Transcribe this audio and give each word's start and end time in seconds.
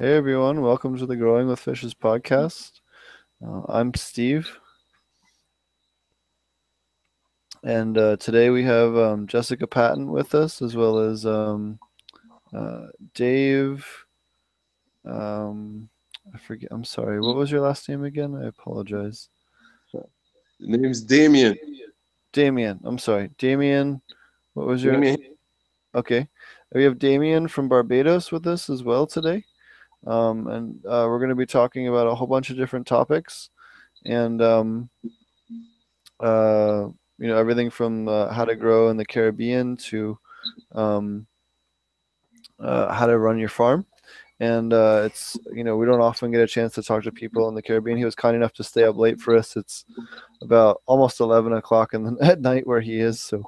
Hey 0.00 0.16
everyone, 0.16 0.62
welcome 0.62 0.96
to 0.96 1.04
the 1.04 1.14
Growing 1.14 1.46
with 1.46 1.60
Fishes 1.60 1.92
podcast. 1.92 2.80
Uh, 3.46 3.60
I'm 3.68 3.92
Steve. 3.92 4.50
And 7.62 7.98
uh, 7.98 8.16
today 8.16 8.48
we 8.48 8.64
have 8.64 8.96
um, 8.96 9.26
Jessica 9.26 9.66
Patton 9.66 10.10
with 10.10 10.34
us, 10.34 10.62
as 10.62 10.74
well 10.74 11.00
as 11.00 11.26
um, 11.26 11.78
uh, 12.54 12.86
Dave. 13.12 13.86
Um, 15.04 15.90
I 16.34 16.38
forget, 16.38 16.70
I'm 16.72 16.84
sorry, 16.84 17.20
what 17.20 17.36
was 17.36 17.50
your 17.50 17.60
last 17.60 17.86
name 17.86 18.04
again? 18.04 18.34
I 18.34 18.46
apologize. 18.46 19.28
The 19.92 20.06
name's 20.60 21.02
Damien. 21.02 21.58
Damien, 22.32 22.80
I'm 22.84 22.96
sorry. 22.96 23.28
Damien, 23.36 24.00
what 24.54 24.66
was 24.66 24.82
your 24.82 24.94
Damien. 24.94 25.36
Okay. 25.94 26.26
We 26.72 26.84
have 26.84 26.98
Damien 26.98 27.48
from 27.48 27.68
Barbados 27.68 28.32
with 28.32 28.46
us 28.46 28.70
as 28.70 28.82
well 28.82 29.06
today. 29.06 29.44
Um, 30.06 30.46
and 30.46 30.86
uh, 30.86 31.06
we're 31.08 31.18
going 31.18 31.30
to 31.30 31.34
be 31.34 31.46
talking 31.46 31.88
about 31.88 32.06
a 32.06 32.14
whole 32.14 32.26
bunch 32.26 32.50
of 32.50 32.56
different 32.56 32.86
topics. 32.86 33.50
And, 34.04 34.40
um, 34.40 34.90
uh, 36.20 36.88
you 37.18 37.26
know, 37.26 37.36
everything 37.36 37.70
from 37.70 38.08
uh, 38.08 38.32
how 38.32 38.44
to 38.44 38.56
grow 38.56 38.88
in 38.88 38.96
the 38.96 39.04
Caribbean 39.04 39.76
to 39.76 40.18
um, 40.72 41.26
uh, 42.58 42.92
how 42.92 43.06
to 43.06 43.18
run 43.18 43.38
your 43.38 43.48
farm. 43.48 43.86
And 44.40 44.72
uh, 44.72 45.02
it's, 45.04 45.36
you 45.52 45.64
know, 45.64 45.76
we 45.76 45.84
don't 45.84 46.00
often 46.00 46.30
get 46.30 46.40
a 46.40 46.46
chance 46.46 46.72
to 46.74 46.82
talk 46.82 47.02
to 47.02 47.12
people 47.12 47.46
in 47.50 47.54
the 47.54 47.60
Caribbean. 47.60 47.98
He 47.98 48.06
was 48.06 48.14
kind 48.14 48.34
enough 48.34 48.54
to 48.54 48.64
stay 48.64 48.84
up 48.84 48.96
late 48.96 49.20
for 49.20 49.36
us. 49.36 49.54
It's 49.54 49.84
about 50.40 50.80
almost 50.86 51.20
11 51.20 51.52
o'clock 51.52 51.92
in 51.92 52.04
the, 52.04 52.16
at 52.22 52.40
night 52.40 52.66
where 52.66 52.80
he 52.80 53.00
is. 53.00 53.20
So, 53.20 53.44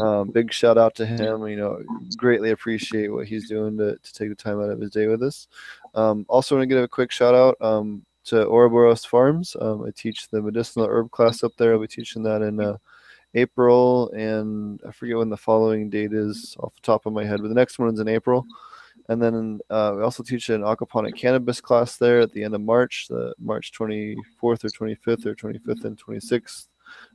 um, 0.00 0.30
big 0.30 0.52
shout 0.52 0.78
out 0.78 0.96
to 0.96 1.06
him. 1.06 1.46
You 1.46 1.56
know, 1.56 1.80
greatly 2.16 2.50
appreciate 2.50 3.12
what 3.12 3.28
he's 3.28 3.48
doing 3.48 3.78
to, 3.78 3.96
to 3.96 4.12
take 4.12 4.30
the 4.30 4.34
time 4.34 4.60
out 4.60 4.70
of 4.70 4.80
his 4.80 4.90
day 4.90 5.06
with 5.06 5.22
us. 5.22 5.46
Um, 5.94 6.24
also, 6.28 6.56
want 6.56 6.62
to 6.62 6.74
give 6.74 6.82
a 6.82 6.88
quick 6.88 7.10
shout 7.10 7.34
out 7.34 7.56
um, 7.60 8.04
to 8.24 8.46
Ouroboros 8.46 9.04
Farms. 9.04 9.56
Um, 9.60 9.84
I 9.84 9.90
teach 9.94 10.28
the 10.28 10.40
medicinal 10.40 10.86
herb 10.86 11.10
class 11.10 11.42
up 11.42 11.52
there. 11.56 11.72
I'll 11.74 11.80
be 11.80 11.86
teaching 11.86 12.22
that 12.22 12.42
in 12.42 12.60
uh, 12.60 12.78
April, 13.34 14.10
and 14.10 14.80
I 14.86 14.92
forget 14.92 15.16
when 15.16 15.30
the 15.30 15.36
following 15.36 15.90
date 15.90 16.12
is 16.12 16.56
off 16.60 16.74
the 16.74 16.80
top 16.82 17.06
of 17.06 17.12
my 17.12 17.24
head, 17.24 17.40
but 17.42 17.48
the 17.48 17.54
next 17.54 17.78
one's 17.78 18.00
in 18.00 18.08
April. 18.08 18.46
And 19.08 19.20
then 19.20 19.60
uh, 19.68 19.94
we 19.96 20.02
also 20.02 20.22
teach 20.22 20.48
an 20.48 20.62
aquaponic 20.62 21.16
cannabis 21.16 21.60
class 21.60 21.96
there 21.96 22.20
at 22.20 22.32
the 22.32 22.44
end 22.44 22.54
of 22.54 22.60
March, 22.60 23.06
the 23.08 23.34
March 23.38 23.72
24th 23.72 24.16
or 24.42 24.54
25th 24.54 25.26
or 25.26 25.34
25th 25.34 25.84
and 25.84 25.98
26th. 25.98 26.68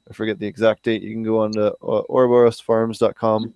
I 0.09 0.13
forget 0.13 0.39
the 0.39 0.47
exact 0.47 0.83
date. 0.83 1.01
You 1.01 1.13
can 1.13 1.23
go 1.23 1.39
on 1.39 1.51
to 1.53 1.73
uh, 1.73 2.03
ouroborosfarms.com 2.09 3.53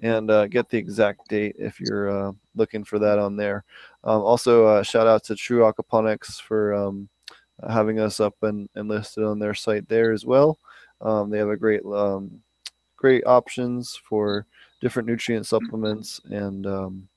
and 0.00 0.30
uh, 0.30 0.46
get 0.46 0.68
the 0.68 0.78
exact 0.78 1.28
date 1.28 1.56
if 1.58 1.80
you're 1.80 2.10
uh, 2.10 2.32
looking 2.54 2.84
for 2.84 2.98
that 2.98 3.18
on 3.18 3.36
there. 3.36 3.64
Um, 4.04 4.20
also, 4.22 4.66
uh, 4.66 4.82
shout 4.82 5.06
out 5.06 5.24
to 5.24 5.34
True 5.34 5.60
Aquaponics 5.60 6.40
for 6.40 6.74
um, 6.74 7.08
having 7.68 8.00
us 8.00 8.20
up 8.20 8.34
and, 8.42 8.68
and 8.74 8.88
listed 8.88 9.24
on 9.24 9.38
their 9.38 9.54
site 9.54 9.88
there 9.88 10.12
as 10.12 10.24
well. 10.26 10.58
Um, 11.00 11.30
they 11.30 11.38
have 11.38 11.48
a 11.48 11.56
great, 11.56 11.84
um, 11.84 12.40
great 12.96 13.26
options 13.26 13.98
for 14.08 14.46
different 14.80 15.08
nutrient 15.08 15.46
supplements 15.46 16.20
and 16.30 16.66
um, 16.66 17.08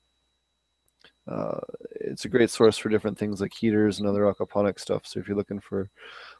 uh, 1.28 1.60
it's 2.00 2.24
a 2.24 2.28
great 2.28 2.50
source 2.50 2.78
for 2.78 2.88
different 2.88 3.18
things 3.18 3.40
like 3.40 3.52
heaters 3.52 3.98
and 3.98 4.08
other 4.08 4.22
aquaponic 4.22 4.80
stuff. 4.80 5.02
So 5.04 5.20
if 5.20 5.28
you're 5.28 5.36
looking 5.36 5.60
for 5.60 5.90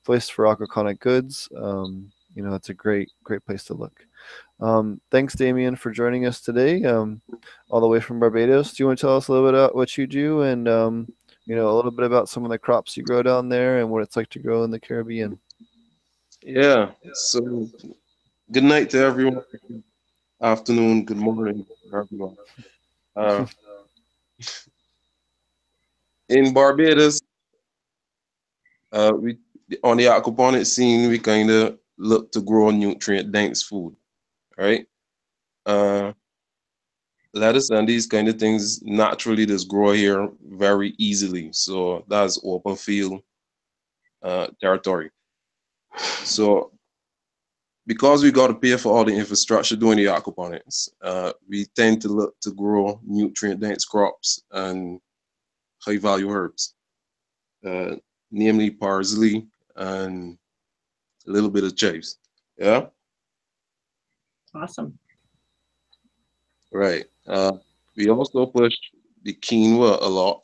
place 0.05 0.28
for 0.28 0.46
aquaponic 0.46 0.98
goods, 1.00 1.48
um, 1.56 2.10
you 2.34 2.42
know, 2.42 2.55
it's 2.55 2.70
a 2.70 2.74
great, 2.74 3.10
great 3.22 3.44
place 3.44 3.64
to 3.64 3.74
look. 3.74 4.06
Um, 4.61 5.00
thanks, 5.11 5.34
Damien, 5.34 5.77
for 5.77 5.91
joining 5.91 6.27
us 6.27 6.41
today, 6.41 6.83
um, 6.84 7.20
all 7.70 7.80
the 7.80 7.86
way 7.86 8.00
from 8.00 8.19
Barbados. 8.19 8.72
Do 8.72 8.83
you 8.83 8.86
want 8.86 8.98
to 8.98 9.06
tell 9.06 9.16
us 9.16 9.28
a 9.28 9.33
little 9.33 9.47
bit 9.47 9.55
about 9.55 9.74
what 9.74 9.97
you 9.97 10.06
do 10.06 10.42
and, 10.42 10.69
um, 10.69 11.12
you 11.47 11.55
know, 11.55 11.70
a 11.70 11.77
little 11.77 11.91
bit 11.91 12.06
about 12.06 12.28
some 12.28 12.44
of 12.44 12.50
the 12.50 12.58
crops 12.58 12.96
you 12.96 13.02
grow 13.02 13.22
down 13.22 13.48
there 13.48 13.78
and 13.80 13.89
what 13.91 14.02
it's 14.02 14.16
like 14.16 14.30
to 14.30 14.39
grow 14.39 14.64
in 14.64 14.70
the 14.70 14.80
Caribbean? 14.80 15.39
Yeah. 16.42 16.91
So, 17.14 17.68
good 18.51 18.64
night 18.64 18.90
to 18.90 18.98
everyone. 18.98 19.42
Afternoon. 20.40 21.05
Good 21.05 21.17
morning, 21.17 21.67
everyone. 21.92 22.36
Uh, 23.17 23.46
in 26.29 26.52
Barbados, 26.52 27.20
uh, 28.92 29.12
we 29.17 29.39
on 29.83 29.96
the 29.96 30.05
aquaponics 30.05 30.67
scene, 30.67 31.11
we 31.11 31.18
kind 31.18 31.50
of 31.50 31.79
look 31.98 32.30
to 32.33 32.40
grow 32.40 32.70
nutrient 32.70 33.33
dense 33.33 33.62
food, 33.62 33.95
right? 34.58 34.86
Uh, 35.64 36.13
lettuce 37.35 37.70
and 37.70 37.89
these 37.89 38.07
kind 38.07 38.29
of 38.29 38.39
things 38.39 38.83
naturally 38.83 39.46
just 39.46 39.69
grow 39.69 39.92
here 39.92 40.29
very 40.51 40.95
easily. 40.98 41.51
So 41.52 42.05
that's 42.08 42.41
open 42.45 42.77
field 42.77 43.23
uh, 44.23 44.48
territory. 44.61 45.11
So 46.24 46.73
because 47.86 48.23
we 48.23 48.30
got 48.30 48.48
to 48.48 48.55
pay 48.55 48.77
for 48.77 48.97
all 48.97 49.05
the 49.05 49.14
infrastructure 49.14 49.77
doing 49.77 49.97
the 49.97 50.05
aquaponics, 50.05 50.91
uh, 51.02 51.33
we 51.48 51.64
tend 51.74 52.02
to 52.02 52.08
look 52.08 52.39
to 52.41 52.51
grow 52.51 53.01
nutrient 53.07 53.61
dense 53.61 53.85
crops 53.85 54.42
and 54.51 55.01
high 55.80 55.97
value 55.97 56.30
herbs, 56.30 56.74
uh, 57.67 57.97
namely 58.30 58.70
parsley 58.70 59.47
and 59.77 60.36
a 61.27 61.30
little 61.30 61.51
bit 61.51 61.64
of 61.64 61.77
chives. 61.77 62.18
Yeah. 62.58 62.86
Awesome. 64.55 64.98
Right. 66.73 67.05
Uh, 67.27 67.53
we 67.97 68.09
also 68.09 68.47
push 68.47 68.75
the 69.23 69.35
quinoa 69.35 70.01
a 70.01 70.09
lot. 70.09 70.42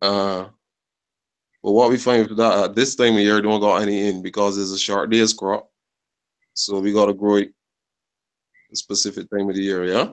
Uh, 0.00 0.48
but 1.62 1.72
what 1.72 1.90
we 1.90 1.96
find 1.96 2.28
for 2.28 2.34
that 2.34 2.64
at 2.64 2.74
this 2.74 2.96
time 2.96 3.14
of 3.14 3.20
year, 3.20 3.40
don't 3.40 3.60
got 3.60 3.82
any 3.82 4.08
in 4.08 4.22
because 4.22 4.58
it's 4.58 4.72
a 4.72 4.78
short 4.78 5.10
days 5.10 5.32
crop. 5.32 5.70
So 6.54 6.80
we 6.80 6.92
gotta 6.92 7.14
grow 7.14 7.36
it 7.36 7.52
a 8.72 8.76
specific 8.76 9.30
time 9.30 9.48
of 9.48 9.54
the 9.54 9.62
year, 9.62 9.84
yeah. 9.84 10.10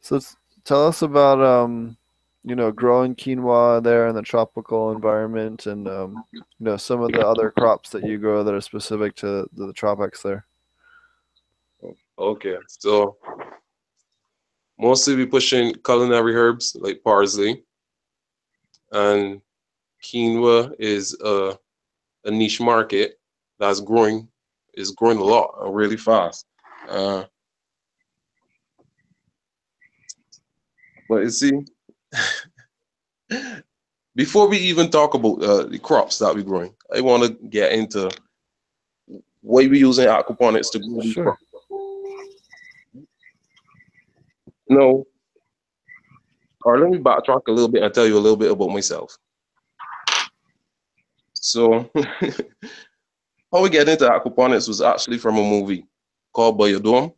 So 0.00 0.20
tell 0.64 0.88
us 0.88 1.02
about, 1.02 1.40
um, 1.40 1.96
you 2.44 2.54
know, 2.54 2.70
growing 2.70 3.14
quinoa 3.14 3.82
there 3.82 4.06
in 4.08 4.14
the 4.14 4.22
tropical 4.22 4.92
environment 4.92 5.64
and, 5.64 5.88
um, 5.88 6.24
you 6.32 6.42
know, 6.60 6.76
some 6.76 7.00
of 7.00 7.10
the 7.10 7.26
other 7.26 7.50
crops 7.50 7.88
that 7.90 8.04
you 8.04 8.18
grow 8.18 8.44
that 8.44 8.52
are 8.54 8.60
specific 8.60 9.16
to 9.16 9.48
the, 9.54 9.66
the 9.66 9.72
tropics 9.72 10.22
there. 10.22 10.46
Okay, 12.18 12.56
so 12.68 13.16
mostly 14.78 15.16
we 15.16 15.24
pushing 15.24 15.74
culinary 15.84 16.36
herbs 16.36 16.76
like 16.78 17.02
parsley, 17.02 17.64
and 18.92 19.40
quinoa 20.02 20.74
is 20.78 21.16
a, 21.24 21.58
a 22.24 22.30
niche 22.30 22.60
market 22.60 23.18
that's 23.58 23.80
growing, 23.80 24.28
is 24.74 24.90
growing 24.90 25.18
a 25.18 25.24
lot, 25.24 25.54
really 25.72 25.96
fast. 25.96 26.46
Uh, 26.88 27.24
but 31.08 31.22
you 31.22 31.30
see, 31.30 31.52
before 34.14 34.48
we 34.48 34.58
even 34.58 34.90
talk 34.90 35.14
about 35.14 35.42
uh, 35.42 35.64
the 35.64 35.78
crops 35.78 36.18
that 36.18 36.34
we're 36.34 36.42
growing, 36.42 36.74
I 36.94 37.00
want 37.00 37.22
to 37.24 37.30
get 37.48 37.72
into 37.72 38.10
why 39.40 39.66
we're 39.66 39.74
using 39.74 40.06
aquaponics 40.06 40.70
to 40.72 40.78
grow 40.78 41.00
these 41.02 41.12
Sure. 41.12 41.24
crops. 41.24 41.42
No. 44.68 45.06
Or 46.64 46.78
let 46.78 46.90
me 46.90 46.98
backtrack 46.98 47.42
a 47.48 47.52
little 47.52 47.68
bit 47.68 47.82
and 47.82 47.92
tell 47.92 48.06
you 48.06 48.16
a 48.16 48.20
little 48.20 48.38
bit 48.38 48.50
about 48.50 48.70
myself. 48.70 49.18
So, 51.34 51.90
how 53.52 53.62
we 53.62 53.68
get 53.68 53.88
into 53.88 54.08
aquaponics 54.08 54.66
was 54.66 54.80
actually 54.80 55.18
from 55.18 55.36
a 55.36 55.42
movie 55.42 55.86
called 56.32 56.58
Biodome. 56.58 57.12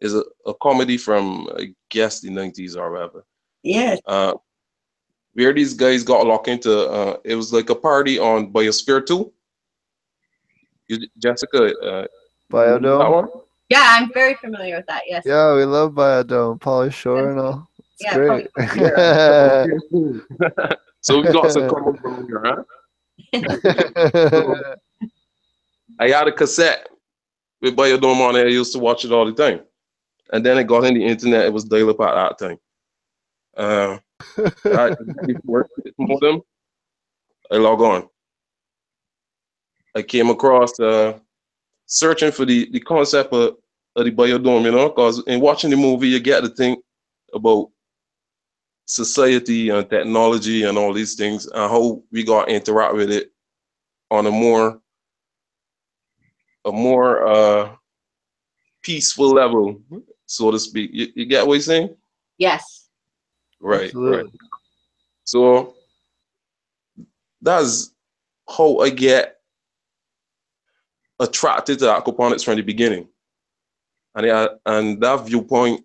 It's 0.00 0.12
a, 0.12 0.24
a 0.44 0.54
comedy 0.54 0.96
from, 0.98 1.48
I 1.56 1.72
guess, 1.88 2.20
the 2.20 2.30
90s 2.30 2.76
or 2.76 2.90
whatever. 2.90 3.24
Yes. 3.64 4.00
Uh, 4.06 4.34
where 5.32 5.52
these 5.52 5.74
guys 5.74 6.04
got 6.04 6.26
locked 6.26 6.46
into, 6.48 6.88
uh, 6.88 7.16
it 7.24 7.34
was 7.34 7.52
like 7.52 7.68
a 7.70 7.74
party 7.74 8.18
on 8.18 8.52
Biosphere 8.52 9.04
2. 9.04 9.32
You, 10.88 10.98
Jessica, 11.18 11.72
uh, 11.80 12.02
that 12.02 12.10
Biodome. 12.52 13.10
one? 13.10 13.28
Yeah, 13.70 13.96
I'm 13.98 14.12
very 14.12 14.34
familiar 14.34 14.76
with 14.76 14.86
that. 14.86 15.02
Yes. 15.08 15.22
Yeah, 15.26 15.54
we 15.56 15.64
love 15.64 15.92
Biodome. 15.92 16.60
Pauly 16.60 16.92
Shore 16.92 17.30
and 17.30 17.40
all. 17.40 17.68
It's 17.78 18.04
Yeah, 18.04 18.14
great. 18.14 18.48
so 21.00 21.20
we 21.20 21.32
got 21.32 21.50
some 21.50 21.68
common 21.68 21.94
ground 21.94 22.26
here, 22.28 22.42
huh? 22.44 22.62
I 25.98 26.08
had 26.08 26.28
a 26.28 26.32
cassette 26.32 26.86
with 27.62 27.74
Biodome 27.74 28.20
on 28.20 28.36
it. 28.36 28.46
I 28.46 28.50
used 28.50 28.72
to 28.74 28.78
watch 28.78 29.04
it 29.06 29.12
all 29.12 29.24
the 29.24 29.32
time. 29.32 29.60
And 30.32 30.44
then 30.44 30.58
it 30.58 30.66
got 30.66 30.84
in 30.84 30.94
the 30.94 31.04
internet. 31.04 31.46
It 31.46 31.52
was 31.52 31.64
dial 31.64 31.90
up 31.90 32.00
at 32.00 32.14
that 32.14 32.38
time. 32.38 32.58
Uh, 33.56 33.98
I, 34.64 34.94
before 35.26 35.68
it 35.84 35.94
modem, 35.98 36.42
I 37.50 37.56
log 37.56 37.80
on. 37.80 38.08
I 39.94 40.02
came 40.02 40.30
across 40.30 40.78
uh, 40.80 41.18
searching 41.86 42.32
for 42.32 42.44
the, 42.44 42.68
the 42.70 42.80
concept 42.80 43.32
of, 43.32 43.56
of 43.96 44.04
the 44.04 44.10
biodome, 44.10 44.64
you 44.64 44.72
know, 44.72 44.88
because 44.88 45.22
in 45.26 45.40
watching 45.40 45.70
the 45.70 45.76
movie, 45.76 46.08
you 46.08 46.20
get 46.20 46.40
to 46.40 46.48
think 46.48 46.82
about 47.32 47.70
society 48.86 49.70
and 49.70 49.88
technology 49.88 50.64
and 50.64 50.76
all 50.76 50.92
these 50.92 51.14
things 51.14 51.46
and 51.46 51.70
how 51.70 52.02
we 52.12 52.22
got 52.22 52.46
to 52.46 52.54
interact 52.54 52.94
with 52.94 53.10
it 53.10 53.32
on 54.10 54.26
a 54.26 54.30
more 54.30 54.80
a 56.66 56.72
more 56.72 57.26
uh 57.26 57.70
peaceful 58.82 59.30
level, 59.30 59.80
so 60.26 60.50
to 60.50 60.58
speak. 60.58 60.90
You, 60.92 61.08
you 61.14 61.24
get 61.24 61.46
what 61.46 61.54
I'm 61.54 61.60
saying? 61.60 61.96
Yes. 62.38 62.83
Right, 63.64 63.90
right. 63.94 64.26
So 65.24 65.74
that's 67.40 67.94
how 68.46 68.80
I 68.80 68.90
get 68.90 69.38
attracted 71.18 71.78
to 71.78 71.86
aquaponics 71.86 72.44
from 72.44 72.56
the 72.56 72.62
beginning. 72.62 73.08
And 74.14 74.30
I, 74.30 74.48
and 74.66 75.00
that 75.00 75.26
viewpoint 75.26 75.82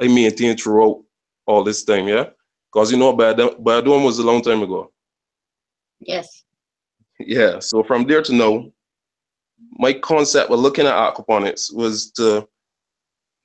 I 0.00 0.08
maintain 0.08 0.56
throughout 0.56 1.04
all 1.44 1.62
this 1.64 1.84
time, 1.84 2.08
yeah? 2.08 2.30
Because 2.72 2.90
you 2.90 2.96
know, 2.96 3.14
Badam 3.14 3.62
Badam 3.62 4.02
was 4.02 4.18
a 4.18 4.24
long 4.24 4.40
time 4.40 4.62
ago. 4.62 4.90
Yes. 6.00 6.44
Yeah, 7.20 7.58
so 7.58 7.82
from 7.82 8.06
there 8.06 8.22
to 8.22 8.34
now, 8.34 8.72
my 9.72 9.92
concept 9.92 10.50
of 10.50 10.58
looking 10.58 10.86
at 10.86 10.94
aquaponics 10.94 11.70
was 11.74 12.10
to 12.12 12.48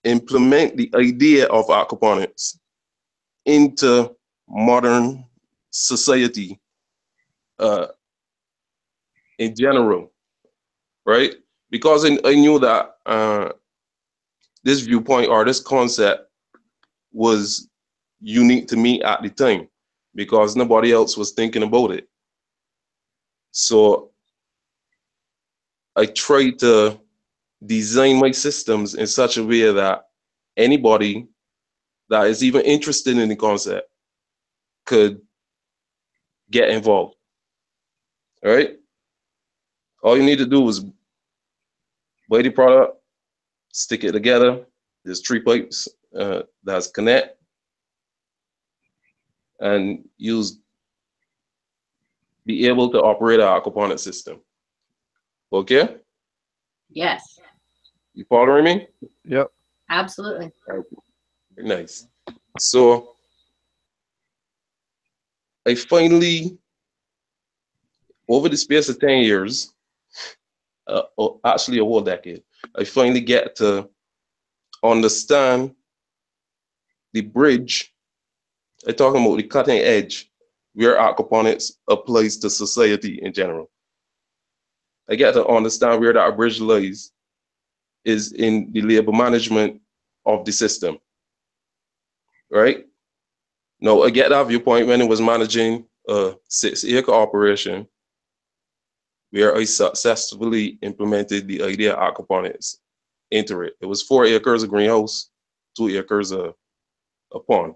implement 0.06 0.77
the 0.77 0.89
idea 0.95 1.48
of 1.48 1.68
aquaponics 1.68 2.59
into 3.50 4.16
modern 4.48 5.25
society 5.72 6.60
uh, 7.60 7.88
in 9.40 9.56
general, 9.56 10.12
right? 11.06 11.34
Because 11.69 12.06
I, 12.06 12.18
I 12.25 12.36
knew 12.36 12.60
that 12.60 12.96
uh, 13.06 13.50
this 14.63 14.81
viewpoint 14.81 15.30
or 15.30 15.46
this 15.46 15.60
concept 15.60 16.30
was 17.12 17.68
unique 18.22 18.68
to 18.68 18.78
me 18.78 19.01
at 19.04 19.22
the 19.24 19.30
time 19.30 19.68
because 20.16 20.56
nobody 20.56 20.92
else 20.92 21.18
was 21.18 21.31
thinking 21.31 21.63
about 21.63 21.92
it. 21.92 22.07
So 23.52 24.12
I 25.95 26.06
tried 26.06 26.60
to 26.60 27.00
design 27.66 28.19
my 28.19 28.31
systems 28.31 28.95
in 28.95 29.07
such 29.07 29.38
a 29.38 29.44
way 29.44 29.72
that 29.72 30.06
anybody 30.56 31.28
that 32.10 32.28
is 32.28 32.44
even 32.44 32.62
interested 32.62 33.18
in 33.18 33.30
the 33.30 33.36
concept 33.36 33.90
could 34.86 35.22
get 36.52 36.70
involved. 36.70 37.16
All 38.44 38.52
right? 38.52 38.78
All 40.02 40.18
you 40.18 40.24
need 40.24 40.40
to 40.40 40.46
do 40.46 40.68
is 40.68 40.84
buy 42.30 42.42
the 42.42 42.50
product, 42.50 42.98
stick 43.72 44.04
it 44.04 44.14
together. 44.14 44.66
There's 45.04 45.22
three 45.22 45.42
pipes 45.42 45.88
uh, 46.18 46.44
that's 46.64 46.88
connect 46.88 47.38
and 49.60 50.08
use 50.18 50.60
be 52.46 52.66
able 52.66 52.90
to 52.92 53.00
operate 53.00 53.40
our 53.40 53.62
aquaponic 53.62 54.00
system. 54.00 54.40
Okay? 55.52 55.98
Yes. 56.90 57.40
You 58.14 58.26
following 58.28 58.64
me? 58.64 58.88
Yep. 59.26 59.52
Absolutely. 59.90 60.52
Nice. 61.62 62.08
So 62.58 63.16
I 65.68 65.76
finally, 65.76 66.58
over 68.30 68.50
the 68.50 68.58
space 68.58 68.90
of 68.90 69.00
10 69.00 69.22
years, 69.22 69.74
uh, 70.88 71.04
or 71.18 71.40
actually 71.46 71.80
a 71.80 71.84
whole 71.84 72.02
decade, 72.02 72.44
I 72.78 72.84
finally 72.84 73.22
get 73.22 73.56
to 73.58 73.90
understand 74.84 75.76
the 77.14 77.22
bridge. 77.22 77.94
I'm 78.88 78.96
talking 78.96 79.24
about 79.26 79.38
the 79.38 79.44
cutting 79.44 79.80
edge 79.80 80.32
where 80.74 80.98
aquaponics 80.98 81.74
applies 81.90 82.38
to 82.38 82.50
society 82.50 83.20
in 83.22 83.34
general. 83.34 83.70
I 85.10 85.16
get 85.16 85.34
to 85.34 85.46
understand 85.48 86.00
where 86.00 86.14
that 86.14 86.38
bridge 86.38 86.62
lies 86.62 87.12
is 88.06 88.32
in 88.32 88.72
the 88.72 88.82
labor 88.82 89.12
management 89.12 89.82
of 90.26 90.46
the 90.46 90.52
system. 90.52 91.00
Right? 92.51 92.86
Now, 93.81 94.01
I 94.01 94.07
uh, 94.07 94.10
get 94.10 94.30
that 94.30 94.48
viewpoint 94.48 94.88
when 94.88 95.01
it 95.01 95.07
was 95.07 95.22
managing 95.22 95.86
a 96.07 96.34
six 96.48 96.84
acre 96.84 97.13
operation 97.13 97.88
where 99.31 99.56
I 99.56 99.63
successfully 99.63 100.80
implemented 100.81 101.48
the 101.48 101.63
idea 101.63 101.94
of 101.94 102.13
aquaponics 102.13 102.78
into 103.31 103.62
it. 103.62 103.74
It 103.80 103.86
was 103.86 104.01
four 104.01 104.25
acres 104.25 104.63
of 104.63 104.69
greenhouse, 104.69 105.30
two 105.78 105.88
acres 105.90 106.31
of 106.31 106.56
a 107.34 107.40
pond. 107.40 107.75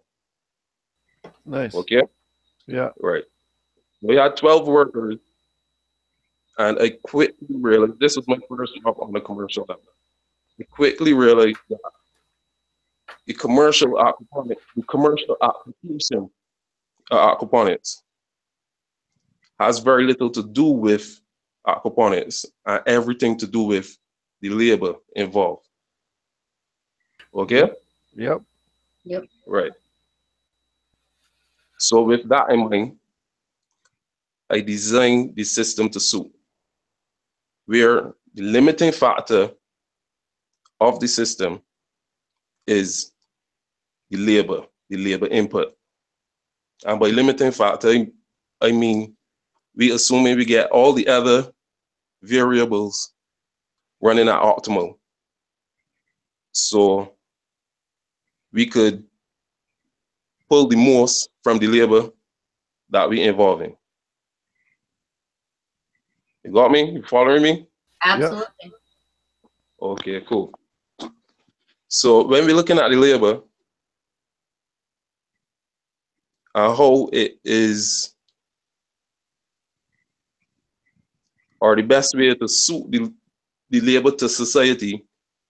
Nice. 1.46 1.76
Okay? 1.76 2.02
Yeah. 2.68 2.90
Right. 3.00 3.24
We 4.02 4.16
had 4.16 4.36
12 4.36 4.68
workers, 4.68 5.18
and 6.58 6.80
I 6.80 6.90
quickly 6.90 7.48
realized 7.50 8.00
this 8.00 8.16
was 8.16 8.28
my 8.28 8.38
first 8.50 8.74
job 8.84 8.96
on 9.00 9.14
the 9.14 9.22
commercial 9.22 9.66
level. 9.68 9.84
I 10.60 10.64
quickly 10.64 11.14
realized 11.14 11.58
that 11.70 11.80
the 13.26 13.34
commercial 13.34 13.94
aquaponics, 13.94 14.62
the 14.76 14.84
commercial 14.84 15.38
application 15.42 16.30
uh, 17.12 17.34
of 17.34 17.40
aquaponics 17.40 18.02
has 19.60 19.80
very 19.80 20.06
little 20.06 20.30
to 20.30 20.44
do 20.44 20.66
with 20.66 21.20
aquaponics 21.66 22.46
and 22.66 22.82
everything 22.86 23.38
to 23.38 23.48
do 23.48 23.64
with 23.64 23.98
the 24.42 24.50
labor 24.50 24.96
involved. 25.16 25.68
Okay? 27.34 27.70
Yep. 28.16 28.42
Yep. 29.06 29.24
Right. 29.48 29.72
So 31.80 32.02
with 32.02 32.28
that 32.30 32.50
in 32.50 32.70
mind, 32.70 32.98
I 34.50 34.60
designed 34.60 35.36
the 35.36 35.44
system 35.44 35.90
to 35.90 36.00
suit 36.00 36.32
where 37.66 38.14
the 38.34 38.44
limiting 38.44 38.92
factor 38.92 39.52
of 40.80 41.00
the 41.00 41.08
system 41.08 41.62
is 42.68 43.08
the 43.08 43.13
labor, 44.18 44.66
the 44.90 44.98
labor 44.98 45.28
input. 45.28 45.76
And 46.86 47.00
by 47.00 47.08
limiting 47.10 47.52
factor, 47.52 47.90
I- 47.90 48.72
mean, 48.72 49.16
we 49.76 49.92
assuming 49.92 50.38
we 50.38 50.46
get 50.46 50.72
all 50.72 50.94
the 50.94 51.08
other 51.08 51.52
variables 52.22 53.14
running 54.02 54.28
at 54.30 54.42
optimal. 54.42 54.98
So 56.52 57.14
we 58.52 58.66
could 58.68 59.04
pull 60.50 60.68
the 60.68 60.76
most 60.78 61.30
from 61.44 61.58
the 61.60 61.68
labor 61.68 62.10
that 62.90 63.10
we 63.10 63.22
involving. 63.24 63.76
You 66.44 66.52
got 66.52 66.72
me? 66.72 66.92
You 66.92 67.04
following 67.04 67.42
me? 67.42 67.68
Absolutely. 68.04 68.74
Okay, 69.82 70.22
cool. 70.28 70.54
So 71.88 72.28
when 72.28 72.46
we're 72.46 72.56
looking 72.56 72.80
at 72.80 72.90
the 72.90 72.98
labor, 72.98 73.42
and 76.56 76.78
how 76.78 77.10
it 77.12 77.40
is, 77.44 78.14
or 81.60 81.76
the 81.76 81.82
best 81.82 82.16
way 82.16 82.34
to 82.34 82.48
suit 82.48 82.92
the, 82.92 83.14
the 83.70 83.82
labor 83.82 84.12
to 84.12 84.30
society 84.30 85.06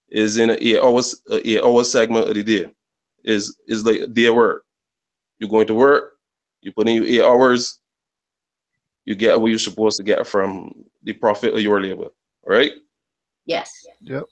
is 0.09 0.37
in 0.37 0.49
an 0.49 0.57
eight 0.61 0.79
hours, 0.79 1.21
a 1.29 1.47
eight 1.47 1.61
hour 1.61 1.83
segment 1.83 2.29
of 2.29 2.35
the 2.35 2.43
day. 2.43 2.71
Is 3.23 3.57
is 3.67 3.85
like 3.85 4.13
day 4.13 4.29
work. 4.29 4.65
You're 5.39 5.49
going 5.49 5.67
to 5.67 5.73
work, 5.73 6.13
you 6.61 6.71
put 6.71 6.87
in 6.87 6.95
your 6.95 7.05
eight 7.05 7.21
hours, 7.21 7.79
you 9.05 9.15
get 9.15 9.39
what 9.39 9.47
you're 9.47 9.59
supposed 9.59 9.97
to 9.97 10.03
get 10.03 10.25
from 10.27 10.73
the 11.03 11.13
profit 11.13 11.53
of 11.53 11.61
your 11.61 11.81
labor, 11.81 12.09
right? 12.45 12.71
Yes. 13.45 13.85
Yep. 14.01 14.23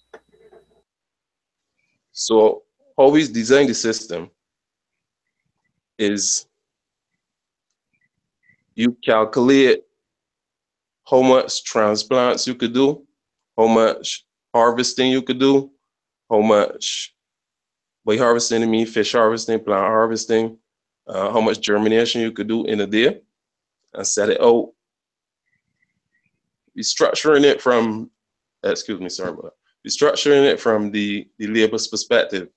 So 2.12 2.64
how 2.98 3.10
we 3.10 3.28
design 3.28 3.68
the 3.68 3.74
system 3.74 4.30
is 5.98 6.48
you 8.82 8.98
calculate 9.04 9.84
how 11.10 11.22
much 11.22 11.64
transplants 11.64 12.48
you 12.48 12.56
could 12.56 12.74
do, 12.74 13.06
how 13.58 13.68
much 13.68 14.26
harvesting 14.54 15.12
you 15.12 15.22
could 15.22 15.40
do, 15.40 15.72
how 16.30 16.42
much 16.42 17.16
by 18.06 18.18
harvesting 18.18 18.64
I 18.64 18.66
mean 18.66 18.88
fish 18.88 19.12
harvesting, 19.12 19.60
plant 19.60 19.86
harvesting, 19.86 20.58
uh, 21.08 21.32
how 21.32 21.42
much 21.42 21.62
germination 21.62 22.22
you 22.22 22.32
could 22.32 22.48
do 22.48 22.66
in 22.66 22.82
a 22.82 22.88
day, 22.88 23.22
and 23.94 24.08
set 24.08 24.30
it 24.30 24.42
out. 24.42 24.72
We 26.76 26.82
structuring 26.82 27.44
it 27.44 27.62
from, 27.62 28.10
excuse 28.64 29.00
me, 29.00 29.10
sorry 29.10 29.30
about 29.32 29.44
that. 29.44 29.54
We 29.84 29.90
structuring 29.92 30.46
it 30.46 30.60
from 30.60 30.92
the, 30.92 31.28
the 31.38 31.48
labor's 31.48 31.88
perspective. 31.88 32.50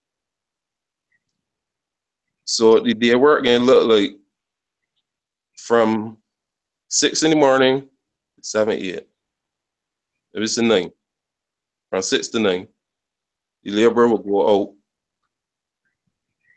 So 2.45 2.81
the 2.81 2.95
day 2.95 3.15
work 3.15 3.45
can 3.45 3.65
look 3.65 3.89
like 3.89 4.17
from 5.57 6.19
six 6.89 7.23
in 7.23 7.31
the 7.31 7.37
morning, 7.37 7.81
to 7.81 8.43
seven, 8.43 8.75
eight. 8.79 9.07
If 10.33 10.43
it's 10.43 10.57
the 10.57 10.63
nine, 10.63 10.91
from 11.91 12.03
six 12.03 12.29
to 12.29 12.41
nine, 12.41 12.69
the 13.63 13.71
laborer 13.71 14.09
will 14.09 14.19
go 14.19 14.63
out 14.63 14.75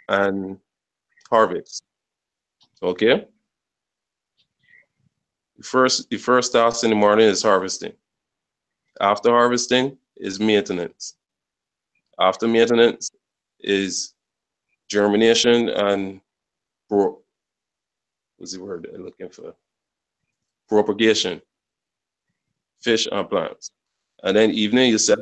and 0.10 0.58
harvest. 1.30 1.84
Okay? 2.82 3.26
The 5.58 5.64
first, 5.64 6.10
the 6.10 6.18
first 6.18 6.54
task 6.54 6.84
in 6.84 6.90
the 6.90 6.96
morning 6.96 7.28
is 7.28 7.44
harvesting. 7.44 7.94
After 9.02 9.30
harvesting 9.30 9.98
is 10.16 10.40
maintenance. 10.40 11.16
After 12.20 12.48
maintenance 12.48 13.12
is 13.60 14.14
germination 14.90 15.70
and 15.70 16.22
pro, 16.90 17.20
what's 18.38 18.54
the 18.54 18.62
word 18.64 18.88
I'm 18.94 19.04
looking 19.04 19.30
for? 19.30 19.54
Propagation, 20.70 21.42
fish 22.82 23.08
and 23.12 23.30
plants. 23.30 23.72
And 24.24 24.36
then 24.36 24.52
evening 24.52 24.92
you 24.92 24.98
set 24.98 25.20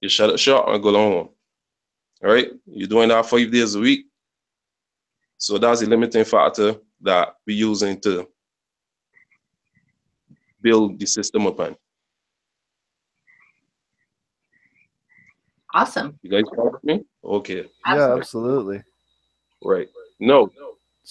you 0.00 0.08
shut 0.08 0.30
it 0.30 0.38
shop 0.40 0.66
and 0.68 0.82
go 0.82 0.92
home. 0.92 1.28
All 2.24 2.32
right, 2.32 2.48
you're 2.66 2.88
doing 2.88 3.08
that 3.08 3.26
five 3.26 3.50
days 3.50 3.74
a 3.74 3.80
week. 3.80 4.06
So 5.38 5.58
that's 5.58 5.80
the 5.80 5.86
limiting 5.86 6.24
factor 6.24 6.76
that 7.00 7.34
we're 7.46 7.56
using 7.56 8.00
to 8.02 8.28
build 10.60 10.98
the 11.00 11.06
system 11.06 11.46
upon. 11.46 11.76
Awesome. 15.74 16.18
You 16.22 16.30
guys 16.30 16.44
follow 16.54 16.78
me? 16.82 17.04
Okay, 17.24 17.68
Yeah, 17.86 18.14
Absolutely. 18.14 18.20
absolutely. 18.20 18.82
right. 19.64 19.88
No, 20.20 20.52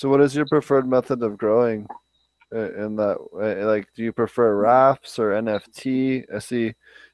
So, 0.02 0.10
what 0.10 0.22
is 0.22 0.36
your 0.36 0.48
preferred 0.48 0.88
method 0.90 1.22
of 1.22 1.38
growing 1.38 1.88
uh, 2.52 2.74
in 2.74 2.96
that 2.96 3.18
way? 3.32 3.64
Like, 3.64 3.88
do 3.96 4.02
you 4.02 4.12
prefer 4.12 4.56
rafts 4.56 5.20
or 5.20 5.34
NFT? 5.34 6.26
I 6.36 6.40
see 6.40 6.74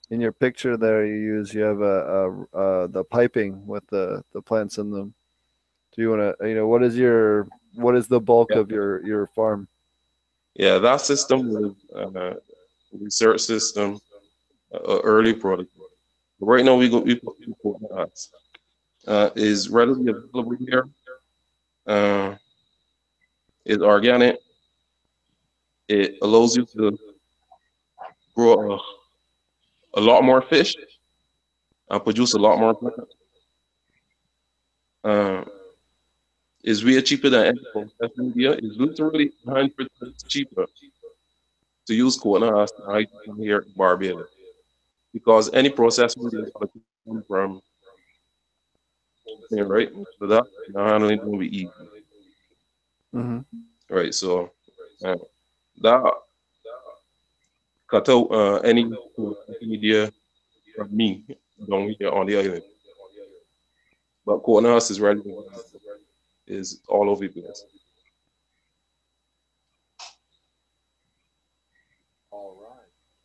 in 0.10 0.22
your 0.22 0.32
picture 0.32 0.78
there 0.78 1.06
you 1.06 1.16
use 1.16 1.54
you 1.54 1.64
have 1.64 1.82
a, 1.82 1.84
a, 1.84 2.30
a 2.58 2.88
the 2.88 3.04
piping 3.04 3.68
with 3.68 3.86
the 3.88 4.24
the 4.32 4.42
plants 4.42 4.78
in 4.78 4.90
them. 4.90 5.14
Do 5.94 6.02
you 6.02 6.12
want 6.12 6.40
to 6.40 6.48
you 6.48 6.56
know 6.56 6.70
what 6.70 6.82
is 6.82 6.96
your 6.96 7.50
what 7.74 7.94
is 7.98 8.08
the 8.08 8.22
bulk 8.22 8.52
Yeah. 8.52 8.60
of 8.60 8.72
your 8.72 9.06
your 9.06 9.28
farm? 9.36 9.68
yeah, 10.56 10.78
that 10.78 11.02
system 11.02 11.76
uh, 11.94 12.36
research 12.98 13.42
system, 13.42 14.00
uh, 14.74 15.02
early 15.04 15.34
product. 15.34 15.72
Right 16.40 16.64
now, 16.64 16.76
we 16.78 16.88
go 16.88 17.00
we 17.00 17.16
put. 17.16 17.36
Uh, 19.06 19.30
is 19.36 19.68
readily 19.68 20.10
available 20.10 20.56
here. 20.56 20.88
Uh, 23.68 23.74
is 23.74 23.82
organic. 23.82 24.38
It 25.88 26.18
allows 26.22 26.56
you 26.56 26.66
to 26.66 26.98
grow 28.36 28.74
a, 28.74 28.80
a 30.00 30.02
lot 30.02 30.24
more 30.24 30.42
fish 30.42 30.76
and 31.90 32.04
produce 32.04 32.34
a 32.34 32.40
lot 32.40 32.60
more 32.60 32.74
plants. 32.74 33.14
Uh, 35.04 35.44
is 36.64 36.84
way 36.84 37.02
cheaper 37.02 37.30
than 37.30 37.58
processed 37.72 38.18
media. 38.18 38.52
It's 38.52 38.76
literally 38.78 39.32
100% 39.46 39.72
cheaper 40.28 40.66
to 41.86 41.94
use 41.94 42.18
coconut 42.18 42.72
than 42.86 43.38
here 43.38 43.60
in 43.60 43.72
Barbados. 43.78 44.28
Because 45.14 45.50
any 45.54 45.70
processed 45.70 46.18
media 46.18 46.42
is 46.42 46.52
come 47.06 47.24
from 47.28 47.62
right? 49.52 49.90
So 50.20 50.28
that 50.28 50.44
handling 50.76 51.26
will 51.26 51.40
be 51.40 51.56
easy. 51.56 51.97
Hmm 53.14 53.40
Right. 53.90 54.14
So 54.14 54.52
uh, 55.04 55.16
that 55.82 56.14
cut 57.90 58.10
out 58.10 58.28
uh, 58.32 58.56
any 58.58 58.84
media 59.62 60.12
from 60.76 60.96
me 60.96 61.26
down 61.70 61.96
here 62.00 62.10
on 62.12 62.26
the 62.28 62.38
island. 62.38 62.64
But 64.26 64.40
coconut 64.40 64.74
husk 64.74 64.92
is 64.92 65.00
ready 65.00 65.22
is 66.48 66.82
all 66.88 67.10
over 67.10 67.28
the 67.28 67.42
place. 67.42 67.64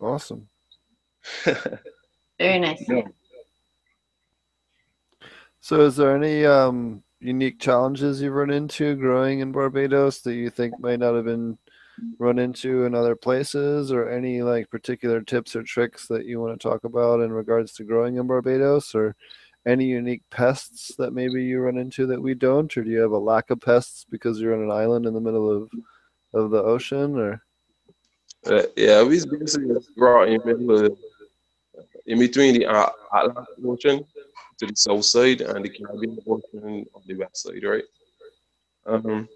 Awesome. 0.01 0.49
Very 2.39 2.59
nice. 2.61 2.83
Yeah. 2.89 3.03
So, 5.61 5.81
is 5.83 5.97
there 5.97 6.17
any 6.17 6.45
um, 6.45 7.03
unique 7.23 7.61
challenges 7.61 8.21
you've 8.21 8.35
run 8.35 8.51
into 8.51 8.97
growing 8.97 9.41
in 9.41 9.53
Barbados 9.53 10.21
that 10.23 10.35
you 10.35 10.51
think 10.51 10.79
might 10.81 10.99
not 10.99 11.15
have 11.15 11.25
been 11.25 11.57
run 12.19 12.39
into 12.39 12.85
in 12.85 12.95
other 12.95 13.15
places, 13.15 13.93
or 13.93 14.11
any 14.11 14.43
like 14.43 14.69
particular 14.71 15.21
tips 15.21 15.55
or 15.55 15.63
tricks 15.63 16.09
that 16.09 16.25
you 16.25 16.41
want 16.41 16.59
to 16.59 16.69
talk 16.69 16.85
about 16.85 17.21
in 17.21 17.33
regards 17.33 17.73
to 17.75 17.85
growing 17.85 18.17
in 18.17 18.27
Barbados, 18.27 18.95
or 18.95 19.15
any 19.67 19.85
unique 19.85 20.23
pests 20.31 20.95
that 20.97 21.13
maybe 21.13 21.45
you 21.45 21.61
run 21.61 21.79
into 21.79 22.07
that 22.07 22.21
we 22.21 22.35
don't, 22.35 22.77
or 22.77 22.83
do 22.83 22.91
you 22.91 22.99
have 22.99 23.13
a 23.13 23.19
lack 23.19 23.51
of 23.51 23.61
pests 23.61 24.05
because 24.11 24.41
you're 24.41 24.55
on 24.55 24.63
an 24.63 24.71
island 24.71 25.07
in 25.07 25.15
the 25.15 25.21
middle 25.21 25.51
of 25.51 25.71
of 26.35 26.51
the 26.51 26.63
ocean, 26.63 27.17
or? 27.17 27.43
Uh, 28.47 28.63
yeah, 28.77 29.05
we 29.05 29.25
basically 29.25 29.77
grow 29.97 30.25
in 30.25 30.41
middle 30.45 30.87
of, 30.87 30.99
in 32.07 32.19
between 32.19 32.55
the 32.55 32.67
uh, 32.67 32.91
Atlantic 33.15 33.55
Ocean 33.65 34.05
to 34.63 34.69
the 34.69 34.77
south 34.77 35.05
side 35.05 35.41
and 35.41 35.65
the 35.65 35.69
Caribbean 35.69 36.19
Ocean 36.27 36.87
on 36.95 37.03
the 37.07 37.15
west 37.15 37.43
side, 37.43 37.65
right? 37.65 37.85
Um, 38.87 39.29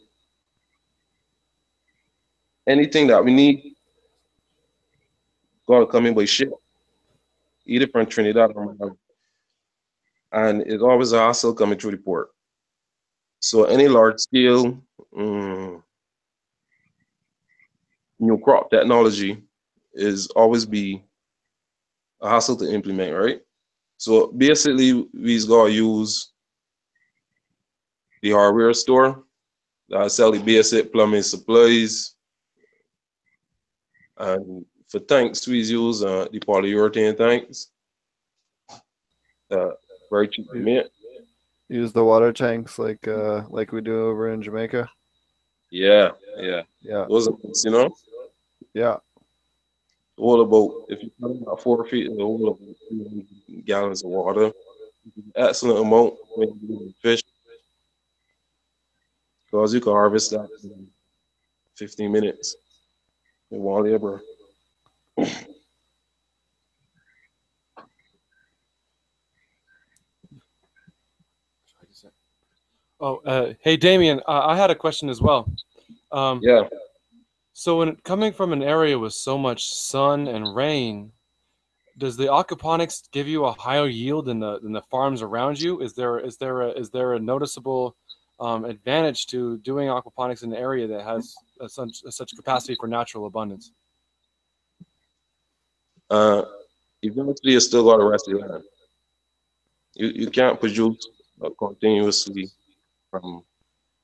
anything 2.67 3.09
that 3.09 3.25
we 3.25 3.35
need, 3.35 3.75
gotta 5.69 5.87
come 5.87 6.07
in 6.07 6.15
by 6.15 6.25
ship, 6.25 6.53
either 7.67 7.89
from 7.89 8.07
Trinidad 8.07 8.53
or. 8.55 8.97
And 10.33 10.63
it's 10.63 10.83
always 10.83 11.13
a 11.13 11.19
hassle 11.19 11.55
coming 11.55 11.79
through 11.79 11.93
the 11.93 11.97
port. 11.99 12.29
So 13.41 13.65
any 13.65 13.89
large 13.89 14.19
scale, 14.19 14.81
um, 15.17 15.83
new 18.19 18.39
crop 18.39 18.71
technology 18.71 19.43
is 19.95 20.29
always 20.29 20.67
be 20.67 21.03
a 22.21 22.29
hassle 22.29 22.57
to 22.57 22.73
implement, 22.73 23.15
right? 23.15 23.41
So 23.99 24.29
basically, 24.29 25.09
we's 25.15 25.45
gotta 25.45 25.71
use 25.73 26.33
the 28.23 28.33
hardware 28.33 28.75
store 28.75 29.25
that 29.89 30.11
sell 30.11 30.33
the 30.33 30.39
basic 30.39 30.93
plumbing 30.93 31.23
supplies, 31.23 32.15
and 34.19 34.65
for 34.89 35.01
tanks, 35.01 35.47
we 35.47 35.61
use 35.63 36.03
uh, 36.03 36.27
the 36.31 36.41
polyurethane 36.41 37.17
tanks. 37.17 37.71
Uh, 39.51 39.71
very 40.11 40.29
cheap 40.29 40.47
to 40.51 40.59
make. 40.59 40.87
use 41.69 41.93
the 41.93 42.05
water 42.05 42.33
tanks 42.33 42.79
like 42.79 43.07
uh, 43.09 43.43
like 43.49 43.73
we 43.73 43.81
do 43.81 44.07
over 44.07 44.33
in 44.33 44.43
Jamaica? 44.43 44.89
Yeah, 45.71 46.11
yeah. 46.39 46.63
Yeah, 46.81 47.07
Those 47.09 47.29
are, 47.29 47.35
you 47.65 47.71
know, 47.71 47.91
yeah. 48.75 48.97
All 50.19 50.45
boat. 50.45 50.87
if 50.89 51.03
you 51.03 51.11
put 51.21 51.43
about 51.43 51.61
four 51.63 51.85
feet 51.87 52.07
in 52.07 52.17
the 52.17 52.25
of 52.25 52.59
300 52.89 53.65
gallons 53.67 54.03
of 54.03 54.11
water, 54.11 54.51
excellent 55.35 55.79
amount 55.79 56.15
when 56.37 56.49
you 56.63 56.95
fish. 57.03 57.23
Because 59.45 59.75
you 59.75 59.81
can 59.81 59.93
harvest 59.93 60.31
that 60.33 60.49
in 60.65 60.89
15 61.77 62.11
minutes 62.11 62.57
in 63.51 63.61
one 63.61 63.85
labor. 63.85 64.23
Oh, 72.99 73.17
uh, 73.27 73.53
hey, 73.61 73.77
Damien, 73.77 74.21
uh, 74.27 74.47
I 74.47 74.57
had 74.57 74.71
a 74.71 74.75
question 74.75 75.11
as 75.11 75.21
well. 75.21 75.51
Um, 76.11 76.41
Yeah. 76.43 76.67
So, 77.59 77.79
when 77.79 77.97
coming 78.05 78.35
from 78.35 78.53
an 78.53 78.63
area 78.63 78.99
with 78.99 79.15
so 79.15 79.39
much 79.39 79.73
sun 79.73 80.29
and 80.29 80.55
rain, 80.55 81.11
does 81.97 82.15
the 82.15 82.27
aquaponics 82.27 83.11
give 83.13 83.27
you 83.27 83.47
a 83.47 83.53
higher 83.53 83.87
yield 83.87 84.27
than 84.27 84.41
the 84.41 84.61
than 84.61 84.73
the 84.73 84.83
farms 84.91 85.23
around 85.23 85.59
you? 85.59 85.81
Is 85.81 85.95
there 85.95 86.19
is 86.19 86.37
there 86.37 86.61
a, 86.61 86.71
is 86.73 86.91
there 86.91 87.15
a 87.15 87.19
noticeable 87.19 87.97
um, 88.41 88.67
advantage 88.67 89.25
to 89.29 89.57
doing 89.61 89.89
aquaponics 89.89 90.43
in 90.43 90.53
an 90.53 90.59
area 90.59 90.87
that 90.87 91.03
has 91.03 91.35
a, 91.59 91.67
such 91.67 92.03
a, 92.07 92.13
such 92.13 92.37
capacity 92.37 92.77
for 92.79 92.89
natural 92.89 93.25
abundance? 93.25 93.73
Uh, 96.11 96.43
eventually, 97.01 97.53
you 97.53 97.61
still 97.61 97.85
got 97.85 98.05
rest 98.05 98.29
your 98.29 98.47
land. 98.47 98.65
You, 99.95 100.09
you 100.09 100.31
can't 100.31 100.61
produce 100.61 101.09
uh, 101.43 101.49
continuously 101.59 102.51
from 103.11 103.45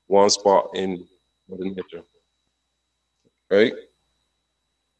one 0.07 0.31
spot 0.31 0.71
in 0.73 1.07
Mother 1.47 1.65
Nature. 1.65 2.03
Right? 3.49 3.73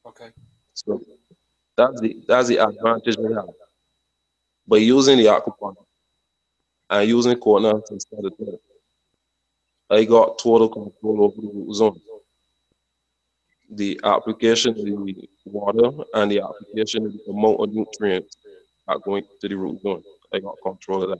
Okay. 0.05 0.29
So 0.73 1.01
that's 1.75 1.99
the 2.01 2.23
that's 2.27 2.47
the 2.47 2.57
advantage 2.57 3.17
we 3.17 3.33
have. 3.33 3.49
By 4.67 4.77
using 4.77 5.17
the 5.17 5.25
aquaponic 5.25 5.85
and 6.89 7.09
using 7.09 7.37
coordinates 7.37 7.91
instead 7.91 8.25
of 8.25 8.33
that, 8.37 8.59
I 9.89 10.03
got 10.05 10.39
total 10.39 10.69
control 10.69 11.23
over 11.23 11.41
the 11.41 11.73
zone. 11.73 11.99
The 13.69 13.99
application 14.03 14.71
of 14.71 14.85
the 14.85 15.29
water 15.45 16.03
and 16.13 16.31
the 16.31 16.41
application 16.41 17.05
of 17.07 17.13
the 17.13 17.31
amount 17.31 17.59
of 17.59 17.73
nutrients 17.73 18.37
are 18.87 18.99
going 18.99 19.23
to 19.41 19.47
the 19.49 19.55
root 19.55 19.81
zone. 19.81 20.03
I 20.33 20.39
got 20.39 20.55
control 20.63 21.03
of 21.03 21.09
that. 21.09 21.19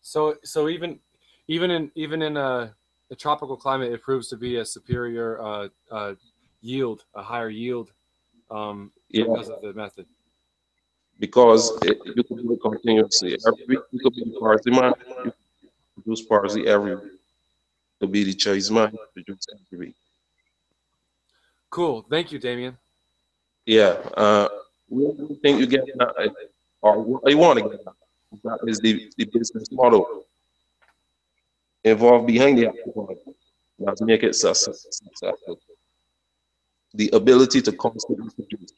So 0.00 0.36
so 0.42 0.68
even 0.68 1.00
even 1.48 1.70
in 1.70 1.90
even 1.94 2.22
in 2.22 2.36
a, 2.36 2.74
a 3.14 3.16
tropical 3.16 3.56
climate, 3.56 3.92
it 3.92 4.02
proves 4.02 4.28
to 4.28 4.36
be 4.36 4.56
a 4.56 4.64
superior 4.64 5.40
uh, 5.40 5.68
uh, 5.90 6.14
yield, 6.60 7.04
a 7.14 7.22
higher 7.22 7.48
yield 7.48 7.92
um, 8.50 8.90
Yeah. 9.08 9.24
because 9.24 9.48
of 9.50 9.62
the 9.62 9.72
method. 9.72 10.06
because 11.20 11.62
it, 11.88 11.96
you 12.16 12.22
can 12.28 12.36
do 12.42 12.52
it 12.54 12.60
continuously. 12.60 13.38
Every 13.46 13.76
you 13.92 13.98
could 14.02 14.14
be 14.16 14.24
parsley 14.40 14.72
man, 14.72 14.92
you 15.24 15.32
produce 15.94 16.22
parsley 16.22 16.66
every 16.66 16.96
week. 16.96 17.12
Could 18.00 18.10
be 18.18 18.24
the 18.24 18.34
choice 18.34 18.68
man, 18.76 18.90
produce 19.14 19.46
every 19.54 19.78
week. 19.86 19.96
Cool. 21.70 21.96
Thank 22.10 22.32
you, 22.32 22.38
Damien. 22.40 22.76
Yeah. 23.66 23.92
Uh, 24.24 24.48
what 24.88 25.16
do 25.16 25.22
you 25.30 25.38
think 25.42 25.60
you 25.60 25.66
get 25.66 25.84
at, 26.00 26.30
or 26.82 26.92
what 27.00 27.30
you 27.30 27.38
want 27.38 27.58
to 27.60 27.64
get 27.68 27.80
at? 27.90 27.94
That 28.42 28.58
is 28.66 28.78
the, 28.80 28.92
the 29.16 29.26
business 29.26 29.68
model 29.70 30.02
involved 31.84 32.26
behind 32.26 32.58
the 32.58 32.66
alcohol. 32.66 33.14
Let's 33.78 34.00
make 34.00 34.22
it 34.22 34.34
successful. 34.34 34.74
The 36.94 37.10
ability 37.12 37.60
to 37.62 37.72
constantly 37.72 38.30
produce. 38.34 38.72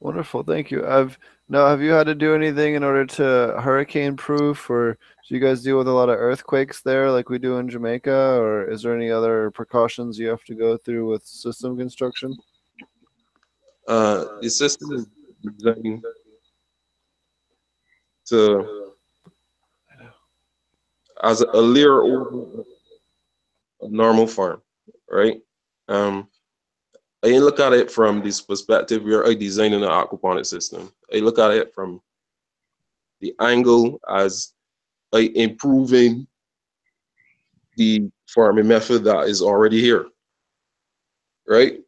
Wonderful, 0.00 0.42
thank 0.44 0.70
you. 0.70 0.86
I've 0.86 1.18
now 1.48 1.66
have 1.66 1.80
you 1.80 1.90
had 1.92 2.06
to 2.06 2.14
do 2.14 2.34
anything 2.34 2.74
in 2.74 2.84
order 2.84 3.06
to 3.06 3.60
hurricane 3.60 4.16
proof 4.16 4.68
or 4.68 4.98
do 5.28 5.34
you 5.34 5.40
guys 5.40 5.62
deal 5.62 5.78
with 5.78 5.88
a 5.88 5.92
lot 5.92 6.08
of 6.08 6.18
earthquakes 6.18 6.82
there 6.82 7.10
like 7.10 7.28
we 7.28 7.38
do 7.38 7.58
in 7.58 7.68
Jamaica 7.68 8.38
or 8.38 8.70
is 8.70 8.82
there 8.82 8.94
any 8.94 9.10
other 9.10 9.50
precautions 9.52 10.18
you 10.18 10.28
have 10.28 10.44
to 10.44 10.54
go 10.54 10.76
through 10.76 11.08
with 11.10 11.24
system 11.24 11.76
construction? 11.76 12.36
Uh, 13.88 14.26
the 14.42 14.50
system 14.50 14.92
is 14.92 15.06
designed 15.58 16.04
to 18.26 18.92
as 21.22 21.40
a 21.40 21.60
layer 21.60 22.02
over 22.02 22.62
a 23.80 23.88
normal 23.88 24.26
farm, 24.26 24.60
right? 25.10 25.40
Um, 25.88 26.28
I 27.24 27.38
look 27.38 27.58
at 27.60 27.72
it 27.72 27.90
from 27.90 28.22
this 28.22 28.40
perspective 28.40 29.02
where 29.02 29.26
I 29.26 29.34
designing 29.34 29.82
an 29.82 29.88
aquaponic 29.88 30.46
system. 30.46 30.92
I 31.12 31.18
look 31.18 31.38
at 31.38 31.50
it 31.52 31.74
from 31.74 32.00
the 33.20 33.34
angle 33.40 33.98
as 34.08 34.52
improving 35.12 36.26
the 37.76 38.10
farming 38.26 38.68
method 38.68 39.04
that 39.04 39.28
is 39.28 39.40
already 39.40 39.80
here, 39.80 40.06
right? 41.48 41.80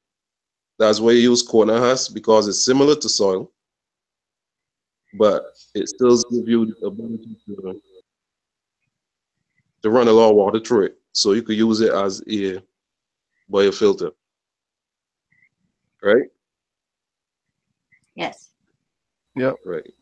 That's 0.79 1.01
why 1.01 1.13
you 1.13 1.31
use 1.31 1.43
coconut 1.43 1.81
husk 1.81 2.15
because 2.15 2.49
it's 2.49 2.65
similar 2.65 2.95
to 2.97 3.09
soil, 3.09 3.51
but 5.15 5.45
it 5.75 5.89
still 5.89 6.17
gives 6.31 6.49
you 6.49 6.67
the 6.67 6.87
ability 6.87 7.37
to, 7.47 7.81
to 9.83 9.91
run 9.91 10.09
a 10.09 10.13
lot 10.13 10.31
of 10.31 10.37
water 10.37 10.61
through 10.61 10.87
it. 10.87 10.99
So 11.13 11.33
you 11.33 11.43
could 11.43 11.57
use 11.57 11.81
it 11.81 11.93
as 11.93 12.23
a 12.29 12.63
biofilter. 13.51 14.13
Right? 16.03 16.27
Yes. 18.15 18.51
Yeah. 19.35 19.53
Right. 19.65 19.93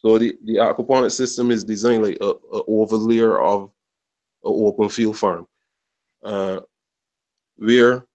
So 0.00 0.18
the, 0.18 0.36
the 0.44 0.56
aquaponic 0.56 1.12
system 1.12 1.50
is 1.50 1.64
designed 1.64 2.02
like 2.02 2.18
a, 2.20 2.26
a 2.26 2.62
over 2.66 2.96
layer 2.96 3.40
of 3.40 3.64
an 3.64 3.70
open 4.44 4.88
field 4.88 5.18
farm. 5.18 5.46
Uh, 6.22 6.60
where 7.56 8.06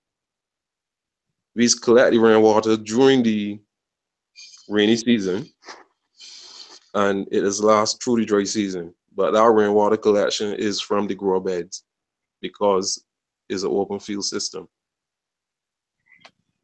we 1.56 1.70
collect 1.82 2.12
the 2.12 2.18
rainwater 2.18 2.78
during 2.78 3.24
the 3.24 3.60
rainy 4.68 4.96
season 4.96 5.48
and 6.94 7.28
it 7.32 7.44
is 7.44 7.64
last 7.64 8.04
through 8.04 8.18
the 8.18 8.26
dry 8.26 8.44
season. 8.44 8.94
But 9.16 9.36
our 9.36 9.54
rainwater 9.54 9.98
collection 9.98 10.54
is 10.54 10.80
from 10.82 11.08
the 11.08 11.16
grow 11.16 11.40
beds 11.40 11.84
because 12.42 13.04
it's 13.50 13.64
an 13.64 13.72
open 13.72 14.00
field 14.00 14.26
system. 14.26 14.68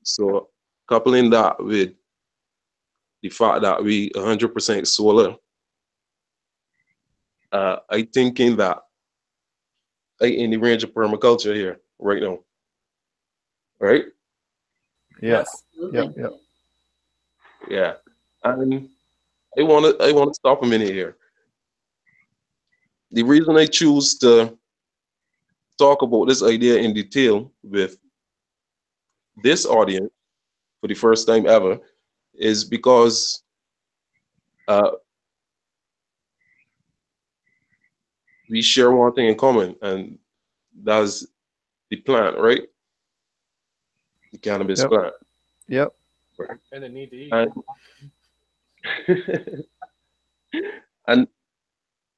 So 0.04 0.50
coupling 0.88 1.30
that 1.32 1.64
with 1.64 1.94
the 3.22 3.30
fact 3.30 3.64
that 3.64 3.84
we 3.84 4.10
100% 4.12 4.88
solar, 4.88 5.36
uh, 7.52 7.78
I 7.90 8.04
thinking 8.14 8.56
that 8.58 8.80
I 10.22 10.28
in 10.28 10.52
the 10.52 10.58
range 10.58 10.84
of 10.84 10.94
permaculture 10.94 11.56
here 11.56 11.80
right 12.00 12.22
now. 12.22 12.40
Right? 13.80 14.06
Yes. 15.22 15.64
Absolutely. 15.74 16.00
Yep, 16.00 16.14
yep. 16.18 16.32
Yeah. 17.70 17.94
And 18.44 18.90
I 19.58 19.64
want 19.64 19.98
to 19.98 20.04
I 20.04 20.12
want 20.12 20.30
to 20.30 20.34
stop 20.34 20.64
a 20.64 20.66
minute 20.66 20.90
here. 20.90 21.18
The 23.12 23.24
reason 23.24 23.56
I 23.56 23.66
choose 23.66 24.18
to 24.20 24.58
talk 25.78 26.02
about 26.02 26.26
this 26.28 26.44
idea 26.44 26.78
in 26.78 26.94
detail 26.94 27.52
with 27.64 27.98
this 29.44 29.66
audience 29.66 30.12
for 30.82 30.88
the 30.88 30.94
first 30.94 31.28
time 31.28 31.48
ever 31.48 31.80
is 32.34 32.66
because 32.66 33.44
uh, 34.68 34.92
we 38.50 38.62
share 38.62 38.92
one 38.92 39.14
thing 39.14 39.28
in 39.28 39.38
common, 39.38 39.76
and 39.82 40.18
that's 40.84 41.26
the 41.90 41.98
plant, 41.98 42.38
right? 42.38 42.64
The 44.32 44.38
cannabis 44.38 44.82
Yep. 44.82 44.90
plant. 44.90 45.14
Yep. 45.68 45.96
And 46.72 46.84
the 46.84 46.90
need 46.90 47.12
to 47.12 47.16
eat. 47.16 47.32
And, 47.32 47.52
and 51.08 51.28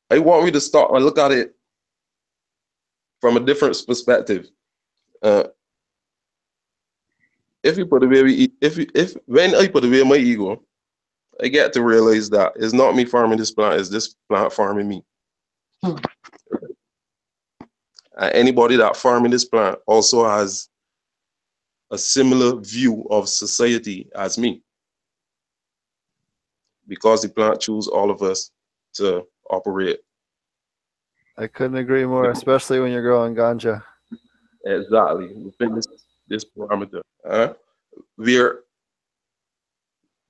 I 0.10 0.20
want 0.20 0.46
me 0.46 0.52
to 0.52 0.62
start 0.62 0.92
and 0.92 1.04
look 1.04 1.18
at 1.18 1.32
it 1.32 1.56
from 3.20 3.38
a 3.38 3.40
different 3.40 3.78
perspective. 3.88 4.50
Uh, 5.22 5.44
if 7.64 7.78
you 7.78 7.86
put 7.86 8.04
away, 8.04 8.48
if 8.62 8.78
you, 8.78 8.88
if 8.96 9.16
when 9.26 9.56
I 9.56 9.68
put 9.68 9.84
away 9.84 10.04
my 10.04 10.16
ego, 10.16 10.62
I 11.42 11.48
get 11.50 11.74
to 11.74 11.84
realize 11.84 12.30
that 12.30 12.54
it's 12.56 12.74
not 12.74 12.96
me 12.96 13.06
farming 13.06 13.38
this 13.38 13.52
plant; 13.52 13.80
it's 13.80 13.90
this 13.90 14.16
plant 14.30 14.54
farming 14.54 14.88
me. 14.88 15.04
Hmm. 15.84 15.98
And 18.20 18.34
anybody 18.34 18.78
that 18.78 18.96
farming 18.96 19.32
this 19.32 19.46
plant 19.46 19.78
also 19.86 20.28
has 20.28 20.70
a 21.92 21.98
similar 21.98 22.60
view 22.60 23.06
of 23.10 23.30
society 23.30 24.10
as 24.16 24.38
me 24.38 24.62
because 26.88 27.21
the 27.21 27.30
plant 27.30 27.60
choose 27.60 27.88
all 27.88 28.10
of 28.12 28.21
us 28.21 28.52
to 28.93 29.23
operate 29.50 30.00
I 31.39 31.45
couldn't 31.45 31.78
agree 31.78 32.06
more, 32.06 32.32
especially 32.32 32.80
when 32.80 32.91
you're 32.91 33.04
growing 33.04 33.36
ganja. 33.36 33.84
exactly 34.65 35.28
within 35.36 35.76
this, 35.76 35.88
this 36.28 36.45
parameter. 36.45 37.02
Uh, 37.28 37.54
we're 38.17 38.63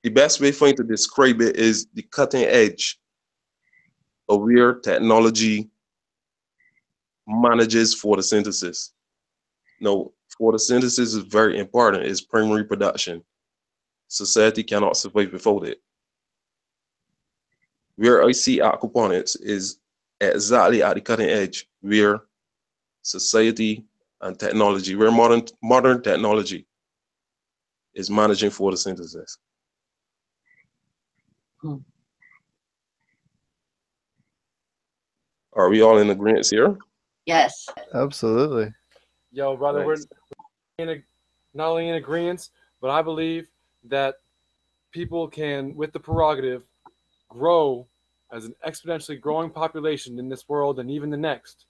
the 0.03 0.09
best 0.09 0.41
way 0.41 0.51
for 0.51 0.65
me 0.65 0.73
to 0.73 0.83
describe 0.83 1.41
it 1.41 1.55
is 1.55 1.87
the 1.93 2.01
cutting 2.01 2.43
edge 2.43 2.99
of 4.27 4.41
where 4.41 4.75
technology 4.75 5.69
manages 7.25 7.95
photosynthesis. 7.95 8.91
Now, 9.79 10.11
photosynthesis 10.39 10.99
is 10.99 11.15
very 11.15 11.57
important. 11.57 12.03
It's 12.03 12.21
primary 12.21 12.65
production. 12.65 13.23
Society 14.09 14.63
cannot 14.63 14.97
survive 14.97 15.31
without 15.31 15.65
it. 15.65 15.81
Where 17.97 18.23
I 18.23 18.31
see 18.31 18.59
aquaponics 18.59 19.35
is 19.41 19.79
exactly 20.21 20.81
at 20.83 20.95
the 20.95 21.01
cutting 21.01 21.29
edge, 21.29 21.67
where 21.81 22.21
society 23.01 23.85
and 24.21 24.39
technology, 24.39 24.95
where 24.95 25.11
modern 25.11 25.43
modern 25.61 26.01
technology 26.01 26.65
is 27.93 28.09
managing 28.09 28.51
photosynthesis. 28.51 29.37
Hmm. 31.61 31.77
Are 35.53 35.69
we 35.69 35.81
all 35.81 35.97
in 35.97 36.11
agreement 36.11 36.47
here? 36.47 36.77
Yes. 37.25 37.65
Absolutely. 37.95 38.71
Yo, 39.31 39.57
brother, 39.57 39.83
we're 39.83 39.97
in 40.77 40.89
a, 40.89 41.03
not 41.55 41.69
only 41.69 41.89
in 41.89 41.95
agreement, 41.95 42.49
but 42.79 42.91
I 42.91 43.01
believe 43.01 43.47
that 43.85 44.15
people 44.91 45.27
can, 45.27 45.75
with 45.75 45.91
the 45.93 45.99
prerogative, 45.99 46.63
grow 47.29 47.87
as 48.31 48.45
an 48.45 48.55
exponentially 48.65 49.19
growing 49.19 49.49
population 49.49 50.19
in 50.19 50.29
this 50.29 50.47
world 50.49 50.79
and 50.79 50.91
even 50.91 51.09
the 51.09 51.17
next, 51.17 51.65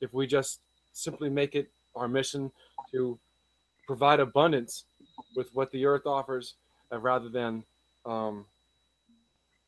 if 0.00 0.14
we 0.14 0.26
just 0.26 0.60
simply 0.92 1.28
make 1.28 1.54
it 1.54 1.70
our 1.94 2.08
mission 2.08 2.50
to 2.92 3.18
provide 3.86 4.20
abundance 4.20 4.84
with 5.36 5.54
what 5.54 5.70
the 5.72 5.84
earth 5.84 6.06
offers, 6.06 6.54
uh, 6.92 6.98
rather 6.98 7.28
than 7.28 7.62
um, 8.06 8.46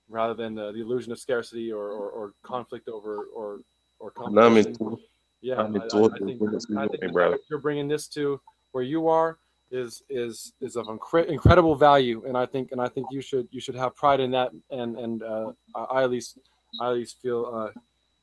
rather 0.09 0.35
than 0.35 0.59
uh, 0.59 0.73
the 0.73 0.81
illusion 0.81 1.13
of 1.13 1.19
scarcity 1.19 1.71
or, 1.71 1.91
or, 1.91 2.11
or 2.11 2.33
conflict 2.43 2.89
over 2.89 3.25
or 3.35 3.61
or 3.99 4.11
competition. 4.11 4.99
Yeah, 5.43 5.61
I'm 5.61 5.77
in 5.77 5.83
I- 5.83 5.85
I- 5.87 5.89
think, 5.89 6.43
I 6.77 6.87
think 6.89 7.01
my 7.03 7.07
the 7.07 7.13
brother. 7.13 7.31
fact 7.37 7.43
that 7.43 7.51
you're 7.51 7.61
bringing 7.61 7.89
this 7.89 8.09
to 8.09 8.41
where 8.73 8.85
you 8.85 9.09
are 9.09 9.39
is 9.71 10.03
is 10.09 10.53
is 10.61 10.77
of 10.77 10.87
incre- 10.87 11.27
incredible 11.27 11.75
value, 11.77 12.25
and 12.27 12.37
I 12.37 12.47
think 12.47 12.73
and 12.73 12.81
I 12.81 12.89
think 12.89 13.07
you 13.11 13.21
should 13.21 13.49
you 13.51 13.61
should 13.61 13.77
have 13.77 13.95
pride 13.95 14.21
in 14.21 14.31
that, 14.33 14.51
and 14.71 14.99
and 14.99 15.23
uh, 15.23 15.53
I 15.75 15.81
I 15.85 16.03
at 16.05 16.11
least 16.11 16.39
I 16.81 16.89
at 16.89 16.95
least 16.95 17.21
feel 17.23 17.73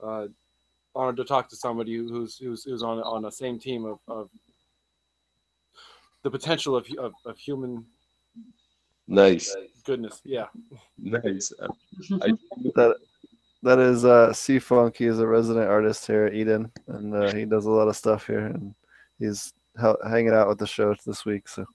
uh, 0.01 0.05
uh, 0.05 0.27
honored 0.95 1.17
to 1.17 1.23
talk 1.23 1.49
to 1.49 1.55
somebody 1.55 1.95
who's 1.95 2.37
who's 2.37 2.63
who's 2.63 2.83
on 2.83 2.99
on 2.99 3.21
the 3.21 3.31
same 3.31 3.59
team 3.59 3.85
of, 3.85 3.99
of 4.07 4.29
the 6.23 6.31
potential 6.31 6.75
of, 6.75 6.87
of 6.97 7.13
of 7.25 7.37
human 7.37 7.85
Nice, 9.09 9.55
goodness. 9.85 10.21
Yeah. 10.25 10.47
nice. 10.97 11.53
I, 12.21 12.33
That 12.75 12.97
that 13.63 13.79
is 13.79 14.03
uh, 14.03 14.33
C 14.33 14.59
Funk. 14.59 14.97
He 14.97 15.05
is 15.05 15.19
a 15.19 15.27
resident 15.27 15.67
artist 15.67 16.05
here 16.05 16.25
at 16.25 16.33
Eden, 16.33 16.69
and 16.87 17.15
uh, 17.15 17.33
he 17.33 17.45
does 17.45 17.65
a 17.65 17.71
lot 17.71 17.87
of 17.87 17.95
stuff 17.95 18.27
here, 18.27 18.47
and 18.47 18.75
he's 19.17 19.53
hel- 19.53 19.56
hanging 19.77 20.33
out 20.33 20.47
with 20.47 20.59
the 20.59 20.67
show 20.67 20.95
this 21.05 21.25
week. 21.25 21.47
So 21.47 21.65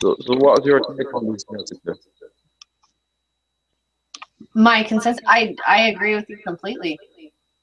so, 0.00 0.16
so 0.20 0.36
what 0.36 0.58
was 0.58 0.66
your 0.66 0.80
take 0.94 1.12
on 1.14 1.32
this 1.32 1.44
message? 1.50 1.78
then? 1.84 1.94
My 4.54 4.82
consensus, 4.82 5.24
I, 5.26 5.56
I 5.66 5.88
agree 5.88 6.14
with 6.14 6.28
you 6.28 6.38
completely. 6.38 6.98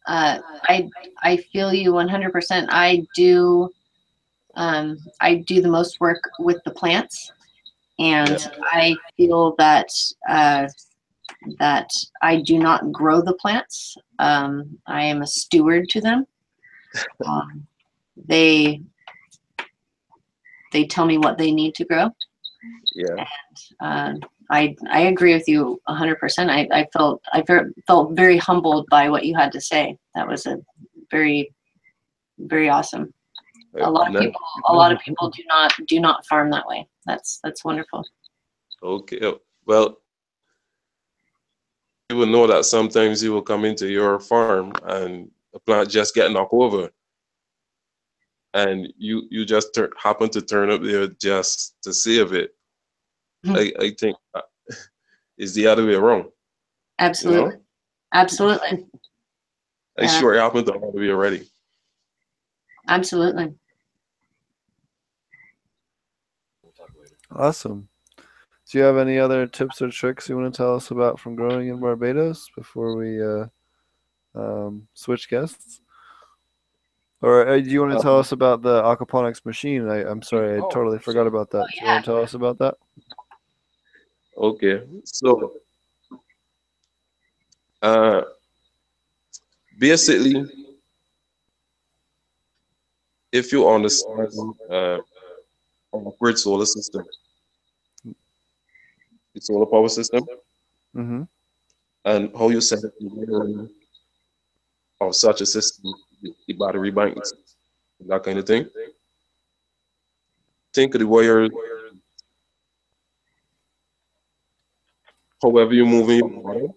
Uh, 0.08 0.40
I, 0.64 0.90
I 1.22 1.38
feel 1.38 1.74
you 1.74 1.92
100%. 1.92 2.68
I 2.70 3.06
do, 3.16 3.70
um, 4.56 4.98
I 5.22 5.36
do 5.36 5.62
the 5.62 5.70
most 5.70 6.00
work 6.00 6.22
with 6.40 6.58
the 6.66 6.72
plants 6.72 7.32
and 8.00 8.50
I 8.64 8.96
feel 9.16 9.56
that, 9.58 9.88
uh, 10.28 10.68
that 11.60 11.90
I 12.22 12.42
do 12.42 12.58
not 12.58 12.92
grow 12.92 13.22
the 13.22 13.36
plants. 13.36 13.96
Um, 14.20 14.78
I 14.88 15.04
am 15.04 15.22
a 15.22 15.28
steward 15.28 15.90
to 15.90 16.02
them. 16.02 16.26
Um, 17.26 17.66
they, 18.16 18.82
they 20.72 20.86
tell 20.86 21.06
me 21.06 21.18
what 21.18 21.38
they 21.38 21.52
need 21.52 21.76
to 21.76 21.86
grow. 21.86 22.10
Yeah, 22.96 23.26
Uh, 23.82 24.14
I 24.50 24.76
I 24.90 25.02
agree 25.02 25.34
with 25.34 25.48
you 25.48 25.82
100%. 25.90 26.50
I, 26.50 26.68
I 26.72 26.88
felt 26.94 27.22
I 27.34 27.44
felt 27.88 28.16
very 28.16 28.38
humbled 28.38 28.88
by 28.90 29.10
what 29.10 29.26
you 29.26 29.36
had 29.36 29.52
to 29.54 29.62
say. 29.62 29.98
That 30.16 30.28
was 30.28 30.46
a 30.46 30.60
very 31.12 31.54
very 32.40 32.70
awesome. 32.70 33.14
A 33.82 33.90
lot 33.90 34.14
of 34.14 34.22
people 34.22 34.42
a 34.68 34.74
lot 34.74 34.92
of 34.92 35.00
people 35.00 35.30
do 35.30 35.44
not 35.48 35.74
do 35.88 36.00
not 36.00 36.26
farm 36.28 36.52
that 36.52 36.68
way. 36.68 36.88
That's 37.06 37.40
that's 37.44 37.66
wonderful. 37.66 38.06
Okay, 38.84 39.34
well, 39.66 39.98
you 42.10 42.18
will 42.18 42.28
know 42.28 42.48
that 42.48 42.66
sometimes 42.66 43.24
you 43.24 43.32
will 43.32 43.42
come 43.42 43.66
into 43.66 43.88
your 43.90 44.20
farm 44.20 44.74
and 44.84 45.32
the 45.54 45.60
plant 45.60 45.90
just 45.90 46.14
get 46.14 46.32
knocked 46.32 46.54
over. 46.54 46.92
And 48.54 48.94
you 48.98 49.24
you 49.32 49.46
just 49.46 49.74
tur- 49.74 49.92
happen 49.98 50.30
to 50.30 50.42
turn 50.42 50.70
up 50.70 50.82
there 50.84 51.08
just 51.08 51.76
to 51.84 51.94
save 51.94 52.34
it. 52.34 52.52
Hmm. 53.44 53.56
I, 53.56 53.74
I 53.80 53.96
think 54.00 54.16
uh, 54.36 54.42
it's 55.38 55.54
the 55.54 55.68
other 55.68 55.86
way 55.86 55.96
around. 55.96 56.26
Absolutely. 57.00 57.56
Absolutely. 58.14 58.86
I 59.98 60.04
Yeah. 60.04 60.20
sure 60.20 60.34
it 60.36 60.40
happened 60.40 60.68
to 60.68 60.74
all 60.74 60.96
of 60.96 61.04
you 61.04 61.12
already. 61.12 61.50
Absolutely. 62.88 63.56
awesome. 67.36 67.90
Do 68.70 68.78
you 68.78 68.84
have 68.84 68.98
any 68.98 69.20
other 69.20 69.46
tips 69.48 69.82
or 69.82 69.90
tricks 69.90 70.30
you 70.30 70.38
want 70.38 70.54
to 70.54 70.58
tell 70.58 70.76
us 70.76 70.92
about 70.92 71.20
from 71.20 71.36
growing 71.36 71.68
in 71.68 71.80
Barbados 71.80 72.50
before 72.56 72.96
we 72.96 73.22
uh, 73.22 73.46
um, 74.36 74.88
switch 74.94 75.30
guests? 75.30 75.82
Or 77.24 77.48
uh, 77.48 77.58
do 77.58 77.70
you 77.70 77.80
want 77.80 77.94
to 77.98 78.04
tell 78.04 78.20
us 78.20 78.34
about 78.34 78.62
the 78.62 78.82
aquaponics 78.84 79.46
machine? 79.46 79.88
I, 79.90 80.04
I'm 80.04 80.22
sorry, 80.22 80.58
I 80.58 80.60
Oh, 80.60 80.70
totally 80.70 81.00
forgot 81.00 81.26
about 81.26 81.50
that. 81.52 81.64
Oh, 81.64 81.68
Do 81.80 81.86
you 81.86 81.92
want 81.94 82.04
to 82.04 82.12
tell 82.12 82.22
us 82.22 82.34
about 82.34 82.58
that? 82.60 82.76
Okay, 84.38 84.82
so 85.06 85.54
uh, 87.82 88.24
basically, 89.80 90.44
if 93.32 93.54
you 93.54 93.70
understand 93.70 94.28
uh, 94.70 94.98
our 95.94 96.14
grid 96.20 96.38
solar 96.38 96.66
system, 96.66 97.06
the 99.34 99.40
solar 99.42 99.66
power 99.66 99.88
system, 99.88 100.26
Mm-hmm. 100.96 101.24
and 102.06 102.32
how 102.38 102.50
you 102.50 102.62
set 102.62 102.84
up 102.84 102.92
the 103.00 103.70
of 105.02 105.16
such 105.16 105.42
a 105.42 105.46
system, 105.46 105.92
the- 106.24 106.54
battery 106.54 106.92
banks, 106.92 107.34
that 108.08 108.24
kind 108.24 108.40
of 108.40 108.48
thing. 108.48 108.68
Think 110.74 110.96
of 110.96 111.02
the 111.02 111.08
wires, 111.08 111.52
however 115.42 115.74
you're 115.74 115.86
moving 115.86 116.20
your 116.20 116.76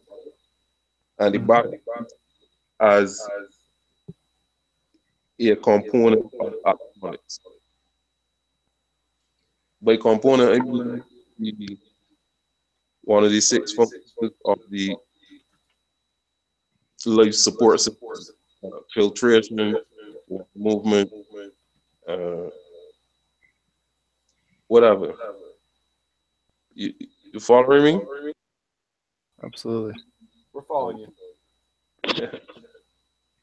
and 1.19 1.35
the 1.35 1.39
battery 1.39 1.81
as 2.81 3.21
a 5.41 5.57
component 5.57 6.25
of 6.41 6.55
aquaponics. 6.67 7.41
By 9.83 9.97
component, 9.97 10.51
I 10.53 10.65
mean 11.39 11.79
one 13.03 13.25
of 13.25 13.31
the 13.31 13.41
six 13.41 13.73
functions 13.73 14.15
of 14.45 14.59
the 14.71 14.97
life 17.07 17.35
support 17.35 17.81
system, 17.81 18.35
uh, 18.73 18.79
filtration, 18.93 19.77
movement, 20.55 21.11
uh, 22.09 22.49
whatever. 24.69 25.15
You, 26.75 26.93
you 27.33 27.41
following 27.41 27.85
me? 27.85 28.33
Absolutely. 29.43 29.95
We're 30.53 30.63
following 30.63 30.99
you. 30.99 32.29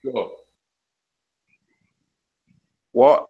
So, 0.05 0.31
what? 2.91 3.27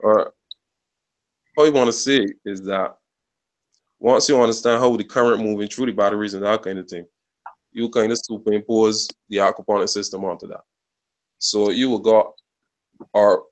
Or 0.00 0.32
all 1.56 1.66
you 1.66 1.72
want 1.72 1.86
to 1.86 1.92
see 1.92 2.26
is 2.44 2.64
that 2.64 2.96
once 4.04 4.28
you 4.28 4.38
understand 4.38 4.82
how 4.82 4.94
the 4.94 5.02
current 5.02 5.42
moving 5.42 5.66
through 5.66 5.86
the 5.86 5.92
batteries 5.92 6.34
and 6.34 6.44
that 6.44 6.60
kind 6.62 6.78
of 6.78 6.86
thing, 6.86 7.06
you 7.72 7.88
kind 7.88 8.12
of 8.12 8.18
superimpose 8.18 9.08
the 9.30 9.38
aquaponic 9.38 9.88
system 9.88 10.26
onto 10.26 10.46
that. 10.46 10.60
So 11.38 11.70
you 11.70 11.88
will 11.88 12.00
got, 12.00 12.34
or 13.14 13.44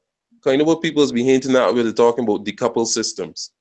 kind 0.44 0.60
of 0.60 0.66
what 0.66 0.82
people's 0.82 1.10
been 1.10 1.24
hinting 1.24 1.56
at 1.56 1.72
when 1.72 1.84
they're 1.84 1.94
talking 1.94 2.24
about 2.24 2.44
decoupled 2.44 2.88
systems. 2.88 3.52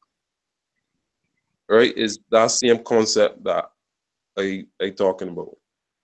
Right? 1.69 1.97
Is 1.97 2.19
that 2.29 2.51
same 2.51 2.83
concept 2.83 3.41
that 3.45 3.71
I 4.37 4.65
I 4.81 4.89
talking 4.89 5.29
about, 5.29 5.55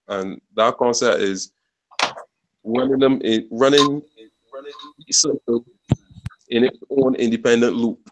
and 0.08 0.39
that 0.56 0.78
concept 0.78 1.19
is 1.19 1.52
running 2.63 3.00
them 3.00 3.19
in 3.23 3.45
running 3.52 4.02
running 4.54 4.73
in 6.47 6.63
its 6.63 6.80
own 6.89 7.15
independent 7.15 7.76
loop. 7.76 8.10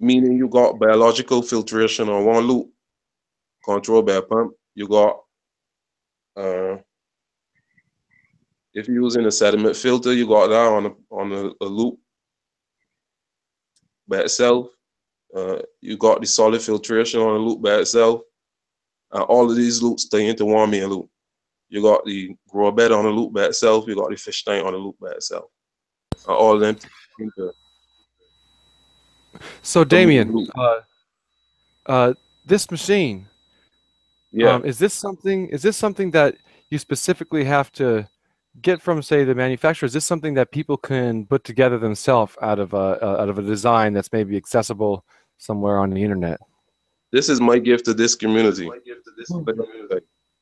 Meaning 0.00 0.36
you 0.36 0.48
got 0.48 0.78
biological 0.78 1.42
filtration 1.42 2.08
on 2.08 2.24
one 2.24 2.44
loop, 2.44 2.70
controlled 3.64 4.06
by 4.06 4.14
a 4.14 4.22
pump. 4.22 4.52
You 4.74 4.86
got 4.86 5.20
uh, 6.36 6.76
if 8.74 8.86
you're 8.86 9.02
using 9.02 9.26
a 9.26 9.30
sediment 9.30 9.76
filter, 9.76 10.12
you 10.12 10.26
got 10.26 10.48
that 10.48 10.68
on 10.68 10.86
a 10.86 10.92
on 11.10 11.32
a, 11.32 11.64
a 11.64 11.66
loop 11.66 11.98
by 14.06 14.18
itself. 14.18 14.68
Uh, 15.34 15.58
you 15.80 15.96
got 15.96 16.20
the 16.20 16.26
solid 16.26 16.62
filtration 16.62 17.20
on 17.20 17.36
a 17.36 17.38
loop 17.38 17.60
by 17.60 17.76
itself. 17.76 18.22
And 19.10 19.22
all 19.24 19.50
of 19.50 19.56
these 19.56 19.82
loops 19.82 20.08
tie 20.08 20.18
into 20.18 20.44
one 20.44 20.70
main 20.70 20.86
loop. 20.86 21.08
You 21.68 21.82
got 21.82 22.04
the 22.04 22.34
grow 22.48 22.70
bed 22.70 22.92
on 22.92 23.04
a 23.04 23.10
loop 23.10 23.32
by 23.32 23.46
itself. 23.46 23.86
You 23.86 23.94
got 23.94 24.10
the 24.10 24.16
fish 24.16 24.44
tank 24.44 24.64
on 24.64 24.74
a 24.74 24.76
loop 24.78 24.96
by 25.00 25.10
itself. 25.10 25.50
And 26.26 26.36
all 26.36 26.54
of 26.54 26.60
them 26.60 26.76
into 27.18 27.52
So 29.62 29.84
Damien, 29.84 30.46
uh, 30.56 30.80
uh, 31.86 32.14
this 32.44 32.70
machine, 32.70 33.26
yeah. 34.30 34.50
Um, 34.50 34.64
is 34.64 34.78
this 34.78 34.92
something? 34.92 35.48
Is 35.48 35.62
this 35.62 35.76
something 35.76 36.10
that 36.10 36.36
you 36.68 36.78
specifically 36.78 37.44
have 37.44 37.72
to 37.72 38.06
get 38.60 38.82
from, 38.82 39.00
say, 39.02 39.24
the 39.24 39.34
manufacturer? 39.34 39.86
Is 39.86 39.94
this 39.94 40.04
something 40.04 40.34
that 40.34 40.52
people 40.52 40.76
can 40.76 41.24
put 41.24 41.44
together 41.44 41.78
themselves 41.78 42.36
out 42.42 42.58
of 42.58 42.74
a 42.74 42.98
uh, 43.02 43.22
out 43.22 43.30
of 43.30 43.38
a 43.38 43.42
design 43.42 43.94
that's 43.94 44.12
maybe 44.12 44.36
accessible 44.36 45.02
somewhere 45.38 45.78
on 45.78 45.90
the 45.90 46.02
internet? 46.02 46.38
this 47.12 47.28
is 47.28 47.40
my 47.40 47.58
gift 47.58 47.84
to 47.86 47.94
this 47.94 48.14
community. 48.14 48.70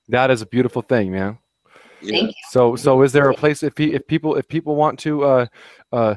That 0.08 0.30
is 0.30 0.42
a 0.42 0.46
beautiful 0.46 0.82
thing, 0.82 1.12
man. 1.12 1.38
Yeah. 2.00 2.10
Thank 2.10 2.28
you. 2.28 2.34
So, 2.50 2.76
so 2.76 3.02
is 3.02 3.12
there 3.12 3.30
a 3.30 3.34
place 3.34 3.62
if 3.62 3.74
pe- 3.74 3.92
if 3.92 4.06
people 4.06 4.36
if 4.36 4.46
people 4.48 4.76
want 4.76 4.98
to 5.00 5.24
uh, 5.24 5.46
uh, 5.92 6.14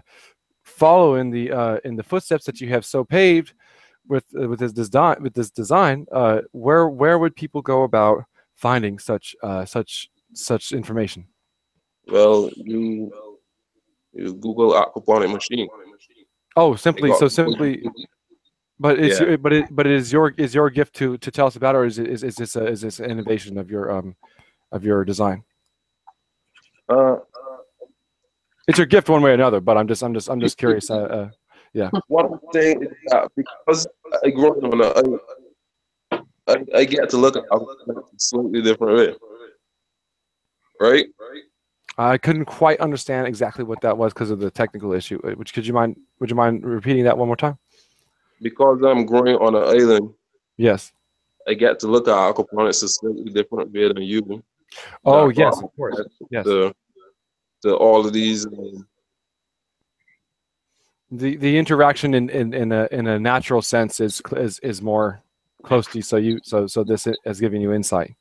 follow 0.80 1.10
in 1.22 1.28
the 1.36 1.46
uh, 1.52 1.78
in 1.88 1.94
the 2.00 2.04
footsteps 2.12 2.46
that 2.46 2.58
you 2.62 2.68
have 2.76 2.86
so 2.86 3.00
paved 3.04 3.54
with 4.08 4.26
uh, 4.40 4.48
with 4.50 4.60
this 4.60 4.74
design 4.74 5.18
with 5.26 5.34
this 5.34 5.52
design, 5.62 5.98
uh, 6.12 6.40
where 6.66 6.86
where 7.02 7.18
would 7.22 7.36
people 7.36 7.62
go 7.62 7.84
about 7.84 8.18
finding 8.56 9.00
such 9.00 9.36
uh, 9.48 9.64
such 9.66 10.10
such 10.34 10.72
information? 10.72 11.22
Well, 12.08 12.50
you 12.56 13.12
you 14.14 14.34
Google 14.46 14.72
aquaponic 14.82 15.32
machine. 15.32 15.68
Oh, 16.56 16.76
simply 16.76 17.14
so 17.22 17.28
simply. 17.28 17.84
But 18.82 18.98
it's 18.98 19.20
Yeah. 19.20 19.36
but 19.36 19.52
it 19.52 19.66
but 19.78 19.86
it 19.86 19.94
is 20.02 20.12
your 20.16 20.34
is 20.38 20.54
your 20.56 20.70
gift 20.70 20.96
to 21.00 21.18
to 21.18 21.30
tell 21.32 21.48
us 21.48 21.56
about, 21.58 21.76
or 21.76 21.86
is 21.86 22.00
it 22.00 22.08
is, 22.08 22.24
is 22.24 22.36
this 22.36 22.56
a, 22.56 22.66
is 22.66 22.82
this 22.82 23.00
an 23.00 23.12
innovation 23.12 23.58
of 23.58 23.70
your 23.70 23.92
um 23.92 24.16
of 24.72 24.86
your 24.86 25.04
design? 25.04 25.44
Uh, 26.88 27.18
It's 28.70 28.78
your 28.78 28.86
gift 28.86 29.10
one 29.10 29.24
way 29.24 29.32
or 29.32 29.34
another. 29.34 29.60
But 29.60 29.78
I'm 29.78 29.88
just 29.88 30.04
I'm 30.04 30.14
just 30.14 30.30
I'm 30.30 30.40
just 30.40 30.58
curious. 30.64 30.90
Uh, 30.92 31.30
uh, 31.76 31.90
saying 32.54 32.84
is 32.84 32.90
that 33.08 33.30
because 33.36 33.88
I 34.24 34.30
grew 34.30 34.52
up 34.52 34.64
on 34.64 34.82
a, 34.82 36.18
I, 36.18 36.22
I, 36.48 36.80
I 36.80 36.86
get 36.86 37.10
to 37.10 37.18
look 37.18 37.36
at 37.36 37.44
a 37.44 37.94
slightly 38.18 38.62
different 38.62 38.98
way. 38.98 39.16
Right? 40.80 41.08
I 41.98 42.18
couldn't 42.18 42.46
quite 42.46 42.80
understand 42.80 43.28
exactly 43.28 43.66
what 43.66 43.82
that 43.82 43.98
was 43.98 44.14
because 44.14 44.32
of 44.32 44.40
the 44.40 44.50
technical 44.50 44.94
issue. 44.94 45.20
Uh, 45.24 45.32
Which 45.32 45.54
could 45.54 45.66
you 45.66 45.74
mind 45.74 45.98
would 46.20 46.30
you 46.30 46.36
mind 46.36 46.64
repeating 46.64 47.04
that 47.06 47.18
one 47.18 47.28
more 47.28 47.36
time? 47.36 47.58
Because 48.42 48.80
I'm 48.86 49.06
growing 49.06 49.36
on 49.36 49.56
an 49.56 49.64
island, 49.64 50.14
Yes. 50.58 50.92
I 51.48 51.54
get 51.56 51.80
to 51.80 51.88
look 51.88 52.08
at 52.08 52.14
aquaponics 52.14 52.84
a 52.84 52.88
slightly 52.88 53.32
different 53.32 53.72
way 53.72 53.88
than 53.88 54.04
you. 54.04 54.44
Oh 55.04 55.30
yes, 55.30 55.60
of 55.64 55.76
course. 55.76 56.00
Yes. 56.30 56.46
To, 56.46 56.74
to 57.62 57.76
all 57.76 58.06
of 58.06 58.14
these 58.14 58.46
um, 58.46 58.88
The 61.12 61.38
the 61.38 61.58
interaction 61.58 62.14
in 62.14 62.30
in, 62.30 62.54
in 62.54 62.72
a 62.72 62.88
in 62.92 63.08
a 63.08 63.20
natural 63.20 63.62
sense 63.62 64.00
is 64.00 64.22
is 64.38 64.60
is 64.60 64.82
more 64.82 65.22
close 65.64 65.88
to 65.88 65.98
you. 65.98 66.02
So 66.02 66.18
you 66.18 66.40
so 66.44 66.68
so 66.68 66.84
this 66.84 67.08
has 67.26 67.40
given 67.40 67.62
you 67.62 67.74
insight. 67.74 68.16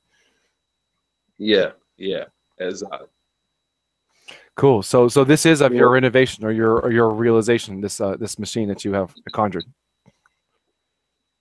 Yeah, 1.39 1.73
yeah, 1.97 2.25
exactly. 2.59 3.09
Cool. 4.57 4.83
So 4.83 5.09
so 5.09 5.23
this 5.23 5.47
is 5.47 5.61
of 5.61 5.73
your 5.73 5.97
innovation 5.97 6.45
or 6.45 6.51
your 6.51 6.81
or 6.81 6.91
your 6.91 7.11
realization. 7.11 7.81
This 7.81 8.01
uh 8.01 8.17
this 8.17 8.39
machine 8.39 8.69
that 8.69 8.85
you 8.85 8.93
have 8.93 9.15
conjured. 9.33 9.65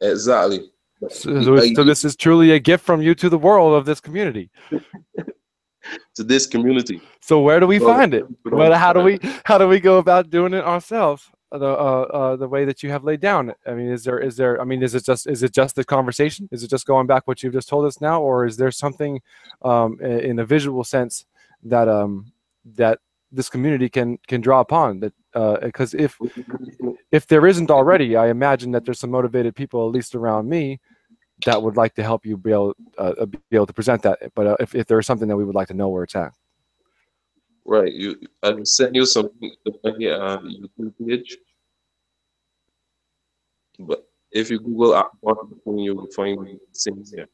Exactly. 0.01 0.69
So, 1.09 1.43
so, 1.43 1.73
so 1.73 1.83
this 1.83 2.03
is 2.03 2.15
truly 2.15 2.51
a 2.51 2.59
gift 2.59 2.83
from 2.83 3.01
you 3.01 3.13
to 3.15 3.29
the 3.29 3.37
world 3.37 3.75
of 3.75 3.85
this 3.85 3.99
community. 3.99 4.49
to 6.15 6.23
this 6.23 6.45
community. 6.47 7.01
So 7.21 7.41
where 7.41 7.59
do 7.59 7.67
we 7.67 7.79
Well, 7.79 7.95
find 7.95 8.13
it? 8.13 8.25
but 8.43 8.53
Well, 8.53 8.73
how 8.73 8.93
do 8.93 9.01
we 9.01 9.19
how 9.45 9.57
do 9.57 9.67
we 9.67 9.79
go 9.79 9.97
about 9.97 10.29
doing 10.29 10.53
it 10.53 10.63
ourselves? 10.63 11.29
The 11.51 11.65
uh, 11.65 12.07
uh 12.19 12.35
the 12.35 12.47
way 12.47 12.65
that 12.65 12.83
you 12.83 12.89
have 12.89 13.03
laid 13.03 13.21
down. 13.21 13.53
I 13.65 13.73
mean, 13.73 13.89
is 13.89 14.03
there 14.03 14.19
is 14.19 14.35
there? 14.35 14.59
I 14.61 14.65
mean, 14.65 14.83
is 14.83 14.95
it 14.95 15.05
just 15.05 15.27
is 15.27 15.43
it 15.43 15.53
just 15.53 15.75
the 15.75 15.83
conversation? 15.83 16.49
Is 16.51 16.63
it 16.63 16.69
just 16.69 16.85
going 16.85 17.07
back 17.07 17.25
what 17.25 17.41
you've 17.41 17.53
just 17.53 17.69
told 17.69 17.85
us 17.85 18.01
now, 18.01 18.21
or 18.21 18.45
is 18.45 18.57
there 18.57 18.71
something 18.71 19.21
um 19.61 19.99
in 20.01 20.39
a 20.39 20.45
visual 20.45 20.83
sense 20.83 21.25
that 21.63 21.87
um 21.87 22.31
that 22.75 22.99
this 23.31 23.49
community 23.49 23.89
can 23.89 24.17
can 24.27 24.41
draw 24.41 24.59
upon 24.59 24.99
that 24.99 25.13
because 25.61 25.93
if 25.93 26.17
if 27.11 27.27
there 27.27 27.47
isn't 27.47 27.71
already, 27.71 28.15
I 28.15 28.27
imagine 28.27 28.71
that 28.71 28.85
there's 28.85 28.99
some 28.99 29.11
motivated 29.11 29.55
people, 29.55 29.87
at 29.87 29.93
least 29.93 30.15
around 30.15 30.49
me, 30.49 30.79
that 31.45 31.61
would 31.61 31.77
like 31.77 31.93
to 31.95 32.03
help 32.03 32.25
you 32.25 32.37
be 32.37 32.51
able 32.51 32.73
uh, 32.97 33.25
be 33.25 33.39
able 33.51 33.67
to 33.67 33.73
present 33.73 34.01
that. 34.03 34.19
But 34.35 34.47
uh, 34.47 34.55
if 34.59 34.75
if 34.75 34.87
there 34.87 34.99
is 34.99 35.05
something 35.05 35.27
that 35.27 35.37
we 35.37 35.45
would 35.45 35.55
like 35.55 35.67
to 35.69 35.73
know 35.73 35.89
where 35.89 36.03
it's 36.03 36.15
at. 36.15 36.33
Right. 37.65 37.91
You 37.93 38.15
I 38.43 38.51
will 38.51 38.65
send 38.65 38.95
you 38.95 39.05
something 39.05 39.51
to 39.65 39.73
my 39.83 39.91
uh, 40.07 40.39
YouTube 40.39 40.93
page. 41.05 41.37
But 43.79 44.07
if 44.31 44.49
you 44.49 44.59
Google 44.59 44.93
aquaponics, 44.93 45.83
you 45.83 45.95
will 45.95 46.07
find 46.15 46.59
things 46.73 47.11
there. 47.11 47.27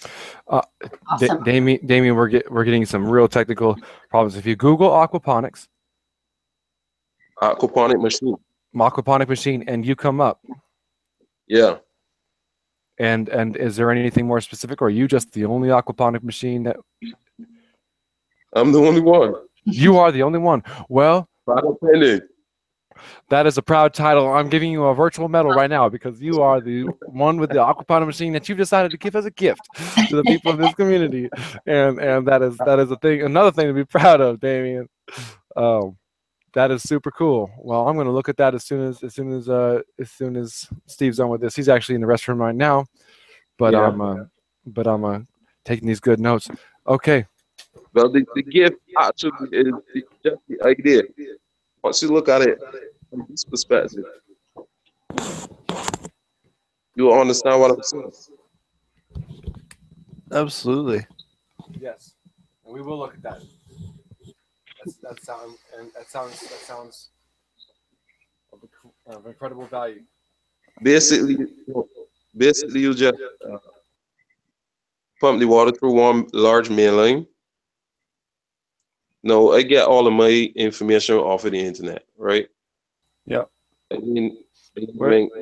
Da- 0.00 0.62
Awesome. 1.10 1.42
Damien, 1.44 1.84
Damien, 1.84 2.14
we're 2.14 2.28
get, 2.28 2.50
we're 2.50 2.64
getting 2.64 2.86
some 2.86 3.06
real 3.06 3.28
technical 3.28 3.76
problems. 4.10 4.36
If 4.36 4.46
you 4.46 4.56
Google 4.56 4.90
aquaponics, 4.90 5.68
Aquaponic 7.42 8.00
machine. 8.00 8.36
aquaponic 8.74 9.28
machine, 9.28 9.64
and 9.68 9.84
you 9.86 9.94
come 9.94 10.20
up, 10.20 10.40
Yeah. 11.48 11.76
and 12.98 13.28
and 13.28 13.56
is 13.56 13.76
there 13.76 13.90
anything 13.90 14.26
more 14.26 14.40
specific, 14.40 14.82
or 14.82 14.86
are 14.86 14.90
you 14.90 15.08
just 15.08 15.32
the 15.32 15.44
only 15.44 15.68
aquaponic 15.68 16.22
machine 16.22 16.64
that 16.64 16.76
I'm 18.54 18.72
the 18.72 18.80
only 18.80 19.00
one. 19.00 19.34
you 19.64 19.98
are 19.98 20.10
the 20.10 20.22
only 20.22 20.38
one? 20.38 20.62
Well, 20.88 21.28
that 23.28 23.46
is 23.46 23.58
a 23.58 23.62
proud 23.62 23.94
title. 23.94 24.32
I'm 24.32 24.48
giving 24.48 24.72
you 24.72 24.84
a 24.84 24.94
virtual 24.94 25.28
medal 25.28 25.52
right 25.52 25.70
now 25.70 25.88
because 25.88 26.20
you 26.20 26.42
are 26.42 26.60
the 26.60 26.84
one 27.06 27.38
with 27.38 27.50
the 27.50 27.58
aquaponic 27.58 28.06
machine 28.06 28.32
that 28.32 28.48
you've 28.48 28.58
decided 28.58 28.90
to 28.90 28.96
give 28.96 29.14
as 29.14 29.26
a 29.26 29.30
gift 29.30 29.60
to 30.08 30.16
the 30.16 30.24
people 30.24 30.50
of 30.50 30.58
this 30.58 30.74
community, 30.74 31.28
and 31.66 32.00
and 32.00 32.26
that 32.26 32.42
is 32.42 32.56
that 32.58 32.78
is 32.78 32.90
a 32.90 32.96
thing, 32.96 33.22
another 33.22 33.52
thing 33.52 33.66
to 33.66 33.72
be 33.72 33.84
proud 33.84 34.20
of, 34.20 34.40
Damien. 34.40 34.88
Um, 35.56 35.97
that 36.58 36.72
is 36.72 36.82
super 36.82 37.12
cool. 37.12 37.48
Well, 37.56 37.86
I'm 37.86 37.94
going 37.94 38.08
to 38.08 38.12
look 38.12 38.28
at 38.28 38.36
that 38.38 38.52
as 38.52 38.64
soon 38.64 38.88
as 38.88 39.00
as 39.04 39.14
soon 39.14 39.30
as 39.30 39.48
uh 39.48 39.80
as 40.00 40.10
soon 40.10 40.36
as 40.36 40.68
Steve's 40.86 41.18
done 41.18 41.28
with 41.28 41.40
this. 41.40 41.54
He's 41.54 41.68
actually 41.68 41.94
in 41.94 42.00
the 42.00 42.08
restroom 42.08 42.38
right 42.38 42.54
now, 42.68 42.84
but 43.58 43.74
Yeah. 43.74 43.86
I'm 43.86 44.00
uh, 44.00 44.24
but 44.66 44.88
I'm 44.88 45.04
uh, 45.04 45.20
taking 45.64 45.86
these 45.86 46.00
good 46.00 46.18
notes. 46.18 46.50
Okay, 46.88 47.26
Well, 47.94 48.10
the, 48.10 48.26
the 48.34 48.42
gift 48.42 48.78
actually 48.98 49.48
is 49.52 49.72
is 49.94 50.02
just 50.24 50.40
the 50.48 50.56
idea. 50.66 51.02
Once 51.84 52.02
you 52.02 52.08
look 52.08 52.28
at 52.28 52.42
it 52.42 52.58
from 53.08 53.24
this 53.30 53.44
perspective, 53.44 54.04
you 56.96 57.04
will 57.04 57.20
understand 57.20 57.60
what 57.60 57.70
I'm 57.70 57.82
saying. 57.84 58.12
Absolutely. 60.32 61.06
yes, 61.78 62.14
and 62.64 62.74
we 62.74 62.80
will 62.82 62.98
look 62.98 63.14
at 63.14 63.22
that. 63.22 63.42
That's, 64.84 64.96
that 64.98 65.24
sounds 65.24 65.58
and 65.78 65.90
that 65.94 66.08
sounds 66.10 66.40
that 66.40 66.60
sounds 66.60 67.08
of, 68.52 68.64
of 69.06 69.26
incredible 69.26 69.66
value. 69.66 70.02
Basically, 70.82 71.46
basically 72.36 72.80
you 72.80 72.94
just 72.94 73.14
uh, 73.50 73.58
pump 75.20 75.40
the 75.40 75.46
water 75.46 75.72
through 75.72 75.92
one 75.92 76.26
large 76.32 76.70
main 76.70 76.96
line. 76.96 77.26
No, 79.22 79.52
I 79.52 79.62
get 79.62 79.86
all 79.86 80.06
of 80.06 80.12
my 80.12 80.50
information 80.54 81.16
off 81.16 81.44
of 81.44 81.52
the 81.52 81.58
internet, 81.58 82.04
right? 82.16 82.48
Yeah. 83.26 83.44
I 83.92 83.98
mean, 83.98 84.38
I 84.76 84.80
mean, 84.80 84.88
Where- 84.94 85.10
rank 85.10 85.32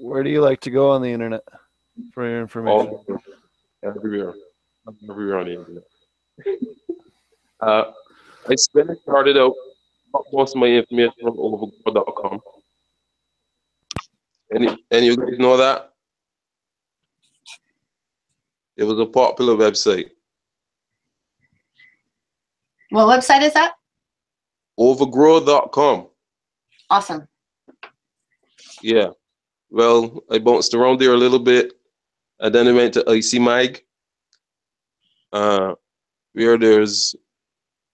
Where 0.00 0.22
do 0.22 0.30
you 0.30 0.40
like 0.40 0.60
to 0.60 0.70
go 0.70 0.90
on 0.90 1.02
the 1.02 1.10
internet 1.10 1.42
for 2.14 2.26
your 2.28 2.40
information? 2.40 2.88
all 2.88 3.06
everywhere, 3.82 4.34
everywhere 5.08 5.38
on 5.38 5.46
the 5.46 5.58
internet. 5.58 5.84
uh, 7.60 7.92
I 8.48 8.54
spent 8.56 8.90
started 9.02 9.36
out 9.36 9.54
most 10.32 10.54
of 10.54 10.60
my 10.60 10.66
information 10.66 11.14
from 11.20 11.38
overgrow.com. 11.38 12.40
And 14.50 14.78
and 14.90 15.04
you 15.04 15.16
guys 15.16 15.38
know 15.38 15.56
that 15.56 15.92
it 18.76 18.84
was 18.84 18.98
a 18.98 19.06
popular 19.06 19.54
website. 19.54 20.10
What 22.90 23.06
website 23.06 23.42
is 23.42 23.54
that? 23.54 23.74
Overgrow.com. 24.76 26.08
Awesome. 26.90 27.26
Yeah. 28.82 29.10
Well, 29.70 30.22
I 30.30 30.38
bounced 30.38 30.74
around 30.74 31.00
there 31.00 31.14
a 31.14 31.16
little 31.16 31.38
bit, 31.38 31.72
and 32.40 32.54
then 32.54 32.68
I 32.68 32.72
went 32.72 32.92
to 32.94 33.04
ICMag, 33.04 33.80
uh, 35.32 35.74
where 36.34 36.58
there's 36.58 37.14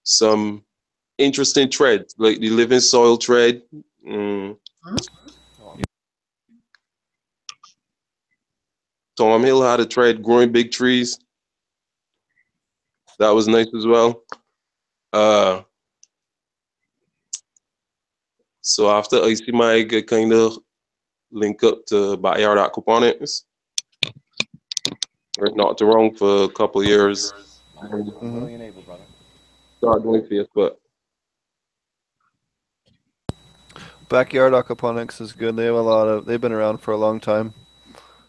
some 0.08 0.64
interesting 1.18 1.68
threads, 1.68 2.14
like 2.18 2.40
the 2.40 2.48
living 2.48 2.80
soil 2.80 3.16
thread. 3.16 3.62
Mm. 4.06 4.56
Tom 9.16 9.42
Hill 9.42 9.62
had 9.62 9.80
a 9.80 9.84
thread 9.84 10.22
growing 10.22 10.50
big 10.50 10.70
trees. 10.70 11.18
That 13.18 13.30
was 13.30 13.48
nice 13.48 13.66
as 13.76 13.86
well. 13.86 14.22
Uh, 15.12 15.62
so 18.62 18.88
after 18.90 19.16
ICMag, 19.16 19.94
I 19.94 20.02
kind 20.02 20.32
of 20.32 20.58
link 21.32 21.62
up 21.64 21.84
to 21.86 22.16
Backyard 22.16 22.58
Aquaponics. 22.58 23.42
We're 25.38 25.50
not 25.54 25.80
wrong 25.80 26.14
for 26.14 26.44
a 26.44 26.48
couple 26.48 26.82
years. 26.84 27.32
Mhm. 27.76 28.22
Willing 28.22 29.17
and 29.82 30.04
able, 30.04 30.46
brother. 30.54 30.54
Start 30.54 30.54
doing 30.54 30.74
Backyard 34.08 34.52
aquaponics 34.54 35.20
is 35.20 35.32
good. 35.32 35.56
They 35.56 35.66
have 35.66 35.74
a 35.74 35.80
lot 35.80 36.08
of. 36.08 36.24
They've 36.24 36.40
been 36.40 36.52
around 36.52 36.78
for 36.78 36.92
a 36.92 36.96
long 36.96 37.20
time. 37.20 37.52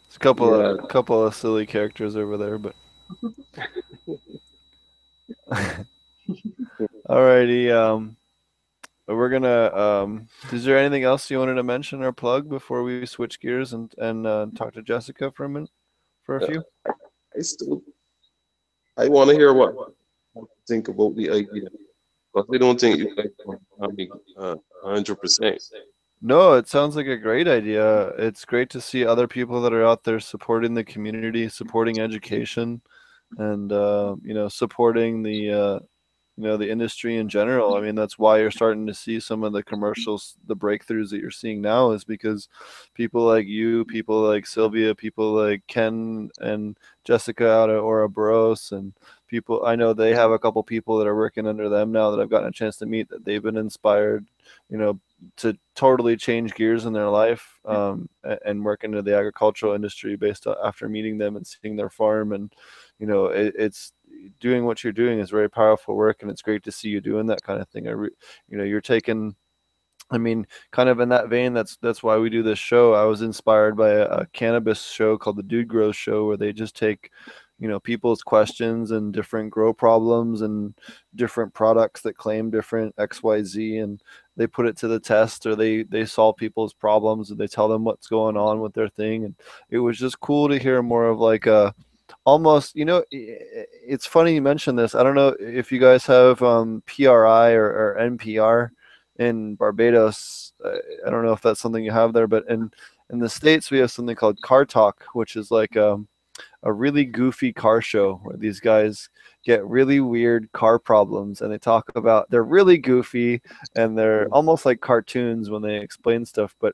It's 0.07 0.17
a 0.17 0.19
couple 0.19 0.49
Yeah. 0.57 0.75
of 0.83 0.89
couple 0.89 1.25
of 1.25 1.33
silly 1.33 1.65
characters 1.65 2.15
over 2.15 2.37
there, 2.37 2.57
but. 2.57 2.75
Alrighty. 7.09 7.71
Um, 7.71 8.17
we're 9.07 9.29
gonna. 9.29 9.73
Um, 9.75 10.27
is 10.51 10.65
there 10.65 10.77
anything 10.77 11.03
else 11.03 11.31
you 11.31 11.39
wanted 11.39 11.55
to 11.55 11.63
mention 11.63 12.03
or 12.03 12.11
plug 12.11 12.49
before 12.49 12.83
we 12.83 13.05
switch 13.05 13.39
gears 13.39 13.73
and 13.73 13.93
and 13.97 14.27
uh, 14.27 14.47
talk 14.55 14.73
to 14.73 14.81
Jessica 14.81 15.31
for 15.31 15.45
a 15.45 15.49
minute, 15.49 15.71
for 16.23 16.37
a 16.37 16.41
Yeah. 16.41 16.47
few? 16.47 16.63
I 17.37 17.41
still, 17.41 17.81
I 18.97 19.07
want 19.07 19.29
to 19.29 19.35
hear 19.35 19.53
what 19.53 19.73
think 20.67 20.87
about 20.87 21.15
the 21.15 21.29
idea. 21.29 21.69
But 22.33 22.45
I 22.53 22.57
don't 22.57 22.79
think 22.79 22.99
you 22.99 23.15
are 24.37 24.51
uh, 24.51 24.55
100%. 24.85 25.59
No, 26.21 26.53
it 26.53 26.67
sounds 26.67 26.95
like 26.95 27.07
a 27.07 27.17
great 27.17 27.47
idea. 27.47 28.07
It's 28.17 28.43
great 28.45 28.69
to 28.71 28.81
see 28.81 29.05
other 29.05 29.27
people 29.27 29.61
that 29.61 29.73
are 29.73 29.85
out 29.85 30.03
there 30.03 30.19
supporting 30.19 30.73
the 30.73 30.83
community, 30.83 31.47
supporting 31.47 31.99
education, 31.99 32.81
and 33.37 33.71
uh, 33.71 34.15
you 34.21 34.33
know, 34.33 34.49
supporting 34.49 35.23
the 35.23 35.51
uh, 35.51 35.79
you 36.35 36.43
know 36.43 36.57
the 36.57 36.69
industry 36.69 37.17
in 37.17 37.29
general. 37.29 37.75
I 37.75 37.81
mean, 37.81 37.95
that's 37.95 38.19
why 38.19 38.39
you're 38.39 38.51
starting 38.51 38.85
to 38.87 38.93
see 38.93 39.19
some 39.19 39.43
of 39.43 39.53
the 39.53 39.63
commercials, 39.63 40.35
the 40.47 40.55
breakthroughs 40.55 41.09
that 41.11 41.19
you're 41.21 41.31
seeing 41.31 41.61
now, 41.61 41.91
is 41.91 42.03
because 42.03 42.49
people 42.93 43.23
like 43.23 43.45
you, 43.45 43.85
people 43.85 44.21
like 44.21 44.45
Sylvia, 44.45 44.95
people 44.95 45.33
like 45.33 45.63
Ken 45.67 46.29
and 46.39 46.77
Jessica 47.05 47.49
out 47.49 47.69
of 47.69 47.83
Ouroboros, 47.83 48.71
and 48.71 48.93
people 49.29 49.65
I 49.65 49.75
know 49.75 49.93
they 49.93 50.13
have 50.13 50.31
a 50.31 50.39
couple 50.39 50.61
people 50.63 50.97
that 50.97 51.07
are 51.07 51.15
working 51.15 51.47
under 51.47 51.69
them 51.69 51.91
now 51.91 52.11
that 52.11 52.19
I've 52.19 52.29
gotten 52.29 52.49
a 52.49 52.51
chance 52.51 52.77
to 52.77 52.85
meet 52.85 53.09
that 53.09 53.23
they've 53.23 53.43
been 53.43 53.57
inspired, 53.57 54.25
you 54.69 54.77
know, 54.77 54.99
to 55.37 55.57
totally 55.75 56.17
change 56.17 56.55
gears 56.55 56.85
in 56.85 56.93
their 56.93 57.09
life 57.09 57.59
um, 57.65 58.09
and 58.45 58.63
work 58.65 58.83
into 58.83 59.01
the 59.01 59.15
agricultural 59.15 59.73
industry 59.73 60.15
based 60.15 60.47
on, 60.47 60.55
after 60.63 60.89
meeting 60.89 61.17
them 61.17 61.35
and 61.35 61.47
seeing 61.47 61.75
their 61.75 61.89
farm. 61.89 62.33
And 62.33 62.53
you 62.99 63.07
know 63.07 63.27
it, 63.27 63.53
it's 63.57 63.93
doing 64.39 64.65
what 64.65 64.83
you're 64.83 64.91
doing 64.91 65.19
is 65.19 65.29
very 65.29 65.49
powerful 65.49 65.95
work 65.95 66.21
and 66.21 66.31
it's 66.31 66.41
great 66.41 66.63
to 66.63 66.71
see 66.71 66.89
you 66.89 66.99
doing 66.99 67.27
that 67.27 67.43
kind 67.43 67.61
of 67.61 67.69
thing. 67.69 67.87
I 67.87 67.91
re, 67.91 68.09
you 68.49 68.57
know 68.57 68.63
you're 68.63 68.81
taking 68.81 69.35
I 70.11 70.17
mean, 70.17 70.47
kind 70.71 70.89
of 70.89 70.99
in 70.99 71.09
that 71.09 71.29
vein, 71.29 71.53
that's 71.53 71.77
that's 71.77 72.01
why 72.01 72.17
we 72.17 72.29
do 72.29 72.41
this 72.41 72.59
show. 72.59 72.93
I 72.93 73.03
was 73.03 73.21
inspired 73.21 73.77
by 73.77 73.89
a, 73.89 74.05
a, 74.05 74.25
cannabis 74.27 74.83
show 74.83 75.17
called 75.17 75.37
the 75.37 75.43
Dude 75.43 75.67
Grows 75.67 75.95
Show, 75.95 76.25
where 76.25 76.37
they 76.37 76.51
just 76.51 76.75
take, 76.75 77.11
you 77.59 77.67
know, 77.67 77.79
people's 77.79 78.23
questions 78.23 78.91
and 78.91 79.13
different 79.13 79.49
grow 79.51 79.73
problems 79.73 80.41
and 80.41 80.73
different 81.15 81.53
products 81.53 82.01
that 82.01 82.17
claim 82.17 82.49
different 82.49 82.95
X, 82.97 83.21
Y, 83.21 83.43
Z, 83.43 83.77
and 83.77 84.01
they 84.37 84.47
put 84.47 84.65
it 84.65 84.77
to 84.77 84.87
the 84.87 84.99
test, 84.99 85.45
or 85.45 85.55
they 85.55 85.83
they 85.83 86.05
solve 86.05 86.37
people's 86.37 86.73
problems 86.73 87.31
and 87.31 87.39
they 87.39 87.47
tell 87.47 87.67
them 87.67 87.83
what's 87.83 88.07
going 88.07 88.37
on 88.37 88.61
with 88.61 88.73
their 88.73 88.89
thing. 88.89 89.25
And 89.25 89.35
it 89.69 89.79
was 89.79 89.97
just 89.99 90.19
cool 90.21 90.47
to 90.47 90.57
hear 90.57 90.81
more 90.81 91.07
of 91.07 91.19
like 91.19 91.45
a 91.47 91.75
almost 92.25 92.75
you 92.75 92.85
know 92.85 93.03
it's 93.11 94.05
funny 94.05 94.33
you 94.33 94.41
mentioned 94.41 94.77
this 94.77 94.95
i 94.95 95.03
don't 95.03 95.15
know 95.15 95.35
if 95.39 95.71
you 95.71 95.79
guys 95.79 96.05
have 96.05 96.41
um, 96.41 96.81
pri 96.87 97.53
or, 97.53 97.65
or, 97.65 97.97
npr 98.01 98.69
in 99.19 99.55
barbados 99.55 100.53
i 101.05 101.09
don't 101.09 101.23
know 101.23 101.33
if 101.33 101.41
that's 101.41 101.59
something 101.59 101.83
you 101.83 101.91
have 101.91 102.13
there 102.13 102.27
but 102.27 102.47
in 102.49 102.71
in 103.11 103.19
the 103.19 103.29
states 103.29 103.69
we 103.71 103.77
have 103.77 103.91
something 103.91 104.15
called 104.15 104.41
car 104.41 104.65
talk 104.65 105.05
which 105.13 105.35
is 105.35 105.51
like 105.51 105.77
um, 105.77 106.07
a 106.63 106.71
really 106.71 107.05
goofy 107.05 107.53
car 107.53 107.81
show 107.81 108.15
where 108.23 108.37
these 108.37 108.59
guys 108.59 109.09
get 109.43 109.65
really 109.65 109.99
weird 109.99 110.51
car 110.51 110.77
problems 110.79 111.41
and 111.41 111.51
they 111.51 111.57
talk 111.57 111.89
about 111.95 112.29
they're 112.29 112.43
really 112.43 112.77
goofy 112.77 113.41
and 113.75 113.97
they're 113.97 114.27
almost 114.29 114.65
like 114.65 114.81
cartoons 114.81 115.49
when 115.49 115.61
they 115.61 115.77
explain 115.77 116.25
stuff 116.25 116.55
but 116.59 116.73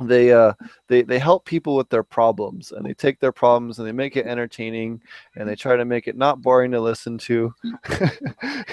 they 0.00 0.32
uh 0.32 0.52
they 0.88 1.02
they 1.02 1.18
help 1.18 1.44
people 1.44 1.76
with 1.76 1.88
their 1.88 2.02
problems 2.02 2.72
and 2.72 2.84
they 2.84 2.94
take 2.94 3.20
their 3.20 3.32
problems 3.32 3.78
and 3.78 3.86
they 3.86 3.92
make 3.92 4.16
it 4.16 4.26
entertaining 4.26 5.00
and 5.36 5.48
they 5.48 5.56
try 5.56 5.76
to 5.76 5.84
make 5.84 6.08
it 6.08 6.16
not 6.16 6.40
boring 6.40 6.70
to 6.70 6.80
listen 6.80 7.18
to. 7.18 7.54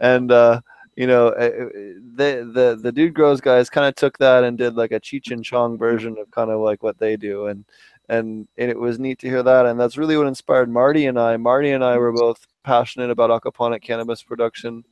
And 0.00 0.30
uh 0.30 0.60
you 0.94 1.06
know 1.06 1.30
eh, 1.30 1.46
eh, 1.46 1.94
the 2.14 2.50
the 2.54 2.78
the 2.80 2.92
dude 2.92 3.14
grows 3.14 3.40
guys 3.40 3.68
kind 3.68 3.86
of 3.86 3.94
took 3.96 4.16
that 4.18 4.44
and 4.44 4.56
did 4.56 4.74
like 4.74 4.92
a 4.92 5.00
cheech 5.00 5.32
and 5.32 5.44
chong 5.44 5.76
version 5.76 6.16
of 6.18 6.30
kind 6.30 6.50
of 6.50 6.60
like 6.60 6.82
what 6.82 6.98
they 6.98 7.16
do 7.16 7.46
and 7.46 7.64
and 8.08 8.48
and 8.56 8.70
it 8.70 8.78
was 8.78 8.98
neat 8.98 9.18
to 9.18 9.28
hear 9.28 9.42
that 9.42 9.66
and 9.66 9.78
that's 9.78 9.96
really 9.98 10.16
what 10.16 10.26
inspired 10.26 10.70
marty 10.70 11.06
and 11.06 11.18
i. 11.18 11.36
Marty 11.36 11.70
and 11.70 11.84
i 11.84 11.96
were 11.96 12.12
both 12.12 12.46
passionate 12.64 13.10
about 13.10 13.30
aquaponic 13.30 13.82
cannabis 13.82 14.22
production 14.22 14.84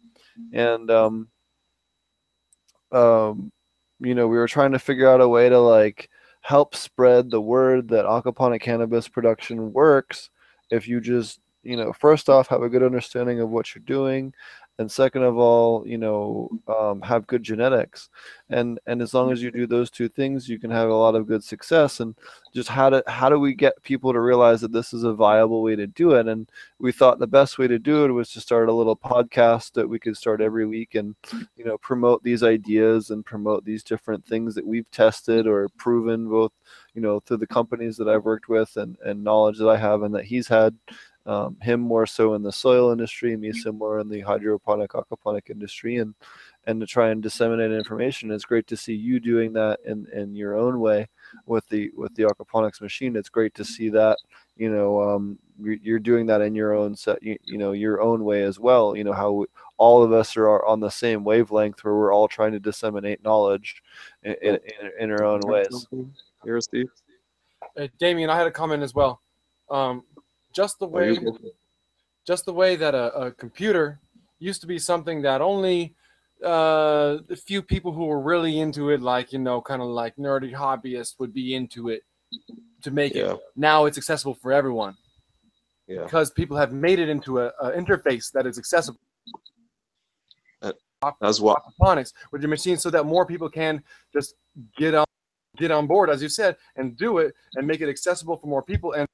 and 0.52 0.90
um 0.90 1.28
um 2.92 3.50
you 4.00 4.14
know, 4.14 4.28
we 4.28 4.36
were 4.36 4.48
trying 4.48 4.72
to 4.72 4.78
figure 4.78 5.08
out 5.08 5.20
a 5.20 5.28
way 5.28 5.48
to 5.48 5.58
like 5.58 6.10
help 6.42 6.74
spread 6.74 7.30
the 7.30 7.40
word 7.40 7.88
that 7.88 8.04
aquaponic 8.04 8.60
cannabis 8.60 9.08
production 9.08 9.72
works 9.72 10.30
if 10.70 10.86
you 10.86 11.00
just, 11.00 11.40
you 11.62 11.76
know, 11.76 11.92
first 11.92 12.28
off 12.28 12.48
have 12.48 12.62
a 12.62 12.68
good 12.68 12.82
understanding 12.82 13.40
of 13.40 13.48
what 13.50 13.74
you're 13.74 13.82
doing 13.84 14.32
and 14.78 14.90
second 14.90 15.22
of 15.22 15.38
all 15.38 15.86
you 15.86 15.96
know 15.96 16.50
um, 16.68 17.00
have 17.02 17.26
good 17.26 17.42
genetics. 17.42 18.10
And 18.50 18.78
and 18.86 19.00
as 19.02 19.14
long 19.14 19.32
as 19.32 19.42
you 19.42 19.50
do 19.50 19.66
those 19.66 19.90
two 19.90 20.08
things 20.08 20.48
you 20.48 20.58
can 20.58 20.70
have 20.70 20.88
a 20.88 20.94
lot 20.94 21.14
of 21.14 21.26
good 21.26 21.42
success. 21.42 22.00
And 22.00 22.14
just 22.54 22.68
how 22.68 22.90
to 22.90 23.02
how 23.06 23.28
do 23.28 23.38
we 23.38 23.54
get 23.54 23.82
people 23.82 24.12
to 24.12 24.20
realize 24.20 24.60
that 24.60 24.72
this 24.72 24.92
is 24.92 25.04
a 25.04 25.14
viable 25.14 25.62
way 25.62 25.76
to 25.76 25.86
do 25.86 26.12
it? 26.12 26.28
And 26.28 26.50
we 26.78 26.92
thought 26.92 27.18
the 27.18 27.26
best 27.26 27.58
way 27.58 27.66
to 27.68 27.78
do 27.78 28.04
it 28.04 28.10
was 28.10 28.30
to 28.32 28.40
start 28.40 28.68
a 28.68 28.72
little 28.72 28.96
podcast 28.96 29.72
that 29.72 29.88
we 29.88 29.98
could 29.98 30.16
start 30.16 30.40
every 30.40 30.66
week 30.66 30.94
and 30.94 31.14
you 31.56 31.64
know 31.64 31.78
promote 31.78 32.22
these 32.22 32.42
ideas 32.42 33.10
and 33.10 33.24
promote 33.24 33.64
these 33.64 33.82
different 33.82 34.24
things 34.26 34.54
that 34.54 34.66
we've 34.66 34.90
tested 34.90 35.46
or 35.46 35.68
proven 35.76 36.28
both 36.28 36.52
you 36.94 37.00
know 37.00 37.20
through 37.20 37.38
the 37.38 37.46
companies 37.46 37.96
that 37.96 38.08
I've 38.08 38.24
worked 38.24 38.48
with 38.48 38.76
and 38.76 38.96
and 39.04 39.24
knowledge 39.24 39.58
that 39.58 39.68
I 39.68 39.76
have 39.76 40.02
and 40.02 40.14
that 40.14 40.24
he's 40.24 40.48
had 40.48 40.76
um, 41.26 41.56
him 41.60 41.80
more 41.80 42.06
so 42.06 42.34
in 42.34 42.42
the 42.42 42.52
soil 42.52 42.92
industry, 42.92 43.36
me 43.36 43.52
similar 43.52 43.98
in 43.98 44.08
the 44.08 44.20
hydroponic 44.20 44.92
aquaponic 44.92 45.50
industry, 45.50 45.96
and 45.96 46.14
and 46.66 46.80
to 46.80 46.86
try 46.86 47.10
and 47.10 47.22
disseminate 47.22 47.72
information. 47.72 48.30
It's 48.30 48.44
great 48.44 48.66
to 48.68 48.76
see 48.76 48.94
you 48.94 49.18
doing 49.18 49.52
that 49.54 49.80
in 49.84 50.06
in 50.12 50.36
your 50.36 50.56
own 50.56 50.78
way 50.78 51.08
with 51.46 51.66
the 51.68 51.90
with 51.96 52.14
the 52.14 52.24
aquaponics 52.24 52.80
machine. 52.80 53.16
It's 53.16 53.28
great 53.28 53.54
to 53.54 53.64
see 53.64 53.88
that 53.90 54.18
you 54.56 54.70
know 54.70 55.02
um, 55.02 55.38
you're 55.60 55.98
doing 55.98 56.26
that 56.26 56.42
in 56.42 56.54
your 56.54 56.74
own 56.74 56.94
set 56.94 57.22
you, 57.22 57.36
you, 57.42 57.58
know 57.58 57.72
your 57.72 58.00
own 58.00 58.24
way 58.24 58.42
as 58.42 58.60
well. 58.60 58.96
You 58.96 59.02
know 59.02 59.12
how 59.12 59.32
we, 59.32 59.46
all 59.78 60.02
of 60.04 60.12
us 60.12 60.36
are 60.36 60.64
on 60.64 60.78
the 60.78 60.90
same 60.90 61.24
wavelength 61.24 61.82
where 61.82 61.94
we're 61.94 62.14
all 62.14 62.28
trying 62.28 62.52
to 62.52 62.60
disseminate 62.60 63.24
knowledge 63.24 63.82
in, 64.22 64.34
in, 64.42 64.58
in 65.00 65.10
our 65.10 65.24
own 65.24 65.40
ways. 65.44 65.88
Here, 66.44 66.60
Steve. 66.60 66.90
Uh, 67.76 67.88
Damien, 67.98 68.30
I 68.30 68.36
had 68.36 68.46
a 68.46 68.50
comment 68.50 68.82
as 68.82 68.94
well. 68.94 69.20
Um, 69.70 70.04
just 70.56 70.78
the 70.78 70.86
way 70.86 71.18
just 72.26 72.46
the 72.46 72.52
way 72.52 72.74
that 72.74 72.94
a, 72.94 73.14
a 73.26 73.30
computer 73.30 74.00
used 74.38 74.62
to 74.62 74.66
be 74.66 74.78
something 74.78 75.22
that 75.22 75.40
only 75.40 75.94
uh, 76.44 77.18
a 77.30 77.36
few 77.36 77.62
people 77.62 77.92
who 77.92 78.06
were 78.06 78.20
really 78.20 78.58
into 78.58 78.90
it, 78.90 79.00
like 79.00 79.32
you 79.32 79.38
know, 79.38 79.60
kind 79.60 79.80
of 79.82 79.88
like 79.88 80.16
nerdy 80.16 80.52
hobbyists, 80.52 81.18
would 81.18 81.32
be 81.32 81.54
into 81.54 81.88
it 81.90 82.02
to 82.82 82.90
make 82.90 83.14
yeah. 83.14 83.34
it. 83.34 83.40
Now 83.54 83.84
it's 83.84 83.98
accessible 83.98 84.34
for 84.34 84.52
everyone. 84.52 84.96
Yeah. 85.86 86.02
Because 86.02 86.30
people 86.30 86.56
have 86.56 86.72
made 86.72 86.98
it 86.98 87.08
into 87.08 87.40
a, 87.40 87.52
a 87.60 87.70
interface 87.72 88.32
that 88.32 88.46
is 88.46 88.58
accessible. 88.58 89.00
As 91.22 91.40
well, 91.40 91.62
aquaponics 91.80 92.12
with 92.32 92.40
your 92.40 92.48
machine, 92.48 92.78
so 92.78 92.90
that 92.90 93.04
more 93.04 93.26
people 93.26 93.48
can 93.48 93.82
just 94.12 94.34
get 94.76 94.94
on 94.94 95.04
get 95.56 95.70
on 95.70 95.86
board, 95.86 96.10
as 96.10 96.20
you 96.22 96.28
said, 96.28 96.56
and 96.74 96.96
do 96.96 97.18
it 97.18 97.34
and 97.54 97.66
make 97.66 97.80
it 97.80 97.88
accessible 97.88 98.36
for 98.38 98.46
more 98.48 98.62
people 98.62 98.92
and 98.94 99.06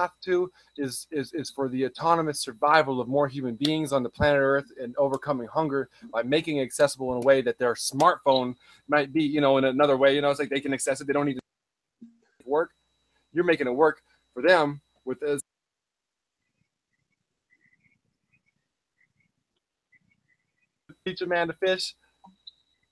have 0.00 0.12
to 0.24 0.50
is, 0.76 1.06
is, 1.10 1.32
is 1.32 1.50
for 1.50 1.68
the 1.68 1.84
autonomous 1.86 2.40
survival 2.40 3.00
of 3.00 3.08
more 3.08 3.28
human 3.28 3.54
beings 3.54 3.92
on 3.92 4.02
the 4.02 4.08
planet 4.08 4.40
Earth 4.40 4.70
and 4.80 4.96
overcoming 4.96 5.46
hunger 5.46 5.88
by 6.12 6.22
making 6.22 6.58
it 6.58 6.62
accessible 6.62 7.12
in 7.12 7.18
a 7.22 7.26
way 7.26 7.42
that 7.42 7.58
their 7.58 7.74
smartphone 7.74 8.54
might 8.88 9.12
be, 9.12 9.22
you 9.22 9.40
know, 9.40 9.58
in 9.58 9.64
another 9.64 9.96
way. 9.96 10.14
You 10.14 10.22
know, 10.22 10.30
it's 10.30 10.40
like 10.40 10.50
they 10.50 10.60
can 10.60 10.72
access 10.72 11.00
it. 11.00 11.06
They 11.06 11.12
don't 11.12 11.26
need 11.26 11.34
to 11.34 11.40
work. 12.44 12.70
You're 13.32 13.44
making 13.44 13.66
it 13.66 13.74
work 13.74 14.02
for 14.34 14.42
them 14.42 14.80
with 15.04 15.20
this. 15.20 15.40
Teach 21.06 21.22
a 21.22 21.26
man 21.26 21.48
to 21.48 21.54
fish. 21.54 21.94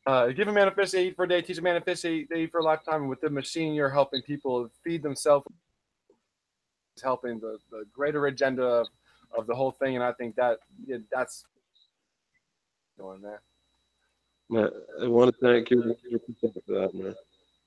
Uh, 0.06 0.28
give 0.28 0.48
a 0.48 0.52
man 0.52 0.68
a 0.68 0.70
fish 0.70 0.92
to 0.92 0.98
eat 0.98 1.16
for 1.16 1.24
a 1.24 1.28
day. 1.28 1.42
Teach 1.42 1.58
a 1.58 1.62
man 1.62 1.74
to 1.74 1.82
fish 1.82 2.00
to 2.00 2.08
eat, 2.08 2.30
to 2.30 2.36
eat 2.36 2.50
for 2.50 2.60
a 2.60 2.64
lifetime. 2.64 3.02
And 3.02 3.10
with 3.10 3.20
the 3.20 3.28
machine, 3.28 3.74
you're 3.74 3.90
helping 3.90 4.22
people 4.22 4.70
feed 4.82 5.02
themselves 5.02 5.46
helping 7.02 7.38
the, 7.38 7.58
the 7.70 7.84
greater 7.92 8.26
agenda 8.26 8.64
of, 8.64 8.88
of 9.36 9.46
the 9.46 9.54
whole 9.54 9.72
thing. 9.72 9.96
And 9.96 10.04
I 10.04 10.12
think 10.12 10.36
that 10.36 10.58
it, 10.86 11.02
that's 11.12 11.44
going 12.98 13.20
there. 13.20 13.42
Man, 14.50 14.70
I 15.02 15.06
want 15.06 15.34
to 15.34 15.40
thank 15.46 15.70
you 15.70 15.96
for 16.40 16.72
that, 16.72 16.94
man. 16.94 17.14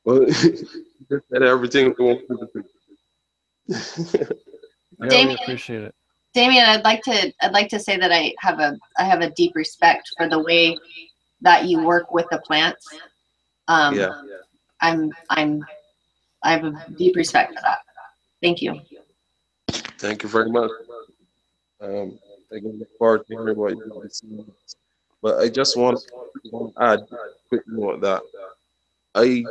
Well, 0.03 0.25
said 1.31 1.43
everything 1.43 1.93
we 1.97 2.05
want 2.05 2.21
to 2.27 2.63
I 5.01 5.05
really 5.05 5.35
appreciate 5.35 5.83
it. 5.83 5.95
Damien, 6.33 6.65
I'd 6.65 6.83
like 6.83 7.01
to 7.03 7.33
I'd 7.41 7.51
like 7.51 7.69
to 7.69 7.79
say 7.79 7.97
that 7.97 8.11
I 8.11 8.33
have 8.39 8.59
a 8.59 8.77
I 8.97 9.03
have 9.03 9.21
a 9.21 9.29
deep 9.31 9.53
respect 9.55 10.09
for 10.17 10.27
the 10.27 10.39
way 10.39 10.77
that 11.41 11.65
you 11.65 11.83
work 11.83 12.11
with 12.11 12.25
the 12.31 12.39
plants. 12.39 12.87
Um, 13.67 13.95
yeah. 13.95 14.13
I'm 14.81 15.11
I'm 15.29 15.63
I 16.43 16.51
have 16.53 16.63
a 16.63 16.85
deep 16.97 17.15
respect 17.15 17.53
for 17.53 17.61
that. 17.61 17.79
Thank 18.41 18.61
you. 18.61 18.79
Thank 20.01 20.23
you 20.23 20.29
very 20.29 20.49
much. 20.49 20.71
Um, 21.79 22.17
again, 22.51 22.79
look 22.79 23.27
to 23.27 23.53
what 23.53 23.75
you 23.75 24.01
guys 24.01 24.23
But 25.21 25.37
I 25.37 25.47
just 25.47 25.77
want 25.77 26.01
to 26.45 26.73
add 26.79 27.01
a 27.01 27.17
quick 27.49 27.61
note 27.67 28.01
that 28.01 28.23
I 29.13 29.43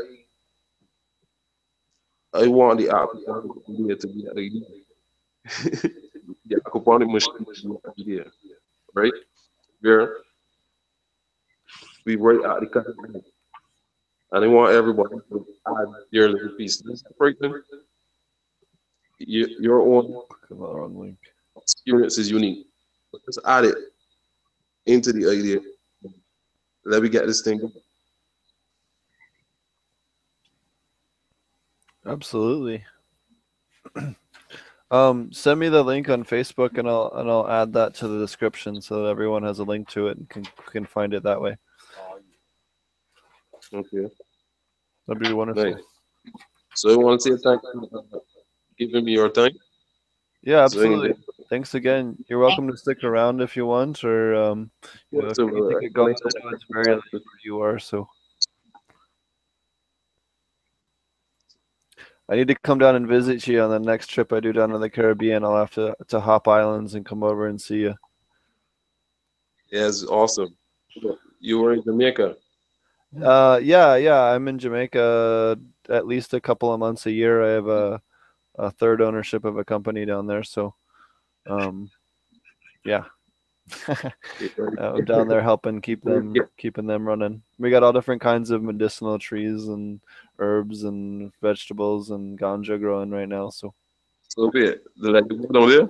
I 2.35 2.49
want 2.49 2.81
the 2.81 2.91
idea 2.91 3.95
to 3.95 4.07
be 4.09 4.27
an 4.27 4.33
idea. 4.33 4.67
the 6.47 6.57
aquaponic 6.57 7.09
machine 7.09 7.45
to 7.45 8.25
right? 8.93 9.13
Where 9.83 10.17
we 12.05 12.17
right 12.17 12.45
out 12.45 12.59
the 12.59 12.67
country. 12.67 13.23
And 14.33 14.45
I 14.45 14.49
want 14.49 14.73
everybody 14.73 15.15
to 15.31 15.47
add 15.69 15.87
their 16.11 16.29
little 16.29 16.57
piece. 16.57 16.79
This 16.79 17.05
Franklin, 17.17 17.63
your, 19.21 19.49
your 19.61 19.81
own 19.83 20.23
on, 20.51 20.99
link. 20.99 21.19
experience 21.57 22.19
is 22.19 22.31
unique. 22.31 22.67
Let's 23.13 23.39
add 23.45 23.65
it 23.65 23.77
into 24.87 25.13
the 25.13 25.31
idea. 25.31 25.61
Let 26.85 27.03
me 27.03 27.09
get 27.09 27.27
this 27.27 27.43
thing 27.43 27.59
going. 27.59 27.73
Absolutely. 32.07 32.83
um, 34.91 35.31
send 35.33 35.61
me 35.61 35.69
the 35.69 35.83
link 35.83 36.09
on 36.09 36.25
Facebook, 36.25 36.79
and 36.79 36.89
I'll 36.89 37.13
and 37.15 37.31
I'll 37.31 37.49
add 37.49 37.75
that 37.75 37.95
to 37.97 38.09
the 38.09 38.19
description 38.19 38.81
so 38.81 39.03
that 39.03 39.11
everyone 39.11 39.43
has 39.43 39.59
a 39.59 39.65
link 39.65 39.89
to 39.91 40.09
it 40.09 40.17
and 40.17 40.29
can 40.29 40.47
can 40.67 40.87
find 40.87 41.13
it 41.13 41.23
that 41.25 41.41
way. 41.41 41.57
Okay. 43.73 44.09
That'd 45.07 45.23
be 45.23 45.33
wonderful. 45.33 45.73
Nice. 45.73 45.83
So 46.75 46.93
I 46.93 46.97
want 46.97 47.21
to 47.21 47.37
say 47.37 47.43
thank 47.43 47.61
you 47.75 47.89
for 47.91 48.23
giving 48.81 49.05
me 49.05 49.13
your 49.13 49.29
time. 49.29 49.53
Yeah, 50.43 50.67
So, 50.69 50.85
yeah. 50.85 50.89
absolutely. 50.89 51.25
Thanks 51.51 51.75
again. 51.75 52.17
You're 52.29 52.39
welcome 52.39 52.67
to 52.71 52.77
stick 52.77 53.05
around 53.05 53.43
if 53.43 53.57
you 53.57 53.67
want, 53.67 54.03
or 54.05 54.35
um, 54.35 54.71
you 55.11 55.21
know, 55.21 55.29
if 55.29 55.37
So, 55.37 55.47
you 55.49 55.69
think 55.69 55.83
it 55.83 55.93
goes, 55.93 56.17
I 56.25 56.31
it's 56.53 56.65
very 56.71 56.95
late 56.95 57.03
where 57.13 57.23
you 57.45 57.61
are, 57.61 57.79
so. 57.79 58.09
I 62.29 62.37
need 62.37 62.47
to 62.49 62.55
come 62.55 62.79
down 62.79 62.95
and 62.95 63.09
visit 63.09 63.47
you 63.49 63.61
on 63.61 63.71
the 63.71 63.81
next 63.81 64.07
trip 64.07 64.33
I 64.33 64.39
do 64.39 64.53
down 64.53 64.71
to 64.71 64.79
the 64.79 64.89
Caribbean. 64.89 65.45
I'll 65.45 65.57
have 65.57 65.73
to 65.73 65.97
to 66.09 66.21
hop 66.21 66.47
islands 66.47 66.95
and 66.95 67.05
come 67.05 67.25
over 67.25 67.49
and 67.49 67.61
see 67.61 67.81
you. 67.81 67.95
Yeah, 69.73 69.89
it's 69.89 70.05
awesome. 70.05 70.57
You 71.41 71.59
were 71.59 71.73
in 71.73 71.83
Jamaica. 71.83 72.37
Uh, 73.21 73.59
yeah, 73.61 73.97
yeah. 73.97 74.21
I'm 74.23 74.47
in 74.47 74.61
Jamaica 74.61 75.59
at 75.89 76.07
least 76.07 76.33
a 76.33 76.41
couple 76.41 76.73
of 76.73 76.79
months 76.79 77.07
a 77.07 77.11
year. 77.11 77.43
I 77.43 77.49
have 77.49 77.67
a 77.67 78.01
a 78.57 78.71
third 78.71 79.01
ownership 79.01 79.45
of 79.45 79.59
a 79.59 79.65
company 79.65 80.05
down 80.05 80.27
there, 80.27 80.43
so 80.43 80.75
um, 81.47 81.91
yeah. 82.85 83.05
I'm 84.79 85.05
down 85.05 85.29
there 85.29 85.43
helping 85.43 85.81
keep 85.81 86.03
them 86.03 86.35
keeping 86.57 86.87
them 86.87 87.07
running. 87.07 87.43
We 87.59 87.71
got 87.71 87.83
all 87.83 87.93
different 87.93 88.21
kinds 88.21 88.51
of 88.51 88.63
medicinal 88.63 89.19
trees 89.19 89.69
and 89.69 90.01
herbs 90.39 90.85
and 90.85 91.33
vegetables 91.41 92.11
and 92.11 92.39
ganja 92.39 92.81
growing 92.81 93.11
right 93.11 93.29
now. 93.29 93.51
So 93.51 93.75
So 94.29 94.51
be 94.51 94.65
it. 94.65 94.85
They 95.01 95.09
let 95.11 95.31
you 95.31 95.39
go 95.39 95.61
down 95.61 95.69
there? 95.69 95.89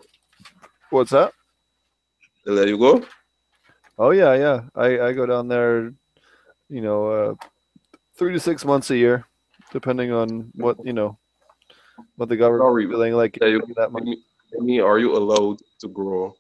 what's 0.91 1.13
that? 1.13 1.33
They 2.45 2.53
let 2.53 2.69
you 2.69 2.79
go? 2.79 3.05
Oh 3.99 4.11
yeah, 4.11 4.35
yeah. 4.35 4.61
I 4.75 5.01
I 5.01 5.13
go 5.13 5.27
down 5.27 5.49
there, 5.49 5.93
you 6.69 6.81
know, 6.81 7.07
uh, 7.07 7.35
three 8.17 8.33
to 8.33 8.41
six 8.41 8.65
months 8.65 8.91
a 8.91 8.97
year, 8.97 9.27
depending 9.73 10.13
on 10.13 10.51
what 10.55 10.77
you 10.85 10.93
know, 10.93 11.19
what 12.17 12.29
the 12.29 12.37
government 12.37 12.69
Sorry, 12.69 12.89
feeling 12.89 13.15
like. 13.15 13.39
Yeah, 13.41 13.49
you, 13.49 13.63
that 13.77 13.89
I 13.89 13.89
money. 13.89 14.11
mean, 14.11 14.23
I 14.59 14.63
mean, 14.63 14.81
are 14.81 14.99
you 14.99 15.17
allowed 15.17 15.61
to 15.81 15.89
grow? 15.89 16.35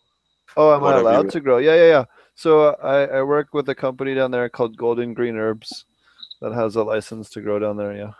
Oh, 0.56 0.74
am 0.74 0.82
I 0.82 0.84
whatever 0.84 1.02
you 1.02 1.08
allowed 1.08 1.30
to 1.30 1.40
grow? 1.40 1.58
Yeah, 1.58 1.74
yeah, 1.74 1.86
yeah. 1.86 2.04
So 2.34 2.68
uh, 2.68 2.76
I 2.82 3.18
I 3.18 3.22
work 3.22 3.54
with 3.54 3.68
a 3.68 3.74
company 3.74 4.14
down 4.14 4.30
there 4.30 4.48
called 4.48 4.76
Golden 4.76 5.14
Green 5.14 5.36
Herbs, 5.36 5.84
that 6.40 6.52
has 6.52 6.76
a 6.76 6.82
license 6.82 7.28
to 7.30 7.40
grow 7.40 7.58
down 7.58 7.76
there. 7.76 7.94
Yeah. 7.94 8.12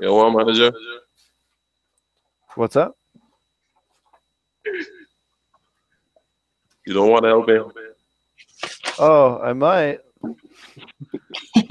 You 0.00 0.12
want 0.12 0.36
manager? 0.36 0.72
What's 2.54 2.76
up? 2.76 2.96
You 6.86 6.94
don't 6.94 7.10
want 7.10 7.24
to 7.24 7.28
help 7.28 7.48
him? 7.48 7.72
Oh, 8.98 9.38
I 9.38 9.52
might. 9.52 10.00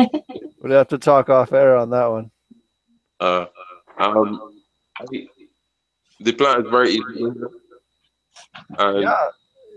We'd 0.62 0.72
have 0.72 0.88
to 0.90 0.98
talk 0.98 1.30
off 1.30 1.54
air 1.54 1.76
on 1.76 1.90
that 1.90 2.08
one. 2.08 2.32
Uh, 3.20 3.46
um, 4.00 4.54
I, 5.00 5.06
the 6.20 6.32
plant 6.34 6.66
is 6.66 6.72
very 6.72 6.92
easy. 6.92 7.24
And 8.78 9.02
Yeah, 9.02 9.30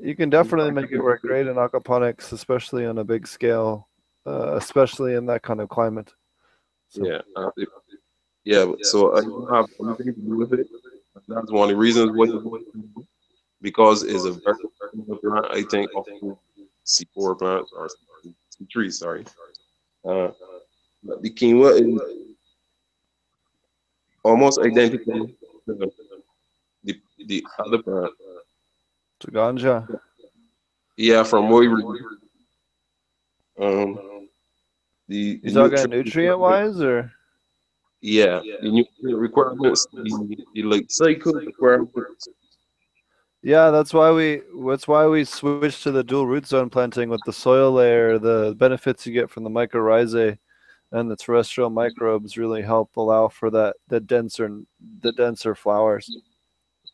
you 0.03 0.15
can 0.15 0.31
definitely 0.31 0.73
make 0.73 0.91
it 0.93 0.99
work 0.99 1.23
great 1.23 1.47
in 1.47 1.55
aquaponics, 1.57 2.33
especially 2.33 2.87
on 2.87 2.99
a 2.99 3.05
big 3.05 3.27
scale, 3.27 3.89
uh, 4.27 4.57
especially 4.57 5.15
in 5.15 5.27
that 5.27 5.43
kind 5.43 5.61
of 5.61 5.69
climate. 5.69 6.13
So, 6.89 7.07
Yeah, 7.07 7.21
uh, 7.37 7.51
it- 7.57 7.69
yeah. 8.45 8.67
So 8.83 9.17
I 9.17 9.21
don't 9.21 9.53
have 9.55 9.67
anything 9.81 10.15
to 10.15 10.21
do 10.21 10.37
with 10.37 10.53
it. 10.55 10.67
That's 11.29 11.51
one 11.51 11.65
of 11.71 11.77
the 11.77 11.77
reasons 11.77 12.13
why 12.15 12.61
because 13.63 14.03
it's 14.03 14.25
a 14.25 14.33
very 14.33 14.57
plant. 15.21 15.47
I 15.51 15.63
think 15.63 15.91
of 15.95 16.07
C4 16.87 17.39
plants 17.39 17.73
or 17.77 17.89
C3, 18.59 18.91
sorry. 18.93 19.25
Uh, 20.05 20.31
but 21.05 21.21
the 21.23 21.31
quinoa 21.31 21.79
is 21.81 22.30
almost 24.23 24.61
identical 24.61 25.27
to 25.67 25.91
the 26.85 27.01
the 27.27 27.45
other 27.59 27.83
plant. 27.83 28.13
to 29.21 29.27
ganja. 29.31 30.01
Yeah, 30.97 31.23
from 31.23 31.49
what 31.51 31.61
we 31.61 31.69
read. 31.69 32.03
Um, 33.59 34.29
the 35.09 35.41
You 35.43 35.53
talking 35.53 35.71
nutrient- 35.73 35.91
nutrient 35.91 36.39
wise, 36.39 36.81
or 36.81 37.13
Yeah, 38.01 38.41
the 38.63 38.71
nutrient 38.71 39.19
requirements, 39.19 39.87
the, 39.93 40.37
the 40.55 40.63
like 40.63 40.87
cycle 40.91 41.35
requirements. 41.35 42.29
yeah, 43.43 43.71
that's 43.71 43.93
why 43.93 44.11
we 44.11 44.43
that's 44.67 44.89
why 44.89 45.07
we 45.07 45.25
switched 45.25 45.83
to 45.83 45.91
the 45.91 46.03
dual 46.05 46.27
root 46.27 46.47
zone 46.47 46.71
planting 46.71 47.09
with 47.11 47.21
the 47.27 47.33
soil 47.33 47.73
layer. 47.73 48.19
The 48.19 48.55
benefits 48.57 49.07
you 49.07 49.13
get 49.13 49.31
from 49.31 49.45
the 49.45 49.51
mycorrhizae 49.51 50.39
and 50.93 51.11
the 51.11 51.17
terrestrial 51.17 51.71
microbes 51.71 52.37
really 52.37 52.63
help 52.63 52.97
allow 52.97 53.29
for 53.29 53.51
that 53.51 53.77
the 53.89 54.01
denser 54.01 54.61
the 55.01 55.13
denser 55.13 55.55
flowers. 55.55 56.11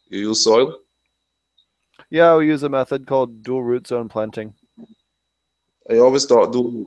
You 0.08 0.28
use 0.28 0.44
soil. 0.44 0.78
Yeah, 2.10 2.36
we 2.36 2.46
use 2.46 2.62
a 2.62 2.68
method 2.68 3.06
called 3.06 3.42
dual 3.42 3.62
root 3.62 3.86
zone 3.86 4.08
planting. 4.08 4.54
I 5.90 5.98
always 5.98 6.24
thought 6.26 6.52
doing 6.52 6.86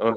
uh, 0.00 0.12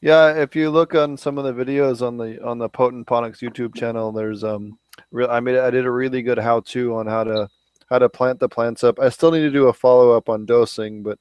Yeah, 0.00 0.34
if 0.34 0.56
you 0.56 0.70
look 0.70 0.94
on 0.94 1.16
some 1.16 1.38
of 1.38 1.44
the 1.44 1.52
videos 1.52 2.06
on 2.06 2.16
the 2.16 2.42
on 2.44 2.58
the 2.58 2.68
Potent 2.68 3.06
Ponics 3.06 3.40
YouTube 3.40 3.74
channel, 3.74 4.12
there's 4.12 4.42
um, 4.42 4.78
re- 5.10 5.26
I 5.26 5.40
made 5.40 5.58
I 5.58 5.70
did 5.70 5.86
a 5.86 5.90
really 5.90 6.22
good 6.22 6.38
how-to 6.38 6.96
on 6.96 7.06
how 7.06 7.24
to 7.24 7.48
how 7.88 7.98
to 7.98 8.08
plant 8.08 8.38
the 8.38 8.48
plants 8.48 8.84
up. 8.84 8.98
I 9.00 9.08
still 9.08 9.32
need 9.32 9.40
to 9.40 9.50
do 9.50 9.68
a 9.68 9.72
follow-up 9.72 10.28
on 10.28 10.46
dosing, 10.46 11.02
but 11.02 11.18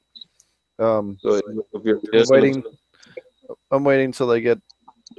um, 0.78 1.18
so 1.22 1.42
if 1.74 1.84
you're 1.84 2.00
I'm 3.72 3.84
waiting. 3.84 4.08
I'm 4.08 4.12
till 4.12 4.28
they 4.28 4.42
get 4.42 4.60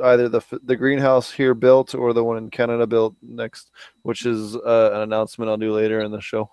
either 0.04 0.28
the 0.28 0.40
the 0.64 0.76
greenhouse 0.76 1.30
here 1.30 1.54
built 1.54 1.94
or 1.94 2.12
the 2.12 2.22
one 2.24 2.36
in 2.38 2.50
Canada 2.50 2.86
built 2.86 3.14
next, 3.22 3.70
which 4.02 4.26
is 4.26 4.56
uh, 4.56 4.90
an 4.94 5.00
announcement 5.02 5.50
I'll 5.50 5.56
do 5.56 5.72
later 5.72 6.00
in 6.00 6.10
the 6.10 6.20
show. 6.20 6.50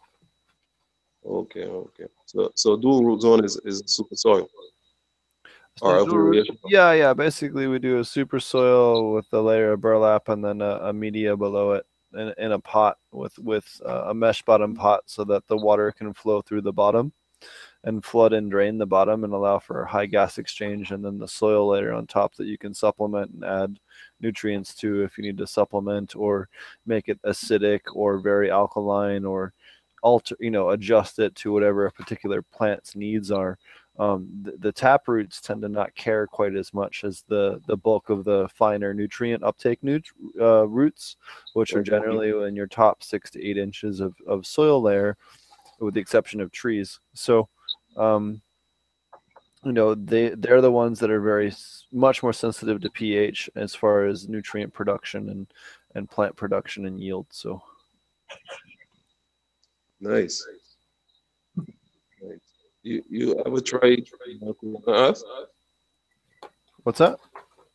Okay, 1.25 1.65
okay. 1.65 2.05
So 2.25 2.51
so 2.55 2.77
dual 2.77 3.03
root 3.03 3.21
zone 3.21 3.43
is, 3.43 3.59
is 3.65 3.83
super 3.85 4.15
soil. 4.15 4.47
Or 5.81 5.99
root- 6.09 6.47
Yeah, 6.69 6.93
yeah. 6.93 7.13
Basically, 7.13 7.67
we 7.67 7.77
do 7.79 7.99
a 7.99 8.05
super 8.05 8.39
soil 8.39 9.13
with 9.13 9.25
a 9.33 9.39
layer 9.39 9.73
of 9.73 9.81
burlap 9.81 10.29
and 10.29 10.43
then 10.43 10.61
a, 10.61 10.77
a 10.83 10.93
media 10.93 11.37
below 11.37 11.73
it 11.73 11.85
in, 12.13 12.33
in 12.37 12.51
a 12.53 12.59
pot 12.59 12.97
with 13.11 13.37
with 13.39 13.79
uh, 13.85 14.05
a 14.07 14.13
mesh 14.13 14.41
bottom 14.43 14.73
pot 14.73 15.03
so 15.05 15.23
that 15.25 15.45
the 15.47 15.57
water 15.57 15.91
can 15.91 16.13
flow 16.13 16.41
through 16.41 16.61
the 16.61 16.73
bottom 16.73 17.11
and 17.87 18.03
flood 18.03 18.33
and 18.33 18.51
drain 18.51 18.77
the 18.77 18.85
bottom 18.85 19.23
and 19.23 19.31
allow 19.31 19.57
for 19.57 19.85
high 19.85 20.05
gas 20.05 20.37
exchange 20.37 20.91
and 20.91 21.03
then 21.03 21.17
the 21.17 21.27
soil 21.27 21.69
layer 21.69 21.93
on 21.93 22.05
top 22.05 22.35
that 22.35 22.45
you 22.45 22.57
can 22.57 22.73
supplement 22.73 23.31
and 23.31 23.45
add 23.45 23.79
nutrients 24.19 24.75
to 24.75 25.03
if 25.03 25.17
you 25.17 25.23
need 25.23 25.37
to 25.37 25.47
supplement 25.47 26.13
or 26.13 26.49
make 26.85 27.07
it 27.07 27.21
acidic 27.21 27.79
or 27.93 28.19
very 28.19 28.51
alkaline 28.51 29.23
or 29.23 29.53
alter 30.03 30.35
you 30.41 30.51
know 30.51 30.71
adjust 30.71 31.17
it 31.17 31.33
to 31.35 31.53
whatever 31.53 31.85
a 31.85 31.91
particular 31.91 32.41
plant's 32.41 32.95
needs 32.95 33.31
are. 33.31 33.57
Um, 33.99 34.29
the, 34.43 34.51
the 34.59 34.71
tap 34.71 35.07
roots 35.07 35.41
tend 35.41 35.63
to 35.63 35.69
not 35.69 35.95
care 35.95 36.27
quite 36.27 36.55
as 36.55 36.73
much 36.73 37.05
as 37.05 37.23
the 37.29 37.61
the 37.67 37.77
bulk 37.77 38.09
of 38.09 38.25
the 38.25 38.49
finer 38.53 38.93
nutrient 38.93 39.43
uptake 39.43 39.81
nut, 39.81 40.03
uh, 40.39 40.67
roots, 40.67 41.15
which 41.53 41.73
are 41.73 41.81
generally 41.81 42.29
in 42.47 42.55
your 42.55 42.67
top 42.67 43.01
six 43.01 43.31
to 43.31 43.43
eight 43.43 43.57
inches 43.57 44.01
of, 44.01 44.13
of 44.27 44.45
soil 44.45 44.81
layer, 44.81 45.17
with 45.79 45.95
the 45.95 46.01
exception 46.01 46.41
of 46.41 46.51
trees. 46.51 46.99
So, 47.13 47.49
um, 47.97 48.41
you 49.63 49.73
know, 49.73 49.95
they 49.95 50.29
they're 50.29 50.61
the 50.61 50.71
ones 50.71 50.99
that 50.99 51.11
are 51.11 51.21
very 51.21 51.53
much 51.91 52.23
more 52.23 52.33
sensitive 52.33 52.81
to 52.81 52.89
pH 52.89 53.49
as 53.55 53.73
far 53.75 54.05
as 54.05 54.29
nutrient 54.29 54.73
production 54.73 55.29
and 55.29 55.47
and 55.95 56.09
plant 56.09 56.35
production 56.35 56.85
and 56.85 57.01
yield. 57.01 57.25
So, 57.31 57.61
Nice. 59.99 60.45
Nice. 62.21 62.39
You 62.83 63.03
you 63.09 63.43
ever 63.45 63.59
tried 63.59 64.07
us? 64.87 65.23
what's 66.83 66.99
that? 66.99 67.19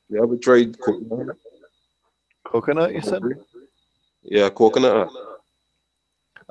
You 0.08 0.22
ever 0.22 0.36
tried 0.36 0.78
coconut? 0.78 1.36
Coconut, 2.44 2.94
you 2.94 3.00
said? 3.00 3.22
Yeah, 4.22 4.50
coconut. 4.50 5.10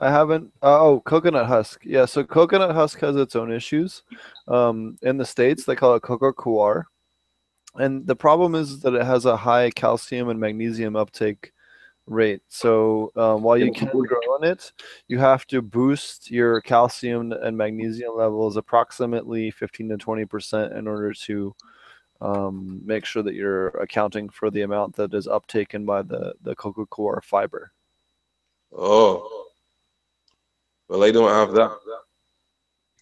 I 0.02 0.10
haven't. 0.10 0.52
Oh, 0.64 1.00
coconut 1.06 1.46
husk. 1.46 1.82
Yeah, 1.86 2.06
so 2.06 2.24
coconut 2.24 2.74
husk 2.74 3.00
has 3.02 3.16
its 3.16 3.36
own 3.36 3.52
issues. 3.52 4.02
Um, 4.48 4.98
in 5.04 5.18
the 5.18 5.26
states, 5.26 5.64
they 5.64 5.76
call 5.76 5.94
it 5.94 6.02
coco 6.02 6.34
coir, 6.34 6.88
and 7.76 8.06
the 8.08 8.16
problem 8.16 8.56
is 8.56 8.80
that 8.80 8.96
it 8.96 9.06
has 9.06 9.26
a 9.26 9.38
high 9.38 9.70
calcium 9.70 10.30
and 10.30 10.40
magnesium 10.40 10.96
uptake 10.96 11.54
rate. 12.08 12.42
So 12.48 13.12
um, 13.16 13.44
while 13.44 13.60
you 13.60 13.72
can 13.72 13.90
grow 13.90 14.18
on 14.34 14.44
it, 14.44 14.72
you 15.08 15.20
have 15.20 15.46
to 15.48 15.62
boost 15.62 16.32
your 16.32 16.62
calcium 16.62 17.32
and 17.32 17.56
magnesium 17.56 18.18
levels 18.18 18.58
approximately 18.58 19.52
15 19.52 19.90
to 19.90 19.98
20 19.98 20.26
percent 20.26 20.74
in 20.74 20.88
order 20.88 21.14
to 21.14 21.56
um, 22.22 22.82
make 22.84 23.06
sure 23.06 23.22
that 23.22 23.36
you're 23.36 23.68
accounting 23.68 24.30
for 24.30 24.50
the 24.50 24.64
amount 24.64 24.96
that 24.96 25.14
is 25.14 25.28
uptaken 25.28 25.86
by 25.86 26.02
the 26.02 26.34
the 26.42 26.56
coco 26.56 26.88
coir 26.88 27.22
fiber. 27.24 27.72
Oh. 28.76 29.50
Well, 30.92 31.00
they 31.00 31.14
don't 31.14 31.30
have 31.30 31.54
that. 31.54 31.72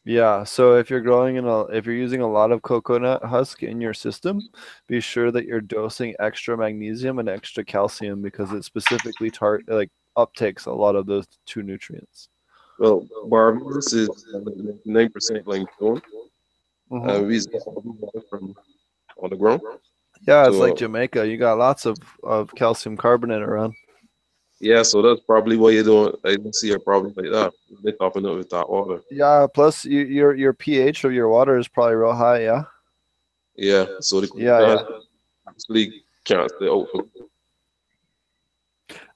Yeah, 0.06 0.44
so 0.44 0.76
if 0.78 0.92
you're 0.92 1.02
growing 1.02 1.38
in 1.38 1.46
a 1.46 1.62
if 1.66 1.88
you're 1.88 1.96
using 1.96 2.22
a 2.22 2.32
lot 2.32 2.52
of 2.52 2.62
coconut 2.62 3.26
husk 3.26 3.64
in 3.64 3.82
your 3.82 3.96
system, 3.96 4.42
be 4.88 5.00
sure 5.02 5.32
that 5.32 5.46
you're 5.46 5.60
dosing 5.60 6.14
extra 6.20 6.56
magnesium 6.56 7.18
and 7.18 7.28
extra 7.28 7.66
calcium 7.66 8.22
because 8.22 8.52
it 8.52 8.64
specifically 8.64 9.32
tar- 9.32 9.62
like 9.68 9.90
uptakes 10.16 10.68
a 10.68 10.72
lot 10.72 10.96
of 10.96 11.08
those 11.08 11.26
two 11.48 11.64
nutrients. 11.64 12.30
Well, 12.78 13.08
Barbados 13.26 13.92
is 13.94 14.10
nine 14.86 15.10
percent 15.10 15.48
limestone. 15.48 16.00
Mhm. 16.92 17.10
Uh, 17.10 17.24
we 17.24 17.42
from 18.30 18.56
on 19.18 19.32
the 19.32 19.36
ground. 19.36 19.62
yeah, 20.28 20.48
it's 20.48 20.58
like 20.58 20.76
Jamaica. 20.76 21.28
You 21.28 21.38
got 21.38 21.58
lots 21.58 21.88
of, 21.88 21.98
of 22.22 22.54
calcium 22.54 22.96
carbonate 22.98 23.42
around. 23.42 23.74
Yeah, 24.62 24.84
so 24.84 25.02
that's 25.02 25.22
probably 25.22 25.56
what 25.56 25.74
you're 25.74 25.84
doing. 25.84 26.14
I 26.26 26.36
don't 26.36 26.54
see 26.54 26.72
a 26.74 26.80
problem 26.80 27.14
like 27.16 27.32
that. 27.32 27.54
They're 27.82 27.94
topping 27.94 28.26
up 28.26 28.36
with 28.36 28.50
that 28.50 28.70
water. 28.70 29.02
Yeah, 29.10 29.48
plus 29.54 29.86
you, 29.86 30.02
your 30.02 30.36
your 30.36 30.54
pH 30.54 31.06
of 31.06 31.14
your 31.14 31.30
water 31.30 31.58
is 31.58 31.68
probably 31.68 31.96
real 31.96 32.14
high. 32.14 32.44
Yeah. 32.44 32.64
Yeah, 33.56 33.86
so 34.02 34.22
the 34.22 34.30
Yeah, 34.36 34.60
yeah. 34.60 34.84
actually 35.48 36.04
can't 36.26 36.52
stay 36.58 36.68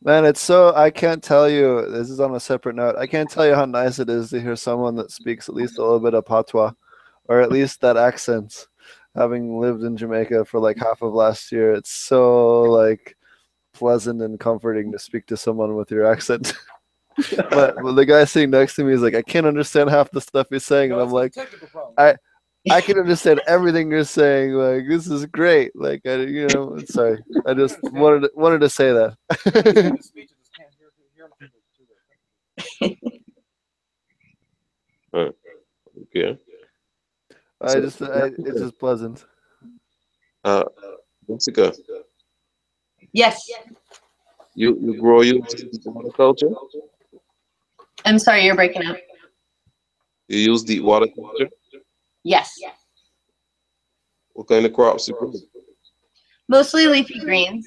Man, 0.02 0.26
it's 0.26 0.42
so 0.42 0.74
I 0.76 0.90
can't 0.90 1.24
tell 1.24 1.50
you. 1.50 1.90
This 1.90 2.10
is 2.10 2.20
on 2.20 2.36
a 2.36 2.40
separate 2.40 2.76
note. 2.76 2.98
I 2.98 3.08
can't 3.08 3.30
tell 3.30 3.46
you 3.48 3.56
how 3.56 3.66
nice 3.66 4.00
it 4.00 4.10
is 4.10 4.30
to 4.30 4.42
hear 4.42 4.56
someone 4.56 4.96
that 4.96 5.12
speaks 5.12 5.48
at 5.48 5.56
least 5.56 5.78
a 5.78 5.82
little 5.82 6.00
bit 6.00 6.14
of 6.14 6.26
patois, 6.26 6.72
or 7.30 7.42
at 7.42 7.52
least 7.52 7.82
that 7.82 7.98
accent. 7.98 8.68
Having 9.16 9.60
lived 9.60 9.84
in 9.84 9.96
Jamaica 9.96 10.44
for 10.46 10.60
like 10.60 10.78
half 10.78 11.02
of 11.02 11.14
last 11.14 11.52
year, 11.52 11.74
it's 11.74 11.92
so 11.92 12.64
like 12.64 13.16
pleasant 13.74 14.22
and 14.22 14.40
comforting 14.40 14.92
to 14.92 15.00
speak 15.00 15.26
to 15.28 15.38
someone 15.38 15.76
with 15.76 15.92
your 15.92 16.06
accent. 16.06 16.54
but, 17.50 17.76
but 17.82 17.94
the 17.94 18.06
guy 18.06 18.26
sitting 18.26 18.52
next 18.52 18.76
to 18.76 18.84
me 18.84 18.94
is 18.94 19.02
like, 19.02 19.16
I 19.16 19.22
can't 19.22 19.46
understand 19.46 19.90
half 19.90 20.12
the 20.12 20.22
stuff 20.22 20.48
he's 20.50 20.66
saying, 20.66 20.92
and 20.92 21.02
I'm 21.02 21.12
like, 21.12 21.36
I 21.98 22.16
I 22.72 22.80
can 22.80 22.98
understand 22.98 23.42
everything 23.46 23.92
you're 23.92 24.06
saying. 24.06 24.54
Like 24.54 24.88
this 24.88 25.08
is 25.08 25.26
great. 25.26 25.76
Like 25.76 26.02
I, 26.06 26.16
you 26.16 26.48
know, 26.48 26.78
sorry, 26.86 27.22
I 27.46 27.54
just 27.54 27.78
wanted 27.84 28.22
to, 28.22 28.32
wanted 28.36 28.62
to 28.62 28.70
say 28.70 28.94
that. 28.94 29.18
Okay. 36.16 36.38
I 37.62 37.80
just, 37.80 38.02
I, 38.02 38.32
it's 38.38 38.60
just 38.60 38.80
pleasant. 38.80 39.26
Uh, 40.44 40.64
Jessica, 41.30 41.74
Yes. 43.14 43.48
you 44.56 44.78
you 44.82 45.00
grow 45.00 45.22
your 45.22 45.40
water 45.86 46.10
culture. 46.12 46.50
I'm 48.06 48.20
sorry, 48.20 48.44
you're 48.46 48.56
breaking 48.56 48.86
up. 48.86 48.98
You 50.28 50.40
use 50.40 50.64
deep 50.64 50.84
water 50.84 51.08
culture. 51.16 51.50
Yes. 52.24 52.52
What 54.34 54.48
kind 54.48 54.66
of 54.66 54.74
crops 54.74 55.08
you 55.08 55.16
grow? 55.16 55.32
Mostly 56.50 56.88
leafy 56.88 57.20
greens. 57.20 57.66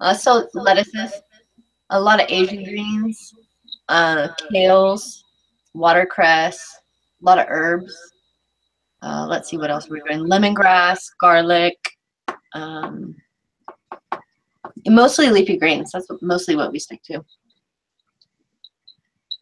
Uh, 0.00 0.14
so 0.14 0.48
lettuces, 0.54 1.12
a 1.90 2.00
lot 2.00 2.20
of 2.20 2.26
Asian 2.28 2.64
greens, 2.64 3.32
uh, 3.88 4.28
kales, 4.52 5.22
watercress, 5.74 6.58
a 7.20 7.24
lot 7.24 7.38
of 7.38 7.46
herbs. 7.48 7.94
Uh, 9.02 9.26
let's 9.28 9.48
see 9.48 9.56
what 9.56 9.70
else 9.70 9.88
we're 9.88 10.02
doing. 10.08 10.20
Lemongrass, 10.20 11.04
garlic. 11.20 11.76
Um, 12.54 13.16
mostly 14.86 15.28
leafy 15.28 15.56
greens. 15.56 15.92
That's 15.92 16.08
what, 16.08 16.22
mostly 16.22 16.56
what 16.56 16.72
we 16.72 16.78
stick 16.78 17.02
to. 17.04 17.24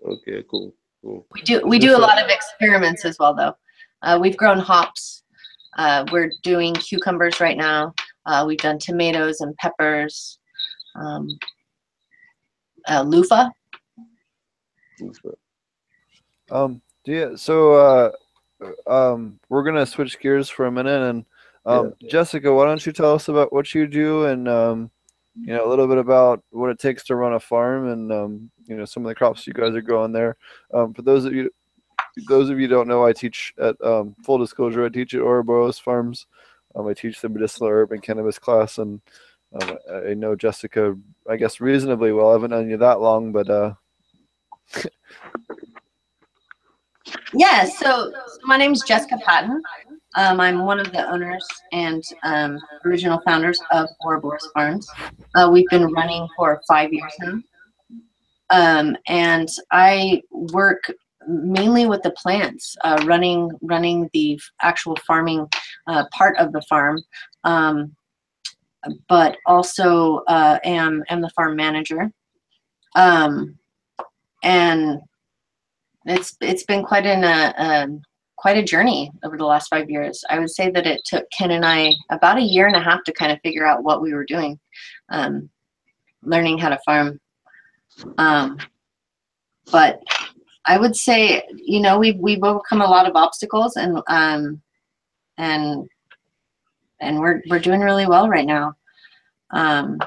Okay, 0.06 0.42
cool, 0.50 0.74
cool. 1.02 1.26
We 1.32 1.42
do 1.42 1.62
we 1.66 1.78
do 1.78 1.96
a 1.96 1.98
lot 1.98 2.22
of 2.22 2.28
experiments 2.28 3.04
as 3.04 3.18
well, 3.18 3.34
though. 3.34 3.54
Uh, 4.02 4.18
we've 4.20 4.36
grown 4.36 4.58
hops. 4.58 5.22
Uh, 5.76 6.04
we're 6.10 6.30
doing 6.42 6.74
cucumbers 6.74 7.40
right 7.40 7.56
now. 7.56 7.94
Uh, 8.26 8.44
we've 8.46 8.58
done 8.58 8.78
tomatoes 8.78 9.40
and 9.40 9.54
peppers. 9.56 10.38
Um, 10.96 11.28
uh, 12.88 13.02
loofah. 13.02 13.48
Um, 16.50 16.82
do 17.04 17.12
you, 17.12 17.36
so 17.36 17.74
uh, 17.74 18.10
um, 18.86 19.38
we're 19.48 19.62
gonna 19.62 19.86
switch 19.86 20.18
gears 20.18 20.48
for 20.48 20.66
a 20.66 20.72
minute, 20.72 21.02
and 21.02 21.24
um, 21.66 21.94
Jessica, 22.08 22.52
why 22.52 22.64
don't 22.64 22.84
you 22.84 22.92
tell 22.92 23.14
us 23.14 23.28
about 23.28 23.52
what 23.52 23.74
you 23.74 23.86
do 23.86 24.24
and 24.24 24.48
um, 24.48 24.90
you 25.34 25.54
know 25.54 25.66
a 25.66 25.68
little 25.68 25.86
bit 25.86 25.98
about 25.98 26.42
what 26.50 26.70
it 26.70 26.78
takes 26.78 27.04
to 27.04 27.16
run 27.16 27.34
a 27.34 27.40
farm 27.40 27.88
and 27.88 28.12
um, 28.12 28.50
you 28.66 28.76
know 28.76 28.84
some 28.84 29.04
of 29.04 29.08
the 29.08 29.14
crops 29.14 29.46
you 29.46 29.52
guys 29.52 29.74
are 29.74 29.82
growing 29.82 30.12
there. 30.12 30.36
Um, 30.72 30.94
for 30.94 31.02
those 31.02 31.24
of 31.24 31.34
you, 31.34 31.50
those 32.28 32.50
of 32.50 32.58
you 32.58 32.68
don't 32.68 32.88
know, 32.88 33.04
I 33.04 33.12
teach 33.12 33.54
at 33.60 33.80
um, 33.84 34.14
full 34.22 34.38
disclosure. 34.38 34.84
I 34.84 34.88
teach 34.88 35.14
at 35.14 35.20
Ouroboros 35.20 35.78
Farms. 35.78 36.26
Um, 36.74 36.86
I 36.86 36.94
teach 36.94 37.20
the 37.20 37.28
medicinal 37.28 37.68
herb 37.68 37.92
and 37.92 38.02
cannabis 38.02 38.38
class, 38.38 38.78
and 38.78 39.00
um, 39.60 39.76
I 39.90 40.10
I 40.10 40.14
know 40.14 40.36
Jessica, 40.36 40.96
I 41.28 41.36
guess 41.36 41.60
reasonably 41.60 42.12
well. 42.12 42.30
I 42.30 42.32
haven't 42.32 42.50
known 42.50 42.70
you 42.70 42.76
that 42.78 43.00
long, 43.00 43.32
but 43.32 43.50
uh, 43.50 43.74
Yeah, 47.32 47.64
so, 47.64 48.10
so 48.10 48.38
my 48.44 48.56
name 48.56 48.72
is 48.72 48.82
Jessica 48.86 49.18
Patton. 49.24 49.62
Um, 50.16 50.40
I'm 50.40 50.64
one 50.64 50.80
of 50.80 50.90
the 50.92 51.08
owners 51.08 51.46
and 51.72 52.02
um, 52.24 52.58
original 52.84 53.20
founders 53.24 53.60
of 53.70 53.88
Ouroboros 54.04 54.48
Farms. 54.54 54.88
Uh, 55.36 55.48
we've 55.52 55.68
been 55.70 55.92
running 55.92 56.26
for 56.36 56.60
five 56.66 56.92
years 56.92 57.12
now. 57.20 57.40
Um, 58.50 58.96
and 59.06 59.48
I 59.70 60.22
work 60.30 60.92
mainly 61.28 61.86
with 61.86 62.02
the 62.02 62.10
plants, 62.12 62.76
uh, 62.82 63.02
running 63.06 63.50
running 63.62 64.10
the 64.12 64.40
actual 64.62 64.96
farming 65.06 65.46
uh, 65.86 66.04
part 66.12 66.36
of 66.38 66.52
the 66.52 66.62
farm, 66.62 67.00
um, 67.44 67.94
but 69.08 69.36
also 69.46 70.22
uh, 70.26 70.58
am 70.64 71.04
am 71.08 71.20
the 71.20 71.30
farm 71.30 71.54
manager. 71.54 72.10
Um, 72.96 73.56
and 74.42 74.98
it's 76.06 76.36
it's 76.40 76.64
been 76.64 76.82
quite 76.82 77.06
an 77.06 77.22
uh, 77.22 77.52
um, 77.56 78.02
quite 78.40 78.56
a 78.56 78.62
journey 78.62 79.12
over 79.22 79.36
the 79.36 79.44
last 79.44 79.68
five 79.68 79.90
years. 79.90 80.24
I 80.30 80.38
would 80.38 80.50
say 80.50 80.70
that 80.70 80.86
it 80.86 81.02
took 81.04 81.30
Ken 81.30 81.50
and 81.50 81.64
I 81.64 81.92
about 82.08 82.38
a 82.38 82.42
year 82.42 82.66
and 82.66 82.74
a 82.74 82.80
half 82.80 83.04
to 83.04 83.12
kind 83.12 83.30
of 83.30 83.38
figure 83.42 83.66
out 83.66 83.84
what 83.84 84.00
we 84.00 84.14
were 84.14 84.24
doing, 84.24 84.58
um, 85.10 85.50
learning 86.22 86.56
how 86.56 86.70
to 86.70 86.78
farm. 86.86 87.20
Um, 88.16 88.56
but 89.70 90.00
I 90.64 90.78
would 90.78 90.96
say, 90.96 91.42
you 91.54 91.80
know, 91.80 91.98
we've 91.98 92.16
we've 92.16 92.42
overcome 92.42 92.80
a 92.80 92.86
lot 92.86 93.06
of 93.06 93.14
obstacles 93.14 93.76
and 93.76 94.00
um, 94.08 94.62
and 95.36 95.86
and 97.00 97.20
we're 97.20 97.42
we're 97.50 97.58
doing 97.58 97.80
really 97.80 98.06
well 98.06 98.26
right 98.26 98.46
now. 98.46 98.74
Um, 99.50 99.98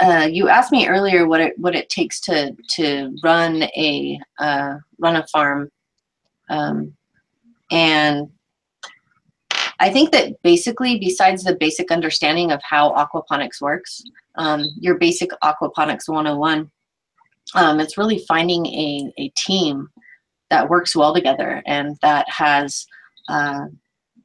uh, 0.00 0.26
you 0.30 0.48
asked 0.48 0.72
me 0.72 0.88
earlier 0.88 1.26
what 1.26 1.42
it 1.42 1.58
what 1.58 1.76
it 1.76 1.90
takes 1.90 2.18
to 2.22 2.56
to 2.70 3.14
run 3.22 3.64
a 3.76 4.18
uh, 4.38 4.76
run 4.98 5.16
a 5.16 5.26
farm, 5.26 5.70
um, 6.48 6.96
and 7.70 8.30
I 9.80 9.90
think 9.90 10.12
that 10.12 10.40
basically, 10.42 10.98
besides 10.98 11.42
the 11.42 11.56
basic 11.56 11.90
understanding 11.90 12.52
of 12.52 12.60
how 12.62 12.92
aquaponics 12.92 13.62
works, 13.62 14.02
um, 14.36 14.64
your 14.78 14.98
basic 14.98 15.30
aquaponics 15.42 16.06
101, 16.06 16.70
um, 17.54 17.80
it's 17.80 17.96
really 17.96 18.24
finding 18.28 18.66
a 18.66 19.12
a 19.18 19.28
team 19.30 19.88
that 20.50 20.68
works 20.68 20.94
well 20.94 21.14
together 21.14 21.62
and 21.66 21.96
that 22.02 22.28
has 22.28 22.86
uh, 23.28 23.66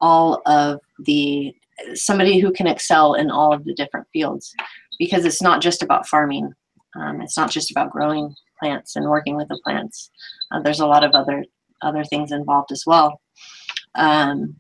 all 0.02 0.42
of 0.46 0.80
the 1.00 1.56
somebody 1.94 2.40
who 2.40 2.52
can 2.52 2.68
excel 2.68 3.14
in 3.14 3.32
all 3.32 3.54
of 3.54 3.64
the 3.64 3.74
different 3.74 4.08
fields 4.12 4.54
because 5.00 5.26
it's 5.26 5.42
not 5.42 5.62
just 5.62 5.84
about 5.84 6.08
farming. 6.08 6.52
Um, 6.96 7.22
it's 7.22 7.38
not 7.38 7.52
just 7.52 7.72
about 7.72 7.92
growing 7.92 8.34
plants 8.60 8.96
and 8.96 9.10
working 9.10 9.36
with 9.36 9.50
the 9.50 9.60
plants. 9.64 10.10
Uh, 10.52 10.62
there's 10.62 10.80
a 10.80 10.88
lot 10.88 11.04
of 11.04 11.12
other 11.12 11.46
other 11.82 12.04
things 12.06 12.32
involved 12.32 12.72
as 12.72 12.84
well. 12.86 13.20
Um, 13.96 14.56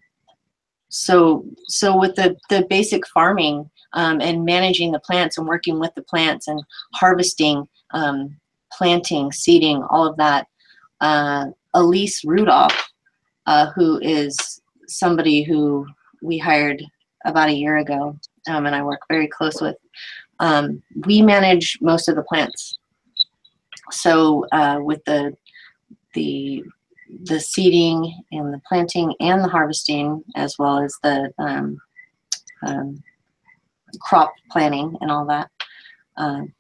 so 0.90 1.46
so 1.68 1.98
with 1.98 2.16
the 2.16 2.38
the 2.50 2.66
basic 2.70 3.06
farming 3.08 3.70
um, 3.94 4.22
and 4.22 4.46
managing 4.46 4.92
the 4.92 5.00
plants 5.00 5.38
and 5.38 5.48
working 5.48 5.80
with 5.80 5.94
the 5.96 6.04
plants 6.04 6.48
and 6.48 6.62
harvesting, 6.94 7.68
um, 7.92 8.36
planting, 8.72 9.32
seeding, 9.32 9.84
all 9.90 10.06
of 10.06 10.18
that. 10.18 10.48
Uh, 11.02 11.48
Elise 11.74 12.24
Rudolph, 12.24 12.92
uh, 13.46 13.72
who 13.72 14.00
is 14.00 14.62
somebody 14.88 15.44
who 15.44 15.86
we 16.22 16.38
hired 16.38 16.82
about 17.26 17.50
a 17.50 17.54
year 17.54 17.78
ago, 17.78 18.18
um, 18.48 18.66
and 18.66 18.76
I 18.76 18.84
work 18.84 19.02
very 19.10 19.28
close 19.28 19.62
with. 19.62 19.76
Um, 20.40 20.82
we 21.06 21.22
manage 21.22 21.78
most 21.82 22.08
of 22.08 22.16
the 22.16 22.24
plants. 22.24 22.78
So 23.92 24.46
uh, 24.52 24.80
with 24.82 25.04
the 25.06 25.36
the 26.14 26.64
the 27.24 27.40
seeding 27.40 28.24
and 28.32 28.54
the 28.54 28.62
planting 28.68 29.14
and 29.20 29.44
the 29.44 29.48
harvesting, 29.48 30.24
as 30.36 30.58
well 30.58 30.80
as 30.80 30.96
the 31.04 31.32
um, 31.38 31.78
um, 32.66 33.04
crop 34.02 34.34
planning 34.52 34.98
and 35.02 35.12
all 35.12 35.26
that. 35.26 35.50
Um, 36.18 36.54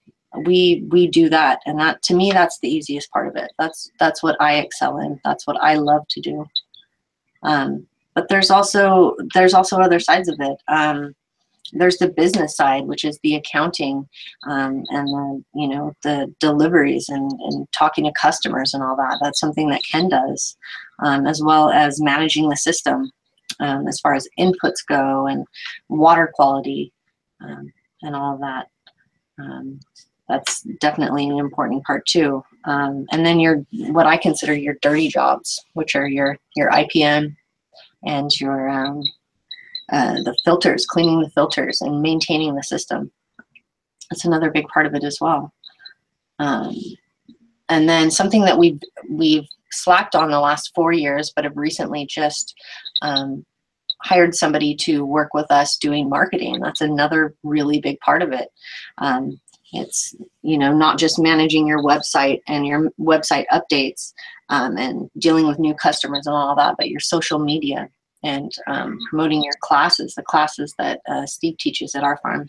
we 0.45 0.85
we 0.89 1.07
do 1.07 1.29
that, 1.29 1.59
and 1.65 1.79
that 1.79 2.01
to 2.03 2.13
me 2.13 2.31
that's 2.31 2.59
the 2.59 2.69
easiest 2.69 3.09
part 3.11 3.27
of 3.27 3.35
it. 3.35 3.51
That's 3.57 3.89
that's 3.99 4.21
what 4.21 4.35
I 4.41 4.57
excel 4.57 4.99
in. 4.99 5.19
That's 5.23 5.47
what 5.47 5.61
I 5.61 5.75
love 5.75 6.05
to 6.09 6.21
do. 6.21 6.45
Um, 7.43 7.87
but 8.13 8.27
there's 8.27 8.51
also 8.51 9.15
there's 9.33 9.53
also 9.53 9.77
other 9.77 9.99
sides 9.99 10.27
of 10.27 10.37
it. 10.39 10.57
There's 11.73 11.97
the 11.97 12.09
business 12.09 12.55
side, 12.55 12.85
which 12.85 13.03
is 13.03 13.19
the 13.23 13.35
accounting 13.35 14.07
um, 14.47 14.83
and 14.89 15.07
the 15.07 15.43
you 15.55 15.67
know 15.67 15.93
the 16.03 16.33
deliveries 16.39 17.09
and, 17.09 17.31
and 17.31 17.67
talking 17.77 18.05
to 18.05 18.11
customers 18.19 18.73
and 18.73 18.83
all 18.83 18.95
that. 18.95 19.19
That's 19.21 19.39
something 19.39 19.69
that 19.69 19.83
Ken 19.89 20.09
does, 20.09 20.55
um, 21.03 21.25
as 21.25 21.41
well 21.43 21.69
as 21.69 22.01
managing 22.01 22.49
the 22.49 22.57
system 22.57 23.11
um, 23.59 23.87
as 23.87 23.99
far 23.99 24.13
as 24.13 24.27
inputs 24.39 24.85
go 24.87 25.27
and 25.27 25.45
water 25.89 26.31
quality 26.33 26.91
um, 27.41 27.71
and 28.01 28.15
all 28.15 28.35
of 28.35 28.41
that. 28.41 28.67
Um, 29.39 29.79
that's 30.27 30.61
definitely 30.79 31.29
an 31.29 31.37
important 31.37 31.83
part 31.83 32.05
too. 32.07 32.43
Um, 32.65 33.05
and 33.11 33.25
then 33.25 33.39
your 33.39 33.63
what 33.71 34.07
I 34.07 34.17
consider 34.17 34.53
your 34.53 34.75
dirty 34.81 35.07
jobs, 35.07 35.63
which 35.73 35.95
are 35.95 36.07
your 36.07 36.37
your 36.55 36.71
IPM 36.71 37.35
and 38.05 38.39
your 38.39 38.69
uh, 39.91 40.15
the 40.15 40.35
filters, 40.43 40.85
cleaning 40.85 41.21
the 41.21 41.29
filters 41.29 41.81
and 41.81 42.01
maintaining 42.01 42.55
the 42.55 42.63
system. 42.63 43.11
That's 44.09 44.25
another 44.25 44.51
big 44.51 44.67
part 44.67 44.85
of 44.85 44.93
it 44.93 45.03
as 45.03 45.19
well. 45.19 45.53
Um, 46.39 46.75
and 47.69 47.89
then 47.89 48.11
something 48.11 48.41
that 48.41 48.57
we've 48.57 48.79
we've 49.09 49.47
slacked 49.71 50.15
on 50.15 50.29
the 50.29 50.39
last 50.39 50.71
four 50.75 50.91
years, 50.91 51.31
but 51.35 51.43
have 51.43 51.57
recently 51.57 52.05
just 52.05 52.53
um, 53.01 53.45
hired 54.01 54.35
somebody 54.35 54.75
to 54.75 55.05
work 55.05 55.33
with 55.33 55.49
us 55.51 55.77
doing 55.77 56.09
marketing. 56.09 56.59
That's 56.59 56.81
another 56.81 57.35
really 57.43 57.79
big 57.79 57.99
part 57.99 58.21
of 58.21 58.31
it. 58.31 58.49
Um, 58.99 59.39
it's 59.73 60.15
you 60.41 60.57
know 60.57 60.73
not 60.73 60.97
just 60.97 61.19
managing 61.19 61.67
your 61.67 61.81
website 61.81 62.41
and 62.47 62.65
your 62.65 62.91
website 62.99 63.45
updates 63.51 64.13
um, 64.49 64.77
and 64.77 65.09
dealing 65.17 65.47
with 65.47 65.59
new 65.59 65.73
customers 65.73 66.27
and 66.27 66.35
all 66.35 66.55
that, 66.55 66.75
but 66.77 66.89
your 66.89 66.99
social 66.99 67.39
media 67.39 67.89
and 68.25 68.51
um, 68.67 68.97
promoting 69.09 69.43
your 69.43 69.53
classes, 69.61 70.15
the 70.15 70.23
classes 70.23 70.73
that 70.79 70.99
uh, 71.07 71.25
Steve 71.25 71.57
teaches 71.57 71.95
at 71.95 72.03
our 72.03 72.17
farm, 72.17 72.47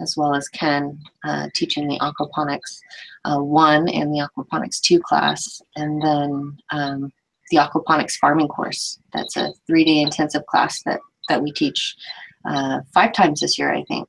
as 0.00 0.16
well 0.16 0.34
as 0.34 0.48
Ken 0.48 0.98
uh, 1.24 1.48
teaching 1.54 1.88
the 1.88 1.98
aquaponics 1.98 2.78
uh, 3.24 3.38
one 3.38 3.88
and 3.88 4.14
the 4.14 4.26
aquaponics 4.26 4.80
two 4.80 5.00
class, 5.00 5.60
and 5.76 6.00
then 6.00 6.56
um, 6.70 7.12
the 7.50 7.58
aquaponics 7.58 8.14
farming 8.14 8.48
course. 8.48 8.98
That's 9.12 9.36
a 9.36 9.52
three-day 9.66 10.00
intensive 10.00 10.46
class 10.46 10.82
that 10.84 11.00
that 11.28 11.42
we 11.42 11.52
teach 11.52 11.96
uh, 12.44 12.80
five 12.94 13.12
times 13.12 13.40
this 13.40 13.58
year, 13.58 13.72
I 13.72 13.84
think. 13.84 14.08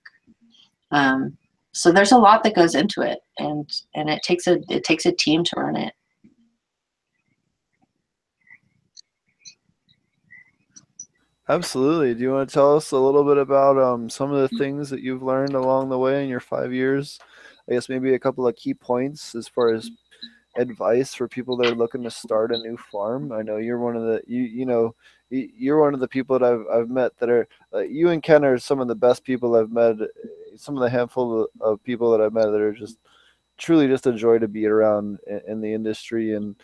Um, 0.91 1.37
so 1.73 1.91
there's 1.91 2.11
a 2.11 2.17
lot 2.17 2.43
that 2.43 2.55
goes 2.55 2.75
into 2.75 3.01
it, 3.01 3.19
and 3.39 3.67
and 3.95 4.09
it 4.09 4.21
takes 4.23 4.47
a 4.47 4.59
it 4.69 4.83
takes 4.83 5.05
a 5.05 5.11
team 5.11 5.43
to 5.45 5.55
run 5.57 5.75
it. 5.75 5.93
Absolutely. 11.49 12.13
Do 12.13 12.21
you 12.21 12.31
want 12.31 12.49
to 12.49 12.53
tell 12.53 12.75
us 12.75 12.91
a 12.91 12.97
little 12.97 13.23
bit 13.23 13.37
about 13.37 13.77
um, 13.77 14.09
some 14.09 14.31
of 14.31 14.39
the 14.49 14.57
things 14.57 14.89
that 14.89 15.01
you've 15.01 15.23
learned 15.23 15.53
along 15.55 15.89
the 15.89 15.97
way 15.97 16.23
in 16.23 16.29
your 16.29 16.39
five 16.39 16.71
years? 16.73 17.19
I 17.69 17.73
guess 17.73 17.89
maybe 17.89 18.13
a 18.13 18.19
couple 18.19 18.47
of 18.47 18.55
key 18.55 18.73
points 18.73 19.35
as 19.35 19.47
far 19.47 19.73
as 19.73 19.89
advice 20.57 21.13
for 21.15 21.27
people 21.27 21.57
that 21.57 21.71
are 21.71 21.75
looking 21.75 22.03
to 22.03 22.11
start 22.11 22.51
a 22.53 22.57
new 22.59 22.77
farm? 22.77 23.31
I 23.31 23.41
know 23.43 23.57
you're 23.57 23.79
one 23.79 23.95
of 23.97 24.03
the 24.03 24.21
you 24.27 24.43
you 24.43 24.65
know 24.65 24.95
you're 25.29 25.81
one 25.81 25.93
of 25.93 25.99
the 26.01 26.07
people 26.07 26.37
that 26.39 26.45
I've 26.45 26.65
I've 26.73 26.89
met 26.89 27.17
that 27.19 27.29
are 27.29 27.47
uh, 27.73 27.79
you 27.79 28.09
and 28.09 28.23
Ken 28.23 28.45
are 28.45 28.57
some 28.59 28.79
of 28.81 28.87
the 28.87 28.95
best 28.95 29.23
people 29.23 29.55
I've 29.55 29.71
met. 29.71 29.97
Some 30.57 30.77
of 30.77 30.83
the 30.83 30.89
handful 30.89 31.47
of 31.61 31.83
people 31.83 32.11
that 32.11 32.21
I've 32.21 32.33
met 32.33 32.47
that 32.47 32.61
are 32.61 32.73
just 32.73 32.97
truly 33.57 33.87
just 33.87 34.07
a 34.07 34.13
joy 34.13 34.39
to 34.39 34.47
be 34.47 34.65
around 34.67 35.19
in, 35.27 35.41
in 35.47 35.61
the 35.61 35.73
industry 35.73 36.33
and 36.35 36.55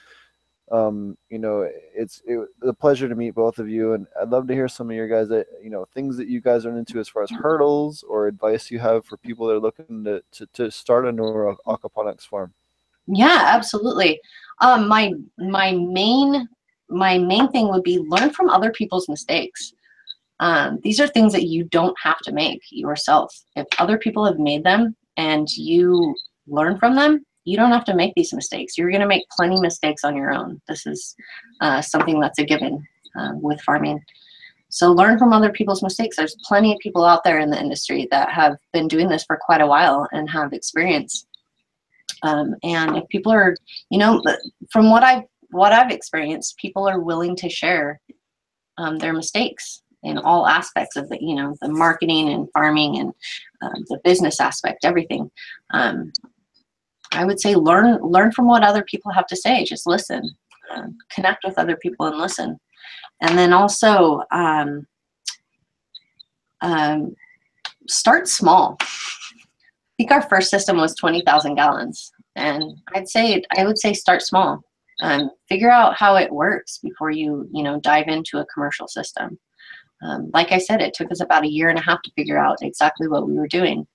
um, 0.72 1.18
you 1.30 1.40
know, 1.40 1.70
it's 1.96 2.22
it, 2.26 2.40
a 2.62 2.74
pleasure 2.74 3.08
to 3.08 3.16
meet 3.16 3.36
both 3.36 3.58
of 3.58 3.70
you, 3.70 3.94
and 3.94 4.06
I'd 4.22 4.30
love 4.30 4.48
to 4.48 4.54
hear 4.54 4.68
some 4.68 4.90
of 4.90 4.96
your 4.96 5.08
guys 5.08 5.30
that 5.30 5.48
you 5.64 5.70
know 5.70 5.86
things 5.94 6.18
that 6.18 6.28
you 6.28 6.42
guys 6.42 6.66
run 6.66 6.78
into 6.78 7.00
as 7.00 7.08
far 7.08 7.24
as 7.24 7.32
hurdles 7.32 8.04
or 8.08 8.28
advice 8.28 8.70
you 8.70 8.80
have 8.80 9.06
for 9.06 9.18
people 9.18 9.48
that 9.48 9.54
are 9.54 9.60
looking 9.60 10.04
to 10.04 10.22
to, 10.32 10.48
to 10.54 10.72
start 10.72 11.06
a 11.06 11.12
new 11.12 11.24
aquaponics 11.68 12.28
farm. 12.28 12.54
Yeah, 13.08 13.44
absolutely. 13.46 14.20
Um, 14.60 14.88
my 14.88 15.14
my 15.38 15.72
main 15.72 16.50
my 16.90 17.18
main 17.18 17.50
thing 17.50 17.70
would 17.70 17.84
be 17.84 18.00
learn 18.00 18.32
from 18.32 18.50
other 18.50 18.72
people's 18.72 19.08
mistakes. 19.08 19.74
Um, 20.40 20.80
these 20.84 21.00
are 21.00 21.08
things 21.08 21.34
that 21.34 21.48
you 21.48 21.64
don't 21.64 21.98
have 22.02 22.20
to 22.20 22.32
make 22.32 22.62
yourself. 22.70 23.34
If 23.56 23.68
other 23.80 23.98
people 23.98 24.26
have 24.26 24.38
made 24.38 24.64
them 24.64 24.96
and 25.16 25.50
you 25.56 26.16
learn 26.46 26.78
from 26.78 26.96
them, 26.96 27.26
you 27.48 27.56
don't 27.56 27.72
have 27.72 27.86
to 27.86 27.96
make 27.96 28.14
these 28.16 28.34
mistakes. 28.34 28.78
You're 28.78 28.92
going 28.92 29.02
to 29.02 29.08
make 29.08 29.30
plenty 29.30 29.58
mistakes 29.62 30.04
on 30.04 30.18
your 30.18 30.34
own. 30.34 30.62
This 30.68 30.86
is 30.86 31.16
uh, 31.62 31.82
something 31.82 32.20
that's 32.20 32.40
a 32.40 32.46
given 32.46 32.86
uh, 33.18 33.32
with 33.36 33.62
farming. 33.62 34.04
So 34.68 34.92
learn 34.92 35.18
from 35.18 35.32
other 35.32 35.50
people's 35.54 35.82
mistakes. 35.82 36.18
There's 36.18 36.36
plenty 36.44 36.74
of 36.74 36.80
people 36.80 37.06
out 37.06 37.24
there 37.24 37.40
in 37.40 37.50
the 37.50 37.58
industry 37.58 38.06
that 38.12 38.30
have 38.32 38.58
been 38.74 38.90
doing 38.90 39.08
this 39.08 39.24
for 39.24 39.40
quite 39.42 39.62
a 39.62 39.68
while 39.68 40.10
and 40.12 40.30
have 40.30 40.52
experience. 40.52 41.26
Um, 42.22 42.54
and 42.64 42.98
if 42.98 43.08
people 43.08 43.32
are, 43.32 43.56
you 43.90 43.98
know, 43.98 44.22
from 44.70 44.90
what 44.92 45.04
I've 45.04 45.24
what 45.52 45.72
I've 45.72 45.92
experienced, 45.92 46.58
people 46.58 46.86
are 46.86 47.00
willing 47.00 47.34
to 47.38 47.50
share 47.50 48.02
um, 48.78 48.98
their 48.98 49.14
mistakes 49.14 49.84
in 50.04 50.18
all 50.18 50.46
aspects 50.46 50.98
of 50.98 51.08
the, 51.08 51.18
you 51.22 51.36
know, 51.36 51.56
the 51.62 51.70
marketing 51.70 52.30
and 52.30 52.52
farming 52.52 53.00
and 53.00 53.14
um, 53.62 53.86
the 53.88 54.00
business 54.04 54.42
aspect, 54.42 54.84
everything. 54.84 55.32
Um, 55.72 56.12
I 57.18 57.26
would 57.26 57.40
say 57.40 57.56
learn 57.56 58.00
learn 58.02 58.32
from 58.32 58.48
what 58.48 58.64
other 58.64 58.84
people 58.84 59.12
have 59.12 59.28
to 59.28 59.36
say. 59.36 59.64
Just 59.64 59.88
listen, 59.88 60.30
uh, 60.74 60.88
connect 61.12 61.44
with 61.44 61.58
other 61.58 61.78
people 61.78 62.06
and 62.06 62.18
listen, 62.18 62.58
and 63.22 63.38
then 63.38 63.54
also 63.54 64.22
um, 64.32 64.86
um, 66.62 67.16
start 67.88 68.28
small 68.28 68.78
I 69.98 70.04
think 70.04 70.12
our 70.12 70.30
first 70.30 70.52
system 70.52 70.78
was 70.78 70.94
20,000 70.94 71.56
gallons. 71.56 72.12
And 72.36 72.64
I'd 72.94 73.10
say, 73.10 73.42
I 73.58 73.66
would 73.66 73.80
say 73.80 73.94
start 73.94 74.22
small. 74.22 74.62
Um, 75.02 75.32
figure 75.50 75.72
out 75.72 75.98
how 75.98 76.18
it 76.18 76.32
works 76.32 76.78
before 76.84 77.10
you, 77.10 77.50
you 77.52 77.64
know, 77.64 77.80
dive 77.80 78.08
into 78.08 78.38
a 78.38 78.46
commercial 78.54 78.88
system. 78.88 79.40
Um, 80.04 80.30
like 80.36 80.52
I 80.52 80.60
said, 80.60 80.82
it 80.82 80.94
took 80.94 81.12
us 81.12 81.22
about 81.22 81.46
a 81.46 81.50
year 81.50 81.70
and 81.70 81.80
a 81.80 81.82
half 81.82 82.04
to 82.04 82.12
figure 82.16 82.38
out 82.38 82.60
exactly 82.62 83.08
what 83.08 83.28
we 83.28 83.34
were 83.34 83.48
doing. 83.48 83.88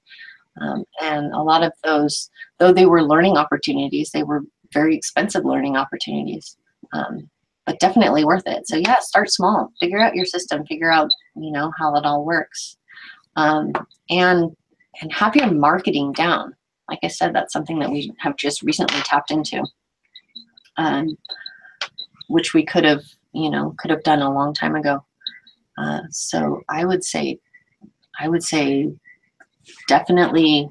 Um, 0.60 0.84
and 1.00 1.32
a 1.32 1.42
lot 1.42 1.62
of 1.62 1.72
those, 1.84 2.30
though 2.58 2.72
they 2.72 2.86
were 2.86 3.02
learning 3.02 3.36
opportunities, 3.36 4.10
they 4.10 4.22
were 4.22 4.42
very 4.72 4.96
expensive 4.96 5.44
learning 5.44 5.76
opportunities, 5.76 6.56
um, 6.92 7.30
but 7.66 7.80
definitely 7.80 8.24
worth 8.24 8.46
it. 8.46 8.66
So 8.68 8.76
yeah, 8.76 8.98
start 9.00 9.30
small, 9.30 9.72
figure 9.80 10.00
out 10.00 10.14
your 10.14 10.26
system, 10.26 10.66
figure 10.66 10.92
out, 10.92 11.10
you 11.36 11.52
know, 11.52 11.72
how 11.78 11.94
it 11.96 12.04
all 12.04 12.24
works. 12.24 12.76
Um, 13.36 13.72
and 14.10 14.54
and 15.00 15.12
have 15.12 15.34
your 15.34 15.50
marketing 15.50 16.12
down. 16.12 16.54
Like 16.88 16.98
I 17.02 17.08
said, 17.08 17.34
that's 17.34 17.52
something 17.52 17.78
that 17.78 17.90
we 17.90 18.12
have 18.18 18.36
just 18.36 18.62
recently 18.62 19.00
tapped 19.00 19.30
into, 19.30 19.64
um, 20.76 21.16
which 22.28 22.52
we 22.52 22.64
could 22.64 22.84
have, 22.84 23.02
you 23.32 23.50
know, 23.50 23.74
could 23.78 23.90
have 23.90 24.02
done 24.02 24.20
a 24.20 24.32
long 24.32 24.52
time 24.52 24.74
ago. 24.74 25.02
Uh, 25.78 26.00
so 26.10 26.60
I 26.68 26.84
would 26.84 27.02
say, 27.02 27.38
I 28.20 28.28
would 28.28 28.42
say, 28.42 28.92
definitely, 29.88 30.68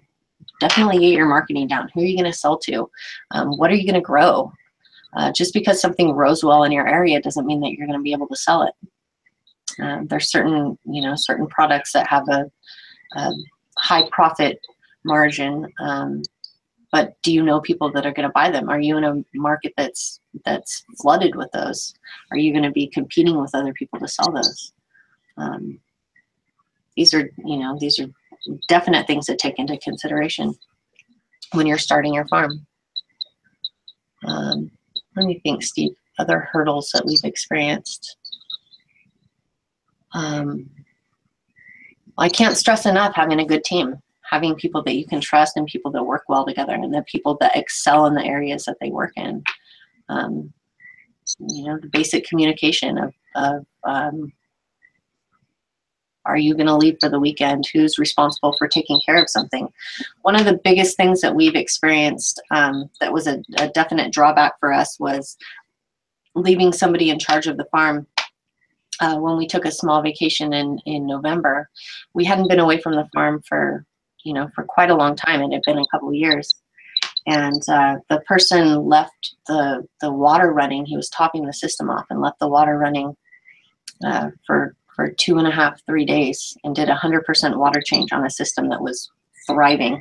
definitely 0.59 0.99
get 0.99 1.13
your 1.13 1.27
marketing 1.27 1.67
down. 1.67 1.89
Who 1.93 2.01
are 2.01 2.05
you 2.05 2.17
going 2.17 2.31
to 2.31 2.37
sell 2.37 2.57
to? 2.59 2.89
Um, 3.31 3.57
what 3.57 3.71
are 3.71 3.75
you 3.75 3.85
going 3.85 4.01
to 4.01 4.01
grow? 4.01 4.51
Uh, 5.13 5.31
just 5.31 5.53
because 5.53 5.81
something 5.81 6.13
grows 6.13 6.43
well 6.43 6.63
in 6.63 6.71
your 6.71 6.87
area 6.87 7.21
doesn't 7.21 7.45
mean 7.45 7.59
that 7.61 7.71
you're 7.71 7.87
going 7.87 7.99
to 7.99 8.03
be 8.03 8.13
able 8.13 8.27
to 8.27 8.35
sell 8.35 8.63
it. 8.63 8.73
Uh, 9.81 10.01
there's 10.05 10.31
certain, 10.31 10.77
you 10.85 11.01
know, 11.01 11.15
certain 11.15 11.47
products 11.47 11.91
that 11.93 12.07
have 12.07 12.27
a, 12.29 12.49
a 13.15 13.31
high 13.77 14.07
profit 14.11 14.59
margin. 15.03 15.67
Um, 15.79 16.21
but 16.91 17.15
do 17.21 17.33
you 17.33 17.41
know 17.41 17.61
people 17.61 17.91
that 17.91 18.05
are 18.05 18.13
going 18.13 18.27
to 18.27 18.33
buy 18.33 18.49
them? 18.51 18.69
Are 18.69 18.79
you 18.79 18.97
in 18.97 19.03
a 19.03 19.23
market 19.33 19.73
that's 19.77 20.19
that's 20.45 20.83
flooded 21.01 21.35
with 21.35 21.49
those? 21.51 21.93
Are 22.31 22.37
you 22.37 22.51
going 22.51 22.65
to 22.65 22.71
be 22.71 22.87
competing 22.87 23.39
with 23.39 23.55
other 23.55 23.73
people 23.73 23.99
to 23.99 24.07
sell 24.07 24.31
those? 24.31 24.73
Um, 25.37 25.79
these 26.97 27.13
are, 27.13 27.29
you 27.45 27.57
know, 27.57 27.77
these 27.79 27.99
are 27.99 28.07
definite 28.67 29.07
things 29.07 29.25
to 29.27 29.35
take 29.35 29.59
into 29.59 29.77
consideration 29.77 30.53
when 31.53 31.67
you're 31.67 31.77
starting 31.77 32.13
your 32.13 32.27
farm. 32.27 32.65
Um, 34.25 34.71
let 35.15 35.25
me 35.25 35.39
think, 35.43 35.63
Steve, 35.63 35.91
other 36.19 36.47
hurdles 36.51 36.91
that 36.93 37.05
we've 37.05 37.23
experienced. 37.23 38.17
Um, 40.13 40.69
I 42.17 42.29
can't 42.29 42.57
stress 42.57 42.85
enough 42.85 43.15
having 43.15 43.39
a 43.39 43.45
good 43.45 43.63
team, 43.63 43.95
having 44.29 44.55
people 44.55 44.83
that 44.83 44.95
you 44.95 45.05
can 45.05 45.21
trust 45.21 45.57
and 45.57 45.65
people 45.65 45.91
that 45.91 46.03
work 46.03 46.23
well 46.27 46.45
together 46.45 46.73
and 46.73 46.93
the 46.93 47.03
people 47.03 47.37
that 47.41 47.55
excel 47.55 48.05
in 48.05 48.13
the 48.13 48.25
areas 48.25 48.65
that 48.65 48.77
they 48.79 48.89
work 48.89 49.13
in. 49.15 49.43
Um, 50.09 50.53
you 51.39 51.65
know, 51.65 51.79
the 51.79 51.87
basic 51.87 52.25
communication 52.25 52.97
of, 52.97 53.13
of 53.35 53.65
um, 53.83 54.31
are 56.26 56.38
you 56.38 56.53
going 56.55 56.67
to 56.67 56.76
leave 56.76 56.97
for 56.99 57.09
the 57.09 57.19
weekend? 57.19 57.67
Who's 57.74 57.97
responsible 57.97 58.55
for 58.57 58.67
taking 58.67 59.01
care 59.05 59.22
of 59.22 59.30
something? 59.30 59.72
One 60.22 60.36
of 60.36 60.45
the 60.45 60.59
biggest 60.63 60.97
things 60.97 61.22
that 61.22 61.36
we've 61.36 61.55
experienced 61.55 62.41
um, 62.51 62.89
that 62.99 63.13
was 63.13 63.28
a, 63.28 63.41
a 63.57 63.69
definite 63.69 64.13
drawback 64.13 64.59
for 64.59 64.72
us 64.72 64.99
was 64.99 65.38
leaving 66.36 66.72
somebody 66.72 67.09
in 67.09 67.19
charge 67.19 67.47
of 67.47 67.57
the 67.57 67.67
farm 67.72 68.07
uh, 68.99 69.17
when 69.17 69.38
we 69.38 69.47
took 69.47 69.65
a 69.65 69.72
small 69.72 70.01
vacation 70.01 70.53
in, 70.53 70.80
in 70.86 71.05
November. 71.05 71.69
We 72.13 72.24
hadn't 72.24 72.49
been 72.49 72.59
away 72.59 72.80
from 72.80 72.95
the 72.95 73.09
farm 73.13 73.41
for, 73.47 73.86
you 74.24 74.34
know, 74.34 74.49
for 74.53 74.63
quite 74.63 74.91
a 74.91 74.95
long 74.95 75.15
time. 75.15 75.41
It 75.41 75.51
had 75.51 75.63
been 75.65 75.80
a 75.80 75.88
couple 75.91 76.09
of 76.09 76.15
years. 76.15 76.53
And 77.28 77.61
uh, 77.67 77.97
the 78.09 78.22
person 78.22 78.86
left 78.86 79.36
the, 79.47 79.88
the 80.01 80.11
water 80.11 80.53
running. 80.53 80.86
He 80.86 80.95
was 80.95 81.09
topping 81.09 81.45
the 81.45 81.53
system 81.53 81.89
off 81.89 82.05
and 82.09 82.22
left 82.22 82.39
the 82.39 82.47
water 82.47 82.78
running 82.78 83.15
uh, 84.05 84.30
for 84.45 84.76
for 85.01 85.11
two 85.13 85.39
and 85.39 85.47
a 85.47 85.51
half, 85.51 85.83
three 85.87 86.05
days 86.05 86.55
and 86.63 86.75
did 86.75 86.87
a 86.87 86.95
100% 86.95 87.57
water 87.57 87.81
change 87.83 88.13
on 88.13 88.23
a 88.23 88.29
system 88.29 88.69
that 88.69 88.81
was 88.81 89.09
thriving. 89.47 89.99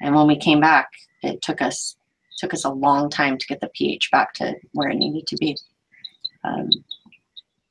And 0.00 0.14
when 0.14 0.28
we 0.28 0.36
came 0.36 0.60
back, 0.60 0.88
it 1.22 1.42
took 1.42 1.60
us 1.60 1.96
took 2.38 2.52
us 2.52 2.64
a 2.64 2.70
long 2.70 3.08
time 3.08 3.38
to 3.38 3.46
get 3.46 3.60
the 3.60 3.70
pH 3.74 4.10
back 4.10 4.34
to 4.34 4.54
where 4.74 4.90
it 4.90 4.96
needed 4.96 5.26
to 5.26 5.36
be. 5.38 5.56
Um, 6.44 6.68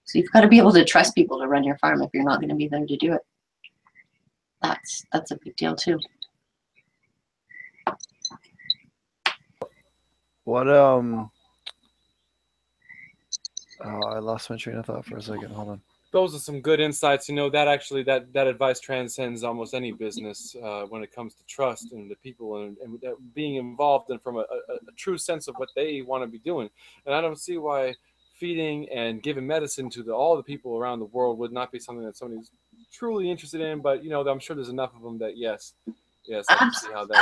so 0.06 0.18
you've 0.18 0.32
got 0.32 0.42
to 0.42 0.48
be 0.48 0.58
able 0.58 0.74
to 0.74 0.84
trust 0.84 1.14
people 1.14 1.40
to 1.40 1.48
run 1.48 1.64
your 1.64 1.78
farm 1.78 2.02
if 2.02 2.10
you're 2.14 2.24
not 2.24 2.40
going 2.40 2.50
to 2.50 2.56
be 2.56 2.68
there 2.68 2.84
to 2.84 2.98
do 2.98 3.14
it. 3.14 3.22
That's 4.62 5.06
that's 5.14 5.32
a 5.32 5.38
big 5.42 5.56
deal 5.56 5.76
too. 5.76 6.00
What 10.44 10.68
um 10.68 11.30
oh, 13.86 14.00
I 14.08 14.20
lost 14.20 14.50
my 14.50 14.58
train 14.58 14.78
of 14.78 14.88
thought 14.88 15.06
for 15.06 15.18
a 15.18 15.22
second. 15.22 15.52
Hold 15.52 15.70
on 15.70 15.82
those 16.16 16.34
are 16.34 16.40
some 16.40 16.62
good 16.62 16.80
insights. 16.80 17.28
You 17.28 17.36
know 17.36 17.50
that 17.50 17.68
actually 17.68 18.02
that 18.04 18.32
that 18.32 18.48
advice 18.48 18.80
transcends 18.80 19.44
almost 19.44 19.74
any 19.74 19.92
business 19.92 20.56
uh, 20.64 20.84
when 20.84 21.04
it 21.04 21.14
comes 21.14 21.36
to 21.36 21.44
trust 21.46 21.92
and 21.92 22.10
the 22.10 22.16
people 22.16 22.64
and, 22.64 22.78
and 22.78 22.98
being 23.34 23.56
involved 23.56 24.10
and 24.10 24.22
from 24.22 24.38
a, 24.38 24.46
a, 24.70 24.76
a, 24.76 24.92
true 24.96 25.18
sense 25.18 25.50
of 25.50 25.56
what 25.58 25.68
they 25.76 26.02
want 26.02 26.24
to 26.24 26.28
be 26.28 26.40
doing. 26.40 26.70
And 27.06 27.14
I 27.14 27.20
don't 27.20 27.38
see 27.38 27.58
why 27.58 27.96
feeding 28.40 28.88
and 28.96 29.22
giving 29.22 29.46
medicine 29.46 29.90
to 29.90 30.04
the, 30.04 30.14
all 30.14 30.38
the 30.38 30.44
people 30.44 30.78
around 30.78 31.00
the 31.00 31.06
world 31.18 31.38
would 31.38 31.52
not 31.52 31.70
be 31.70 31.80
something 31.80 32.06
that 32.06 32.16
somebody's 32.16 32.50
truly 32.94 33.30
interested 33.30 33.60
in. 33.60 33.82
But 33.82 34.02
you 34.02 34.10
know, 34.10 34.26
I'm 34.26 34.40
sure 34.40 34.56
there's 34.56 34.70
enough 34.70 34.96
of 34.96 35.02
them 35.02 35.18
that 35.18 35.36
yes, 35.36 35.74
yes, 36.26 36.46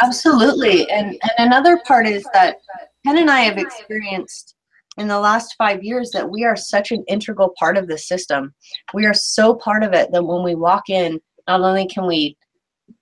absolutely. 0.04 0.88
And 0.91 1.20
and 1.38 1.48
another 1.48 1.82
part 1.88 2.06
is 2.06 2.28
that 2.32 2.58
Ken 3.04 3.18
and 3.18 3.32
I 3.32 3.39
have 3.39 3.58
experienced 3.58 4.54
in 4.98 5.08
the 5.08 5.20
last 5.20 5.56
five 5.58 5.84
years 5.84 6.12
that 6.12 6.30
we 6.30 6.44
are 6.44 6.56
such 6.56 6.91
an 6.91 7.04
integral 7.08 7.54
part 7.58 7.78
of 7.78 7.88
the 7.88 7.98
system. 7.98 8.54
We 8.94 9.06
are 9.06 9.14
so 9.14 9.56
part 9.56 9.84
of 9.84 9.94
it 9.94 10.12
that 10.12 10.24
when 10.24 10.44
we 10.44 10.56
walk 10.56 10.89
in, 10.89 11.20
not 11.48 11.62
only 11.62 11.88
can 11.88 12.06
we 12.08 12.38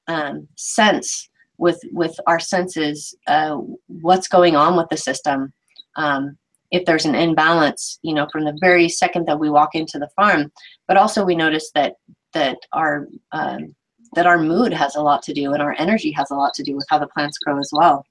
um, 0.07 0.47
sense 0.57 1.29
with 1.57 1.79
with 1.91 2.15
our 2.27 2.39
senses 2.39 3.15
uh, 3.27 3.57
what's 3.87 4.27
going 4.27 4.55
on 4.55 4.75
with 4.75 4.87
the 4.89 4.97
system. 4.97 5.53
Um, 5.95 6.37
if 6.71 6.85
there's 6.85 7.05
an 7.05 7.15
imbalance, 7.15 7.99
you 8.01 8.13
know, 8.13 8.27
from 8.31 8.45
the 8.45 8.57
very 8.61 8.87
second 8.87 9.27
that 9.27 9.39
we 9.39 9.49
walk 9.49 9.75
into 9.75 9.99
the 9.99 10.09
farm, 10.15 10.51
but 10.87 10.97
also 10.97 11.23
we 11.23 11.35
notice 11.35 11.69
that 11.75 11.95
that 12.33 12.57
our 12.73 13.07
um, 13.31 13.75
that 14.13 14.25
our 14.25 14.39
mood 14.39 14.73
has 14.73 14.95
a 14.95 15.01
lot 15.01 15.21
to 15.23 15.33
do 15.33 15.53
and 15.53 15.61
our 15.61 15.75
energy 15.77 16.11
has 16.11 16.31
a 16.31 16.35
lot 16.35 16.53
to 16.55 16.63
do 16.63 16.75
with 16.75 16.85
how 16.89 16.99
the 16.99 17.07
plants 17.07 17.37
grow 17.37 17.59
as 17.59 17.69
well. 17.71 18.05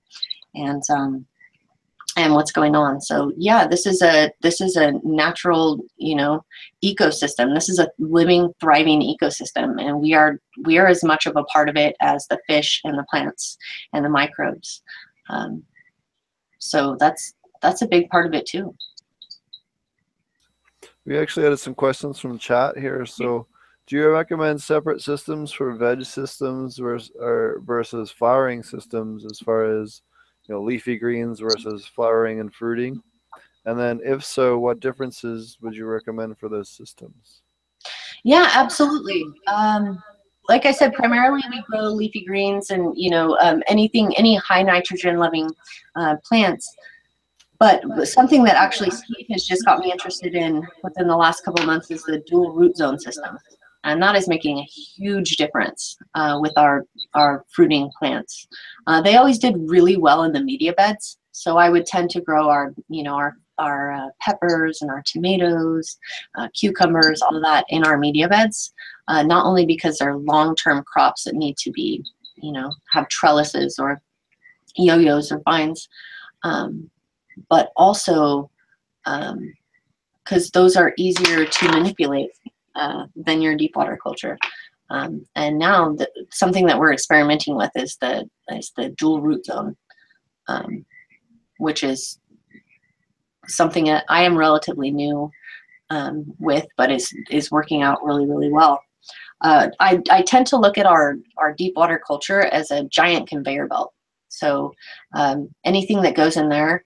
And 0.55 0.83
um, 0.91 1.27
and 2.17 2.35
what's 2.35 2.53
going 2.53 2.75
on. 2.75 3.01
So 3.01 3.33
yeah 3.37 3.67
this 3.67 3.87
is 3.87 4.03
a 4.03 4.31
this 4.43 4.61
is 4.61 4.77
a 4.77 4.93
natural 5.05 5.81
you 5.97 6.17
know 6.17 6.45
ecosystem. 6.85 7.55
This 7.55 7.69
is 7.69 7.79
a 7.79 7.89
living 7.99 8.53
thriving 8.61 9.01
ecosystem 9.01 9.81
and 9.81 10.01
we 10.01 10.15
are 10.15 10.41
we 10.65 10.79
are 10.79 10.87
as 10.87 11.05
much 11.05 11.27
of 11.27 11.37
a 11.37 11.45
part 11.45 11.69
of 11.69 11.77
it 11.77 11.97
as 12.01 12.27
the 12.29 12.39
fish 12.49 12.81
and 12.85 12.99
the 12.99 13.07
plants 13.11 13.57
and 13.93 14.05
the 14.05 14.09
microbes. 14.09 14.83
Um, 15.29 15.63
so 16.59 16.97
that's 16.99 17.35
that's 17.63 17.83
a 17.83 17.89
big 17.89 18.09
part 18.11 18.27
of 18.27 18.35
it 18.35 18.47
too. 18.47 18.75
We 21.05 21.19
actually 21.19 21.47
had 21.47 21.59
some 21.59 21.75
questions 21.75 22.19
from 22.19 22.39
chat 22.39 22.79
here 22.79 23.07
so 23.07 23.47
do 23.91 23.97
you 23.97 24.09
recommend 24.09 24.63
separate 24.63 25.03
systems 25.03 25.51
for 25.51 25.75
veg 25.75 26.05
systems 26.05 26.79
versus, 26.79 27.11
versus 27.65 28.09
flowering 28.09 28.63
systems 28.63 29.25
as 29.25 29.41
far 29.41 29.65
as 29.83 30.03
you 30.51 30.57
know, 30.57 30.63
leafy 30.63 30.99
greens 30.99 31.39
versus 31.39 31.87
flowering 31.95 32.41
and 32.41 32.53
fruiting? 32.53 33.01
And 33.67 33.79
then, 33.79 34.01
if 34.03 34.25
so, 34.25 34.59
what 34.59 34.81
differences 34.81 35.59
would 35.61 35.77
you 35.77 35.87
recommend 35.87 36.39
for 36.39 36.49
those 36.49 36.69
systems? 36.69 37.43
Yeah, 38.25 38.49
absolutely. 38.53 39.25
Um, 39.47 40.03
like 40.49 40.67
I 40.67 40.73
said, 40.73 40.93
primarily 40.95 41.43
we 41.51 41.63
grow 41.71 41.85
leafy 41.85 42.25
greens 42.25 42.71
and 42.71 42.93
you 42.97 43.11
know 43.11 43.39
um, 43.39 43.63
anything, 43.69 44.13
any 44.17 44.37
high 44.37 44.63
nitrogen 44.63 45.19
loving 45.19 45.49
uh, 45.95 46.17
plants. 46.25 46.75
But 47.61 47.85
something 48.09 48.43
that 48.45 48.57
actually 48.57 48.91
Steve 48.91 49.27
has 49.31 49.45
just 49.45 49.65
got 49.67 49.81
me 49.81 49.93
interested 49.93 50.35
in 50.35 50.67
within 50.83 51.07
the 51.07 51.17
last 51.17 51.45
couple 51.45 51.61
of 51.61 51.67
months 51.67 51.91
is 51.91 52.03
the 52.03 52.25
dual 52.27 52.53
root 52.53 52.77
zone 52.77 52.99
system 52.99 53.39
and 53.85 54.03
that 54.03 54.17
is 54.17 54.29
making 54.29 54.59
a 54.59 54.63
huge 54.63 55.37
difference 55.37 55.97
uh, 56.15 56.39
with 56.41 56.53
our 56.57 56.87
our 57.15 57.45
fruiting 57.51 57.91
plants. 57.99 58.47
Uh, 58.87 59.01
they 59.01 59.17
always 59.17 59.39
did 59.39 59.57
really 59.59 59.97
well 59.97 60.25
in 60.25 60.33
the 60.33 60.43
media 60.43 60.73
beds, 60.73 61.19
so 61.33 61.57
I 61.57 61.71
would 61.71 61.87
tend 61.87 62.11
to 62.11 62.21
grow 62.21 62.49
our 62.49 62.75
you 62.89 63.03
know 63.03 63.15
our 63.15 63.37
our 63.59 63.93
uh, 63.93 64.09
peppers 64.21 64.81
and 64.81 64.91
our 64.91 65.03
tomatoes, 65.05 65.99
uh, 66.39 66.49
cucumbers, 66.55 67.21
all 67.21 67.37
of 67.37 67.43
that 67.43 67.67
in 67.69 67.85
our 67.85 67.99
media 67.99 68.27
beds. 68.27 68.73
Uh, 69.09 69.23
not 69.23 69.45
only 69.45 69.67
because 69.67 69.99
they're 69.99 70.17
long-term 70.17 70.83
crops 70.85 71.25
that 71.25 71.35
need 71.35 71.57
to 71.59 71.71
be 71.71 72.05
you 72.37 72.53
know 72.53 72.71
have 72.93 73.09
trellises 73.09 73.79
or 73.79 74.01
yo-yos 74.77 75.33
or 75.33 75.41
vines, 75.45 75.89
um, 76.43 76.91
but 77.49 77.71
also 77.77 78.51
because 79.05 80.45
um, 80.45 80.51
those 80.53 80.77
are 80.77 80.93
easier 80.97 81.45
to 81.45 81.69
manipulate 81.71 82.31
uh, 82.75 83.07
than 83.17 83.43
your 83.43 83.57
deep 83.57 83.77
water 83.77 83.99
culture. 84.03 84.39
Um, 84.91 85.25
and 85.37 85.59
now 85.59 85.93
the, 85.93 86.09
something 86.31 86.67
that 86.67 86.79
we're 86.79 86.93
experimenting 86.93 87.57
with 87.57 87.71
is 87.77 87.97
the 88.01 88.29
is 88.49 88.73
the 88.77 88.91
dual 88.91 89.21
root 89.21 89.45
zone, 89.47 89.77
um, 90.49 90.85
which 91.59 91.85
is 91.85 92.19
something 93.47 93.85
that 93.85 94.05
I 94.09 94.25
am 94.25 94.37
relatively 94.37 94.91
new 94.91 95.31
um, 95.91 96.25
with, 96.39 96.67
but 96.77 96.91
is 96.91 97.13
is 97.31 97.51
working 97.51 97.83
out 97.83 98.05
really 98.05 98.27
really 98.27 98.51
well. 98.51 98.81
Uh, 99.43 99.69
I, 99.81 100.01
I 100.11 100.23
tend 100.23 100.47
to 100.49 100.59
look 100.59 100.77
at 100.77 100.87
our 100.87 101.17
our 101.39 101.55
deep 101.55 101.75
water 101.77 102.01
culture 102.05 102.43
as 102.43 102.71
a 102.71 102.85
giant 102.85 103.29
conveyor 103.29 103.69
belt. 103.69 103.93
So 104.29 104.73
um, 105.15 105.49
anything 105.65 106.03
that 106.03 106.17
goes 106.17 106.37
in 106.37 106.49
there 106.49 106.85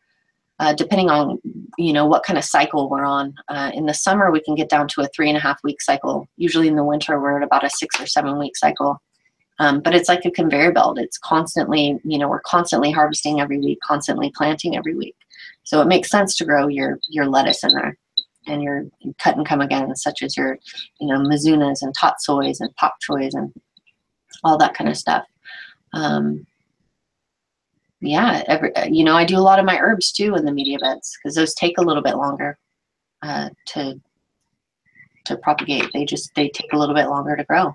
uh, 0.64 0.72
depending 0.72 1.10
on 1.10 1.38
you 1.76 1.92
know 1.92 2.06
what 2.06 2.22
kind 2.22 2.38
of 2.38 2.44
cycle 2.44 2.88
we're 2.88 3.04
on. 3.04 3.34
Uh, 3.48 3.70
in 3.74 3.84
the 3.84 3.92
summer, 3.92 4.30
we 4.30 4.40
can 4.40 4.54
get 4.54 4.70
down 4.70 4.88
to 4.88 5.02
a 5.02 5.08
three 5.08 5.28
and 5.28 5.36
a 5.36 5.40
half 5.40 5.58
week 5.62 5.82
cycle. 5.82 6.26
Usually 6.38 6.68
in 6.68 6.76
the 6.76 6.84
winter, 6.84 7.20
we're 7.20 7.36
at 7.36 7.44
about 7.44 7.64
a 7.64 7.70
six 7.70 8.00
or 8.00 8.06
seven 8.06 8.38
week 8.38 8.56
cycle. 8.56 8.98
Um, 9.58 9.82
but 9.82 9.94
it's 9.94 10.08
like 10.08 10.24
a 10.24 10.30
conveyor 10.30 10.72
belt. 10.72 10.98
It's 10.98 11.18
constantly, 11.18 12.00
you 12.02 12.18
know, 12.18 12.28
we're 12.28 12.40
constantly 12.40 12.90
harvesting 12.90 13.40
every 13.40 13.58
week, 13.58 13.78
constantly 13.84 14.32
planting 14.34 14.74
every 14.74 14.94
week. 14.94 15.14
So 15.64 15.82
it 15.82 15.86
makes 15.86 16.10
sense 16.10 16.34
to 16.36 16.46
grow 16.46 16.68
your 16.68 16.98
your 17.10 17.26
lettuce 17.26 17.62
in 17.62 17.74
there 17.74 17.98
and 18.46 18.62
your 18.62 18.86
cut 19.18 19.36
and 19.36 19.46
come 19.46 19.60
again, 19.60 19.94
such 19.96 20.22
as 20.22 20.34
your, 20.34 20.58
you 20.98 21.08
know, 21.08 21.18
mizunas 21.18 21.82
and 21.82 21.94
tatsois 21.94 22.56
and 22.60 22.74
pak 22.76 22.94
choys 23.00 23.34
and 23.34 23.52
all 24.44 24.56
that 24.56 24.74
kind 24.74 24.88
of 24.88 24.96
stuff. 24.96 25.24
Um, 25.92 26.46
yeah, 28.04 28.42
every, 28.48 28.74
uh, 28.76 28.84
you 28.84 29.02
know, 29.02 29.16
I 29.16 29.24
do 29.24 29.38
a 29.38 29.40
lot 29.40 29.58
of 29.58 29.64
my 29.64 29.78
herbs 29.78 30.12
too 30.12 30.34
in 30.34 30.44
the 30.44 30.52
media 30.52 30.78
beds 30.78 31.16
because 31.16 31.34
those 31.34 31.54
take 31.54 31.78
a 31.78 31.82
little 31.82 32.02
bit 32.02 32.16
longer 32.16 32.58
uh, 33.22 33.48
to 33.68 34.00
to 35.24 35.36
propagate. 35.38 35.88
They 35.94 36.04
just 36.04 36.34
they 36.34 36.50
take 36.50 36.74
a 36.74 36.78
little 36.78 36.94
bit 36.94 37.08
longer 37.08 37.34
to 37.34 37.44
grow, 37.44 37.74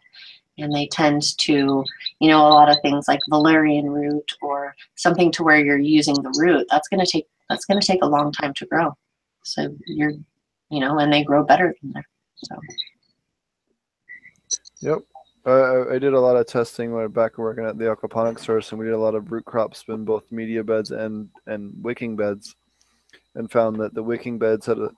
and 0.60 0.74
they 0.74 0.86
tend 0.88 1.24
to, 1.40 1.84
you 2.20 2.30
know, 2.30 2.48
a 2.48 2.50
lot 2.50 2.70
of 2.70 2.78
things 2.84 3.08
like 3.08 3.20
valerian 3.30 3.90
root 3.90 4.32
or 4.42 4.76
something 4.96 5.32
to 5.32 5.44
where 5.44 5.64
you're 5.66 5.80
using 5.80 6.16
the 6.16 6.36
root. 6.38 6.68
That's 6.70 6.88
gonna 6.88 7.08
take 7.08 7.28
that's 7.50 7.66
gonna 7.66 7.82
take 7.82 8.04
a 8.04 8.08
long 8.08 8.32
time 8.32 8.54
to 8.56 8.66
grow. 8.68 8.96
So 9.44 9.76
you're, 9.88 10.14
you 10.70 10.80
know, 10.80 11.00
and 11.00 11.12
they 11.12 11.24
grow 11.24 11.44
better 11.44 11.76
in 11.82 11.92
there. 11.94 12.08
So. 12.36 12.56
Yep. 14.82 15.00
Uh, 15.50 15.86
I 15.90 15.98
did 15.98 16.14
a 16.14 16.20
lot 16.20 16.36
of 16.36 16.46
testing 16.46 16.94
when 16.94 17.08
back 17.08 17.40
working 17.40 17.66
at 17.66 17.76
the 17.76 17.86
aquaponics 17.86 18.42
source, 18.42 18.70
and 18.70 18.78
we 18.78 18.86
did 18.86 18.94
a 18.94 19.00
lot 19.00 19.16
of 19.16 19.32
root 19.32 19.46
crops 19.46 19.84
in 19.88 20.06
both 20.06 20.32
media 20.32 20.64
beds 20.64 20.92
and 20.92 21.28
and 21.48 21.74
wicking 21.82 22.16
beds, 22.16 22.56
and 23.34 23.50
found 23.50 23.78
that 23.78 23.96
the 23.96 24.04
wicking 24.04 24.38
beds 24.38 24.68
had 24.68 24.78
a, 24.78 24.92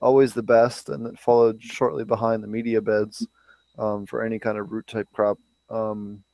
always 0.00 0.34
the 0.34 0.42
best, 0.42 0.88
and 0.88 1.06
it 1.06 1.16
followed 1.20 1.62
shortly 1.62 2.02
behind 2.04 2.42
the 2.42 2.48
media 2.48 2.80
beds 2.80 3.24
um, 3.78 4.04
for 4.04 4.24
any 4.24 4.36
kind 4.40 4.58
of 4.58 4.72
root 4.72 4.88
type 4.88 5.06
crop. 5.12 5.38
Um, 5.70 6.24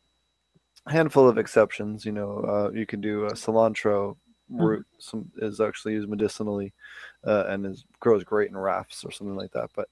handful 0.87 1.29
of 1.29 1.37
exceptions, 1.37 2.07
you 2.07 2.13
know, 2.13 2.39
uh, 2.39 2.71
you 2.73 2.87
can 2.87 3.03
do 3.03 3.27
a 3.27 3.33
cilantro 3.33 4.17
root. 4.49 4.87
Some 4.99 5.31
is 5.37 5.61
actually 5.61 5.93
used 5.95 6.09
medicinally, 6.09 6.73
uh, 7.27 7.45
and 7.49 7.67
is 7.67 7.85
grows 7.99 8.25
great 8.25 8.49
in 8.49 8.57
rafts 8.57 9.05
or 9.05 9.11
something 9.11 9.37
like 9.37 9.53
that. 9.53 9.69
But 9.77 9.89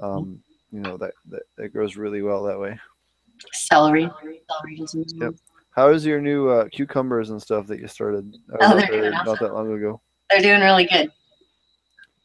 um, 0.00 0.42
you 0.70 0.80
know 0.80 0.98
that, 0.98 1.14
that 1.30 1.44
it 1.56 1.72
grows 1.72 1.96
really 1.96 2.20
well 2.20 2.42
that 2.42 2.60
way. 2.60 2.78
Celery. 3.52 4.10
Celery. 4.50 4.86
Yep. 5.16 5.34
How 5.70 5.90
is 5.90 6.06
your 6.06 6.20
new 6.20 6.48
uh, 6.48 6.68
cucumbers 6.72 7.30
and 7.30 7.40
stuff 7.40 7.66
that 7.66 7.78
you 7.80 7.86
started 7.86 8.34
Oh, 8.52 8.56
not, 8.76 8.88
they're 8.90 9.10
not 9.10 9.38
that 9.40 9.52
long 9.52 9.72
ago? 9.72 10.00
They're 10.30 10.40
doing 10.40 10.60
really 10.60 10.86
good. 10.86 11.10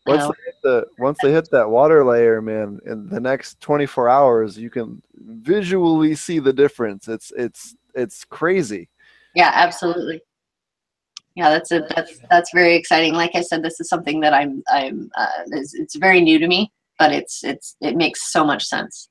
Once 0.08 0.24
Oh. 0.24 0.28
they 0.32 0.44
hit 0.46 0.56
the 0.64 0.86
once 0.98 1.18
they 1.22 1.32
hit 1.32 1.50
that 1.52 1.70
water 1.70 2.04
layer, 2.04 2.42
man, 2.42 2.80
in 2.86 3.08
the 3.08 3.20
next 3.20 3.60
24 3.62 4.10
hours, 4.10 4.58
you 4.58 4.70
can 4.70 5.02
visually 5.16 6.16
see 6.16 6.40
the 6.40 6.54
difference. 6.54 7.08
It's 7.08 7.32
it's 7.38 7.76
it's 7.94 8.24
crazy. 8.26 8.90
Yeah, 9.36 9.52
absolutely. 9.54 10.22
Yeah, 11.36 11.50
that's 11.52 11.72
a 11.72 11.86
that's 11.96 12.18
that's 12.32 12.52
very 12.54 12.76
exciting. 12.76 13.14
Like 13.14 13.36
I 13.36 13.42
said, 13.42 13.62
this 13.64 13.80
is 13.80 13.90
something 13.90 14.20
that 14.22 14.34
I'm 14.34 14.64
I'm 14.70 15.12
uh, 15.16 15.28
it's, 15.52 15.74
it's 15.76 15.96
very 15.96 16.20
new 16.22 16.40
to 16.40 16.48
me, 16.48 16.72
but 16.98 17.12
it's 17.12 17.44
it's 17.44 17.76
it 17.82 17.96
makes 17.96 18.32
so 18.32 18.44
much 18.44 18.66
sense. 18.66 19.10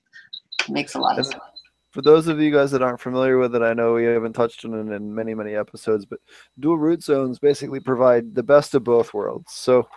It 0.62 0.70
makes 0.70 0.94
a 0.94 0.98
lot 0.98 1.12
of 1.18 1.26
And- 1.26 1.26
sense. 1.26 1.42
For 1.90 2.02
those 2.02 2.28
of 2.28 2.40
you 2.40 2.52
guys 2.52 2.70
that 2.70 2.82
aren't 2.82 3.00
familiar 3.00 3.38
with 3.38 3.54
it, 3.56 3.62
I 3.62 3.74
know 3.74 3.94
we 3.94 4.04
haven't 4.04 4.34
touched 4.34 4.64
on 4.64 4.74
it 4.74 4.94
in 4.94 5.14
many 5.14 5.34
many 5.34 5.54
episodes, 5.54 6.06
but 6.06 6.20
dual 6.58 6.78
root 6.78 7.02
zones 7.02 7.38
basically 7.38 7.80
provide 7.80 8.34
the 8.34 8.42
best 8.42 8.74
of 8.74 8.84
both 8.84 9.12
worlds. 9.12 9.52
So 9.52 9.88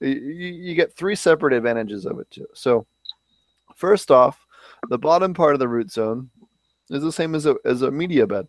you, 0.00 0.10
you 0.10 0.74
get 0.74 0.94
three 0.94 1.14
separate 1.14 1.54
advantages 1.54 2.04
of 2.04 2.18
it 2.18 2.30
too. 2.30 2.46
So 2.52 2.86
first 3.74 4.10
off, 4.10 4.44
the 4.90 4.98
bottom 4.98 5.32
part 5.32 5.54
of 5.54 5.60
the 5.60 5.68
root 5.68 5.90
zone 5.90 6.28
is 6.90 7.02
the 7.02 7.12
same 7.12 7.34
as 7.34 7.46
a 7.46 7.56
as 7.64 7.82
a 7.82 7.90
media 7.90 8.26
bed. 8.26 8.46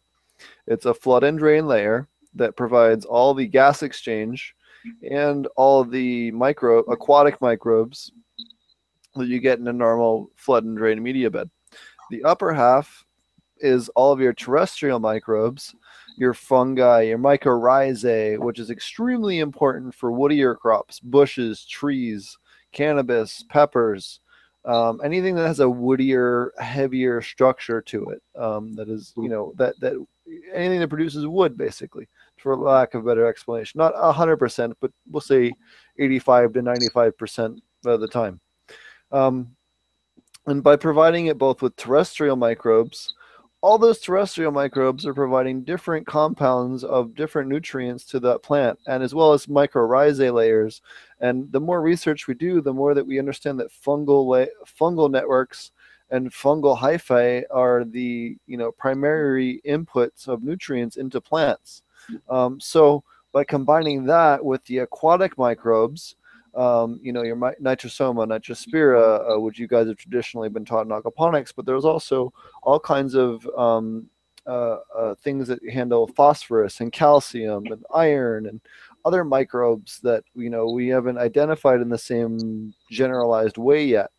It's 0.68 0.86
a 0.86 0.94
flood 0.94 1.24
and 1.24 1.40
drain 1.40 1.68
layer 1.68 2.10
that 2.34 2.58
provides 2.58 3.06
all 3.06 3.34
the 3.34 3.48
gas 3.48 3.84
exchange 3.84 4.54
and 5.10 5.48
all 5.56 5.84
the 5.84 6.32
micro 6.32 6.80
aquatic 6.80 7.40
microbes 7.42 8.12
that 9.16 9.28
you 9.28 9.40
get 9.40 9.60
in 9.60 9.68
a 9.70 9.74
normal 9.74 10.30
flood 10.36 10.66
and 10.66 10.78
drain 10.78 11.02
media 11.02 11.32
bed. 11.32 11.50
The 12.12 12.24
upper 12.24 12.54
half 12.54 13.06
is 13.60 13.90
all 13.90 14.12
of 14.12 14.20
your 14.20 14.34
terrestrial 14.34 15.00
microbes, 15.00 15.74
your 16.18 16.34
fungi, 16.34 17.04
your 17.04 17.18
mycorrhizae, 17.18 18.38
which 18.38 18.60
is 18.60 18.70
extremely 18.70 19.40
important 19.40 19.96
for 19.96 20.12
woodier 20.12 20.58
crops, 20.58 21.00
bushes, 21.00 21.66
trees, 21.66 22.38
cannabis, 22.72 23.44
peppers, 23.50 24.20
um, 24.66 25.00
anything 25.04 25.36
that 25.36 25.48
has 25.48 25.60
a 25.62 25.64
woodier, 25.64 26.50
heavier 26.60 27.22
structure 27.22 27.82
to 27.82 28.10
it. 28.10 28.22
Um, 28.40 28.74
that 28.74 28.90
is, 28.90 29.14
you 29.16 29.30
know, 29.30 29.54
that 29.58 29.80
that 29.80 29.94
anything 30.54 30.80
that 30.80 30.90
produces 30.90 31.26
wood, 31.28 31.58
basically, 31.58 32.08
for 32.38 32.58
lack 32.58 32.94
of 32.94 33.04
a 33.04 33.06
better 33.06 33.28
explanation. 33.28 33.78
Not 33.78 33.96
hundred 34.14 34.38
percent, 34.38 34.76
but 34.82 34.92
we'll 35.10 35.22
say 35.22 35.54
eighty-five 36.00 36.54
to 36.54 36.62
ninety-five 36.62 37.18
percent 37.18 37.62
of 37.86 38.02
the 38.02 38.08
time. 38.08 38.40
Um, 39.12 39.56
and 40.48 40.64
by 40.64 40.76
providing 40.76 41.28
it 41.28 41.38
both 41.38 41.62
with 41.62 41.76
terrestrial 41.76 42.36
microbes, 42.36 43.14
all 43.62 43.80
those 43.80 44.00
terrestrial 44.00 44.52
microbes 44.52 45.08
are 45.08 45.14
providing 45.14 45.64
different 45.64 46.06
compounds 46.06 46.84
of 46.84 47.16
different 47.16 47.50
nutrients 47.50 48.06
to 48.06 48.20
that 48.20 48.44
plant, 48.44 48.78
and 48.86 49.02
as 49.02 49.16
well 49.16 49.34
as 49.34 49.48
mycorrhizae 49.48 50.32
layers. 50.32 50.82
And 51.20 51.52
the 51.52 51.60
more 51.60 51.82
research 51.82 52.28
we 52.28 52.36
do, 52.36 52.62
the 52.62 52.74
more 52.74 52.94
that 52.94 53.08
we 53.08 53.18
understand 53.18 53.60
that 53.60 53.72
fungal 53.72 54.28
la- 54.28 54.66
fungal 54.66 55.10
networks 55.10 55.72
and 56.12 56.32
fungal 56.32 56.78
hyphae 56.78 57.44
are 57.50 57.84
the 57.84 58.38
you 58.46 58.58
know 58.58 58.72
primary 58.72 59.62
inputs 59.68 60.28
of 60.28 60.44
nutrients 60.44 60.98
into 60.98 61.20
plants. 61.20 61.82
Um, 62.30 62.60
so 62.60 63.04
by 63.32 63.44
combining 63.44 64.06
that 64.06 64.46
with 64.46 64.64
the 64.66 64.80
aquatic 64.80 65.40
microbes, 65.40 66.18
um, 66.56 67.00
you 67.04 67.12
know, 67.12 67.24
your 67.24 67.36
nitrosoma, 67.36 68.26
nitrospira, 68.26 69.36
uh, 69.36 69.40
which 69.40 69.60
you 69.60 69.68
guys 69.68 69.88
have 69.88 69.98
traditionally 69.98 70.50
been 70.50 70.66
taught 70.66 70.86
in 70.86 70.92
aquaponics, 70.92 71.54
but 71.56 71.66
there's 71.66 71.86
also 71.86 72.34
all 72.64 72.80
kinds 72.80 73.14
of 73.14 73.46
um, 73.58 74.10
uh, 74.48 74.78
uh, 74.96 75.16
things 75.16 75.48
that 75.48 75.60
handle 75.70 76.08
phosphorus 76.08 76.80
and 76.80 76.92
calcium 76.92 77.66
and 77.68 77.84
iron 77.94 78.46
and 78.46 78.62
other 79.04 79.24
microbes 79.24 80.00
that 80.02 80.24
you 80.36 80.50
know 80.50 80.70
we 80.70 80.88
haven't 80.88 81.18
identified 81.18 81.82
in 81.82 81.90
the 81.90 81.98
same 81.98 82.74
generalized 82.90 83.58
way 83.58 83.84
yet. 83.84 84.12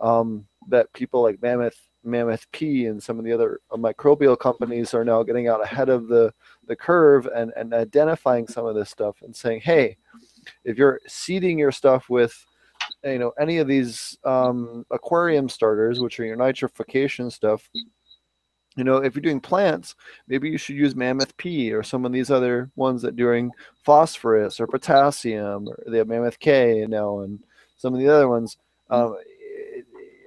Um, 0.00 0.46
that 0.68 0.92
people 0.92 1.22
like 1.22 1.40
Mammoth, 1.40 1.78
Mammoth 2.02 2.50
P, 2.50 2.86
and 2.86 3.02
some 3.02 3.18
of 3.18 3.24
the 3.24 3.32
other 3.32 3.60
uh, 3.70 3.76
microbial 3.76 4.38
companies 4.38 4.94
are 4.94 5.04
now 5.04 5.22
getting 5.22 5.48
out 5.48 5.62
ahead 5.62 5.88
of 5.88 6.08
the 6.08 6.32
the 6.66 6.74
curve 6.74 7.26
and 7.26 7.52
and 7.56 7.72
identifying 7.72 8.48
some 8.48 8.66
of 8.66 8.74
this 8.74 8.90
stuff 8.90 9.16
and 9.22 9.36
saying, 9.36 9.60
hey, 9.60 9.96
if 10.64 10.78
you're 10.78 11.00
seeding 11.06 11.58
your 11.58 11.72
stuff 11.72 12.08
with 12.08 12.44
you 13.04 13.18
know 13.18 13.32
any 13.38 13.58
of 13.58 13.68
these 13.68 14.16
um, 14.24 14.84
aquarium 14.90 15.48
starters 15.48 16.00
which 16.00 16.18
are 16.20 16.24
your 16.24 16.36
nitrification 16.36 17.30
stuff 17.30 17.68
you 18.76 18.84
know 18.84 18.96
if 18.96 19.14
you're 19.14 19.22
doing 19.22 19.40
plants 19.40 19.94
maybe 20.28 20.48
you 20.48 20.58
should 20.58 20.76
use 20.76 20.96
mammoth 20.96 21.36
p 21.36 21.72
or 21.72 21.82
some 21.82 22.04
of 22.04 22.12
these 22.12 22.30
other 22.30 22.70
ones 22.76 23.02
that 23.02 23.16
doing 23.16 23.50
phosphorus 23.84 24.60
or 24.60 24.66
potassium 24.66 25.68
or 25.68 25.78
they 25.86 25.98
have 25.98 26.08
mammoth 26.08 26.38
k 26.38 26.78
you 26.78 26.88
know 26.88 27.20
and 27.20 27.42
some 27.76 27.92
of 27.92 28.00
the 28.00 28.08
other 28.08 28.28
ones. 28.28 28.56
Um, 28.90 29.16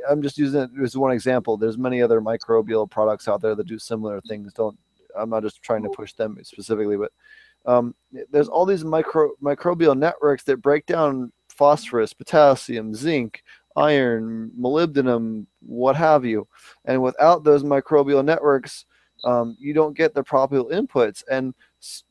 i'm 0.09 0.21
just 0.21 0.37
using 0.37 0.61
it 0.61 0.69
as 0.81 0.95
one 0.95 1.11
example. 1.11 1.57
There's 1.57 1.77
many 1.77 2.01
other 2.01 2.21
microbial 2.21 2.89
products 2.89 3.27
out 3.27 3.41
there 3.41 3.55
that 3.55 3.67
do 3.67 3.77
similar 3.77 4.21
things. 4.21 4.53
Don't 4.53 4.77
i'm 5.17 5.29
not 5.29 5.43
just 5.43 5.61
trying 5.61 5.83
to 5.83 5.89
push 5.89 6.13
them 6.13 6.37
specifically 6.43 6.97
but 6.97 7.11
um, 7.67 7.93
there's 8.31 8.47
all 8.47 8.65
these 8.65 8.83
micro 8.83 9.29
microbial 9.43 9.97
networks 9.97 10.43
that 10.45 10.57
break 10.57 10.85
down 10.85 11.31
phosphorus, 11.49 12.13
potassium, 12.13 12.95
zinc, 12.95 13.43
iron, 13.75 14.51
molybdenum, 14.59 15.45
what 15.61 15.95
have 15.95 16.25
you. 16.25 16.47
And 16.85 17.01
without 17.01 17.43
those 17.43 17.63
microbial 17.63 18.23
networks, 18.23 18.85
um, 19.23 19.57
you 19.59 19.73
don't 19.73 19.97
get 19.97 20.13
the 20.13 20.23
proper 20.23 20.63
inputs. 20.63 21.23
And 21.29 21.53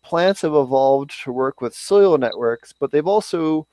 plants 0.02 0.42
have 0.42 0.54
evolved 0.54 1.12
to 1.24 1.32
work 1.32 1.61
with 1.61 1.74
soil 1.74 2.18
networks, 2.18 2.72
but 2.72 2.90
they've 2.90 3.07
also 3.07 3.66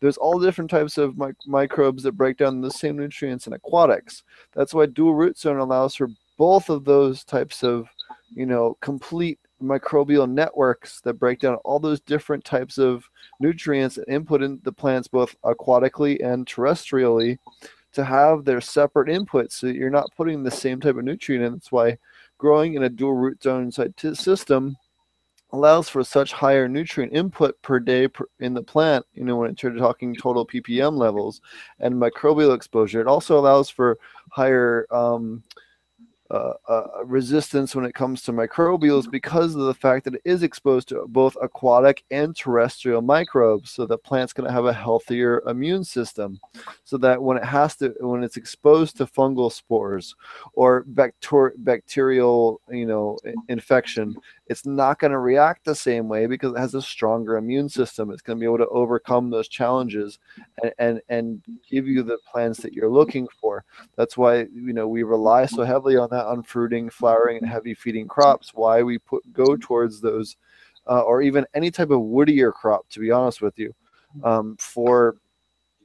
there's 0.00 0.16
all 0.16 0.40
different 0.40 0.70
types 0.70 0.98
of 0.98 1.16
mic- 1.16 1.36
microbes 1.46 2.02
that 2.02 2.12
break 2.12 2.36
down 2.36 2.60
the 2.60 2.70
same 2.70 2.96
nutrients 2.96 3.46
in 3.46 3.52
aquatics. 3.52 4.24
That's 4.52 4.74
why 4.74 4.86
dual 4.86 5.14
root 5.14 5.38
zone 5.38 5.58
allows 5.58 5.94
for 5.94 6.08
both 6.36 6.68
of 6.68 6.84
those 6.84 7.24
types 7.24 7.62
of, 7.62 7.88
you 8.34 8.46
know, 8.46 8.76
complete 8.80 9.38
microbial 9.62 10.30
networks 10.30 11.00
that 11.00 11.14
break 11.14 11.40
down 11.40 11.56
all 11.64 11.78
those 11.78 12.00
different 12.00 12.44
types 12.44 12.78
of 12.78 13.08
nutrients 13.40 13.96
and 13.96 14.08
input 14.08 14.42
in 14.42 14.60
the 14.62 14.72
plants 14.72 15.08
both 15.08 15.34
aquatically 15.44 16.24
and 16.24 16.46
terrestrially 16.46 17.38
to 17.92 18.04
have 18.04 18.44
their 18.44 18.60
separate 18.60 19.08
inputs 19.08 19.52
so 19.52 19.66
you're 19.66 19.90
not 19.90 20.10
putting 20.16 20.42
the 20.42 20.50
same 20.50 20.80
type 20.80 20.96
of 20.96 21.04
nutrient 21.04 21.44
in. 21.44 21.52
That's 21.54 21.72
why 21.72 21.98
growing 22.36 22.74
in 22.74 22.84
a 22.84 22.88
dual 22.88 23.14
root 23.14 23.42
zone 23.42 23.72
system 23.72 24.76
allows 25.52 25.88
for 25.88 26.04
such 26.04 26.32
higher 26.32 26.68
nutrient 26.68 27.12
input 27.12 27.60
per 27.62 27.80
day 27.80 28.06
per, 28.06 28.26
in 28.38 28.52
the 28.52 28.62
plant, 28.62 29.04
you 29.14 29.24
know, 29.24 29.36
when 29.36 29.56
you're 29.60 29.74
talking 29.76 30.14
total 30.14 30.46
ppm 30.46 30.96
levels 30.96 31.40
and 31.80 31.94
microbial 31.94 32.54
exposure. 32.54 33.00
It 33.00 33.06
also 33.06 33.38
allows 33.38 33.70
for 33.70 33.98
higher 34.30 34.86
um, 34.90 35.42
uh, 36.30 36.52
uh, 36.68 37.04
resistance 37.04 37.74
when 37.74 37.86
it 37.86 37.94
comes 37.94 38.22
to 38.22 38.32
microbials 38.32 39.10
because 39.10 39.54
of 39.54 39.62
the 39.62 39.74
fact 39.74 40.04
that 40.04 40.14
it 40.14 40.20
is 40.26 40.42
exposed 40.42 40.86
to 40.88 41.06
both 41.08 41.36
aquatic 41.40 42.04
and 42.10 42.36
terrestrial 42.36 43.00
microbes 43.00 43.70
so 43.70 43.86
that 43.86 44.04
plants 44.04 44.34
going 44.34 44.46
to 44.46 44.52
have 44.52 44.66
a 44.66 44.72
healthier 44.72 45.42
immune 45.46 45.82
system 45.82 46.38
so 46.84 46.98
that 46.98 47.22
when 47.22 47.38
it 47.38 47.44
has 47.44 47.76
to 47.76 47.94
when 48.00 48.22
it's 48.22 48.36
exposed 48.36 48.96
to 48.96 49.06
fungal 49.06 49.50
spores 49.50 50.14
or 50.52 50.84
bacter- 50.92 51.52
bacterial 51.56 52.60
you 52.68 52.84
know 52.84 53.16
infection 53.48 54.14
it's 54.48 54.64
not 54.64 54.98
going 54.98 55.10
to 55.10 55.18
react 55.18 55.64
the 55.64 55.74
same 55.74 56.08
way 56.08 56.26
because 56.26 56.54
it 56.54 56.58
has 56.58 56.74
a 56.74 56.82
stronger 56.82 57.36
immune 57.36 57.68
system. 57.68 58.10
It's 58.10 58.22
going 58.22 58.38
to 58.38 58.40
be 58.40 58.46
able 58.46 58.58
to 58.58 58.68
overcome 58.68 59.30
those 59.30 59.48
challenges 59.48 60.18
and, 60.62 60.72
and 60.78 61.02
and 61.08 61.42
give 61.70 61.86
you 61.86 62.02
the 62.02 62.18
plants 62.30 62.60
that 62.60 62.72
you're 62.72 62.88
looking 62.88 63.28
for. 63.40 63.64
That's 63.96 64.16
why 64.16 64.46
you 64.52 64.72
know 64.72 64.88
we 64.88 65.02
rely 65.02 65.46
so 65.46 65.64
heavily 65.64 65.96
on 65.96 66.08
that 66.10 66.17
on 66.26 66.42
fruiting, 66.42 66.90
flowering, 66.90 67.38
and 67.38 67.48
heavy 67.48 67.74
feeding 67.74 68.08
crops. 68.08 68.52
Why 68.54 68.82
we 68.82 68.98
put 68.98 69.32
go 69.32 69.56
towards 69.56 70.00
those, 70.00 70.36
uh, 70.86 71.00
or 71.00 71.22
even 71.22 71.46
any 71.54 71.70
type 71.70 71.90
of 71.90 72.00
woodier 72.00 72.52
crop. 72.52 72.88
To 72.90 73.00
be 73.00 73.10
honest 73.10 73.40
with 73.40 73.58
you, 73.58 73.74
um, 74.24 74.56
for 74.58 75.16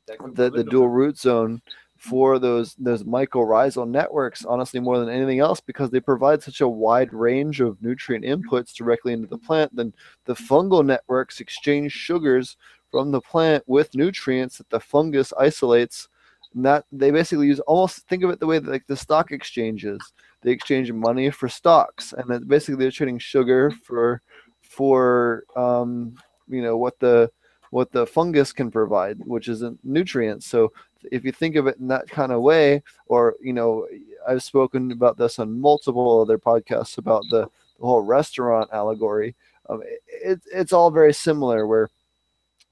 the 0.08 0.50
the 0.50 0.64
dual 0.64 0.90
root 0.90 1.18
zone 1.18 1.62
for 2.04 2.38
those 2.38 2.76
those 2.76 3.04
mycorrhizal 3.04 3.88
networks 3.88 4.44
honestly 4.44 4.78
more 4.78 5.00
than 5.00 5.08
anything 5.08 5.40
else 5.40 5.62
because 5.62 5.90
they 5.90 6.02
provide 6.02 6.44
such 6.44 6.60
a 6.60 6.68
wide 6.68 7.14
range 7.14 7.62
of 7.62 7.82
nutrient 7.82 8.26
inputs 8.26 8.74
directly 8.74 9.14
into 9.14 9.26
the 9.28 9.38
plant 9.38 9.74
then 9.74 9.94
the 10.26 10.34
fungal 10.34 10.86
networks 10.86 11.40
exchange 11.40 11.94
sugars 11.94 12.58
from 12.92 13.10
the 13.10 13.22
plant 13.22 13.64
with 13.68 13.96
nutrients 13.96 14.58
that 14.58 14.70
the 14.70 14.80
fungus 14.80 15.32
isolates 15.40 16.10
and 16.56 16.66
that 16.66 16.86
they 16.92 17.12
basically 17.12 17.48
use 17.48 17.60
almost 17.62 18.08
think 18.08 18.24
of 18.24 18.30
it 18.30 18.40
the 18.40 18.46
way 18.46 18.60
that 18.60 18.72
like 18.72 18.88
the 18.88 18.96
stock 18.96 19.32
exchanges 19.32 20.00
they 20.42 20.52
exchange 20.52 20.92
money 20.92 21.30
for 21.30 21.48
stocks 21.50 22.14
and 22.14 22.30
then 22.30 22.44
basically 22.46 22.76
they're 22.76 22.92
trading 22.92 23.20
sugar 23.20 23.72
for 23.72 24.22
for 24.62 25.44
um, 25.56 26.16
you 26.48 26.62
know 26.62 26.78
what 26.78 27.00
the 27.00 27.30
what 27.70 27.92
the 27.92 28.06
fungus 28.06 28.54
can 28.54 28.70
provide 28.70 29.18
which 29.26 29.48
is 29.48 29.62
a 29.62 29.76
nutrient 29.84 30.44
so 30.44 30.72
if 31.12 31.24
you 31.24 31.32
think 31.32 31.56
of 31.56 31.68
it 31.68 31.78
in 31.80 31.88
that 31.88 32.10
kind 32.10 32.32
of 32.32 32.42
way, 32.42 32.82
or 33.08 33.36
you 33.42 33.54
know, 33.54 33.88
I've 34.28 34.44
spoken 34.44 34.92
about 34.92 35.18
this 35.18 35.40
on 35.40 35.60
multiple 35.60 36.22
other 36.22 36.38
podcasts 36.38 36.98
about 36.98 37.24
the, 37.30 37.48
the 37.80 37.86
whole 37.86 38.02
restaurant 38.02 38.70
allegory. 38.72 39.36
Um, 39.70 39.82
it, 40.08 40.42
it's 40.54 40.74
all 40.74 40.92
very 40.92 41.14
similar, 41.14 41.68
where 41.68 41.90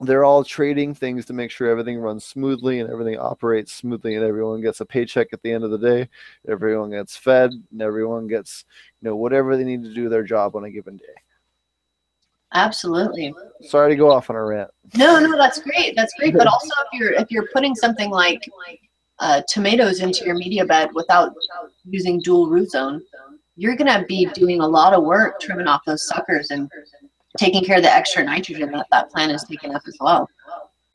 they're 0.01 0.23
all 0.23 0.43
trading 0.43 0.93
things 0.93 1.25
to 1.25 1.33
make 1.33 1.51
sure 1.51 1.69
everything 1.69 1.97
runs 1.97 2.25
smoothly 2.25 2.79
and 2.79 2.89
everything 2.89 3.17
operates 3.17 3.71
smoothly, 3.71 4.15
and 4.15 4.25
everyone 4.25 4.61
gets 4.61 4.81
a 4.81 4.85
paycheck 4.85 5.27
at 5.33 5.41
the 5.43 5.51
end 5.51 5.63
of 5.63 5.71
the 5.71 5.77
day. 5.77 6.09
Everyone 6.47 6.89
gets 6.91 7.15
fed, 7.15 7.51
and 7.71 7.81
everyone 7.81 8.27
gets 8.27 8.65
you 9.01 9.09
know 9.09 9.15
whatever 9.15 9.55
they 9.55 9.63
need 9.63 9.83
to 9.83 9.93
do 9.93 10.09
their 10.09 10.23
job 10.23 10.55
on 10.55 10.65
a 10.65 10.71
given 10.71 10.97
day. 10.97 11.05
Absolutely. 12.53 13.33
Sorry 13.61 13.91
to 13.91 13.95
go 13.95 14.11
off 14.11 14.29
on 14.29 14.35
a 14.35 14.43
rant. 14.43 14.71
No, 14.95 15.19
no, 15.19 15.37
that's 15.37 15.59
great. 15.59 15.95
That's 15.95 16.13
great. 16.19 16.33
But 16.33 16.47
also, 16.47 16.69
if 16.91 16.99
you're 16.99 17.13
if 17.13 17.31
you're 17.31 17.47
putting 17.53 17.75
something 17.75 18.09
like 18.09 18.41
uh, 19.19 19.41
tomatoes 19.47 20.01
into 20.01 20.25
your 20.25 20.35
media 20.35 20.65
bed 20.65 20.89
without 20.93 21.33
using 21.85 22.19
dual 22.19 22.49
root 22.49 22.71
zone, 22.71 23.01
you're 23.55 23.75
gonna 23.75 24.03
be 24.07 24.25
doing 24.33 24.59
a 24.61 24.67
lot 24.67 24.93
of 24.93 25.03
work 25.03 25.39
trimming 25.39 25.67
off 25.67 25.81
those 25.85 26.07
suckers 26.07 26.51
and 26.51 26.69
taking 27.37 27.63
care 27.63 27.77
of 27.77 27.83
the 27.83 27.91
extra 27.91 28.23
nitrogen 28.23 28.71
that 28.71 28.87
that 28.91 29.09
plant 29.11 29.31
is 29.31 29.43
taking 29.43 29.75
up 29.75 29.81
as 29.87 29.97
well. 29.99 30.29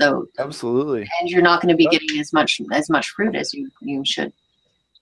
So 0.00 0.26
absolutely, 0.38 1.08
and 1.20 1.28
you're 1.28 1.42
not 1.42 1.62
going 1.62 1.72
to 1.72 1.76
be 1.76 1.86
getting 1.86 2.18
as 2.20 2.32
much 2.32 2.60
as 2.72 2.90
much 2.90 3.10
fruit 3.10 3.34
as 3.34 3.54
you 3.54 3.70
you 3.80 4.04
should 4.04 4.32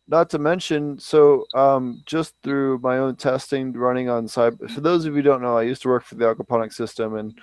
not 0.06 0.28
to 0.30 0.38
mention, 0.38 0.98
so 0.98 1.46
um, 1.54 2.02
just 2.04 2.34
through 2.42 2.78
my 2.78 2.98
own 2.98 3.16
testing 3.16 3.72
running 3.72 4.08
on 4.10 4.28
side, 4.28 4.58
for 4.70 4.80
those 4.80 5.04
of 5.04 5.12
you 5.12 5.16
who 5.16 5.22
don't 5.22 5.42
know, 5.42 5.56
I 5.56 5.62
used 5.62 5.82
to 5.82 5.88
work 5.88 6.04
for 6.04 6.16
the 6.16 6.26
aquaponic 6.26 6.72
system 6.74 7.16
and 7.16 7.38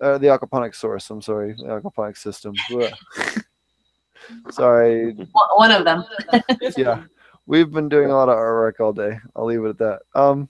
uh, 0.00 0.18
the 0.18 0.28
aquaponic 0.28 0.74
source. 0.74 1.10
I'm 1.10 1.22
sorry, 1.22 1.54
the 1.54 1.64
aquaponic 1.64 2.16
system. 2.16 2.54
sorry. 4.50 5.12
One 5.56 5.72
of 5.72 5.84
them. 5.84 6.04
yeah, 6.76 7.02
we've 7.46 7.72
been 7.72 7.88
doing 7.88 8.10
a 8.10 8.14
lot 8.14 8.28
of 8.28 8.36
artwork 8.36 8.78
all 8.78 8.92
day. 8.92 9.18
I'll 9.34 9.46
leave 9.46 9.64
it 9.64 9.70
at 9.70 9.78
that. 9.78 10.00
Um, 10.14 10.48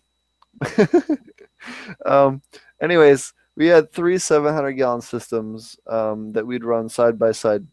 um, 2.06 2.42
anyways, 2.84 3.32
we 3.56 3.66
had 3.66 3.92
three 3.92 4.18
700 4.18 4.72
gallon 4.72 5.00
systems 5.00 5.76
um, 5.86 6.32
that 6.32 6.46
we'd 6.46 6.64
run 6.64 6.88
side 6.88 7.18
by 7.18 7.32
side 7.32 7.66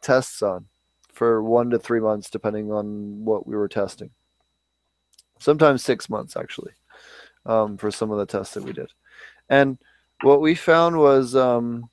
tests 0.00 0.42
on 0.42 0.66
for 1.12 1.42
one 1.42 1.70
to 1.70 1.78
three 1.78 2.00
months, 2.00 2.30
depending 2.30 2.72
on 2.72 3.24
what 3.24 3.46
we 3.46 3.56
were 3.56 3.68
testing. 3.68 4.10
Sometimes 5.38 5.84
six 5.84 6.08
months, 6.08 6.36
actually, 6.36 6.72
um, 7.44 7.76
for 7.76 7.90
some 7.90 8.10
of 8.10 8.18
the 8.18 8.26
tests 8.26 8.54
that 8.54 8.64
we 8.64 8.72
did. 8.72 8.90
And 9.48 9.78
what 10.22 10.40
we 10.40 10.54
found 10.54 10.96
was, 10.96 11.34
um, 11.34 11.88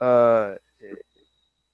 uh, 0.00 0.54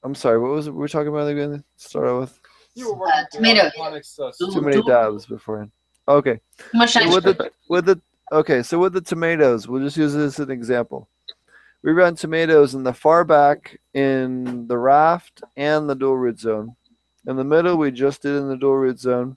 I'm 0.03 0.15
sorry, 0.15 0.39
what 0.39 0.51
was 0.51 0.67
it 0.67 0.73
we 0.73 0.79
were 0.79 0.89
talking 0.89 1.09
about 1.09 1.29
again? 1.29 1.63
Start 1.77 2.09
out 2.09 2.21
with. 2.21 2.41
You 2.75 2.95
were 2.95 3.09
uh, 3.09 3.25
tomatoes. 3.33 4.19
Uh, 4.19 4.31
Too 4.39 4.61
many 4.61 4.83
dabs 4.83 5.27
beforehand. 5.27 5.71
Okay. 6.07 6.41
Much 6.75 6.93
so 6.93 7.09
with 7.13 7.25
the 7.25 7.51
with 7.69 7.85
the 7.85 8.01
okay, 8.33 8.63
so 8.63 8.79
with 8.79 8.93
the 8.93 9.01
tomatoes, 9.01 9.69
we'll 9.69 9.83
just 9.83 9.97
use 9.97 10.15
this 10.15 10.39
as 10.39 10.41
an 10.41 10.51
example 10.51 11.09
we 11.83 11.93
run 11.93 12.15
tomatoes 12.15 12.75
in 12.75 12.83
the 12.83 12.93
far 12.93 13.25
back 13.25 13.79
in 13.95 14.67
the 14.67 14.77
raft 14.77 15.43
and 15.57 15.89
the 15.89 15.95
dual 15.95 16.17
root 16.17 16.41
zone. 16.41 16.75
In 17.27 17.37
the 17.37 17.45
middle, 17.45 17.77
we 17.77 17.91
just 17.91 18.23
did 18.23 18.37
in 18.37 18.49
the 18.49 18.57
dual 18.57 18.77
root 18.77 18.99
zone. 18.99 19.37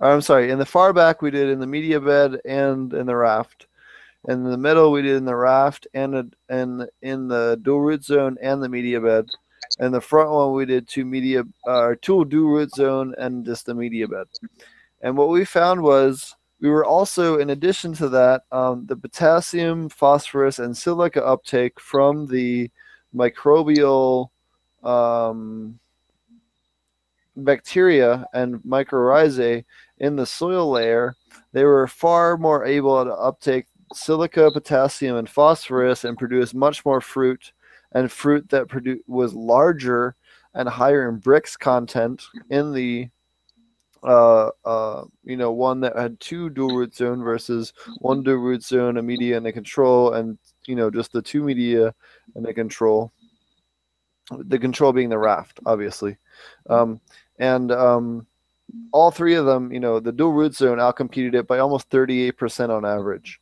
I'm 0.00 0.20
sorry, 0.20 0.50
in 0.50 0.58
the 0.58 0.66
far 0.66 0.92
back, 0.92 1.22
we 1.22 1.30
did 1.30 1.48
in 1.48 1.60
the 1.60 1.66
media 1.66 2.00
bed 2.00 2.40
and 2.44 2.92
in 2.92 3.06
the 3.06 3.16
raft. 3.16 3.66
In 4.28 4.42
the 4.44 4.56
middle, 4.56 4.92
we 4.92 5.02
did 5.02 5.16
in 5.16 5.24
the 5.24 5.36
raft 5.36 5.86
and 5.94 6.34
in, 6.50 6.86
in 7.02 7.28
the 7.28 7.58
dual 7.62 7.80
root 7.80 8.04
zone 8.04 8.36
and 8.42 8.62
the 8.62 8.68
media 8.68 9.00
bed. 9.00 9.26
And 9.78 9.94
the 9.94 10.00
front 10.00 10.30
one, 10.30 10.52
we 10.52 10.66
did 10.66 10.88
two 10.88 11.04
media, 11.04 11.44
uh, 11.66 11.94
two 12.02 12.24
dual 12.26 12.50
root 12.50 12.74
zone 12.74 13.14
and 13.16 13.44
just 13.44 13.66
the 13.66 13.74
media 13.74 14.06
bed. 14.06 14.26
And 15.00 15.16
what 15.16 15.28
we 15.28 15.44
found 15.44 15.82
was 15.82 16.34
we 16.62 16.70
were 16.70 16.84
also, 16.84 17.40
in 17.40 17.50
addition 17.50 17.92
to 17.94 18.08
that, 18.08 18.44
um, 18.52 18.86
the 18.86 18.94
potassium, 18.96 19.88
phosphorus, 19.88 20.60
and 20.60 20.76
silica 20.76 21.22
uptake 21.26 21.80
from 21.80 22.28
the 22.28 22.70
microbial 23.12 24.28
um, 24.84 25.76
bacteria 27.36 28.24
and 28.32 28.60
mycorrhizae 28.60 29.64
in 29.98 30.14
the 30.14 30.24
soil 30.24 30.70
layer, 30.70 31.16
they 31.52 31.64
were 31.64 31.88
far 31.88 32.36
more 32.38 32.64
able 32.64 33.04
to 33.04 33.10
uptake 33.10 33.66
silica, 33.92 34.48
potassium, 34.52 35.16
and 35.16 35.28
phosphorus 35.28 36.04
and 36.04 36.16
produce 36.16 36.54
much 36.54 36.84
more 36.84 37.00
fruit 37.00 37.52
and 37.90 38.12
fruit 38.12 38.48
that 38.50 38.68
produ- 38.68 39.00
was 39.08 39.34
larger 39.34 40.14
and 40.54 40.68
higher 40.68 41.08
in 41.08 41.20
Brix 41.20 41.58
content 41.58 42.22
in 42.50 42.72
the 42.72 43.08
uh, 44.02 44.50
uh, 44.64 45.04
you 45.24 45.36
know, 45.36 45.52
one 45.52 45.80
that 45.80 45.96
had 45.96 46.18
two 46.20 46.50
dual 46.50 46.76
root 46.76 46.94
zone 46.94 47.22
versus 47.22 47.72
one 47.98 48.22
dual 48.22 48.36
root 48.36 48.62
zone, 48.62 48.96
a 48.96 49.02
media 49.02 49.36
and 49.36 49.46
a 49.46 49.52
control, 49.52 50.14
and 50.14 50.38
you 50.66 50.74
know, 50.74 50.90
just 50.90 51.12
the 51.12 51.22
two 51.22 51.42
media 51.42 51.94
and 52.34 52.46
a 52.46 52.54
control. 52.54 53.12
The 54.30 54.58
control 54.58 54.92
being 54.92 55.08
the 55.08 55.18
raft, 55.18 55.60
obviously, 55.66 56.16
um, 56.70 57.00
and 57.38 57.70
um, 57.72 58.26
all 58.92 59.10
three 59.10 59.34
of 59.34 59.46
them, 59.46 59.72
you 59.72 59.80
know, 59.80 60.00
the 60.00 60.12
dual 60.12 60.32
root 60.32 60.54
zone 60.54 60.78
outcompeted 60.78 61.34
it 61.34 61.46
by 61.46 61.58
almost 61.58 61.90
38% 61.90 62.70
on 62.70 62.84
average. 62.84 63.40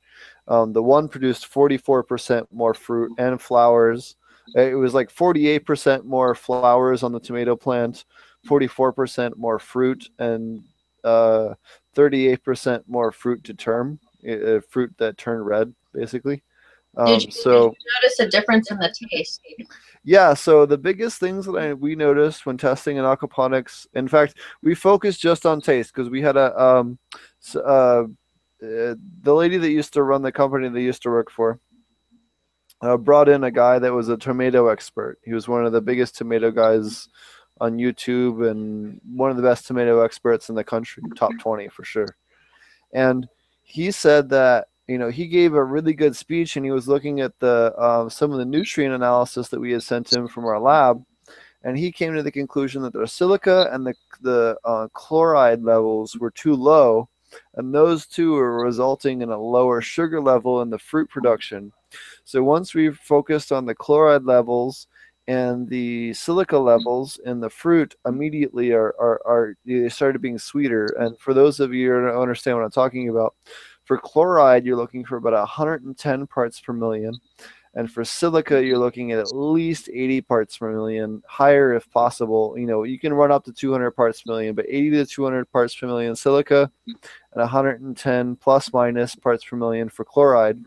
Um, 0.48 0.72
the 0.72 0.82
one 0.82 1.08
produced 1.08 1.52
44% 1.52 2.46
more 2.50 2.74
fruit 2.74 3.12
and 3.18 3.40
flowers. 3.40 4.16
It 4.56 4.74
was 4.74 4.94
like 4.94 5.14
48% 5.14 6.04
more 6.04 6.34
flowers 6.34 7.02
on 7.02 7.12
the 7.12 7.20
tomato 7.20 7.54
plant, 7.54 8.04
44% 8.47 9.36
more 9.36 9.59
fruit 9.59 10.09
and 10.18 10.62
uh, 11.05 11.55
38% 11.97 12.82
more 12.86 13.12
fruit 13.12 13.45
to 13.45 13.55
term, 13.55 13.99
uh, 14.28 14.61
fruit 14.68 14.93
that 14.99 15.18
turn 15.18 15.43
red, 15.43 15.72
basically. 15.93 16.43
Um, 16.97 17.07
did, 17.07 17.24
you, 17.24 17.30
so, 17.30 17.70
did 17.70 17.78
you 17.78 18.03
notice 18.03 18.20
a 18.20 18.28
difference 18.28 18.70
in 18.70 18.78
the 18.78 18.93
taste? 19.11 19.41
Yeah, 20.03 20.34
so 20.34 20.66
the 20.66 20.78
biggest 20.78 21.20
things 21.20 21.47
that 21.47 21.57
I, 21.57 21.74
we 21.74 21.95
noticed 21.95 22.47
when 22.47 22.57
testing 22.57 22.97
in 22.97 23.05
aquaponics, 23.05 23.86
in 23.95 24.09
fact, 24.09 24.38
we 24.62 24.74
focused 24.74 25.20
just 25.20 25.47
on 25.47 25.61
taste 25.61 25.95
because 25.95 26.11
we 26.11 26.22
had 26.22 26.36
a 26.36 26.61
um, 26.61 26.99
uh, 27.55 27.59
uh, 27.61 28.05
the 28.61 29.34
lady 29.34 29.57
that 29.57 29.70
used 29.70 29.93
to 29.95 30.03
run 30.03 30.22
the 30.22 30.32
company 30.32 30.68
that 30.68 30.80
used 30.80 31.03
to 31.03 31.11
work 31.11 31.30
for 31.30 31.61
uh, 32.82 32.97
brought 32.97 33.28
in 33.28 33.45
a 33.45 33.51
guy 33.51 33.78
that 33.78 33.93
was 33.93 34.09
a 34.09 34.16
tomato 34.16 34.68
expert. 34.68 35.18
He 35.24 35.32
was 35.32 35.49
one 35.49 35.64
of 35.64 35.72
the 35.72 35.80
biggest 35.80 36.16
tomato 36.16 36.51
guys 36.51 37.09
on 37.61 37.76
YouTube 37.76 38.50
and 38.50 39.00
one 39.14 39.30
of 39.30 39.36
the 39.36 39.42
best 39.42 39.66
tomato 39.66 40.00
experts 40.00 40.48
in 40.48 40.54
the 40.54 40.64
country, 40.64 41.02
top 41.16 41.32
20 41.38 41.68
for 41.68 41.84
sure. 41.84 42.16
And 42.92 43.28
he 43.62 43.90
said 43.90 44.28
that 44.30 44.66
you 44.90 44.98
know 44.98 45.08
he 45.08 45.28
gave 45.28 45.54
a 45.54 45.62
really 45.62 45.94
good 45.94 46.16
speech 46.16 46.56
and 46.56 46.64
he 46.64 46.72
was 46.72 46.88
looking 46.88 47.20
at 47.20 47.38
the 47.38 47.72
uh, 47.78 48.08
some 48.08 48.32
of 48.32 48.38
the 48.38 48.44
nutrient 48.44 48.92
analysis 48.92 49.48
that 49.48 49.61
we 49.61 49.70
had 49.70 49.84
sent 49.84 50.12
him 50.12 50.26
from 50.26 50.44
our 50.44 50.58
lab 50.58 51.00
and 51.62 51.78
he 51.78 51.92
came 51.92 52.12
to 52.12 52.24
the 52.24 52.32
conclusion 52.32 52.82
that 52.82 52.92
the 52.92 53.06
silica 53.06 53.68
and 53.70 53.86
the, 53.86 53.94
the 54.22 54.56
uh, 54.64 54.88
chloride 54.92 55.62
levels 55.62 56.16
were 56.18 56.32
too 56.32 56.56
low 56.56 57.08
and 57.54 57.72
those 57.72 58.04
two 58.06 58.36
are 58.36 58.64
resulting 58.64 59.22
in 59.22 59.30
a 59.30 59.40
lower 59.40 59.80
sugar 59.80 60.20
level 60.20 60.61
in 60.61 60.70
the 60.70 60.78
fruit 60.78 61.08
production 61.08 61.72
so 62.24 62.42
once 62.42 62.74
we've 62.74 62.98
focused 62.98 63.52
on 63.52 63.64
the 63.64 63.74
chloride 63.74 64.24
levels 64.24 64.88
and 65.31 65.68
the 65.68 66.12
silica 66.12 66.57
mm-hmm. 66.57 66.66
levels 66.66 67.20
in 67.24 67.39
the 67.39 67.49
fruit 67.49 67.95
immediately 68.05 68.72
are, 68.72 68.97
are, 68.99 69.20
are 69.24 69.57
they 69.64 69.89
started 69.89 70.20
being 70.20 70.39
sweeter. 70.39 70.87
And 70.99 71.16
for 71.20 71.33
those 71.33 71.61
of 71.61 71.72
you 71.72 71.93
who 71.93 72.07
don't 72.07 72.20
understand 72.20 72.57
what 72.57 72.64
I'm 72.64 72.70
talking 72.72 73.09
about, 73.11 73.37
for 73.85 73.97
chloride, 73.97 74.66
you're 74.66 74.76
looking 74.76 75.05
for 75.05 75.16
about 75.16 75.33
110 75.35 76.26
parts 76.26 76.61
per 76.61 76.72
million. 76.72 77.14
And 77.74 77.89
for 77.89 78.05
silica, 78.05 78.64
you're 78.64 78.78
looking 78.78 79.12
at 79.12 79.20
at 79.20 79.33
least 79.33 79.89
80 79.93 80.22
parts 80.22 80.59
per 80.59 80.72
million, 80.72 81.22
higher 81.28 81.74
if 81.74 81.89
possible. 81.93 82.57
You 82.59 82.66
know, 82.66 82.83
you 82.83 82.99
can 82.99 83.14
run 83.14 83.31
up 83.31 83.45
to 83.45 83.53
200 83.53 83.93
parts 83.93 84.22
per 84.22 84.33
million, 84.33 84.57
but 84.57 84.66
80 84.68 84.91
to 84.91 85.07
200 85.07 85.53
parts 85.53 85.76
per 85.76 85.87
million 85.87 86.16
silica 86.16 86.72
mm. 86.89 86.95
and 87.33 87.41
110 87.41 88.35
plus 88.35 88.72
minus 88.72 89.14
parts 89.14 89.45
per 89.45 89.57
million 89.57 89.89
for 89.89 90.05
chloride. 90.05 90.64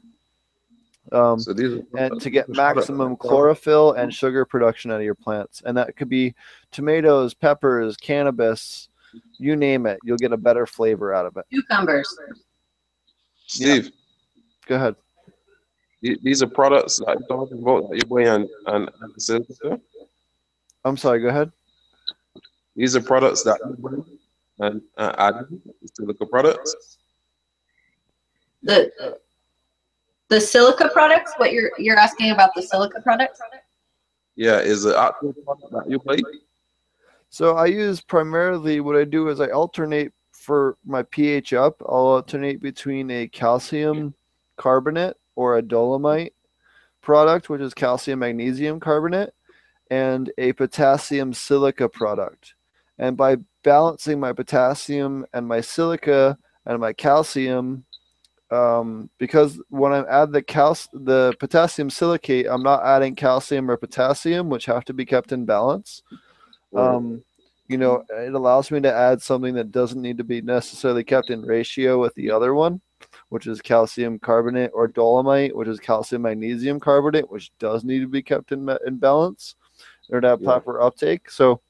Um, 1.12 1.40
So 1.40 1.54
these 1.54 1.74
are 1.74 1.84
and 1.98 2.22
to 2.22 2.30
get 2.30 2.48
these 2.48 2.54
are 2.58 2.62
products- 2.62 2.90
maximum 2.90 3.18
chlorophyll 3.18 3.94
and 3.94 4.14
sugar 4.14 4.46
production 4.46 4.90
out 4.92 4.98
of 4.98 5.04
your 5.04 5.16
plants. 5.16 5.62
And 5.66 5.76
that 5.78 5.96
could 5.98 6.10
be 6.10 6.34
tomatoes, 6.72 7.34
peppers, 7.34 7.98
cannabis, 7.98 8.90
you 9.38 9.56
name 9.56 9.86
it. 9.86 10.00
You'll 10.04 10.18
get 10.18 10.32
a 10.32 10.38
better 10.38 10.66
flavor 10.66 11.14
out 11.14 11.26
of 11.26 11.36
it. 11.38 11.46
Cucumbers. 11.50 12.08
Steve, 13.46 13.92
Go 14.66 14.76
ahead. 14.76 14.96
these 16.02 16.42
are 16.42 16.48
products 16.48 16.98
that 17.00 17.18
you're 17.20 17.28
talking 17.28 17.62
about 17.62 17.90
that 17.90 17.98
you're 17.98 18.08
buying 18.26 18.28
and, 18.28 18.50
and, 18.68 18.90
and 19.02 19.22
silica. 19.22 19.80
I'm 20.86 20.98
sorry. 20.98 21.20
Go 21.22 21.28
ahead. 21.28 21.52
These 22.76 22.96
are 22.96 23.02
products 23.02 23.44
that 23.44 23.60
you're 23.66 23.76
buying 23.76 24.06
and 24.60 24.82
uh, 24.98 25.14
adding 25.18 25.62
silica 25.94 26.26
products. 26.26 26.98
The 28.64 29.20
the 30.34 30.42
silica 30.42 30.90
products. 30.90 31.34
What 31.38 31.54
you're 31.54 31.72
you're 31.78 31.98
asking 31.98 32.32
about 32.32 32.56
the 32.56 32.64
silica 32.64 33.02
products? 33.02 33.40
Yeah, 34.36 34.60
is 34.60 34.86
it 34.86 34.96
actual 34.96 35.34
product 35.34 35.72
that 35.72 35.90
you 35.90 36.00
buy? 36.00 36.18
So 37.30 37.56
I 37.56 37.68
use 37.68 38.02
primarily 38.02 38.80
what 38.80 38.96
I 38.96 39.04
do 39.04 39.30
is 39.30 39.40
I 39.40 39.50
alternate 39.50 40.12
for 40.32 40.78
my 40.86 41.04
pH 41.04 41.54
up. 41.54 41.82
I'll 41.82 42.08
alternate 42.18 42.62
between 42.62 43.12
a 43.12 43.28
calcium 43.28 44.16
carbonate 44.58 45.18
or 45.36 45.58
a 45.58 45.62
dolomite 45.62 46.34
product, 47.02 47.50
which 47.50 47.62
is 47.62 47.74
calcium 47.74 48.20
magnesium 48.20 48.80
carbonate, 48.80 49.34
and 49.92 50.32
a 50.40 50.54
potassium 50.54 51.34
silica 51.34 51.88
product. 51.88 52.56
And 52.98 53.16
by 53.16 53.38
balancing 53.64 54.20
my 54.20 54.34
potassium 54.34 55.26
and 55.34 55.48
my 55.48 55.62
silica 55.62 56.38
and 56.66 56.80
my 56.80 56.94
calcium, 56.94 57.86
um, 58.54 59.10
because 59.18 59.60
when 59.70 59.92
I 59.92 60.00
add 60.08 60.32
the 60.32 60.42
cal 60.42 60.78
the 60.94 61.36
potassium 61.40 61.90
silicate, 61.90 62.48
I'm 62.50 62.64
not 62.64 62.84
adding 62.84 63.16
calcium 63.16 63.70
or 63.72 63.78
potassium, 63.78 64.50
which 64.50 64.66
have 64.66 64.86
to 64.86 64.94
be 64.94 65.06
kept 65.06 65.32
in 65.32 65.46
balance 65.46 66.04
um, 66.76 67.24
you 67.68 67.78
know, 67.78 68.04
it 68.10 68.34
allows 68.34 68.72
me 68.72 68.82
to 68.82 68.94
add 68.94 69.22
something 69.22 69.54
that 69.56 69.72
doesn't 69.72 70.02
need 70.02 70.18
to 70.18 70.24
be 70.24 70.42
necessarily 70.42 71.04
kept 71.04 71.30
in 71.30 71.42
ratio 71.42 72.00
with 72.00 72.14
the 72.16 72.30
other 72.30 72.54
one, 72.54 72.82
which 73.30 73.48
is 73.48 73.62
calcium 73.62 74.20
carbonate 74.20 74.72
or 74.74 74.88
dolomite, 74.88 75.56
which 75.56 75.68
is 75.68 75.80
calcium 75.80 76.24
magnesium 76.24 76.80
carbonate, 76.80 77.30
which 77.30 77.52
does 77.60 77.84
need 77.84 78.00
to 78.00 78.08
be 78.08 78.22
kept 78.22 78.52
in, 78.52 78.70
in 78.86 78.98
balance 78.98 79.56
or 80.10 80.20
to 80.22 80.28
have 80.28 80.42
Yeah. 80.42 80.50
proper 80.50 80.82
uptake. 80.82 81.30
So 81.30 81.62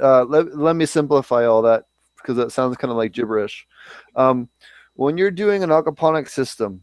uh, 0.00 0.24
let, 0.24 0.56
let 0.56 0.76
me 0.76 0.86
simplify 0.86 1.46
all 1.46 1.62
that 1.62 1.84
because 2.16 2.36
that 2.36 2.52
sounds 2.52 2.76
kind 2.76 2.90
of 2.90 2.96
like 2.96 3.12
gibberish. 3.12 3.66
Um, 4.14 4.48
when 4.94 5.16
you're 5.16 5.30
doing 5.30 5.62
an 5.62 5.70
aquaponic 5.70 6.28
system, 6.28 6.82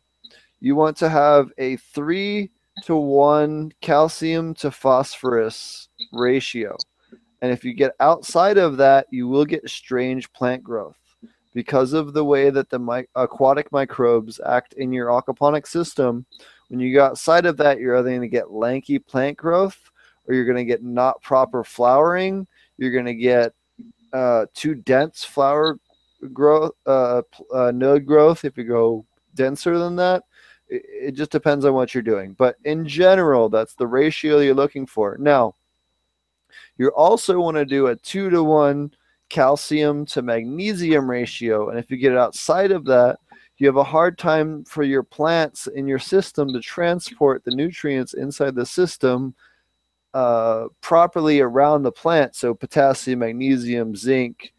you 0.60 0.76
want 0.76 0.98
to 0.98 1.10
have 1.10 1.52
a 1.58 1.78
three 1.78 2.52
to 2.84 2.96
one 2.96 3.72
calcium 3.82 4.54
to 4.56 4.72
phosphorus 4.72 5.90
ratio. 6.12 6.76
And 7.42 7.52
if 7.52 7.64
you 7.64 7.74
get 7.74 7.96
outside 8.00 8.58
of 8.58 8.78
that, 8.78 9.08
you 9.12 9.28
will 9.28 9.46
get 9.46 9.70
strange 9.70 10.32
plant 10.34 10.64
growth 10.64 10.98
because 11.54 11.94
of 11.94 12.14
the 12.14 12.24
way 12.24 12.50
that 12.50 12.70
the 12.70 12.80
mi- 12.80 13.08
aquatic 13.16 13.72
microbes 13.72 14.40
act 14.46 14.74
in 14.74 14.92
your 14.92 15.08
aquaponic 15.08 15.68
system. 15.68 16.26
When 16.68 16.80
you 16.80 16.94
go 16.94 17.06
outside 17.06 17.46
of 17.46 17.58
that, 17.58 17.80
you're 17.80 17.98
either 17.98 18.10
going 18.10 18.22
to 18.22 18.28
get 18.28 18.52
lanky 18.52 19.00
plant 19.00 19.38
growth 19.38 19.92
or 20.28 20.36
you're 20.36 20.46
going 20.46 20.58
to 20.58 20.66
get 20.66 20.84
not 20.84 21.22
proper 21.22 21.64
flowering. 21.64 22.46
You're 22.78 22.92
going 22.92 23.06
to 23.06 23.16
get 23.16 23.54
uh, 24.14 24.46
too 24.54 24.76
dense 24.76 25.24
flower 25.24 25.80
growth, 26.34 26.74
uh, 26.86 27.22
uh, 27.54 27.72
node 27.72 28.06
growth. 28.06 28.46
If 28.46 28.58
you 28.58 28.64
go 28.64 29.06
denser 29.36 29.78
than 29.78 29.96
that, 29.98 30.24
it, 30.68 30.84
it 30.86 31.12
just 31.12 31.32
depends 31.32 31.66
on 31.66 31.74
what 31.74 31.94
you're 31.94 32.04
doing. 32.04 32.34
But 32.34 32.58
in 32.66 32.88
general, 32.88 33.50
that's 33.50 33.76
the 33.76 33.88
ratio 33.88 34.40
you're 34.40 34.54
looking 34.54 34.86
for. 34.86 35.18
Now, 35.20 35.54
you 36.78 36.90
also 36.90 37.40
want 37.40 37.58
to 37.58 37.66
do 37.66 37.88
a 37.88 37.96
two 37.96 38.30
to 38.30 38.44
one 38.44 38.92
calcium 39.30 40.06
to 40.08 40.22
magnesium 40.22 41.10
ratio. 41.10 41.70
And 41.70 41.80
if 41.80 41.92
you 41.92 41.98
get 41.98 42.18
outside 42.18 42.72
of 42.72 42.86
that, 42.86 43.20
you 43.58 43.68
have 43.68 43.76
a 43.76 43.84
hard 43.84 44.18
time 44.18 44.64
for 44.64 44.84
your 44.84 45.04
plants 45.04 45.68
in 45.68 45.86
your 45.86 46.00
system 46.00 46.54
to 46.54 46.62
transport 46.62 47.44
the 47.44 47.52
nutrients 47.52 48.14
inside 48.14 48.56
the 48.56 48.66
system 48.66 49.36
uh, 50.14 50.68
properly 50.82 51.42
around 51.42 51.84
the 51.84 51.92
plant. 51.92 52.36
So, 52.36 52.54
potassium, 52.54 53.20
magnesium, 53.20 53.96
zinc, 53.96 54.54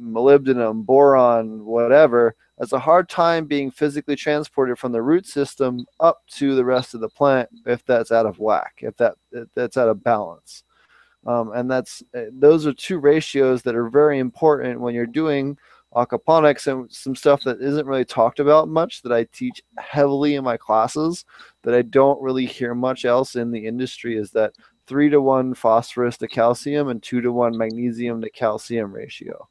molybdenum, 0.00 0.84
boron, 0.84 1.64
whatever, 1.64 2.34
has 2.58 2.72
a 2.72 2.78
hard 2.78 3.08
time 3.08 3.46
being 3.46 3.70
physically 3.70 4.16
transported 4.16 4.78
from 4.78 4.92
the 4.92 5.02
root 5.02 5.26
system 5.26 5.86
up 5.98 6.22
to 6.28 6.54
the 6.54 6.64
rest 6.64 6.94
of 6.94 7.00
the 7.00 7.08
plant 7.08 7.48
if 7.66 7.84
that's 7.84 8.12
out 8.12 8.26
of 8.26 8.38
whack, 8.38 8.74
if 8.80 8.96
that 8.96 9.14
if 9.32 9.48
that's 9.54 9.76
out 9.76 9.88
of 9.88 10.02
balance. 10.02 10.64
Um, 11.26 11.52
and 11.52 11.70
that's 11.70 12.02
uh, 12.14 12.24
those 12.32 12.66
are 12.66 12.72
two 12.72 12.98
ratios 12.98 13.62
that 13.62 13.74
are 13.74 13.88
very 13.88 14.18
important 14.18 14.80
when 14.80 14.94
you're 14.94 15.06
doing 15.06 15.58
aquaponics 15.94 16.66
and 16.66 16.90
some 16.90 17.16
stuff 17.16 17.42
that 17.42 17.60
isn't 17.60 17.86
really 17.86 18.04
talked 18.04 18.40
about 18.40 18.68
much 18.68 19.02
that 19.02 19.12
I 19.12 19.24
teach 19.24 19.60
heavily 19.78 20.36
in 20.36 20.44
my 20.44 20.56
classes 20.56 21.24
that 21.62 21.74
I 21.74 21.82
don't 21.82 22.22
really 22.22 22.46
hear 22.46 22.74
much 22.74 23.04
else 23.04 23.34
in 23.34 23.50
the 23.50 23.66
industry 23.66 24.16
is 24.16 24.30
that 24.30 24.54
three 24.86 25.10
to 25.10 25.20
one 25.20 25.52
phosphorus 25.52 26.16
to 26.18 26.28
calcium 26.28 26.88
and 26.88 27.02
two 27.02 27.20
to 27.20 27.32
one 27.32 27.56
magnesium 27.56 28.20
to 28.20 28.30
calcium 28.30 28.92
ratio. 28.92 29.48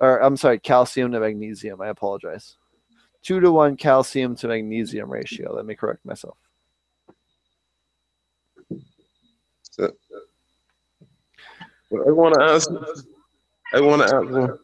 Or 0.00 0.18
I'm 0.22 0.36
sorry, 0.36 0.58
calcium 0.58 1.12
to 1.12 1.20
magnesium. 1.20 1.80
I 1.80 1.88
apologize. 1.88 2.56
Two 3.22 3.40
to 3.40 3.50
one 3.50 3.76
calcium 3.76 4.36
to 4.36 4.48
magnesium 4.48 5.10
ratio. 5.10 5.54
Let 5.54 5.66
me 5.66 5.74
correct 5.74 6.04
myself. 6.04 6.36
So, 9.70 9.92
well, 11.90 12.08
I 12.08 12.12
want 12.12 12.34
to 12.34 12.42
ask. 12.42 12.70
I 13.72 13.80
want 13.80 14.02
to 14.02 14.14
ask. 14.14 14.30
One, 14.30 14.58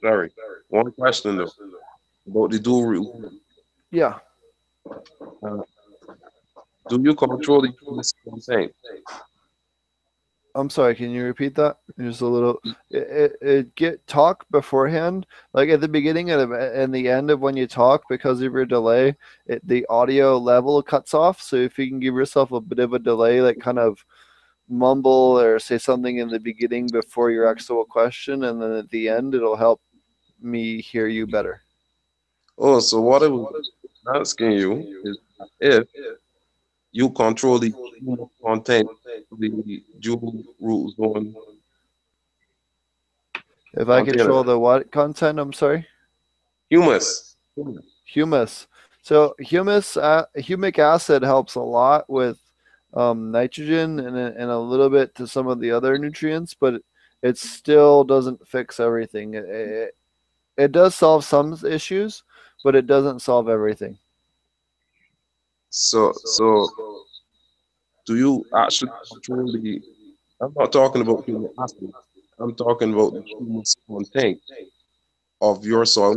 sorry, 0.00 0.30
one 0.68 0.92
question 0.92 1.36
though 1.36 1.50
about 2.28 2.50
the 2.50 2.58
dual 2.58 2.86
root. 2.86 3.32
Yeah. 3.90 4.18
Uh, 5.42 5.62
do 6.88 7.00
you 7.02 7.14
control 7.14 7.62
the 7.62 7.72
content? 8.24 8.72
I'm 10.56 10.70
sorry. 10.70 10.94
Can 10.94 11.10
you 11.10 11.24
repeat 11.24 11.54
that? 11.56 11.78
Just 11.98 12.22
a 12.22 12.26
little. 12.26 12.58
It, 12.90 12.96
it, 12.98 13.36
it 13.42 13.74
get 13.74 14.06
talk 14.06 14.46
beforehand, 14.50 15.26
like 15.52 15.68
at 15.68 15.82
the 15.82 15.88
beginning 15.88 16.30
and 16.30 16.52
and 16.52 16.94
the 16.94 17.08
end 17.08 17.30
of 17.30 17.40
when 17.40 17.56
you 17.56 17.66
talk, 17.66 18.04
because 18.08 18.40
of 18.40 18.52
your 18.54 18.64
delay, 18.64 19.14
it, 19.46 19.66
the 19.68 19.84
audio 19.90 20.38
level 20.38 20.82
cuts 20.82 21.12
off. 21.12 21.42
So 21.42 21.56
if 21.56 21.78
you 21.78 21.88
can 21.88 22.00
give 22.00 22.14
yourself 22.14 22.52
a 22.52 22.60
bit 22.60 22.78
of 22.78 22.94
a 22.94 22.98
delay, 22.98 23.42
like 23.42 23.60
kind 23.60 23.78
of 23.78 24.02
mumble 24.68 25.38
or 25.38 25.58
say 25.58 25.78
something 25.78 26.18
in 26.18 26.28
the 26.28 26.40
beginning 26.40 26.88
before 26.88 27.30
your 27.30 27.46
actual 27.46 27.84
question, 27.84 28.44
and 28.44 28.60
then 28.60 28.72
at 28.72 28.88
the 28.90 29.08
end, 29.10 29.34
it'll 29.34 29.56
help 29.56 29.82
me 30.40 30.80
hear 30.80 31.06
you 31.06 31.26
better. 31.26 31.60
Oh, 32.56 32.80
so 32.80 33.00
what 33.02 33.22
I 33.22 33.28
was 33.28 33.70
asking 34.14 34.52
you 34.52 35.02
is 35.04 35.18
if 35.60 35.86
you 36.96 37.10
control 37.10 37.58
the 37.58 37.74
content 38.42 38.88
of 39.30 39.38
the 39.38 39.84
dual 40.00 40.42
root 40.58 40.96
zone. 40.96 41.34
If 43.74 43.86
I 43.90 44.00
Okay. 44.00 44.12
control 44.12 44.42
the 44.42 44.58
what 44.58 44.90
content, 44.90 45.38
I'm 45.38 45.52
sorry. 45.52 45.86
Humus. 46.70 47.36
humus. 48.04 48.66
So 49.02 49.34
humus, 49.38 49.98
uh, 49.98 50.24
humic 50.38 50.78
acid 50.78 51.22
helps 51.22 51.54
a 51.56 51.60
lot 51.60 52.08
with 52.08 52.38
um, 52.94 53.30
nitrogen 53.30 54.00
and, 54.00 54.16
a- 54.16 54.34
and 54.40 54.50
a 54.50 54.58
little 54.58 54.88
bit 54.88 55.14
to 55.16 55.26
some 55.26 55.48
of 55.48 55.60
the 55.60 55.70
other 55.72 55.98
nutrients, 55.98 56.54
but 56.54 56.74
it, 56.74 56.84
it 57.22 57.36
still 57.36 58.04
doesn't 58.04 58.48
fix 58.48 58.80
everything. 58.80 59.34
It, 59.34 59.44
it, 59.44 59.96
it 60.56 60.72
does 60.72 60.94
solve 60.94 61.24
some 61.26 61.52
issues, 61.68 62.22
but 62.64 62.74
it 62.74 62.86
doesn't 62.86 63.20
solve 63.20 63.50
everything. 63.50 63.98
So, 65.78 66.14
so 66.24 67.04
do 68.06 68.16
you 68.16 68.46
actually 68.54 68.92
control 69.12 69.52
the? 69.52 69.82
I'm 70.40 70.54
not 70.56 70.72
talking 70.72 71.02
about 71.02 71.26
humic 71.26 71.50
acid. 71.62 71.92
I'm 72.38 72.54
talking 72.54 72.94
about 72.94 73.12
the 73.12 73.20
humus 73.20 73.76
content 73.86 74.40
of 75.42 75.66
your 75.66 75.84
soil. 75.84 76.16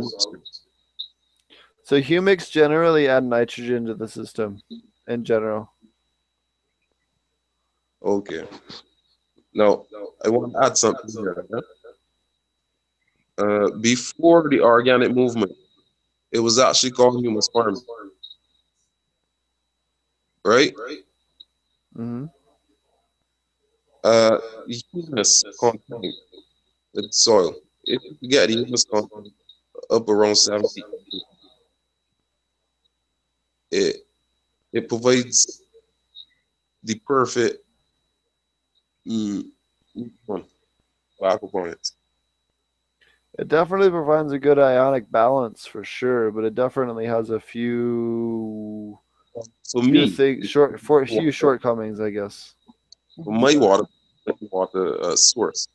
So 1.84 2.00
humics 2.00 2.50
generally 2.50 3.06
add 3.06 3.22
nitrogen 3.22 3.84
to 3.84 3.94
the 3.94 4.08
system 4.08 4.62
in 5.06 5.24
general. 5.24 5.70
Okay. 8.02 8.44
Now, 9.52 9.84
I 10.24 10.30
want 10.30 10.54
to 10.54 10.64
add 10.64 10.78
something 10.78 11.10
here. 11.22 11.46
Uh, 13.36 13.70
before 13.82 14.48
the 14.48 14.62
organic 14.62 15.14
movement, 15.14 15.52
it 16.32 16.38
was 16.38 16.58
actually 16.58 16.92
called 16.92 17.20
humus 17.20 17.50
farming. 17.52 17.82
Right? 20.44 20.74
mm-hmm 21.96 22.26
Uh, 24.02 24.38
humus 24.66 25.44
content 25.60 26.14
with 26.94 27.12
soil. 27.12 27.54
If 27.84 28.02
you 28.20 28.28
get 28.28 28.48
the 28.48 28.54
humus 28.64 28.84
content 28.84 29.34
up 29.90 30.08
around 30.08 30.36
70, 30.36 30.82
it, 33.70 33.96
it 34.72 34.88
provides 34.88 35.62
the 36.82 36.98
perfect 37.06 37.62
mm, 39.06 39.44
aquaponics. 41.22 41.92
It 43.38 43.48
definitely 43.48 43.90
provides 43.90 44.32
a 44.32 44.38
good 44.38 44.58
ionic 44.58 45.10
balance 45.10 45.66
for 45.66 45.84
sure, 45.84 46.30
but 46.30 46.44
it 46.44 46.54
definitely 46.54 47.06
has 47.06 47.30
a 47.30 47.40
few 47.40 48.98
So 49.62 49.80
few 49.82 49.92
me, 49.92 50.10
things 50.10 50.48
short 50.48 50.80
for 50.80 51.02
a 51.02 51.06
few 51.06 51.30
shortcomings, 51.30 52.00
I 52.00 52.10
guess. 52.10 52.54
for 53.24 53.32
my 53.32 53.56
water, 53.56 53.84
water 54.50 55.02
uh, 55.02 55.16
source, 55.16 55.68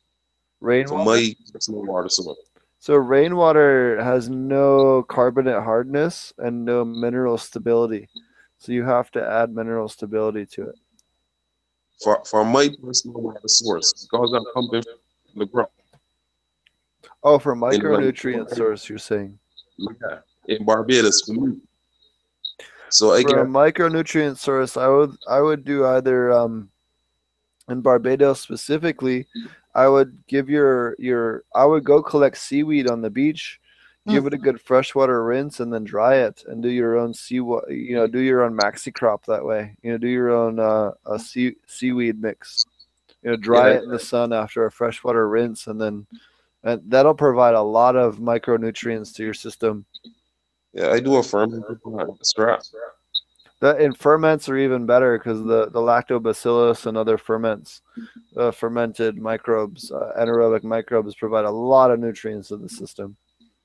for 0.60 0.66
Rainwater. 0.66 1.04
my 1.04 1.34
personal 1.52 1.84
water 1.84 2.08
source. 2.08 2.38
So 2.78 2.94
rainwater 2.94 4.02
has 4.02 4.28
no 4.28 5.02
carbonate 5.02 5.62
hardness 5.62 6.32
and 6.38 6.64
no 6.64 6.84
mineral 6.84 7.38
stability. 7.38 8.08
So 8.58 8.72
you 8.72 8.84
have 8.84 9.10
to 9.12 9.26
add 9.26 9.52
mineral 9.52 9.88
stability 9.88 10.46
to 10.46 10.68
it. 10.68 10.76
For, 12.02 12.22
for 12.24 12.44
my 12.44 12.70
personal 12.82 13.20
water 13.20 13.48
source, 13.48 14.06
because 14.10 14.32
I'm 14.32 14.44
pumping 14.54 14.82
from 14.82 15.38
the 15.40 15.46
ground. 15.46 15.70
Oh, 17.22 17.38
for 17.38 17.56
micronutrient 17.56 18.54
source, 18.54 18.88
you're 18.88 18.98
saying. 18.98 19.38
Yeah, 19.78 20.18
in 20.46 20.64
Barbados 20.64 21.22
for 21.22 21.32
me. 21.32 21.60
So 22.90 23.12
I 23.12 23.22
For 23.22 23.40
a 23.40 23.44
micronutrient 23.46 24.38
source, 24.38 24.76
I 24.76 24.88
would 24.88 25.16
I 25.28 25.40
would 25.40 25.64
do 25.64 25.84
either 25.86 26.32
um 26.32 26.70
in 27.68 27.80
Barbados 27.80 28.40
specifically, 28.40 29.26
I 29.74 29.88
would 29.88 30.16
give 30.28 30.48
your 30.48 30.94
your 30.98 31.44
I 31.54 31.64
would 31.64 31.84
go 31.84 32.02
collect 32.02 32.36
seaweed 32.38 32.88
on 32.88 33.02
the 33.02 33.10
beach, 33.10 33.60
give 34.08 34.26
it 34.26 34.34
a 34.34 34.38
good 34.38 34.60
freshwater 34.60 35.24
rinse, 35.24 35.60
and 35.60 35.72
then 35.72 35.84
dry 35.84 36.16
it 36.16 36.44
and 36.46 36.62
do 36.62 36.68
your 36.68 36.96
own 36.96 37.12
sea 37.14 37.36
you 37.36 37.94
know 37.96 38.06
do 38.06 38.20
your 38.20 38.42
own 38.42 38.56
Maxicrop 38.56 39.24
that 39.26 39.44
way. 39.44 39.76
You 39.82 39.92
know 39.92 39.98
do 39.98 40.08
your 40.08 40.30
own 40.30 40.58
uh, 40.60 40.92
a 41.06 41.18
sea 41.18 41.56
seaweed 41.66 42.20
mix. 42.20 42.64
You 43.22 43.30
know 43.30 43.36
dry 43.36 43.70
Yeah. 43.70 43.76
it 43.78 43.84
in 43.84 43.90
the 43.90 43.98
sun 43.98 44.32
after 44.32 44.64
a 44.66 44.70
freshwater 44.70 45.28
rinse, 45.28 45.66
and 45.66 45.80
then 45.80 46.06
and 46.62 46.82
that'll 46.90 47.14
provide 47.14 47.54
a 47.54 47.62
lot 47.62 47.96
of 47.96 48.18
micronutrients 48.18 49.14
to 49.14 49.24
your 49.24 49.34
system. 49.34 49.84
Yeah, 50.76 50.90
I 50.90 51.00
do 51.00 51.16
a 51.16 51.22
fermented 51.22 51.78
strap. 52.22 52.62
That 53.60 53.80
and 53.80 53.96
ferments 53.96 54.48
are 54.50 54.58
even 54.58 54.84
better 54.84 55.16
because 55.16 55.38
the, 55.38 55.70
the 55.70 55.80
lactobacillus 55.80 56.84
and 56.84 56.96
other 56.98 57.16
ferments, 57.16 57.80
uh, 58.36 58.50
fermented 58.50 59.16
microbes, 59.16 59.90
uh, 59.90 60.12
anaerobic 60.18 60.62
microbes 60.62 61.14
provide 61.14 61.46
a 61.46 61.50
lot 61.50 61.90
of 61.90 61.98
nutrients 61.98 62.48
to 62.48 62.58
the 62.58 62.68
system. 62.68 63.16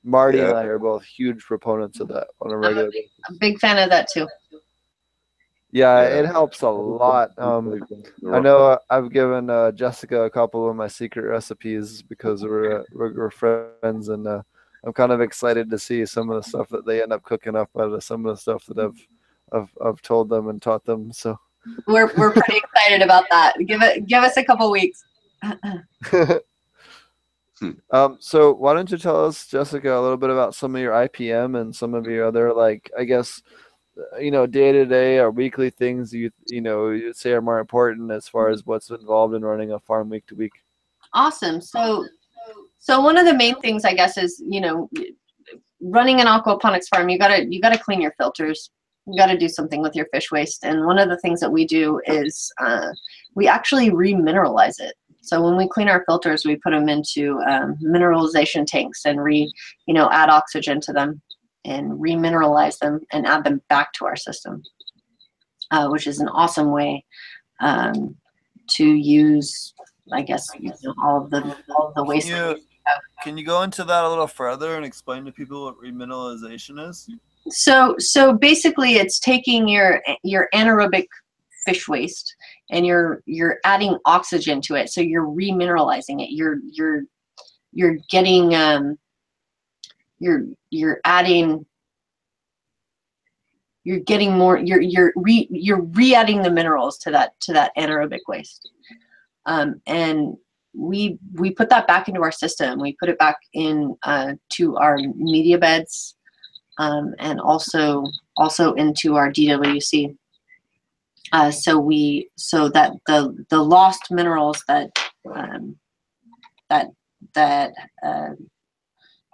Marty 0.05 0.39
and 0.39 0.57
I 0.57 0.63
are 0.63 0.79
both 0.79 1.03
huge 1.03 1.43
proponents 1.43 1.99
of 1.99 2.07
that 2.07 2.27
on 2.39 2.51
a 2.51 2.57
regular 2.57 2.89
basis. 2.89 3.11
I'm 3.27 3.35
a 3.35 3.39
big 3.39 3.59
fan 3.59 3.77
of 3.77 3.89
that 3.89 4.09
too. 4.09 4.27
Yeah, 5.71 6.01
Yeah. 6.01 6.19
it 6.19 6.25
helps 6.25 6.61
a 6.61 6.69
lot. 6.69 7.31
Um, 7.38 7.83
I 8.31 8.39
know 8.39 8.71
uh, 8.71 8.77
I've 8.89 9.11
given 9.11 9.49
uh, 9.49 9.71
Jessica 9.71 10.21
a 10.23 10.29
couple 10.29 10.69
of 10.69 10.75
my 10.75 10.88
secret 10.88 11.23
recipes 11.23 12.01
because 12.01 12.43
we're 12.43 12.79
uh, 12.79 12.83
we're, 12.93 13.13
we're 13.13 13.29
friends, 13.29 14.09
and 14.09 14.25
uh, 14.25 14.41
I'm 14.83 14.93
kind 14.93 15.11
of 15.11 15.21
excited 15.21 15.69
to 15.69 15.79
see 15.79 16.05
some 16.05 16.29
of 16.29 16.41
the 16.41 16.47
stuff 16.47 16.69
that 16.69 16.85
they 16.85 17.01
end 17.01 17.13
up 17.13 17.23
cooking 17.23 17.55
up 17.55 17.69
out 17.77 17.93
of 17.93 18.03
some 18.03 18.25
of 18.25 18.35
the 18.35 18.41
stuff 18.41 18.65
that 18.67 18.79
I've 18.79 19.07
I've, 19.53 19.69
I've 19.85 20.01
told 20.01 20.29
them 20.29 20.47
and 20.47 20.61
taught 20.61 20.85
them. 20.85 21.11
So. 21.11 21.37
We're 21.87 22.11
we're 22.17 22.31
pretty 22.31 22.57
excited 22.63 23.01
about 23.01 23.25
that. 23.29 23.53
Give 23.65 23.81
it 23.81 24.07
give 24.07 24.23
us 24.23 24.37
a 24.37 24.43
couple 24.43 24.71
weeks. 24.71 25.03
um, 27.91 28.17
so 28.19 28.53
why 28.53 28.73
don't 28.73 28.89
you 28.89 28.97
tell 28.97 29.25
us, 29.25 29.47
Jessica, 29.47 29.95
a 29.95 30.01
little 30.01 30.17
bit 30.17 30.29
about 30.29 30.55
some 30.55 30.75
of 30.75 30.81
your 30.81 30.93
IPM 30.93 31.59
and 31.59 31.75
some 31.75 31.93
of 31.93 32.05
your 32.05 32.25
other, 32.25 32.53
like, 32.53 32.91
I 32.97 33.03
guess, 33.03 33.41
uh, 33.97 34.17
you 34.17 34.31
know, 34.31 34.47
day 34.47 34.71
to 34.71 34.85
day 34.85 35.19
or 35.19 35.31
weekly 35.31 35.69
things 35.69 36.13
you 36.13 36.31
you 36.47 36.61
know 36.61 36.89
you 36.89 37.07
would 37.07 37.17
say 37.17 37.31
are 37.31 37.41
more 37.41 37.59
important 37.59 38.11
as 38.11 38.27
far 38.27 38.49
as 38.49 38.65
what's 38.65 38.89
involved 38.89 39.35
in 39.35 39.43
running 39.43 39.71
a 39.73 39.79
farm 39.79 40.09
week 40.09 40.25
to 40.27 40.35
week. 40.35 40.53
Awesome. 41.13 41.61
So 41.61 42.07
so 42.81 42.99
one 42.99 43.15
of 43.15 43.25
the 43.25 43.33
main 43.33 43.55
things 43.61 43.85
I 43.85 43.93
guess 43.93 44.17
is, 44.17 44.43
you 44.45 44.59
know, 44.59 44.89
running 45.81 46.19
an 46.19 46.25
aquaponics 46.25 46.87
farm, 46.89 47.09
you 47.09 47.19
gotta 47.19 47.45
you 47.47 47.61
gotta 47.61 47.77
clean 47.77 48.01
your 48.01 48.13
filters. 48.17 48.71
You 49.05 49.17
gotta 49.17 49.37
do 49.37 49.47
something 49.47 49.81
with 49.81 49.95
your 49.95 50.07
fish 50.11 50.31
waste. 50.31 50.65
And 50.65 50.85
one 50.87 50.97
of 50.97 51.07
the 51.07 51.19
things 51.19 51.39
that 51.41 51.51
we 51.51 51.65
do 51.65 52.01
is 52.07 52.51
uh, 52.59 52.89
we 53.35 53.47
actually 53.47 53.91
remineralize 53.91 54.79
it. 54.79 54.95
So 55.21 55.43
when 55.43 55.57
we 55.57 55.67
clean 55.67 55.89
our 55.89 56.03
filters, 56.05 56.43
we 56.43 56.55
put 56.55 56.71
them 56.71 56.89
into 56.89 57.39
um, 57.47 57.77
mineralization 57.83 58.65
tanks 58.65 59.05
and 59.05 59.23
re, 59.23 59.51
you 59.85 59.93
know, 59.93 60.09
add 60.11 60.29
oxygen 60.29 60.81
to 60.81 60.93
them 60.93 61.21
and 61.63 61.91
remineralize 61.91 62.79
them 62.79 63.01
and 63.11 63.27
add 63.27 63.43
them 63.43 63.61
back 63.69 63.93
to 63.93 64.05
our 64.05 64.15
system, 64.15 64.63
uh, 65.69 65.87
which 65.89 66.07
is 66.07 66.19
an 66.19 66.29
awesome 66.29 66.71
way 66.71 67.05
um, 67.59 68.15
to 68.69 68.85
use, 68.85 69.75
I 70.11 70.23
guess, 70.23 70.47
you 70.59 70.71
know, 70.83 70.95
all 71.03 71.23
of 71.23 71.29
the 71.29 71.55
all 71.77 71.89
of 71.89 71.93
the 71.95 72.03
waste. 72.03 72.29
Can 73.23 73.37
you 73.37 73.45
go 73.45 73.61
into 73.63 73.83
that 73.83 74.03
a 74.03 74.09
little 74.09 74.27
further 74.27 74.75
and 74.75 74.85
explain 74.85 75.25
to 75.25 75.31
people 75.31 75.65
what 75.65 75.77
remineralization 75.77 76.89
is? 76.89 77.09
So 77.49 77.95
so 77.99 78.33
basically, 78.33 78.95
it's 78.95 79.19
taking 79.19 79.67
your 79.67 80.01
your 80.23 80.49
anaerobic 80.53 81.07
fish 81.65 81.87
waste 81.87 82.35
and 82.71 82.85
you're 82.85 83.21
you're 83.25 83.59
adding 83.63 83.97
oxygen 84.05 84.61
to 84.61 84.75
it. 84.75 84.89
So 84.89 85.01
you're 85.01 85.27
remineralizing 85.27 86.21
it. 86.21 86.31
You're 86.31 86.59
you're 86.71 87.03
you're 87.73 87.97
getting 88.09 88.55
um 88.55 88.97
you're 90.19 90.45
you're 90.69 90.99
adding 91.05 91.65
you're 93.83 93.99
getting 93.99 94.37
more 94.37 94.57
you're 94.57 94.81
you're 94.81 95.13
re 95.15 95.47
you're 95.49 95.81
re-adding 95.81 96.43
the 96.43 96.51
minerals 96.51 96.97
to 96.99 97.11
that 97.11 97.39
to 97.39 97.53
that 97.53 97.71
anaerobic 97.77 98.19
waste 98.27 98.69
um, 99.45 99.81
and 99.87 100.37
we 100.73 101.18
we 101.34 101.52
put 101.52 101.69
that 101.69 101.88
back 101.88 102.07
into 102.07 102.22
our 102.22 102.31
system 102.31 102.80
we 102.80 102.95
put 102.99 103.10
it 103.10 103.19
back 103.19 103.38
in 103.53 103.95
uh, 104.03 104.34
to 104.49 104.77
our 104.77 104.98
media 105.15 105.57
beds 105.57 106.15
um, 106.77 107.14
and 107.19 107.39
also 107.39 108.06
also 108.38 108.73
into 108.73 109.15
our 109.15 109.31
DWC. 109.31 110.15
Uh, 111.31 111.52
so 111.52 111.80
we 111.80 112.30
so 112.38 112.69
that 112.69 112.91
the 113.07 113.45
the 113.49 113.61
lost 113.61 114.11
minerals 114.11 114.64
that 114.68 114.89
um, 115.34 115.77
that 116.69 116.88
that 117.35 117.72
uh, 118.03 118.30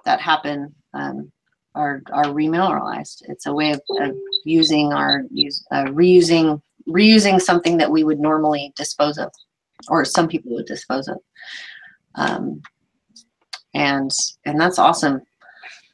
that 0.06 0.20
happen 0.20 0.76
um, 0.94 1.32
are 1.74 2.04
are 2.12 2.26
remineralized. 2.26 3.24
It's 3.30 3.46
a 3.46 3.54
way 3.54 3.72
of, 3.72 3.82
of 4.02 4.16
using 4.44 4.94
our 4.94 5.24
use 5.32 5.66
uh, 5.72 5.86
reusing 5.86 6.62
reusing 6.88 7.42
something 7.42 7.78
that 7.78 7.92
we 7.92 8.04
would 8.04 8.20
normally 8.20 8.74
dispose 8.76 9.18
of, 9.18 9.32
or 9.90 10.06
some 10.06 10.28
people 10.28 10.54
would 10.54 10.66
dispose 10.66 11.08
of. 11.08 11.18
Um, 12.16 12.62
and 13.74 14.12
and 14.46 14.60
that's 14.60 14.80
awesome. 14.80 15.22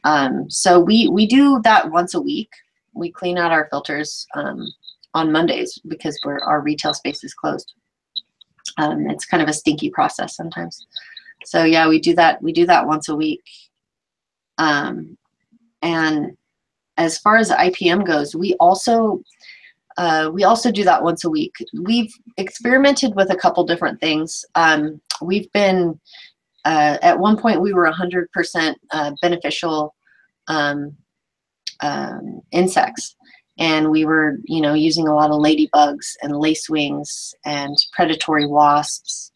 Um, 0.03 0.49
so 0.49 0.79
we 0.79 1.07
we 1.07 1.27
do 1.27 1.61
that 1.63 1.91
once 1.91 2.13
a 2.13 2.21
week. 2.21 2.49
We 2.93 3.11
clean 3.11 3.37
out 3.37 3.51
our 3.51 3.67
filters 3.69 4.25
um, 4.35 4.65
on 5.13 5.31
Mondays 5.31 5.79
because 5.87 6.19
we're 6.25 6.39
our 6.39 6.61
retail 6.61 6.93
space 6.93 7.23
is 7.23 7.33
closed. 7.33 7.73
Um, 8.77 9.09
it's 9.09 9.25
kind 9.25 9.43
of 9.43 9.49
a 9.49 9.53
stinky 9.53 9.89
process 9.89 10.35
sometimes. 10.35 10.87
So 11.45 11.63
yeah, 11.63 11.87
we 11.87 11.99
do 11.99 12.15
that. 12.15 12.41
We 12.41 12.53
do 12.53 12.65
that 12.67 12.87
once 12.87 13.09
a 13.09 13.15
week. 13.15 13.43
Um, 14.57 15.17
and 15.81 16.37
as 16.97 17.17
far 17.17 17.37
as 17.37 17.51
IPM 17.51 18.05
goes, 18.05 18.35
we 18.35 18.53
also 18.59 19.21
uh, 19.97 20.29
we 20.33 20.43
also 20.43 20.71
do 20.71 20.83
that 20.83 21.03
once 21.03 21.23
a 21.23 21.29
week. 21.29 21.53
We've 21.81 22.13
experimented 22.37 23.15
with 23.15 23.31
a 23.31 23.35
couple 23.35 23.63
different 23.65 23.99
things. 23.99 24.43
Um, 24.55 25.01
we've 25.21 25.51
been 25.51 25.99
uh, 26.65 26.97
at 27.01 27.19
one 27.19 27.37
point 27.37 27.61
we 27.61 27.73
were 27.73 27.91
100% 27.91 28.75
uh, 28.91 29.11
beneficial 29.21 29.93
um, 30.47 30.95
um, 31.81 32.41
insects 32.51 33.15
and 33.59 33.91
we 33.91 34.05
were 34.05 34.37
you 34.45 34.61
know 34.61 34.73
using 34.73 35.07
a 35.07 35.13
lot 35.13 35.29
of 35.29 35.39
ladybugs 35.39 36.13
and 36.21 36.33
lacewings 36.33 37.33
and 37.45 37.75
predatory 37.91 38.45
wasps 38.45 39.31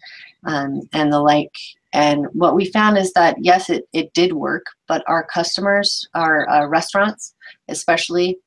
um, 0.46 0.82
and 0.94 1.12
the 1.12 1.20
like 1.20 1.54
and 1.94 2.26
what 2.34 2.56
we 2.56 2.66
found 2.66 2.98
is 2.98 3.12
that 3.14 3.36
yes 3.40 3.70
it, 3.70 3.88
it 3.94 4.14
did 4.14 4.34
work 4.34 4.66
but 4.88 5.04
our 5.08 5.26
customers 5.26 6.08
our 6.16 6.50
uh, 6.50 6.66
restaurants 6.66 7.36
especially 7.68 8.38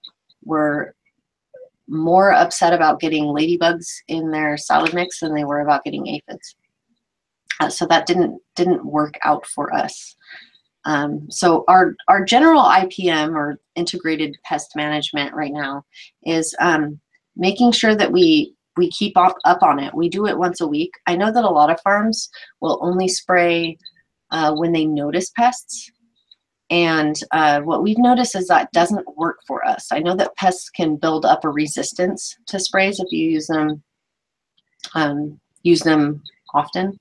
were 0.45 0.95
more 1.91 2.33
upset 2.33 2.73
about 2.73 3.01
getting 3.01 3.25
ladybugs 3.25 3.87
in 4.09 4.31
their 4.31 4.57
salad 4.57 4.95
mix 4.95 5.21
than 5.21 5.35
they 5.35 5.45
were 5.45 5.61
about 5.61 5.85
getting 5.85 6.07
aphids 6.07 6.55
uh, 7.61 7.69
so 7.69 7.87
that 7.87 8.07
didn't 8.07 8.41
didn't 8.57 8.85
work 8.85 9.15
out 9.25 9.47
for 9.47 9.73
us. 9.73 10.17
Um, 10.87 11.31
so 11.31 11.65
our 11.69 11.95
our 12.09 12.25
general 12.25 12.63
IPM 12.63 13.35
or 13.35 13.61
integrated 13.77 14.37
pest 14.45 14.75
management 14.75 15.35
right 15.35 15.53
now 15.53 15.85
is 16.25 16.55
um, 16.61 16.99
making 17.37 17.73
sure 17.73 17.95
that 17.95 18.11
we 18.11 18.55
we 18.77 18.91
keep 18.91 19.17
up, 19.17 19.37
up 19.45 19.63
on 19.63 19.79
it. 19.79 19.95
We 19.95 20.09
do 20.09 20.27
it 20.27 20.39
once 20.39 20.61
a 20.61 20.67
week. 20.67 20.93
I 21.07 21.17
know 21.17 21.31
that 21.31 21.45
a 21.45 21.51
lot 21.51 21.71
of 21.71 21.81
farms 21.83 22.31
will 22.61 22.79
only 22.83 23.09
spray 23.09 23.77
uh, 24.31 24.55
when 24.55 24.73
they 24.73 24.87
notice 24.87 25.31
pests. 25.37 25.91
And 26.71 27.17
uh, 27.33 27.61
what 27.63 27.83
we've 27.83 27.99
noticed 27.99 28.37
is 28.37 28.47
that 28.47 28.71
doesn't 28.73 29.17
work 29.17 29.41
for 29.47 29.67
us. 29.67 29.89
I 29.91 29.99
know 29.99 30.15
that 30.17 30.37
pests 30.37 30.71
can 30.71 30.97
build 30.97 31.25
up 31.25 31.45
a 31.45 31.51
resistance 31.51 32.37
to 32.47 32.61
sprays 32.61 33.01
if 33.01 33.11
you 33.11 33.29
use 33.29 33.49
them 33.49 33.83
um, 34.95 35.39
use 35.63 35.81
them 35.81 36.23
often. 36.55 36.99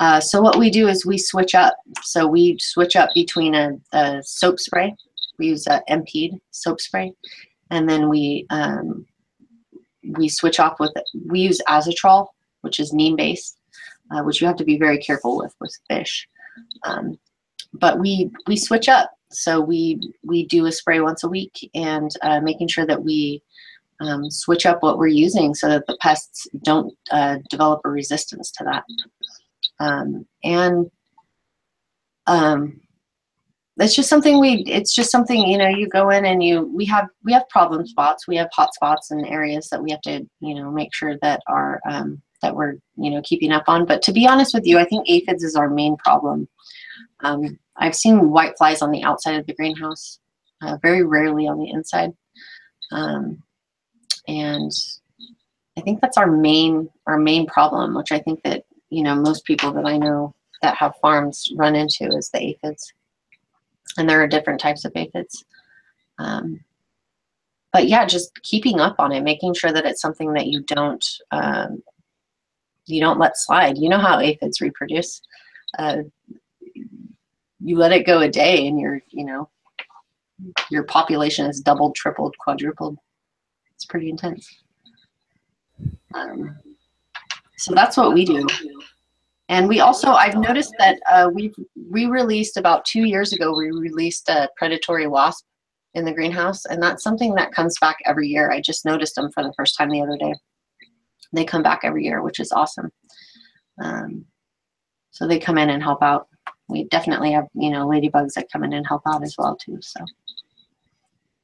Uh, 0.00 0.20
so 0.20 0.40
what 0.40 0.58
we 0.58 0.70
do 0.70 0.88
is 0.88 1.06
we 1.06 1.18
switch 1.18 1.54
up. 1.54 1.74
So 2.02 2.26
we 2.26 2.56
switch 2.60 2.96
up 2.96 3.10
between 3.14 3.54
a, 3.54 3.72
a 3.92 4.22
soap 4.22 4.58
spray. 4.58 4.94
We 5.38 5.48
use 5.48 5.66
a 5.66 5.82
M-Pede 5.90 6.38
soap 6.50 6.80
spray, 6.80 7.12
and 7.70 7.88
then 7.88 8.08
we 8.08 8.46
um, 8.50 9.06
we 10.16 10.28
switch 10.28 10.60
off 10.60 10.78
with 10.78 10.92
we 11.26 11.40
use 11.40 11.60
Azatrol, 11.68 12.28
which 12.60 12.78
is 12.78 12.92
neem 12.92 13.16
based, 13.16 13.58
uh, 14.12 14.22
which 14.22 14.40
you 14.40 14.46
have 14.46 14.56
to 14.56 14.64
be 14.64 14.78
very 14.78 14.98
careful 14.98 15.36
with 15.36 15.54
with 15.60 15.76
fish. 15.88 16.28
Um, 16.84 17.18
but 17.74 17.98
we 17.98 18.30
we 18.46 18.56
switch 18.56 18.88
up. 18.88 19.10
So 19.30 19.60
we 19.60 20.00
we 20.24 20.46
do 20.46 20.66
a 20.66 20.72
spray 20.72 21.00
once 21.00 21.24
a 21.24 21.28
week, 21.28 21.70
and 21.74 22.10
uh, 22.22 22.40
making 22.40 22.68
sure 22.68 22.86
that 22.86 23.02
we 23.02 23.42
um, 24.00 24.30
switch 24.30 24.66
up 24.66 24.82
what 24.82 24.98
we're 24.98 25.08
using 25.08 25.54
so 25.54 25.68
that 25.68 25.86
the 25.86 25.96
pests 26.00 26.46
don't 26.62 26.92
uh, 27.10 27.38
develop 27.50 27.80
a 27.84 27.90
resistance 27.90 28.50
to 28.52 28.64
that. 28.64 28.84
Um, 29.80 30.26
and 30.42 30.90
um, 32.26 32.80
it's 33.78 33.94
just 33.94 34.08
something 34.08 34.40
we 34.40 34.64
it's 34.66 34.94
just 34.94 35.10
something 35.10 35.46
you 35.48 35.58
know 35.58 35.68
you 35.68 35.88
go 35.88 36.10
in 36.10 36.24
and 36.24 36.42
you 36.42 36.70
we 36.74 36.84
have 36.84 37.08
we 37.24 37.32
have 37.32 37.48
problem 37.48 37.86
spots 37.86 38.28
we 38.28 38.36
have 38.36 38.48
hot 38.52 38.72
spots 38.72 39.10
and 39.10 39.26
areas 39.26 39.68
that 39.68 39.82
we 39.82 39.90
have 39.90 40.00
to 40.02 40.24
you 40.40 40.54
know 40.54 40.70
make 40.70 40.94
sure 40.94 41.18
that 41.22 41.42
are 41.48 41.80
um, 41.88 42.22
that 42.40 42.54
we're 42.54 42.74
you 42.96 43.10
know 43.10 43.20
keeping 43.24 43.50
up 43.50 43.64
on 43.66 43.84
but 43.84 44.00
to 44.02 44.12
be 44.12 44.28
honest 44.28 44.54
with 44.54 44.64
you 44.64 44.78
i 44.78 44.84
think 44.84 45.08
aphids 45.08 45.42
is 45.42 45.56
our 45.56 45.68
main 45.68 45.96
problem 45.96 46.46
um, 47.24 47.58
i've 47.78 47.94
seen 47.94 48.30
white 48.30 48.56
flies 48.56 48.82
on 48.82 48.90
the 48.90 49.02
outside 49.02 49.36
of 49.38 49.46
the 49.46 49.54
greenhouse 49.54 50.18
uh, 50.62 50.76
very 50.82 51.02
rarely 51.02 51.46
on 51.46 51.58
the 51.58 51.70
inside 51.70 52.10
um, 52.92 53.42
and 54.28 54.72
i 55.78 55.80
think 55.80 56.00
that's 56.00 56.16
our 56.16 56.30
main 56.30 56.88
our 57.06 57.18
main 57.18 57.46
problem 57.46 57.94
which 57.94 58.12
i 58.12 58.18
think 58.18 58.40
that 58.42 58.64
you 58.90 59.02
know 59.02 59.14
most 59.14 59.44
people 59.44 59.72
that 59.72 59.86
i 59.86 59.96
know 59.96 60.34
that 60.62 60.76
have 60.76 60.94
farms 61.02 61.48
run 61.56 61.74
into 61.74 62.06
is 62.06 62.30
the 62.30 62.40
aphids 62.40 62.92
and 63.96 64.08
there 64.08 64.22
are 64.22 64.26
different 64.26 64.60
types 64.60 64.84
of 64.84 64.92
aphids. 64.94 65.44
Um, 66.18 66.60
but 67.72 67.88
yeah, 67.88 68.04
just 68.06 68.40
keeping 68.42 68.80
up 68.80 68.96
on 68.98 69.12
it, 69.12 69.22
making 69.22 69.54
sure 69.54 69.72
that 69.72 69.84
it's 69.84 70.00
something 70.00 70.32
that 70.34 70.46
you 70.46 70.62
don't 70.62 71.04
um, 71.32 71.82
you 72.86 73.00
don't 73.00 73.18
let 73.18 73.36
slide. 73.36 73.78
You 73.78 73.88
know 73.88 73.98
how 73.98 74.20
aphids 74.20 74.60
reproduce. 74.60 75.20
Uh, 75.78 76.02
you 77.64 77.78
let 77.78 77.92
it 77.92 78.06
go 78.06 78.20
a 78.20 78.28
day, 78.28 78.68
and 78.68 78.78
your 78.78 79.00
you 79.08 79.24
know 79.24 79.48
your 80.70 80.84
population 80.84 81.46
has 81.46 81.60
doubled, 81.60 81.94
tripled, 81.94 82.36
quadrupled. 82.38 82.98
It's 83.74 83.84
pretty 83.84 84.10
intense. 84.10 84.48
Um, 86.14 86.56
so 87.56 87.74
that's 87.74 87.96
what 87.96 88.14
we 88.14 88.24
do. 88.24 88.46
And 89.48 89.68
we 89.68 89.80
also, 89.80 90.12
I've 90.12 90.36
noticed 90.36 90.74
that 90.78 90.98
uh, 91.10 91.30
we've 91.32 91.54
re-released 91.90 92.56
about 92.56 92.84
two 92.84 93.04
years 93.04 93.32
ago, 93.32 93.56
we 93.56 93.70
released 93.70 94.28
a 94.28 94.48
predatory 94.56 95.06
wasp 95.06 95.44
in 95.94 96.04
the 96.04 96.12
greenhouse. 96.12 96.64
And 96.66 96.82
that's 96.82 97.02
something 97.02 97.34
that 97.34 97.52
comes 97.52 97.76
back 97.80 97.96
every 98.06 98.28
year. 98.28 98.50
I 98.50 98.60
just 98.60 98.84
noticed 98.84 99.14
them 99.14 99.30
for 99.32 99.42
the 99.42 99.52
first 99.56 99.76
time 99.76 99.90
the 99.90 100.02
other 100.02 100.16
day. 100.16 100.34
They 101.32 101.44
come 101.44 101.62
back 101.62 101.80
every 101.84 102.04
year, 102.04 102.22
which 102.22 102.40
is 102.40 102.52
awesome. 102.52 102.90
Um, 103.82 104.24
so 105.10 105.26
they 105.26 105.38
come 105.38 105.58
in 105.58 105.70
and 105.70 105.82
help 105.82 106.02
out. 106.02 106.28
We 106.68 106.84
definitely 106.84 107.32
have, 107.32 107.46
you 107.54 107.70
know, 107.70 107.86
ladybugs 107.86 108.34
that 108.34 108.50
come 108.50 108.64
in 108.64 108.72
and 108.72 108.86
help 108.86 109.02
out 109.06 109.22
as 109.22 109.34
well 109.38 109.56
too. 109.56 109.78
So. 109.80 110.04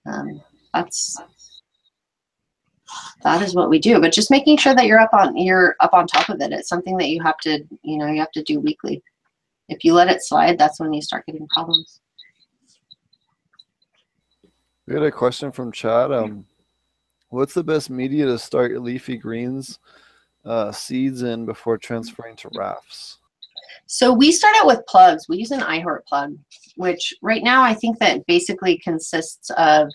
Um, 0.06 0.40
that's 0.72 1.16
that 3.22 3.42
is 3.42 3.55
what 3.55 3.70
we 3.70 3.78
do 3.78 4.01
but 4.01 4.12
just 4.12 4.30
making 4.30 4.56
sure 4.56 4.74
that 4.74 4.86
you're 4.86 4.98
up 4.98 5.12
on 5.12 5.36
you're 5.36 5.76
up 5.80 5.92
on 5.92 6.06
top 6.06 6.28
of 6.28 6.40
it. 6.40 6.52
It's 6.52 6.68
something 6.68 6.97
that 6.97 7.09
you 7.09 7.22
have 7.22 7.38
to 7.38 7.64
you 7.82 7.98
know 7.98 8.06
you 8.06 8.20
have 8.20 8.32
to 8.32 8.42
do 8.42 8.60
weekly. 8.60 9.02
If 9.68 9.84
you 9.84 9.94
let 9.94 10.09
it 10.09 10.22
slide 10.22 10.59
that's 10.59 10.80
when 10.80 10.92
you 10.92 11.02
start 11.02 11.26
getting 11.26 11.47
problems. 11.48 12.01
We 14.86 14.94
had 14.94 15.02
a 15.05 15.12
question 15.12 15.52
from 15.52 15.70
chad 15.70 16.12
um 16.12 16.47
what's 17.28 17.55
the 17.55 17.64
best 17.64 17.90
media 17.90 18.26
to 18.26 18.38
start 18.38 18.80
leafy 18.80 19.16
greens 19.16 19.78
uh, 20.44 20.72
seeds 20.72 21.20
in 21.20 21.44
before 21.44 21.76
transferring 21.76 22.34
to 22.34 22.48
rafts 22.55 23.19
so 23.93 24.12
we 24.12 24.31
start 24.31 24.55
out 24.57 24.67
with 24.67 24.87
plugs 24.87 25.27
we 25.29 25.39
use 25.39 25.51
an 25.51 25.61
iHeart 25.61 26.05
plug 26.07 26.37
which 26.77 27.15
right 27.23 27.43
now 27.43 27.62
i 27.62 27.75
think 27.75 27.99
that 27.99 28.25
basically 28.27 28.79
consists 28.79 29.51
of 29.57 29.91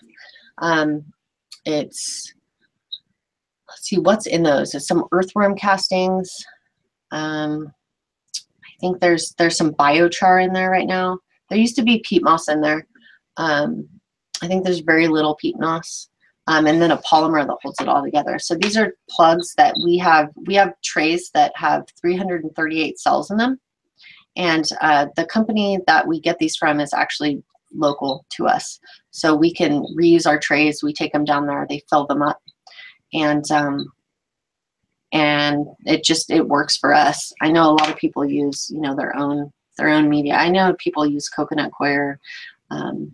um, 0.58 1.04
it's 1.64 2.32
let's 3.68 3.88
see 3.88 3.98
what's 3.98 4.26
in 4.26 4.42
those. 4.42 4.74
It's 4.74 4.86
some 4.86 5.04
earthworm 5.12 5.56
castings. 5.56 6.30
Um, 7.10 7.72
I 8.64 8.78
think 8.80 9.00
there's 9.00 9.34
there's 9.38 9.56
some 9.56 9.72
biochar 9.72 10.44
in 10.44 10.52
there 10.52 10.70
right 10.70 10.86
now. 10.86 11.18
There 11.48 11.58
used 11.58 11.76
to 11.76 11.82
be 11.82 12.02
peat 12.04 12.22
moss 12.22 12.48
in 12.48 12.60
there. 12.60 12.86
Um, 13.36 13.88
I 14.42 14.46
think 14.46 14.64
there's 14.64 14.80
very 14.80 15.08
little 15.08 15.34
peat 15.36 15.58
moss. 15.58 16.08
Um, 16.48 16.68
and 16.68 16.80
then 16.80 16.92
a 16.92 16.98
polymer 16.98 17.44
that 17.44 17.56
holds 17.60 17.80
it 17.80 17.88
all 17.88 18.04
together. 18.04 18.38
So 18.38 18.54
these 18.54 18.76
are 18.76 18.94
plugs 19.10 19.52
that 19.56 19.74
we 19.84 19.98
have. 19.98 20.28
We 20.46 20.54
have 20.54 20.74
trays 20.80 21.30
that 21.34 21.52
have 21.56 21.86
338 22.00 23.00
cells 23.00 23.32
in 23.32 23.36
them, 23.36 23.58
and 24.36 24.68
uh, 24.80 25.06
the 25.16 25.24
company 25.24 25.78
that 25.86 26.06
we 26.06 26.20
get 26.20 26.38
these 26.38 26.56
from 26.56 26.80
is 26.80 26.92
actually 26.92 27.42
local 27.74 28.24
to 28.30 28.46
us. 28.46 28.78
So 29.10 29.34
we 29.34 29.52
can 29.52 29.82
reuse 29.98 30.26
our 30.26 30.38
trays. 30.38 30.82
We 30.82 30.92
take 30.92 31.12
them 31.12 31.24
down 31.24 31.46
there. 31.46 31.66
They 31.68 31.82
fill 31.90 32.06
them 32.06 32.22
up, 32.22 32.40
and 33.12 33.50
um, 33.50 33.92
and 35.12 35.66
it 35.84 36.04
just 36.04 36.30
it 36.30 36.48
works 36.48 36.76
for 36.76 36.92
us. 36.92 37.32
I 37.40 37.50
know 37.50 37.70
a 37.70 37.78
lot 37.78 37.90
of 37.90 37.96
people 37.96 38.24
use 38.24 38.70
you 38.70 38.80
know 38.80 38.94
their 38.94 39.16
own 39.16 39.52
their 39.78 39.88
own 39.88 40.08
media. 40.08 40.34
I 40.34 40.48
know 40.48 40.74
people 40.78 41.06
use 41.06 41.28
coconut 41.28 41.72
coir, 41.72 42.18
um, 42.70 43.12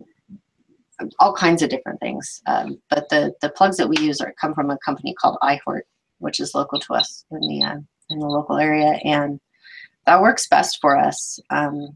all 1.19 1.33
kinds 1.33 1.61
of 1.61 1.69
different 1.69 1.99
things. 1.99 2.41
Um, 2.47 2.81
but 2.89 3.09
the 3.09 3.33
the 3.41 3.49
plugs 3.49 3.77
that 3.77 3.89
we 3.89 3.97
use 3.97 4.21
are 4.21 4.33
come 4.39 4.53
from 4.53 4.69
a 4.69 4.77
company 4.79 5.13
called 5.13 5.37
iHort, 5.41 5.83
which 6.19 6.39
is 6.39 6.55
local 6.55 6.79
to 6.79 6.93
us 6.93 7.25
in 7.31 7.39
the 7.39 7.63
uh, 7.63 7.77
in 8.09 8.19
the 8.19 8.27
local 8.27 8.57
area, 8.57 8.99
and 9.03 9.39
that 10.05 10.21
works 10.21 10.47
best 10.47 10.79
for 10.81 10.97
us. 10.97 11.39
Um, 11.49 11.89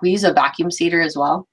we 0.00 0.10
use 0.10 0.24
a 0.24 0.32
vacuum 0.32 0.70
seeder 0.70 1.00
as 1.00 1.16
well. 1.16 1.48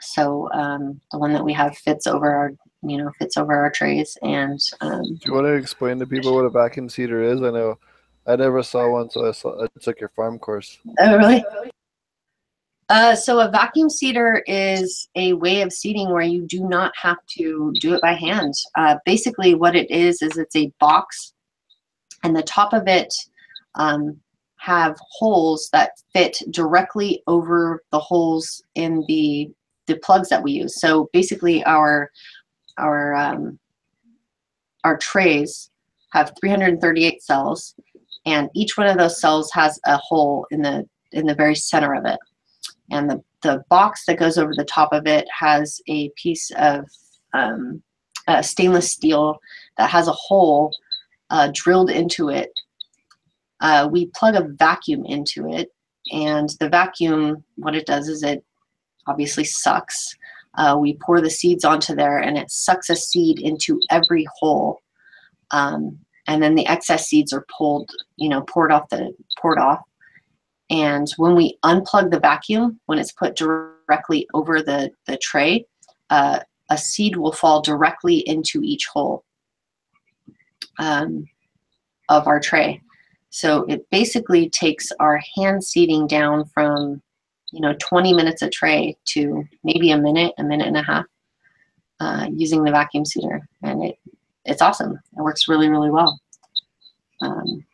So 0.00 0.48
um, 0.52 1.00
the 1.10 1.18
one 1.18 1.32
that 1.32 1.44
we 1.44 1.52
have 1.54 1.76
fits 1.76 2.06
over 2.06 2.30
our 2.30 2.52
you 2.82 2.96
know 2.96 3.10
fits 3.18 3.36
over 3.36 3.54
our 3.54 3.70
trays 3.70 4.16
and 4.22 4.60
um, 4.80 5.02
do 5.02 5.18
you 5.24 5.32
want 5.32 5.46
to 5.46 5.54
explain 5.54 5.98
to 5.98 6.06
people 6.06 6.34
what 6.34 6.44
a 6.44 6.50
vacuum 6.50 6.88
seeder 6.88 7.22
is 7.22 7.42
i 7.42 7.50
know 7.50 7.76
i 8.26 8.36
never 8.36 8.62
saw 8.62 8.88
one 8.88 9.10
so 9.10 9.28
i, 9.28 9.32
saw, 9.32 9.64
I 9.64 9.66
took 9.80 9.98
your 10.00 10.10
farm 10.10 10.38
course 10.38 10.78
oh 11.00 11.16
really 11.16 11.44
uh, 12.90 13.14
so 13.14 13.40
a 13.40 13.50
vacuum 13.50 13.90
seeder 13.90 14.42
is 14.46 15.08
a 15.14 15.34
way 15.34 15.60
of 15.60 15.72
seeding 15.72 16.10
where 16.10 16.22
you 16.22 16.46
do 16.46 16.66
not 16.66 16.92
have 16.96 17.18
to 17.36 17.72
do 17.80 17.94
it 17.94 18.00
by 18.00 18.12
hand 18.12 18.54
uh, 18.76 18.96
basically 19.04 19.54
what 19.54 19.74
it 19.74 19.90
is 19.90 20.22
is 20.22 20.38
it's 20.38 20.56
a 20.56 20.72
box 20.78 21.34
and 22.22 22.34
the 22.34 22.42
top 22.42 22.72
of 22.72 22.86
it 22.86 23.12
um, 23.74 24.18
have 24.58 24.96
holes 25.10 25.68
that 25.72 25.92
fit 26.12 26.42
directly 26.50 27.22
over 27.26 27.82
the 27.92 27.98
holes 27.98 28.62
in 28.74 29.04
the 29.08 29.50
the 29.86 29.96
plugs 29.98 30.28
that 30.28 30.42
we 30.42 30.52
use 30.52 30.80
so 30.80 31.08
basically 31.12 31.64
our 31.64 32.10
our 32.78 33.14
um, 33.14 33.58
our 34.84 34.96
trays 34.96 35.70
have 36.12 36.32
338 36.40 37.22
cells, 37.22 37.74
and 38.24 38.48
each 38.54 38.76
one 38.76 38.86
of 38.86 38.96
those 38.96 39.20
cells 39.20 39.50
has 39.52 39.78
a 39.86 39.96
hole 39.98 40.46
in 40.50 40.62
the 40.62 40.88
in 41.12 41.26
the 41.26 41.34
very 41.34 41.54
center 41.54 41.94
of 41.94 42.04
it. 42.06 42.18
And 42.90 43.10
the, 43.10 43.22
the 43.42 43.62
box 43.68 44.04
that 44.06 44.18
goes 44.18 44.38
over 44.38 44.52
the 44.54 44.64
top 44.64 44.92
of 44.92 45.06
it 45.06 45.26
has 45.38 45.80
a 45.88 46.10
piece 46.16 46.50
of 46.58 46.84
um, 47.34 47.82
uh, 48.26 48.42
stainless 48.42 48.92
steel 48.92 49.38
that 49.76 49.90
has 49.90 50.08
a 50.08 50.12
hole 50.12 50.74
uh, 51.30 51.50
drilled 51.54 51.90
into 51.90 52.28
it. 52.28 52.50
Uh, 53.60 53.88
we 53.90 54.06
plug 54.14 54.34
a 54.34 54.48
vacuum 54.56 55.04
into 55.06 55.48
it, 55.48 55.72
and 56.12 56.50
the 56.60 56.68
vacuum, 56.68 57.42
what 57.56 57.74
it 57.74 57.86
does 57.86 58.08
is 58.08 58.22
it 58.22 58.44
obviously 59.06 59.44
sucks 59.44 60.14
uh, 60.58 60.76
we 60.78 60.94
pour 60.94 61.20
the 61.20 61.30
seeds 61.30 61.64
onto 61.64 61.94
there 61.94 62.18
and 62.18 62.36
it 62.36 62.50
sucks 62.50 62.90
a 62.90 62.96
seed 62.96 63.40
into 63.40 63.80
every 63.90 64.26
hole. 64.38 64.80
Um, 65.52 65.98
and 66.26 66.42
then 66.42 66.56
the 66.56 66.66
excess 66.66 67.06
seeds 67.06 67.32
are 67.32 67.46
pulled, 67.56 67.90
you 68.16 68.28
know, 68.28 68.42
poured 68.42 68.72
off 68.72 68.88
the 68.90 69.14
poured 69.40 69.58
off. 69.58 69.80
And 70.68 71.08
when 71.16 71.34
we 71.34 71.56
unplug 71.64 72.10
the 72.10 72.20
vacuum, 72.20 72.78
when 72.86 72.98
it's 72.98 73.12
put 73.12 73.36
directly 73.36 74.28
over 74.34 74.60
the, 74.60 74.90
the 75.06 75.16
tray, 75.16 75.64
uh, 76.10 76.40
a 76.68 76.76
seed 76.76 77.16
will 77.16 77.32
fall 77.32 77.62
directly 77.62 78.18
into 78.28 78.60
each 78.62 78.86
hole 78.92 79.24
um, 80.78 81.24
of 82.10 82.26
our 82.26 82.40
tray. 82.40 82.82
So 83.30 83.64
it 83.64 83.88
basically 83.90 84.48
takes 84.48 84.90
our 85.00 85.20
hand 85.36 85.62
seeding 85.64 86.06
down 86.06 86.46
from 86.46 87.02
you 87.52 87.60
know 87.60 87.74
20 87.78 88.12
minutes 88.12 88.42
a 88.42 88.50
tray 88.50 88.96
to 89.06 89.44
maybe 89.64 89.90
a 89.90 89.98
minute, 89.98 90.34
a 90.38 90.44
minute 90.44 90.66
and 90.66 90.76
a 90.76 90.82
half, 90.82 91.04
uh, 92.00 92.26
using 92.32 92.64
the 92.64 92.70
vacuum 92.70 93.04
seeder, 93.04 93.46
and 93.62 93.84
it 93.84 93.98
it's 94.44 94.62
awesome. 94.62 94.92
It 94.92 95.22
works 95.22 95.48
really 95.48 95.68
really 95.68 95.90
well. 95.90 96.18
Um, 97.20 97.64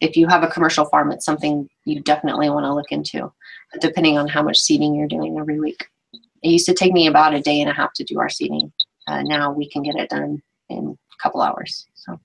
if 0.00 0.16
you 0.16 0.26
have 0.28 0.42
a 0.42 0.48
commercial 0.48 0.86
farm, 0.86 1.12
it's 1.12 1.24
something 1.24 1.68
you 1.84 2.00
definitely 2.00 2.48
want 2.50 2.64
to 2.64 2.74
look 2.74 2.90
into, 2.90 3.32
depending 3.80 4.18
on 4.18 4.28
how 4.28 4.42
much 4.42 4.58
seeding 4.58 4.94
you're 4.94 5.08
doing 5.08 5.38
every 5.38 5.60
week. 5.60 5.86
It 6.42 6.48
used 6.48 6.66
to 6.66 6.74
take 6.74 6.92
me 6.92 7.06
about 7.06 7.34
a 7.34 7.40
day 7.40 7.60
and 7.60 7.68
a 7.68 7.74
half 7.74 7.92
to 7.94 8.04
do 8.04 8.18
our 8.18 8.30
seeding. 8.30 8.72
Uh, 9.06 9.22
now 9.22 9.52
we 9.52 9.68
can 9.68 9.82
get 9.82 9.96
it 9.96 10.08
done 10.08 10.42
in 10.70 10.96
a 10.96 11.22
couple 11.22 11.42
hours. 11.42 11.86
So 11.94 12.18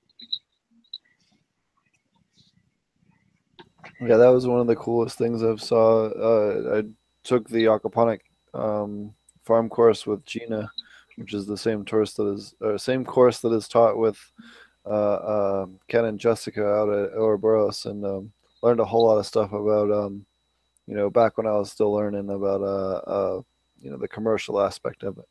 Yeah, 4.02 4.18
that 4.18 4.30
was 4.30 4.46
one 4.46 4.60
of 4.60 4.68
the 4.68 4.76
coolest 4.76 5.18
things 5.18 5.42
I've 5.42 5.62
saw. 5.62 6.08
Uh, 6.08 6.80
I 6.80 6.84
took 7.24 7.48
the 7.48 7.66
aquaponic 7.66 8.20
um, 8.54 9.14
farm 9.44 9.70
course 9.70 10.06
with 10.06 10.26
Gina, 10.26 10.70
which 11.16 11.34
is 11.34 11.46
the 11.46 11.58
same 11.58 11.86
course 11.86 12.14
that 12.14 12.28
is 12.28 12.56
or 12.62 12.78
same 12.78 13.06
course 13.06 13.40
that 13.40 13.54
is 13.54 13.68
taught 13.68 13.98
with 13.98 14.18
uh, 14.86 14.90
uh, 14.90 15.66
Ken 15.88 16.06
and 16.06 16.20
Jessica 16.20 16.66
out 16.66 16.90
at 16.90 17.18
Ouroboros, 17.18 17.86
and 17.86 18.06
um, 18.06 18.32
learned 18.62 18.80
a 18.80 18.86
whole 18.86 19.06
lot 19.06 19.18
of 19.18 19.26
stuff 19.26 19.54
about 19.54 19.92
um, 19.92 20.26
you 20.88 20.96
know 20.96 21.10
back 21.10 21.38
when 21.38 21.48
I 21.48 21.52
was 21.52 21.72
still 21.72 21.94
learning 21.94 22.30
about 22.30 22.62
uh, 22.62 22.98
uh, 23.10 23.42
you 23.82 23.92
know 23.92 23.98
the 23.98 24.08
commercial 24.08 24.60
aspect 24.60 25.04
of 25.04 25.18
it. 25.18 25.26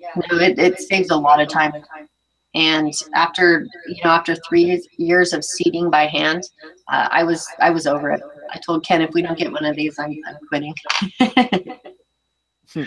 yeah, 0.00 0.12
no, 0.16 0.38
it, 0.38 0.58
it 0.58 0.80
saves 0.80 1.10
a 1.10 1.16
lot 1.16 1.40
of 1.40 1.48
time 1.48 1.72
and 1.74 1.84
time. 1.84 2.08
And 2.54 2.92
after 3.14 3.66
you 3.88 4.02
know 4.04 4.10
after 4.10 4.36
three 4.48 4.80
years- 4.96 5.32
of 5.32 5.44
seeding 5.44 5.90
by 5.90 6.06
hand, 6.06 6.44
uh, 6.88 7.08
I 7.10 7.24
was 7.24 7.46
I 7.60 7.70
was 7.70 7.86
over 7.86 8.10
it. 8.10 8.22
I 8.50 8.58
told 8.58 8.84
Ken 8.86 9.02
if 9.02 9.12
we 9.12 9.22
don't 9.22 9.36
get 9.38 9.50
one 9.50 9.64
of 9.64 9.74
these, 9.74 9.98
I'm, 9.98 10.16
I'm 10.26 10.36
quitting. 10.48 10.74
Do 12.72 12.86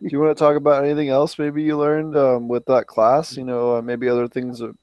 you 0.00 0.20
want 0.20 0.36
to 0.36 0.42
talk 0.42 0.56
about 0.56 0.84
anything 0.84 1.08
else 1.08 1.38
maybe 1.38 1.62
you 1.62 1.76
learned 1.76 2.16
um, 2.16 2.48
with 2.48 2.64
that 2.66 2.86
class? 2.86 3.36
You 3.36 3.44
know, 3.44 3.76
uh, 3.76 3.82
maybe 3.82 4.08
other 4.08 4.28
things, 4.28 4.60
that- 4.60 4.74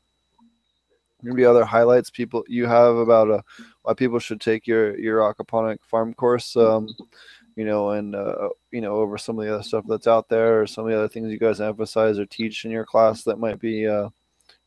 maybe 1.21 1.45
other 1.45 1.63
highlights 1.63 2.09
people 2.09 2.43
you 2.47 2.65
have 2.65 2.95
about 2.97 3.31
uh, 3.31 3.41
why 3.83 3.93
people 3.93 4.19
should 4.19 4.41
take 4.41 4.67
your 4.67 4.97
your 4.99 5.19
aquaponic 5.19 5.77
farm 5.83 6.13
course. 6.13 6.55
Um, 6.55 6.89
you 7.55 7.65
know, 7.65 7.91
and 7.91 8.15
uh, 8.15 8.49
you 8.71 8.81
know 8.81 8.95
over 8.95 9.17
some 9.17 9.37
of 9.39 9.45
the 9.45 9.53
other 9.53 9.63
stuff 9.63 9.85
that's 9.87 10.07
out 10.07 10.27
there, 10.29 10.61
or 10.61 10.67
some 10.67 10.85
of 10.85 10.91
the 10.91 10.97
other 10.97 11.07
things 11.07 11.31
you 11.31 11.39
guys 11.39 11.61
emphasize 11.61 12.19
or 12.19 12.25
teach 12.25 12.65
in 12.65 12.71
your 12.71 12.85
class 12.85 13.23
that 13.23 13.39
might 13.39 13.59
be, 13.59 13.87
uh, 13.87 14.09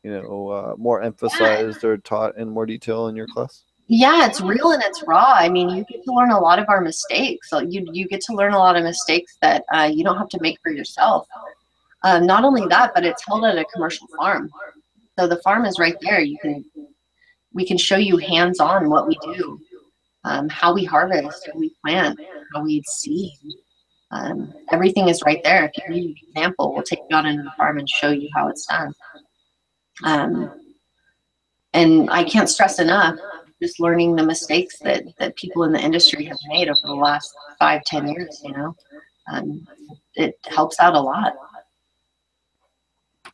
you 0.02 0.10
know, 0.12 0.48
uh, 0.48 0.74
more 0.76 1.02
emphasized 1.02 1.84
or 1.84 1.96
taught 1.98 2.36
in 2.36 2.48
more 2.48 2.66
detail 2.66 3.08
in 3.08 3.16
your 3.16 3.26
class. 3.26 3.64
yeah, 3.88 4.26
it's 4.26 4.40
real 4.40 4.72
and 4.72 4.82
it's 4.82 5.02
raw. 5.04 5.34
I 5.36 5.48
mean, 5.48 5.68
you 5.70 5.84
get 5.84 6.04
to 6.04 6.12
learn 6.12 6.30
a 6.30 6.40
lot 6.40 6.58
of 6.58 6.68
our 6.68 6.80
mistakes. 6.80 7.48
You 7.52 7.86
you 7.92 8.08
get 8.08 8.20
to 8.22 8.34
learn 8.34 8.52
a 8.52 8.58
lot 8.58 8.76
of 8.76 8.84
mistakes 8.84 9.36
that 9.42 9.64
uh, 9.72 9.90
you 9.92 10.04
don't 10.04 10.18
have 10.18 10.28
to 10.30 10.40
make 10.40 10.58
for 10.62 10.72
yourself. 10.72 11.26
Um, 12.02 12.26
not 12.26 12.44
only 12.44 12.66
that, 12.68 12.92
but 12.94 13.04
it's 13.04 13.24
held 13.26 13.44
at 13.44 13.58
a 13.58 13.64
commercial 13.64 14.06
farm. 14.16 14.50
So 15.18 15.26
the 15.26 15.38
farm 15.38 15.64
is 15.64 15.78
right 15.78 15.96
there. 16.02 16.20
You 16.20 16.38
can 16.38 16.64
we 17.54 17.66
can 17.66 17.78
show 17.78 17.96
you 17.96 18.16
hands 18.18 18.60
on 18.60 18.90
what 18.90 19.08
we 19.08 19.16
do, 19.34 19.58
um, 20.24 20.48
how 20.48 20.74
we 20.74 20.84
harvest, 20.84 21.48
how 21.50 21.58
we 21.58 21.74
plant, 21.84 22.20
how 22.54 22.62
we 22.62 22.82
seed. 22.86 23.32
Um, 24.10 24.52
everything 24.70 25.08
is 25.08 25.22
right 25.24 25.42
there. 25.42 25.64
If 25.64 25.72
you 25.78 25.94
need 25.94 26.10
an 26.10 26.16
example, 26.28 26.74
we'll 26.74 26.82
take 26.82 27.00
you 27.08 27.16
out 27.16 27.26
into 27.26 27.42
the 27.42 27.50
farm 27.56 27.78
and 27.78 27.88
show 27.88 28.10
you 28.10 28.28
how 28.34 28.48
it's 28.48 28.66
done. 28.66 28.92
Um, 30.04 30.52
and 31.72 32.10
I 32.10 32.24
can't 32.24 32.48
stress 32.48 32.78
enough 32.78 33.18
just 33.60 33.80
learning 33.80 34.16
the 34.16 34.22
mistakes 34.22 34.78
that, 34.80 35.04
that 35.18 35.36
people 35.36 35.64
in 35.64 35.72
the 35.72 35.80
industry 35.80 36.24
have 36.24 36.38
made 36.48 36.68
over 36.68 36.78
the 36.84 36.94
last 36.94 37.34
five, 37.58 37.82
ten 37.84 38.06
years, 38.08 38.40
you 38.44 38.52
know. 38.52 38.76
Um, 39.32 39.66
it 40.14 40.38
helps 40.46 40.78
out 40.78 40.94
a 40.94 41.00
lot. 41.00 41.34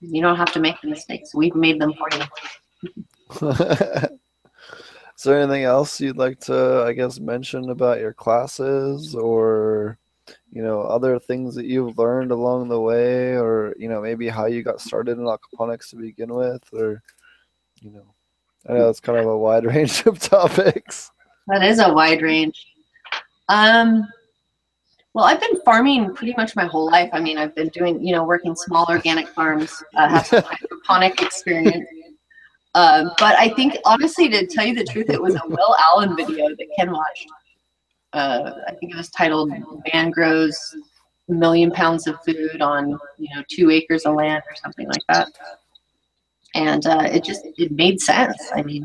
You 0.00 0.22
don't 0.22 0.36
have 0.36 0.52
to 0.52 0.60
make 0.60 0.80
the 0.80 0.88
mistakes. 0.88 1.34
We've 1.34 1.54
made 1.54 1.80
them 1.80 1.94
for 1.94 2.08
you. 2.16 2.24
Is 5.16 5.24
there 5.24 5.40
anything 5.40 5.64
else 5.64 6.00
you'd 6.00 6.16
like 6.16 6.40
to, 6.40 6.84
I 6.86 6.92
guess, 6.92 7.20
mention 7.20 7.70
about 7.70 8.00
your 8.00 8.12
classes 8.12 9.14
or, 9.14 9.98
you 10.52 10.62
know, 10.62 10.82
other 10.82 11.18
things 11.18 11.54
that 11.54 11.66
you've 11.66 11.98
learned 11.98 12.30
along 12.30 12.68
the 12.68 12.80
way 12.80 13.36
or, 13.36 13.74
you 13.78 13.88
know, 13.88 14.00
maybe 14.00 14.28
how 14.28 14.46
you 14.46 14.62
got 14.62 14.80
started 14.80 15.18
in 15.18 15.24
aquaponics 15.24 15.90
to 15.90 15.96
begin 15.96 16.32
with 16.32 16.62
or, 16.72 17.02
you 17.80 17.90
know, 17.90 18.14
I 18.68 18.74
know 18.74 18.88
it's 18.88 19.00
kind 19.00 19.18
of 19.18 19.26
a 19.26 19.36
wide 19.36 19.64
range 19.74 20.06
of 20.06 20.18
topics. 20.18 21.10
That 21.48 21.62
is 21.62 21.78
a 21.78 21.92
wide 21.92 22.22
range. 22.22 22.66
Um, 23.48 24.06
well, 25.14 25.24
I've 25.24 25.40
been 25.40 25.60
farming 25.62 26.14
pretty 26.14 26.34
much 26.36 26.56
my 26.56 26.64
whole 26.64 26.90
life. 26.90 27.10
I 27.12 27.20
mean, 27.20 27.36
I've 27.36 27.54
been 27.54 27.68
doing, 27.68 28.04
you 28.04 28.12
know, 28.14 28.24
working 28.24 28.54
small 28.54 28.86
organic 28.88 29.28
farms, 29.28 29.82
uh, 29.94 30.08
have 30.08 30.26
some 30.26 30.42
hydroponic 30.46 31.20
experience. 31.20 31.86
Um, 32.74 33.12
but 33.18 33.38
I 33.38 33.50
think, 33.50 33.76
honestly, 33.84 34.30
to 34.30 34.46
tell 34.46 34.64
you 34.64 34.74
the 34.74 34.84
truth, 34.84 35.10
it 35.10 35.20
was 35.20 35.34
a 35.34 35.46
Will 35.46 35.76
Allen 35.78 36.16
video 36.16 36.48
that 36.48 36.66
Ken 36.76 36.90
watched. 36.90 37.26
Uh, 38.12 38.52
I 38.68 38.74
think 38.74 38.92
it 38.92 38.96
was 38.96 39.10
titled 39.10 39.52
"Man 39.92 40.10
Grows 40.10 40.58
a 41.28 41.32
Million 41.32 41.70
Pounds 41.70 42.06
of 42.06 42.22
Food 42.24 42.60
on, 42.60 42.98
you 43.18 43.28
know, 43.34 43.42
Two 43.48 43.70
Acres 43.70 44.04
of 44.04 44.14
Land" 44.14 44.42
or 44.48 44.56
something 44.56 44.86
like 44.86 45.02
that. 45.08 45.28
And 46.54 46.86
uh, 46.86 47.08
it 47.10 47.24
just 47.24 47.46
it 47.56 47.72
made 47.72 48.00
sense. 48.00 48.50
I 48.54 48.62
mean, 48.62 48.84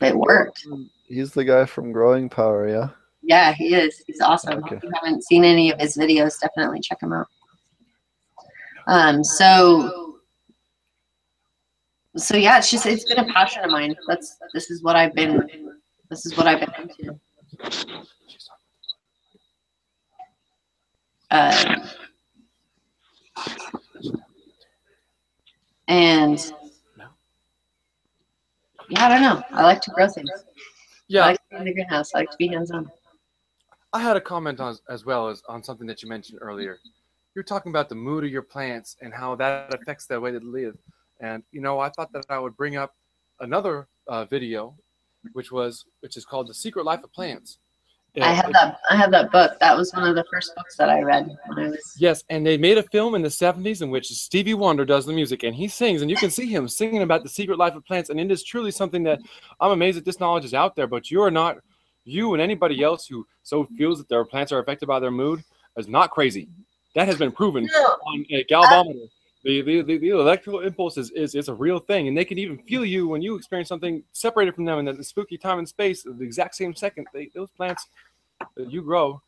it 0.00 0.16
worked. 0.16 0.66
He's 1.06 1.32
the 1.32 1.44
guy 1.44 1.64
from 1.64 1.92
Growing 1.92 2.28
Power, 2.28 2.68
yeah? 2.68 2.88
Yeah, 3.22 3.52
he 3.52 3.74
is. 3.74 4.02
He's 4.06 4.20
awesome. 4.20 4.62
Okay. 4.64 4.76
If 4.76 4.82
you 4.82 4.90
haven't 4.94 5.24
seen 5.24 5.44
any 5.44 5.72
of 5.72 5.80
his 5.80 5.96
videos, 5.96 6.40
definitely 6.40 6.80
check 6.80 7.02
him 7.02 7.12
out. 7.12 7.26
Um, 8.86 9.24
so, 9.24 10.18
so 12.16 12.36
yeah, 12.36 12.58
it's 12.58 12.70
just 12.70 12.86
it's 12.86 13.04
been 13.04 13.18
a 13.18 13.32
passion 13.32 13.64
of 13.64 13.70
mine. 13.70 13.96
That's 14.06 14.36
this 14.54 14.70
is 14.70 14.82
what 14.82 14.94
I've 14.94 15.14
been. 15.14 15.42
This 16.08 16.24
is 16.24 16.36
what 16.36 16.46
I've 16.46 16.60
been 16.60 16.88
into. 16.88 17.18
Um, 21.30 21.82
and 25.88 26.52
yeah, 28.88 29.06
I 29.06 29.08
don't 29.08 29.22
know. 29.22 29.42
I 29.50 29.62
like 29.62 29.80
to 29.82 29.90
grow 29.90 30.08
things. 30.08 30.30
I 30.30 30.42
Yeah, 31.08 31.26
like 31.26 31.36
to 31.36 31.42
be 31.50 31.56
in 31.56 31.64
the 31.64 31.74
greenhouse. 31.74 32.14
I 32.14 32.18
like 32.20 32.30
to 32.30 32.36
be 32.36 32.48
hands-on. 32.48 32.90
I 33.92 34.00
had 34.00 34.16
a 34.16 34.20
comment 34.20 34.60
on 34.60 34.76
as 34.88 35.04
well 35.04 35.28
as 35.28 35.42
on 35.48 35.62
something 35.62 35.86
that 35.86 36.02
you 36.02 36.08
mentioned 36.08 36.38
earlier. 36.42 36.78
You're 37.34 37.44
talking 37.44 37.70
about 37.70 37.88
the 37.88 37.94
mood 37.94 38.24
of 38.24 38.30
your 38.30 38.42
plants 38.42 38.96
and 39.02 39.12
how 39.12 39.34
that 39.36 39.74
affects 39.74 40.06
the 40.06 40.20
way 40.20 40.30
they 40.32 40.38
live. 40.38 40.76
And 41.20 41.42
you 41.50 41.60
know, 41.60 41.80
I 41.80 41.90
thought 41.90 42.12
that 42.12 42.26
I 42.28 42.38
would 42.38 42.56
bring 42.56 42.76
up 42.76 42.94
another 43.40 43.88
uh, 44.06 44.24
video, 44.26 44.76
which 45.32 45.52
was 45.52 45.84
which 46.00 46.16
is 46.16 46.24
called 46.24 46.48
"The 46.48 46.54
Secret 46.54 46.84
Life 46.84 47.02
of 47.04 47.12
Plants." 47.12 47.58
I 48.22 48.32
have 48.32 48.52
that. 48.52 48.78
I 48.88 48.96
have 48.96 49.10
that 49.10 49.30
book. 49.30 49.58
That 49.60 49.76
was 49.76 49.92
one 49.92 50.08
of 50.08 50.14
the 50.14 50.24
first 50.32 50.54
books 50.56 50.76
that 50.76 50.88
I 50.88 51.02
read 51.02 51.28
when 51.46 51.66
I 51.66 51.68
was. 51.68 51.96
Yes, 51.98 52.24
and 52.30 52.46
they 52.46 52.56
made 52.56 52.78
a 52.78 52.82
film 52.82 53.14
in 53.14 53.22
the 53.22 53.28
70s 53.28 53.82
in 53.82 53.90
which 53.90 54.08
Stevie 54.08 54.54
Wonder 54.54 54.84
does 54.84 55.04
the 55.04 55.12
music 55.12 55.42
and 55.42 55.54
he 55.54 55.68
sings, 55.68 56.02
and 56.02 56.10
you 56.10 56.16
can 56.16 56.30
see 56.30 56.46
him 56.46 56.66
singing 56.68 57.02
about 57.02 57.22
the 57.22 57.28
secret 57.28 57.58
life 57.58 57.74
of 57.74 57.84
plants. 57.84 58.08
And 58.08 58.18
it 58.18 58.30
is 58.30 58.42
truly 58.42 58.70
something 58.70 59.02
that 59.02 59.20
I'm 59.60 59.72
amazed 59.72 59.98
that 59.98 60.04
this 60.04 60.20
knowledge 60.20 60.44
is 60.44 60.54
out 60.54 60.76
there, 60.76 60.86
but 60.86 61.10
you 61.10 61.20
are 61.22 61.30
not, 61.30 61.58
you 62.04 62.32
and 62.32 62.42
anybody 62.42 62.82
else 62.82 63.06
who 63.06 63.26
so 63.42 63.64
feels 63.76 63.98
that 63.98 64.08
their 64.08 64.24
plants 64.24 64.50
are 64.50 64.60
affected 64.60 64.86
by 64.86 64.98
their 64.98 65.10
mood 65.10 65.44
is 65.76 65.88
not 65.88 66.10
crazy. 66.10 66.48
That 66.94 67.08
has 67.08 67.18
been 67.18 67.32
proven 67.32 67.68
No, 67.70 67.80
on 67.80 68.24
a 68.30 68.44
galvanometer. 68.44 69.08
The, 69.46 69.82
the, 69.82 69.98
the, 69.98 70.08
electrical 70.08 70.58
impulse 70.58 70.96
is, 70.96 71.12
is, 71.12 71.36
is 71.36 71.48
a 71.48 71.54
real 71.54 71.78
thing, 71.78 72.08
and 72.08 72.18
they 72.18 72.24
can 72.24 72.36
even 72.36 72.58
feel 72.58 72.84
you 72.84 73.06
when 73.06 73.22
you 73.22 73.36
experience 73.36 73.68
something 73.68 74.02
separated 74.10 74.56
from 74.56 74.64
them 74.64 74.80
in 74.80 74.84
that 74.86 75.04
spooky 75.04 75.38
time 75.38 75.60
and 75.60 75.68
space, 75.68 76.04
at 76.04 76.18
the 76.18 76.24
exact 76.24 76.56
same 76.56 76.74
second. 76.74 77.06
They, 77.14 77.30
those 77.32 77.50
plants 77.52 77.86
that 78.56 78.72
you 78.72 78.82
grow 78.82 79.22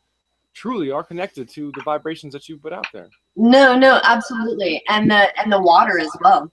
truly 0.55 0.91
are 0.91 1.05
connected 1.05 1.49
to 1.51 1.71
the 1.77 1.83
vibrations 1.83 2.33
that 2.33 2.49
you 2.49 2.59
put 2.59 2.73
out 2.73 2.87
there. 2.93 3.09
no, 3.37 3.79
no, 3.79 4.01
absolutely, 4.03 4.83
and 4.89 5.09
the 5.09 5.39
and 5.41 5.53
the 5.53 5.61
water 5.61 6.01
as 6.01 6.11
well. 6.21 6.51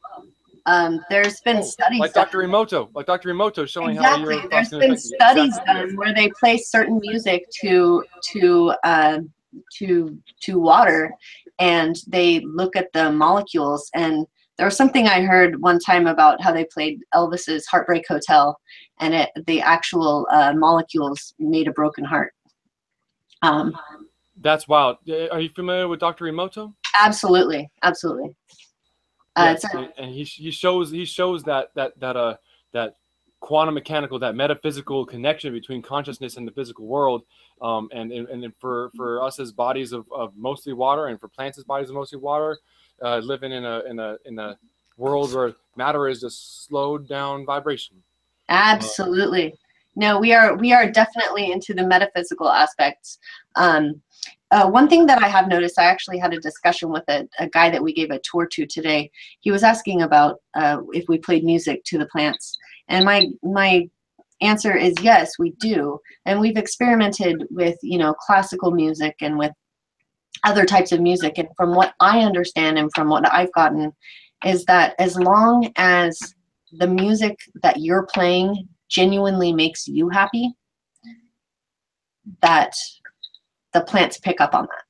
Um, 0.67 1.03
there's 1.09 1.39
been 1.41 1.63
studies. 1.63 1.99
Oh, 1.99 2.01
Like 2.01 2.13
done- 2.13 2.25
Dr. 2.25 2.39
Emoto, 2.39 2.89
like 2.93 3.07
Dr. 3.07 3.33
Emoto 3.33 3.67
showing 3.67 3.95
exactly. 3.95 4.37
how 4.37 4.47
There's 4.47 4.69
been 4.69 4.95
studies 4.97 5.57
done 5.65 5.95
where 5.95 6.13
they 6.13 6.29
play 6.39 6.57
certain 6.57 6.99
music 6.99 7.49
to 7.61 8.03
to 8.33 8.73
uh, 8.83 9.19
to 9.77 10.17
to 10.41 10.59
water, 10.59 11.13
and 11.59 11.95
they 12.07 12.41
look 12.41 12.75
at 12.75 12.91
the 12.93 13.11
molecules. 13.11 13.89
And 13.93 14.25
there 14.57 14.65
was 14.65 14.77
something 14.77 15.07
I 15.07 15.21
heard 15.21 15.61
one 15.61 15.79
time 15.79 16.07
about 16.07 16.41
how 16.41 16.51
they 16.51 16.65
played 16.73 16.99
Elvis's 17.13 17.65
Heartbreak 17.67 18.05
Hotel, 18.07 18.57
and 18.99 19.13
it 19.13 19.29
the 19.47 19.61
actual 19.61 20.27
uh, 20.31 20.53
molecules 20.53 21.33
made 21.39 21.67
a 21.67 21.71
broken 21.71 22.03
heart. 22.03 22.33
Um, 23.41 23.77
That's 24.41 24.67
wild. 24.67 24.97
Uh, 25.09 25.27
Are 25.27 25.39
you 25.39 25.49
familiar 25.49 25.87
with 25.87 25.99
Dr. 25.99 26.25
Emoto? 26.25 26.73
absolutely, 26.99 27.69
absolutely. 27.83 28.35
Uh, 29.35 29.55
a- 29.73 29.77
and, 29.77 29.93
and 29.97 30.11
he, 30.11 30.23
he 30.23 30.51
shows 30.51 30.91
he 30.91 31.05
shows 31.05 31.43
that 31.43 31.69
that 31.75 31.99
that 31.99 32.15
uh 32.15 32.35
that 32.73 32.95
quantum 33.41 33.75
mechanical, 33.75 34.17
that 34.19 34.35
metaphysical 34.35 35.05
connection 35.05 35.53
between 35.53 35.81
consciousness 35.81 36.37
and 36.37 36.47
the 36.47 36.51
physical 36.51 36.87
world. 36.87 37.23
Um, 37.61 37.89
and, 37.93 38.11
and 38.11 38.27
and 38.27 38.53
for 38.59 38.91
for 38.95 39.23
us 39.23 39.39
as 39.39 39.51
bodies 39.51 39.93
of, 39.93 40.05
of 40.11 40.35
mostly 40.35 40.73
water, 40.73 41.07
and 41.07 41.19
for 41.19 41.29
plants 41.29 41.57
as 41.57 41.63
bodies 41.63 41.89
of 41.89 41.95
mostly 41.95 42.19
water, 42.19 42.57
uh, 43.01 43.19
living 43.19 43.51
in 43.51 43.63
a 43.63 43.79
in 43.89 43.99
a 43.99 44.17
in 44.25 44.39
a 44.39 44.57
world 44.97 45.33
where 45.33 45.53
matter 45.75 46.07
is 46.07 46.21
just 46.21 46.65
slowed 46.67 47.07
down 47.07 47.45
vibration. 47.45 47.95
Absolutely. 48.49 49.53
No, 49.95 50.19
we 50.19 50.33
are 50.33 50.55
we 50.55 50.73
are 50.73 50.89
definitely 50.91 51.51
into 51.51 51.73
the 51.73 51.85
metaphysical 51.85 52.49
aspects. 52.49 53.17
Um, 53.55 54.01
uh, 54.51 54.69
one 54.69 54.87
thing 54.87 55.05
that 55.05 55.23
I 55.23 55.27
have 55.27 55.47
noticed, 55.47 55.79
I 55.79 55.85
actually 55.85 56.19
had 56.19 56.33
a 56.33 56.39
discussion 56.39 56.89
with 56.89 57.03
a, 57.07 57.27
a 57.39 57.47
guy 57.47 57.69
that 57.69 57.81
we 57.81 57.93
gave 57.93 58.11
a 58.11 58.19
tour 58.19 58.45
to 58.45 58.65
today. 58.65 59.11
He 59.39 59.51
was 59.51 59.63
asking 59.63 60.01
about 60.01 60.41
uh, 60.53 60.81
if 60.93 61.05
we 61.07 61.17
played 61.17 61.43
music 61.43 61.83
to 61.85 61.97
the 61.97 62.05
plants, 62.07 62.57
and 62.89 63.05
my 63.05 63.27
my 63.41 63.89
answer 64.41 64.75
is 64.75 64.93
yes, 65.01 65.33
we 65.39 65.51
do, 65.59 65.99
and 66.25 66.39
we've 66.39 66.57
experimented 66.57 67.45
with 67.49 67.77
you 67.81 67.97
know 67.97 68.13
classical 68.13 68.71
music 68.71 69.15
and 69.21 69.37
with 69.37 69.51
other 70.43 70.65
types 70.65 70.91
of 70.91 71.01
music. 71.01 71.37
And 71.37 71.47
from 71.55 71.73
what 71.75 71.93
I 71.99 72.19
understand 72.19 72.77
and 72.77 72.91
from 72.93 73.09
what 73.09 73.31
I've 73.31 73.53
gotten, 73.53 73.93
is 74.45 74.65
that 74.65 74.95
as 74.99 75.17
long 75.17 75.71
as 75.77 76.17
the 76.71 76.87
music 76.87 77.37
that 77.63 77.79
you're 77.79 78.07
playing 78.13 78.67
genuinely 78.89 79.53
makes 79.53 79.87
you 79.87 80.09
happy, 80.09 80.53
that 82.41 82.73
the 83.73 83.81
plants 83.81 84.17
pick 84.17 84.41
up 84.41 84.53
on 84.53 84.63
that. 84.63 84.83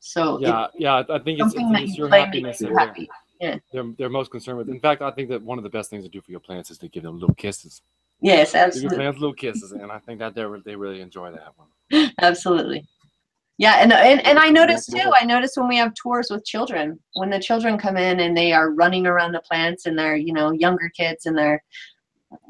So 0.00 0.38
Yeah, 0.38 0.66
yeah, 0.78 1.02
I 1.08 1.18
think 1.18 1.40
it's, 1.40 1.40
something 1.40 1.68
it's, 1.68 1.72
that 1.72 1.82
it's 1.82 1.96
you 1.96 2.04
your 2.04 2.08
happiness 2.08 2.60
makes 2.60 2.70
you 2.70 2.76
happy. 2.76 3.08
Yeah. 3.40 3.58
they're, 3.72 3.84
they're 3.98 4.08
most 4.08 4.30
concerned 4.30 4.58
with. 4.58 4.68
In 4.68 4.80
fact, 4.80 5.02
I 5.02 5.10
think 5.10 5.28
that 5.30 5.42
one 5.42 5.58
of 5.58 5.64
the 5.64 5.70
best 5.70 5.90
things 5.90 6.04
to 6.04 6.10
do 6.10 6.20
for 6.20 6.30
your 6.30 6.40
plants 6.40 6.70
is 6.70 6.78
to 6.78 6.88
give 6.88 7.02
them 7.02 7.18
little 7.18 7.34
kisses. 7.34 7.82
Yes, 8.20 8.54
absolutely. 8.54 8.80
Give 8.80 8.90
your 8.90 8.98
plants 8.98 9.20
little 9.20 9.34
kisses, 9.34 9.72
and 9.72 9.90
I 9.90 9.98
think 9.98 10.20
that 10.20 10.34
they 10.34 10.46
they 10.64 10.76
really 10.76 11.00
enjoy 11.00 11.32
that 11.32 11.52
one. 11.56 12.12
Absolutely. 12.20 12.86
Yeah, 13.58 13.74
and, 13.74 13.92
and 13.92 14.26
and 14.26 14.38
I 14.38 14.48
noticed 14.48 14.90
too. 14.90 15.12
I 15.20 15.24
noticed 15.24 15.56
when 15.56 15.68
we 15.68 15.76
have 15.76 15.92
tours 15.94 16.28
with 16.30 16.44
children, 16.44 16.98
when 17.14 17.30
the 17.30 17.38
children 17.38 17.78
come 17.78 17.96
in 17.96 18.20
and 18.20 18.36
they 18.36 18.52
are 18.52 18.70
running 18.70 19.06
around 19.06 19.32
the 19.32 19.40
plants 19.40 19.86
and 19.86 19.98
they're 19.98 20.16
you 20.16 20.32
know 20.32 20.50
younger 20.50 20.90
kids 20.96 21.26
and 21.26 21.36
they're 21.36 21.62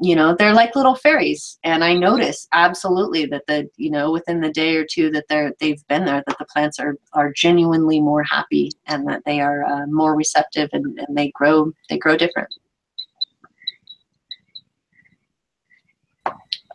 you 0.01 0.15
know 0.15 0.35
they're 0.35 0.53
like 0.53 0.75
little 0.75 0.95
fairies. 0.95 1.57
And 1.63 1.83
I 1.83 1.93
notice 1.93 2.47
absolutely 2.53 3.25
that 3.27 3.47
the 3.47 3.69
you 3.77 3.89
know 3.89 4.11
within 4.11 4.41
the 4.41 4.51
day 4.51 4.75
or 4.75 4.85
two 4.85 5.11
that 5.11 5.25
they're 5.29 5.53
they've 5.59 5.85
been 5.87 6.05
there 6.05 6.23
that 6.27 6.37
the 6.37 6.45
plants 6.45 6.79
are 6.79 6.95
are 7.13 7.31
genuinely 7.33 8.01
more 8.01 8.23
happy 8.23 8.71
and 8.87 9.07
that 9.07 9.23
they 9.25 9.41
are 9.41 9.63
uh, 9.63 9.85
more 9.87 10.15
receptive 10.15 10.69
and, 10.73 10.99
and 10.99 11.17
they 11.17 11.31
grow 11.31 11.71
they 11.89 11.97
grow 11.97 12.17
different. 12.17 12.49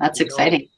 That's 0.00 0.18
You 0.18 0.26
know, 0.26 0.28
exciting. 0.28 0.68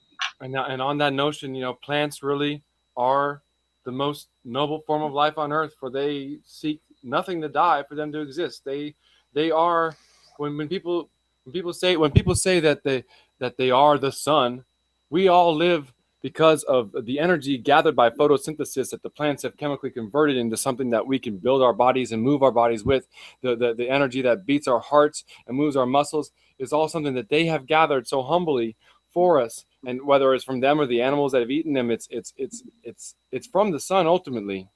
And 0.40 0.56
and 0.56 0.82
on 0.82 0.98
that 0.98 1.12
notion, 1.12 1.54
you 1.54 1.62
know, 1.62 1.74
plants 1.74 2.22
really 2.22 2.62
are 2.96 3.42
the 3.84 3.92
most 3.92 4.28
noble 4.44 4.80
form 4.86 5.02
of 5.02 5.12
life 5.12 5.38
on 5.38 5.52
earth, 5.52 5.74
for 5.78 5.90
they 5.90 6.38
seek 6.44 6.80
nothing 7.02 7.40
to 7.40 7.48
die 7.48 7.82
for 7.88 7.94
them 7.94 8.12
to 8.12 8.20
exist. 8.20 8.64
They 8.64 8.94
they 9.32 9.50
are 9.50 9.94
when 10.38 10.56
when 10.56 10.68
people 10.68 11.08
when 11.44 11.52
people 11.52 11.72
say 11.72 11.96
when 11.96 12.12
people 12.12 12.34
say 12.34 12.60
that 12.60 12.82
they 12.82 13.04
that 13.38 13.56
they 13.56 13.70
are 13.70 13.98
the 13.98 14.12
sun, 14.12 14.64
we 15.10 15.28
all 15.28 15.54
live 15.54 15.92
because 16.22 16.62
of 16.64 16.94
the 17.04 17.18
energy 17.18 17.58
gathered 17.58 17.96
by 17.96 18.08
photosynthesis 18.08 18.90
that 18.90 19.02
the 19.02 19.10
plants 19.10 19.42
have 19.42 19.56
chemically 19.56 19.90
converted 19.90 20.36
into 20.36 20.56
something 20.56 20.88
that 20.90 21.04
we 21.04 21.18
can 21.18 21.36
build 21.36 21.62
our 21.62 21.72
bodies 21.72 22.12
and 22.12 22.22
move 22.22 22.44
our 22.44 22.52
bodies 22.52 22.84
with. 22.84 23.08
The, 23.42 23.56
the, 23.56 23.74
the 23.74 23.90
energy 23.90 24.22
that 24.22 24.46
beats 24.46 24.68
our 24.68 24.78
hearts 24.78 25.24
and 25.48 25.56
moves 25.56 25.74
our 25.74 25.86
muscles 25.86 26.30
is 26.60 26.72
all 26.72 26.88
something 26.88 27.14
that 27.14 27.28
they 27.28 27.46
have 27.46 27.66
gathered 27.66 28.06
so 28.06 28.22
humbly 28.22 28.76
for 29.10 29.40
us. 29.40 29.64
And 29.84 30.06
whether 30.06 30.32
it's 30.32 30.44
from 30.44 30.60
them 30.60 30.80
or 30.80 30.86
the 30.86 31.02
animals 31.02 31.32
that 31.32 31.40
have 31.40 31.50
eaten 31.50 31.72
them 31.72 31.90
it's 31.90 32.06
it's 32.08 32.32
it's 32.36 32.62
it's 32.84 33.16
it's 33.32 33.48
from 33.48 33.72
the 33.72 33.80
sun 33.80 34.06
ultimately. 34.06 34.68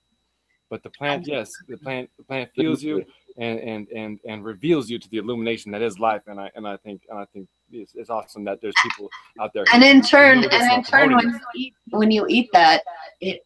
But 0.69 0.83
the 0.83 0.91
plant 0.91 1.29
yes 1.29 1.53
the 1.69 1.77
plant 1.77 2.11
the 2.17 2.25
plant 2.25 2.51
feels 2.57 2.83
you 2.83 3.05
and 3.39 3.59
and 3.61 3.89
and 3.89 4.21
and 4.27 4.45
reveals 4.45 4.89
you 4.89 4.99
to 4.99 5.09
the 5.11 5.19
illumination 5.19 5.71
that 5.73 5.83
is 5.83 5.99
life. 5.99 6.23
And 6.27 6.41
i 6.41 6.51
and 6.55 6.67
i 6.67 6.77
think 6.77 7.03
and 7.11 7.19
i 7.19 7.25
think 7.27 7.49
it's, 7.73 7.95
it's 7.95 8.11
awesome 8.11 8.45
that 8.45 8.61
there's 8.61 8.75
people 8.83 9.11
out 9.41 9.53
there 9.53 9.65
and 9.73 9.83
in 9.83 10.01
turn 10.01 10.45
and 10.45 10.73
in 10.73 10.83
turn 10.83 11.15
when 11.15 11.29
you 11.29 11.41
eat 11.55 11.75
when 11.91 12.11
you 12.11 12.27
eat 12.29 12.49
that 12.53 12.83
it 13.21 13.45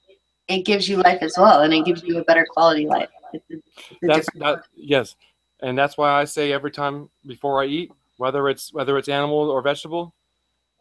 it 0.49 0.65
gives 0.65 0.89
you 0.89 0.97
life 0.97 1.23
as 1.23 1.35
well 1.39 1.63
and 1.63 1.73
it 1.73 1.85
gives 1.85 2.03
you 2.03 2.19
a 2.19 2.25
better 2.25 2.47
quality 2.51 2.87
life. 2.87 3.09
It's 3.33 3.45
it's 3.49 3.63
that's 4.03 4.29
that 4.37 4.65
yes. 4.75 5.17
And 5.63 5.77
that's 5.77 5.99
why 5.99 6.11
i 6.13 6.25
say 6.25 6.53
every 6.53 6.71
time 6.71 7.11
before 7.27 7.63
i 7.63 7.67
eat 7.67 7.93
whether 8.17 8.49
it's 8.49 8.73
whether 8.73 8.97
it's 8.99 9.09
animal 9.09 9.51
or 9.51 9.63
vegetable 9.63 10.15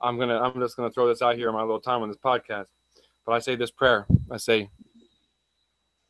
i'm 0.02 0.18
gonna 0.18 0.40
i'm 0.40 0.60
just 0.60 0.78
gonna 0.78 0.90
throw 0.90 1.08
this 1.08 1.22
out 1.22 1.36
here 1.36 1.50
in 1.50 1.54
my 1.54 1.62
little 1.62 1.80
time 1.80 2.02
on 2.02 2.08
this 2.08 2.18
podcast. 2.18 2.68
But 3.26 3.34
i 3.34 3.40
say 3.40 3.56
this 3.56 3.72
prayer. 3.72 4.06
I 4.32 4.38
say 4.38 4.70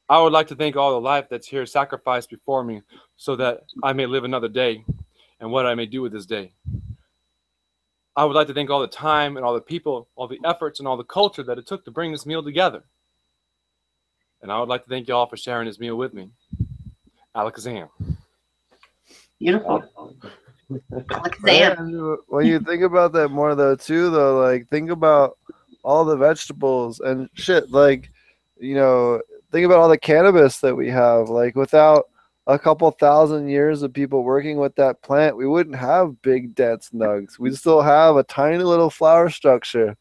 i 0.09 0.21
would 0.21 0.33
like 0.33 0.47
to 0.47 0.55
thank 0.55 0.75
all 0.75 0.91
the 0.91 1.01
life 1.01 1.27
that's 1.29 1.47
here 1.47 1.65
sacrificed 1.65 2.29
before 2.29 2.63
me 2.63 2.81
so 3.15 3.35
that 3.35 3.61
i 3.83 3.93
may 3.93 4.05
live 4.05 4.23
another 4.23 4.49
day 4.49 4.83
and 5.39 5.51
what 5.51 5.65
i 5.65 5.75
may 5.75 5.85
do 5.85 6.01
with 6.01 6.11
this 6.11 6.25
day. 6.25 6.51
I 8.15 8.25
would 8.25 8.35
like 8.35 8.47
to 8.47 8.53
thank 8.53 8.69
all 8.69 8.81
the 8.81 8.87
time 8.87 9.37
and 9.37 9.45
all 9.45 9.53
the 9.53 9.61
people 9.61 10.09
all 10.17 10.27
the 10.27 10.39
efforts 10.43 10.79
and 10.79 10.87
all 10.87 10.97
the 10.97 11.05
culture 11.05 11.43
that 11.43 11.57
it 11.57 11.65
took 11.65 11.85
to 11.85 11.91
bring 11.91 12.11
this 12.11 12.25
meal 12.25 12.43
together. 12.43 12.83
And 14.41 14.51
i 14.51 14.59
would 14.59 14.67
like 14.67 14.83
to 14.83 14.89
thank 14.89 15.07
you 15.07 15.15
all 15.15 15.25
for 15.25 15.37
sharing 15.37 15.67
this 15.67 15.79
meal 15.79 15.95
with 15.95 16.13
me. 16.13 16.29
Alakazam. 17.33 17.87
Beautiful. 19.39 19.83
Alakazam. 20.69 21.43
Man, 21.43 22.17
when 22.27 22.45
you 22.45 22.59
think 22.59 22.83
about 22.83 23.13
that 23.13 23.29
more 23.29 23.55
though 23.55 23.77
too 23.77 24.09
though 24.09 24.37
like 24.37 24.67
think 24.67 24.89
about 24.89 25.37
all 25.83 26.03
the 26.03 26.17
vegetables 26.17 26.99
and 26.99 27.29
shit 27.35 27.71
like 27.71 28.11
you 28.59 28.75
know 28.75 29.21
think 29.51 29.65
about 29.65 29.79
all 29.79 29.89
the 29.89 29.97
cannabis 29.97 30.59
that 30.59 30.75
we 30.75 30.89
have. 30.89 31.29
Like 31.29 31.55
without 31.55 32.05
a 32.47 32.57
couple 32.57 32.89
thousand 32.91 33.47
years 33.47 33.83
of 33.83 33.93
people 33.93 34.23
working 34.23 34.57
with 34.57 34.73
that 34.75 34.99
plant 35.03 35.37
we 35.37 35.45
wouldn't 35.45 35.75
have 35.75 36.21
big 36.21 36.55
dense 36.55 36.89
nugs. 36.89 37.37
We'd 37.37 37.55
still 37.55 37.81
have 37.81 38.15
a 38.15 38.23
tiny 38.23 38.63
little 38.63 38.89
flower 38.89 39.29
structure. 39.29 39.95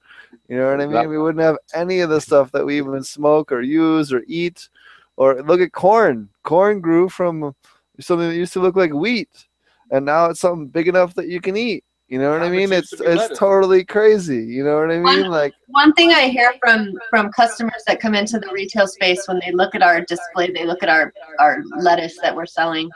You 0.48 0.56
know 0.56 0.70
what 0.70 0.80
i 0.80 0.86
mean? 0.86 1.08
We 1.08 1.18
wouldn't 1.18 1.44
have 1.44 1.58
any 1.74 2.00
of 2.00 2.10
the 2.10 2.20
stuff 2.20 2.50
that 2.52 2.64
we 2.64 2.78
even 2.78 3.02
smoke 3.04 3.52
or 3.52 3.60
use 3.60 4.12
or 4.12 4.22
eat. 4.26 4.68
Or 5.16 5.42
look 5.42 5.60
at 5.60 5.72
corn. 5.72 6.28
Corn 6.44 6.80
grew 6.80 7.08
from 7.08 7.54
something 7.98 8.28
that 8.28 8.36
used 8.36 8.52
to 8.52 8.60
look 8.60 8.76
like 8.76 8.92
wheat 8.92 9.48
and 9.90 10.04
now 10.04 10.26
it's 10.26 10.40
something 10.40 10.68
big 10.68 10.88
enough 10.88 11.14
that 11.14 11.28
you 11.28 11.40
can 11.40 11.56
eat. 11.56 11.84
You 12.08 12.18
know 12.18 12.30
what 12.30 12.42
I 12.42 12.48
mean? 12.48 12.72
It's 12.72 12.92
it's 12.92 13.02
lettuce? 13.02 13.38
totally 13.38 13.84
crazy. 13.84 14.42
You 14.42 14.64
know 14.64 14.76
what 14.76 14.90
I 14.90 15.00
One- 15.00 15.22
mean? 15.22 15.30
Like 15.30 15.52
one 15.68 15.92
thing 15.92 16.10
i 16.12 16.28
hear 16.28 16.54
from 16.60 16.92
from 17.10 17.30
customers 17.32 17.82
that 17.86 18.00
come 18.00 18.14
into 18.14 18.38
the 18.38 18.48
retail 18.52 18.86
space 18.86 19.28
when 19.28 19.38
they 19.44 19.52
look 19.52 19.74
at 19.74 19.82
our 19.82 20.00
display 20.06 20.50
they 20.50 20.64
look 20.64 20.82
at 20.82 20.88
our 20.88 21.12
our 21.38 21.62
lettuce 21.76 22.18
that 22.22 22.34
we're 22.34 22.46
selling 22.46 22.88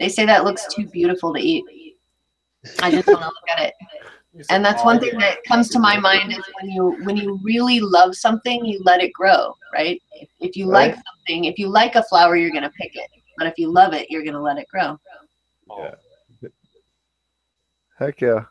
they 0.00 0.08
say 0.08 0.24
that 0.24 0.42
looks 0.44 0.66
too 0.74 0.86
beautiful 0.86 1.34
to 1.34 1.38
eat 1.40 1.62
i 2.80 2.90
just 2.90 3.06
want 3.06 3.20
to 3.20 3.26
look 3.26 3.50
at 3.54 3.60
it 3.66 3.74
and 4.50 4.64
that's 4.64 4.82
one 4.84 4.98
thing 4.98 5.18
that 5.18 5.44
comes 5.44 5.68
to 5.68 5.78
my 5.78 5.98
mind 5.98 6.32
is 6.32 6.42
when 6.60 6.70
you 6.70 6.96
when 7.04 7.16
you 7.16 7.38
really 7.42 7.78
love 7.80 8.14
something 8.14 8.64
you 8.64 8.80
let 8.84 9.02
it 9.02 9.12
grow 9.12 9.54
right 9.74 10.00
if, 10.14 10.28
if 10.40 10.56
you 10.56 10.64
like 10.66 10.94
something 10.94 11.44
if 11.44 11.58
you 11.58 11.68
like 11.68 11.94
a 11.94 12.02
flower 12.04 12.36
you're 12.36 12.50
going 12.50 12.62
to 12.62 12.70
pick 12.70 12.96
it 12.96 13.10
but 13.36 13.46
if 13.46 13.58
you 13.58 13.70
love 13.70 13.92
it 13.92 14.10
you're 14.10 14.22
going 14.22 14.34
to 14.34 14.40
let 14.40 14.56
it 14.58 14.66
grow 14.68 14.98
Yeah. 15.78 15.94
Heck 17.98 18.20
yeah. 18.20 18.44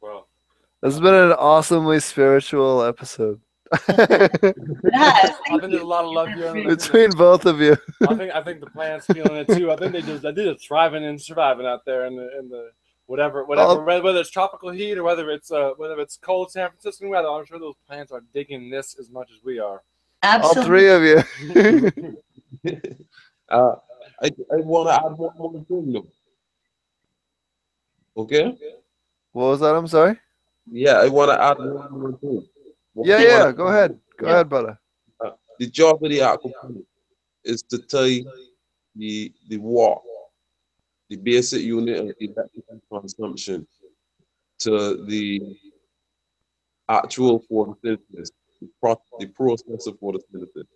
well 0.00 0.28
This 0.82 0.94
has 0.94 1.00
been 1.00 1.14
an 1.14 1.32
awesomely 1.32 2.00
spiritual 2.00 2.82
episode. 2.82 3.40
yes 3.88 4.02
I 4.92 5.58
think 5.58 5.62
there's 5.70 5.82
a 5.82 5.84
lot 5.84 6.04
of 6.04 6.10
love 6.10 6.28
here. 6.30 6.52
Between 6.68 7.10
both 7.12 7.46
of 7.46 7.60
you. 7.60 7.76
I 8.08 8.14
think 8.14 8.32
I 8.34 8.42
think 8.42 8.60
the 8.60 8.66
plants 8.70 9.06
feeling 9.06 9.36
it 9.36 9.46
too. 9.48 9.70
I 9.70 9.76
think 9.76 9.92
they 9.92 10.02
just 10.02 10.22
they 10.22 10.32
just 10.32 10.66
thriving 10.66 11.04
and 11.04 11.20
surviving 11.20 11.66
out 11.66 11.84
there 11.84 12.06
in 12.06 12.16
the 12.16 12.36
in 12.38 12.48
the 12.48 12.70
whatever 13.06 13.44
whatever 13.44 13.80
Oh. 13.80 14.02
whether 14.02 14.18
it's 14.20 14.30
tropical 14.30 14.70
heat 14.70 14.98
or 14.98 15.04
whether 15.04 15.30
it's 15.30 15.52
uh 15.52 15.70
whether 15.76 15.98
it's 16.00 16.16
cold 16.16 16.50
San 16.50 16.68
Francisco 16.70 17.08
weather. 17.08 17.28
I'm 17.28 17.44
sure 17.46 17.58
those 17.60 17.76
plants 17.86 18.10
are 18.10 18.22
digging 18.34 18.70
this 18.70 18.96
as 18.98 19.08
much 19.10 19.30
as 19.36 19.42
we 19.44 19.58
are. 19.60 19.82
All 20.22 20.30
absolutely 20.34 20.64
three 20.64 20.88
of 20.88 21.02
you. 21.04 22.16
Uh, 23.48 23.74
I, 24.22 24.26
I 24.52 24.56
want 24.58 24.88
to 24.88 24.94
add 24.94 25.18
one 25.18 25.36
more 25.36 25.64
thing, 25.64 25.92
though. 25.92 26.06
Okay? 28.20 28.56
what 29.32 29.44
was 29.46 29.60
that? 29.60 29.74
I'm 29.74 29.86
sorry. 29.86 30.16
Yeah, 30.70 30.98
I 30.98 31.08
want 31.08 31.30
to 31.30 31.42
add 31.42 31.58
one 31.58 31.92
more 31.92 32.12
thing. 32.18 32.46
Yeah, 32.96 33.20
yeah. 33.20 33.38
wanna- 33.40 33.52
Go 33.52 33.66
ahead. 33.68 34.00
Go 34.16 34.26
Yeah. 34.26 34.32
ahead, 34.34 34.48
brother. 34.48 34.80
Uh, 35.24 35.30
the 35.58 35.66
job 35.66 36.02
of 36.04 36.10
the 36.10 36.18
aquaponic 36.18 36.84
is 37.44 37.62
to 37.64 37.78
tie 37.78 38.24
the 38.94 39.32
the 39.48 39.56
watt, 39.58 40.02
the 41.08 41.16
basic 41.16 41.62
unit 41.62 41.98
of 41.98 42.14
electrical 42.20 42.80
consumption, 42.90 43.66
to 44.58 45.04
the 45.06 45.56
actual 46.88 47.40
photosynthesis, 47.50 48.30
the, 48.60 48.68
pro- 48.80 49.02
the 49.18 49.26
process 49.28 49.86
of 49.86 49.98
photosynthesis. 50.00 50.66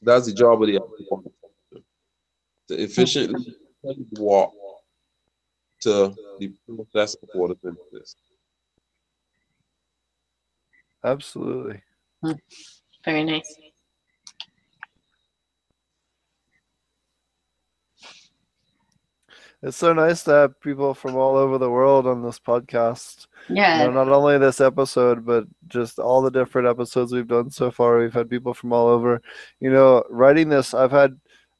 That's 0.00 0.26
the 0.26 0.32
job 0.32 0.60
of 0.62 0.66
the 0.68 0.80
aquaponic. 0.80 1.32
To 2.68 2.74
efficiently 2.74 3.54
hmm. 3.84 4.02
the 4.12 4.22
watt 4.22 4.52
to 5.82 6.14
the 6.38 6.52
process 6.92 7.16
of 7.22 7.28
photosynthesis. 7.34 8.14
Absolutely. 11.04 11.82
Very 13.04 13.24
nice. 13.24 13.56
It's 19.64 19.76
so 19.76 19.92
nice 19.92 20.24
to 20.24 20.32
have 20.32 20.60
people 20.60 20.92
from 20.92 21.14
all 21.14 21.36
over 21.36 21.56
the 21.56 21.70
world 21.70 22.04
on 22.04 22.22
this 22.22 22.40
podcast. 22.40 23.28
Yeah. 23.48 23.84
You 23.84 23.92
know, 23.92 24.04
not 24.04 24.12
only 24.12 24.36
this 24.38 24.60
episode, 24.60 25.24
but 25.24 25.44
just 25.68 26.00
all 26.00 26.20
the 26.20 26.32
different 26.32 26.66
episodes 26.66 27.12
we've 27.12 27.28
done 27.28 27.50
so 27.50 27.70
far. 27.70 27.98
We've 27.98 28.12
had 28.12 28.28
people 28.28 28.54
from 28.54 28.72
all 28.72 28.88
over. 28.88 29.22
You 29.60 29.70
know, 29.70 30.02
writing 30.10 30.48
this, 30.48 30.74
I've 30.74 30.90
had 30.90 31.16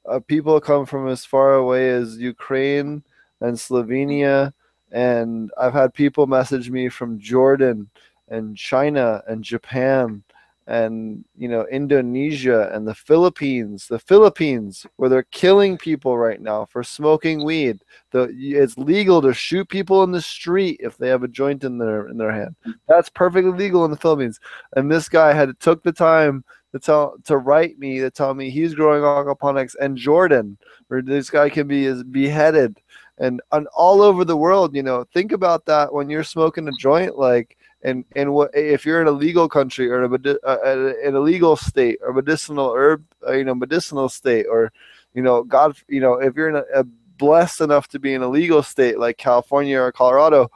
uh, 0.08 0.18
people 0.18 0.60
come 0.60 0.84
from 0.84 1.06
as 1.06 1.24
far 1.24 1.54
away 1.54 1.90
as 1.90 2.18
Ukraine 2.18 3.04
and 3.42 3.56
Slovenia, 3.56 4.52
and 4.90 5.50
I've 5.60 5.72
had 5.72 5.94
people 5.94 6.26
message 6.26 6.70
me 6.70 6.88
from 6.88 7.18
Jordan 7.18 7.90
and 8.28 8.56
China 8.56 9.22
and 9.26 9.42
Japan 9.42 10.22
and 10.68 11.24
you 11.36 11.48
know 11.48 11.66
Indonesia 11.72 12.70
and 12.72 12.86
the 12.86 12.94
Philippines, 12.94 13.88
the 13.88 13.98
Philippines 13.98 14.86
where 14.96 15.10
they're 15.10 15.24
killing 15.24 15.76
people 15.76 16.16
right 16.16 16.40
now 16.40 16.64
for 16.66 16.84
smoking 16.84 17.44
weed. 17.44 17.82
The 18.12 18.32
it's 18.32 18.78
legal 18.78 19.20
to 19.22 19.34
shoot 19.34 19.68
people 19.68 20.04
in 20.04 20.12
the 20.12 20.22
street 20.22 20.80
if 20.80 20.96
they 20.96 21.08
have 21.08 21.24
a 21.24 21.28
joint 21.28 21.64
in 21.64 21.78
their 21.78 22.08
in 22.08 22.16
their 22.16 22.32
hand. 22.32 22.54
That's 22.86 23.08
perfectly 23.08 23.50
legal 23.50 23.84
in 23.84 23.90
the 23.90 23.96
Philippines. 23.96 24.38
And 24.76 24.90
this 24.90 25.08
guy 25.08 25.32
had 25.32 25.58
took 25.58 25.82
the 25.82 25.92
time 25.92 26.44
to 26.72 26.78
tell 26.78 27.16
to 27.24 27.36
write 27.36 27.78
me 27.78 27.98
to 27.98 28.10
tell 28.10 28.34
me 28.34 28.48
he's 28.48 28.74
growing 28.74 29.02
aquaponics 29.02 29.74
and 29.80 29.96
Jordan 29.96 30.58
where 30.88 31.02
this 31.02 31.28
guy 31.28 31.48
can 31.50 31.66
be 31.66 31.86
is 31.86 32.02
beheaded 32.04 32.80
and, 33.22 33.40
and 33.52 33.68
all 33.68 34.02
over 34.02 34.24
the 34.24 34.36
world, 34.36 34.74
you 34.74 34.82
know, 34.82 35.04
think 35.14 35.30
about 35.30 35.64
that 35.66 35.92
when 35.92 36.10
you're 36.10 36.24
smoking 36.24 36.66
a 36.66 36.72
joint 36.78 37.16
like 37.16 37.56
and 37.82 38.04
and 38.16 38.32
what 38.32 38.50
if 38.54 38.84
you're 38.84 39.00
in 39.00 39.08
a 39.08 39.12
legal 39.12 39.48
country 39.48 39.88
or 39.90 40.04
a, 40.04 40.38
uh, 40.44 40.92
in 41.04 41.14
a 41.14 41.20
legal 41.20 41.56
state 41.56 41.98
or 42.02 42.12
medicinal 42.12 42.72
herb 42.72 43.04
uh, 43.26 43.32
you 43.32 43.44
know 43.44 43.54
medicinal 43.54 44.08
state 44.08 44.46
or 44.48 44.72
you 45.14 45.22
know 45.22 45.42
god 45.42 45.76
you 45.88 46.00
know 46.00 46.14
if 46.14 46.36
you're 46.36 46.48
in 46.48 46.56
a, 46.56 46.64
a 46.74 46.84
blessed 47.18 47.60
enough 47.60 47.88
to 47.88 47.98
be 47.98 48.14
in 48.14 48.22
a 48.22 48.28
legal 48.28 48.62
state 48.62 48.98
like 48.98 49.16
california 49.16 49.80
or 49.80 49.92
colorado 49.92 50.48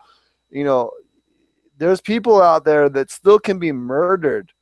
you 0.51 0.65
know 0.65 0.91
there's 1.79 2.01
people 2.01 2.41
out 2.41 2.65
there 2.65 2.89
that 2.89 3.11
still 3.11 3.39
can 3.39 3.59
be 3.59 3.73
murdered 3.73 4.53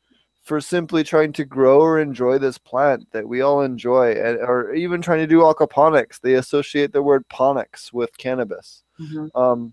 for 0.45 0.61
simply 0.61 1.03
trying 1.03 1.33
to 1.33 1.45
grow 1.45 1.81
or 1.81 1.99
enjoy 1.99 2.39
this 2.39 2.59
plant 2.59 3.11
that 3.13 3.27
we 3.27 3.41
all 3.41 3.63
enjoy 3.63 4.13
and, 4.13 4.39
or 4.39 4.75
even 4.75 5.01
trying 5.03 5.21
to 5.21 5.27
do 5.27 5.41
aquaponics 5.41 6.21
they 6.21 6.35
associate 6.35 6.93
the 6.93 7.03
word 7.03 7.27
ponics 7.29 7.93
with 7.93 8.17
cannabis 8.19 8.83
Mhm. 9.01 9.31
um, 9.35 9.73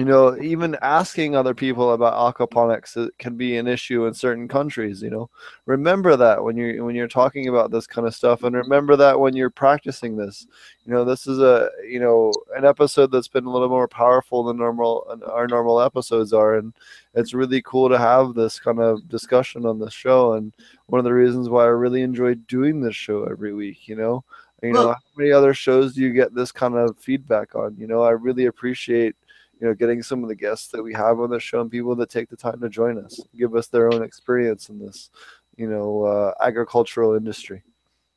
you 0.00 0.06
know, 0.06 0.34
even 0.40 0.78
asking 0.80 1.36
other 1.36 1.52
people 1.52 1.92
about 1.92 2.34
aquaponics 2.34 2.96
it 2.96 3.12
can 3.18 3.36
be 3.36 3.58
an 3.58 3.66
issue 3.66 4.06
in 4.06 4.14
certain 4.14 4.48
countries. 4.48 5.02
You 5.02 5.10
know, 5.10 5.30
remember 5.66 6.16
that 6.16 6.42
when 6.42 6.56
you 6.56 6.82
when 6.86 6.94
you're 6.94 7.06
talking 7.06 7.48
about 7.48 7.70
this 7.70 7.86
kind 7.86 8.08
of 8.08 8.14
stuff, 8.14 8.42
and 8.42 8.56
remember 8.56 8.96
that 8.96 9.20
when 9.20 9.36
you're 9.36 9.50
practicing 9.50 10.16
this. 10.16 10.46
You 10.86 10.94
know, 10.94 11.04
this 11.04 11.26
is 11.26 11.38
a 11.38 11.68
you 11.86 12.00
know 12.00 12.32
an 12.56 12.64
episode 12.64 13.12
that's 13.12 13.28
been 13.28 13.44
a 13.44 13.50
little 13.50 13.68
more 13.68 13.88
powerful 13.88 14.42
than 14.42 14.56
normal 14.56 15.20
our 15.26 15.46
normal 15.46 15.82
episodes 15.82 16.32
are, 16.32 16.54
and 16.54 16.72
it's 17.12 17.34
really 17.34 17.60
cool 17.60 17.90
to 17.90 17.98
have 17.98 18.32
this 18.32 18.58
kind 18.58 18.80
of 18.80 19.06
discussion 19.06 19.66
on 19.66 19.78
the 19.78 19.90
show. 19.90 20.32
And 20.32 20.54
one 20.86 20.98
of 20.98 21.04
the 21.04 21.12
reasons 21.12 21.50
why 21.50 21.64
I 21.64 21.66
really 21.66 22.00
enjoy 22.00 22.36
doing 22.36 22.80
this 22.80 22.96
show 22.96 23.24
every 23.24 23.52
week. 23.52 23.86
You 23.86 23.96
know, 23.96 24.24
you 24.62 24.72
know, 24.72 24.88
how 24.88 24.96
many 25.14 25.30
other 25.30 25.52
shows 25.52 25.92
do 25.92 26.00
you 26.00 26.14
get 26.14 26.34
this 26.34 26.52
kind 26.52 26.74
of 26.74 26.96
feedback 26.96 27.54
on? 27.54 27.76
You 27.76 27.86
know, 27.86 28.02
I 28.02 28.12
really 28.12 28.46
appreciate 28.46 29.14
you 29.60 29.66
know, 29.66 29.74
getting 29.74 30.02
some 30.02 30.22
of 30.22 30.28
the 30.28 30.34
guests 30.34 30.68
that 30.68 30.82
we 30.82 30.92
have 30.94 31.20
on 31.20 31.30
the 31.30 31.38
show 31.38 31.60
and 31.60 31.70
people 31.70 31.94
that 31.94 32.08
take 32.08 32.30
the 32.30 32.36
time 32.36 32.60
to 32.60 32.68
join 32.68 32.98
us, 32.98 33.20
give 33.36 33.54
us 33.54 33.68
their 33.68 33.92
own 33.92 34.02
experience 34.02 34.70
in 34.70 34.78
this, 34.78 35.10
you 35.56 35.68
know, 35.68 36.04
uh, 36.04 36.32
agricultural 36.40 37.14
industry. 37.14 37.62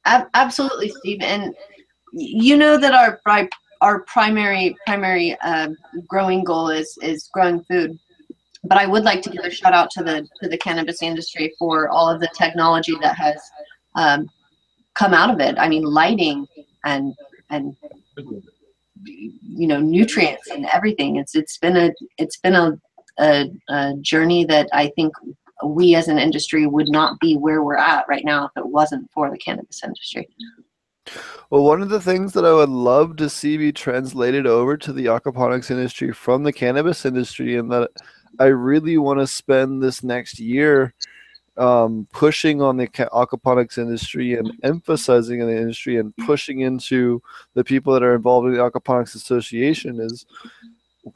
Absolutely, 0.05 0.89
Steve. 0.89 1.21
And 1.21 1.53
you 2.13 2.57
know 2.57 2.77
that 2.77 2.93
our 2.93 3.19
our 3.81 4.01
primary 4.01 4.75
primary 4.85 5.37
um, 5.39 5.75
growing 6.07 6.43
goal 6.43 6.69
is 6.69 6.97
is 7.01 7.29
growing 7.33 7.63
food. 7.63 7.97
But 8.65 8.77
I 8.77 8.85
would 8.85 9.03
like 9.03 9.21
to 9.23 9.29
give 9.29 9.43
a 9.43 9.49
shout 9.49 9.73
out 9.73 9.89
to 9.91 10.03
the 10.03 10.27
to 10.41 10.49
the 10.49 10.57
cannabis 10.57 11.01
industry 11.01 11.53
for 11.59 11.89
all 11.89 12.09
of 12.09 12.19
the 12.19 12.29
technology 12.37 12.95
that 13.01 13.15
has 13.15 13.41
um, 13.95 14.29
come 14.93 15.13
out 15.13 15.29
of 15.29 15.39
it. 15.39 15.57
I 15.57 15.67
mean, 15.67 15.83
lighting 15.83 16.47
and 16.85 17.13
and 17.49 17.75
you 19.03 19.67
know 19.67 19.79
nutrients 19.79 20.49
and 20.49 20.65
everything. 20.67 21.17
It's 21.17 21.35
it's 21.35 21.57
been 21.57 21.77
a 21.77 21.91
it's 22.17 22.37
been 22.37 22.55
a, 22.55 22.79
a, 23.19 23.49
a 23.69 23.93
journey 24.01 24.45
that 24.45 24.69
I 24.73 24.91
think 24.95 25.13
we 25.65 25.95
as 25.95 26.07
an 26.07 26.19
industry 26.19 26.67
would 26.67 26.89
not 26.89 27.19
be 27.19 27.35
where 27.35 27.63
we're 27.63 27.77
at 27.77 28.05
right 28.07 28.25
now 28.25 28.45
if 28.45 28.51
it 28.57 28.65
wasn't 28.65 29.09
for 29.11 29.29
the 29.29 29.37
cannabis 29.37 29.83
industry. 29.83 30.27
Well, 31.49 31.63
one 31.63 31.81
of 31.81 31.89
the 31.89 32.01
things 32.01 32.33
that 32.33 32.45
I 32.45 32.53
would 32.53 32.69
love 32.69 33.17
to 33.17 33.29
see 33.29 33.57
be 33.57 33.71
translated 33.71 34.47
over 34.47 34.77
to 34.77 34.93
the 34.93 35.05
aquaponics 35.05 35.69
industry 35.69 36.11
from 36.11 36.43
the 36.43 36.53
cannabis 36.53 37.05
industry, 37.05 37.57
and 37.57 37.71
that 37.71 37.91
I 38.39 38.45
really 38.45 38.97
want 38.97 39.19
to 39.19 39.27
spend 39.27 39.81
this 39.81 40.03
next 40.03 40.39
year 40.39 40.93
um, 41.57 42.07
pushing 42.11 42.61
on 42.61 42.77
the 42.77 42.87
aquaponics 42.87 43.77
industry 43.77 44.35
and 44.35 44.51
emphasizing 44.63 45.39
in 45.39 45.47
the 45.47 45.55
industry 45.55 45.97
and 45.97 46.15
pushing 46.17 46.61
into 46.61 47.21
the 47.53 47.63
people 47.63 47.93
that 47.93 48.03
are 48.03 48.15
involved 48.15 48.47
in 48.47 48.53
the 48.53 48.59
aquaponics 48.59 49.15
association 49.15 49.99
is 49.99 50.25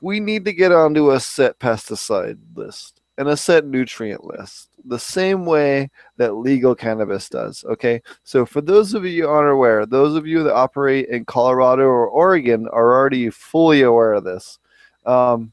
we 0.02 0.20
need 0.20 0.46
to 0.46 0.54
get 0.54 0.72
onto 0.72 1.12
a 1.12 1.20
set 1.20 1.58
pesticide 1.60 2.38
list 2.56 3.02
and 3.18 3.28
a 3.30 3.38
set 3.38 3.66
nutrient 3.66 4.24
list 4.26 4.70
the 4.86 5.00
same 5.00 5.46
way 5.46 5.90
that 6.18 6.36
legal 6.36 6.76
cannabis 6.76 7.30
does 7.30 7.64
okay? 7.66 8.02
So 8.24 8.46
for 8.46 8.62
those 8.62 8.94
of 8.94 9.06
you 9.06 9.30
unaware 9.30 9.88
those 9.88 10.16
of 10.16 10.28
you 10.28 10.44
that 10.44 10.54
operate 10.54 11.10
in 11.10 11.26
colorado 11.26 11.84
or 11.84 12.08
oregon 12.08 12.68
are 12.68 12.96
already 12.96 13.30
fully 13.32 13.82
aware 13.82 14.14
of 14.14 14.24
this. 14.24 14.60
Um, 15.06 15.52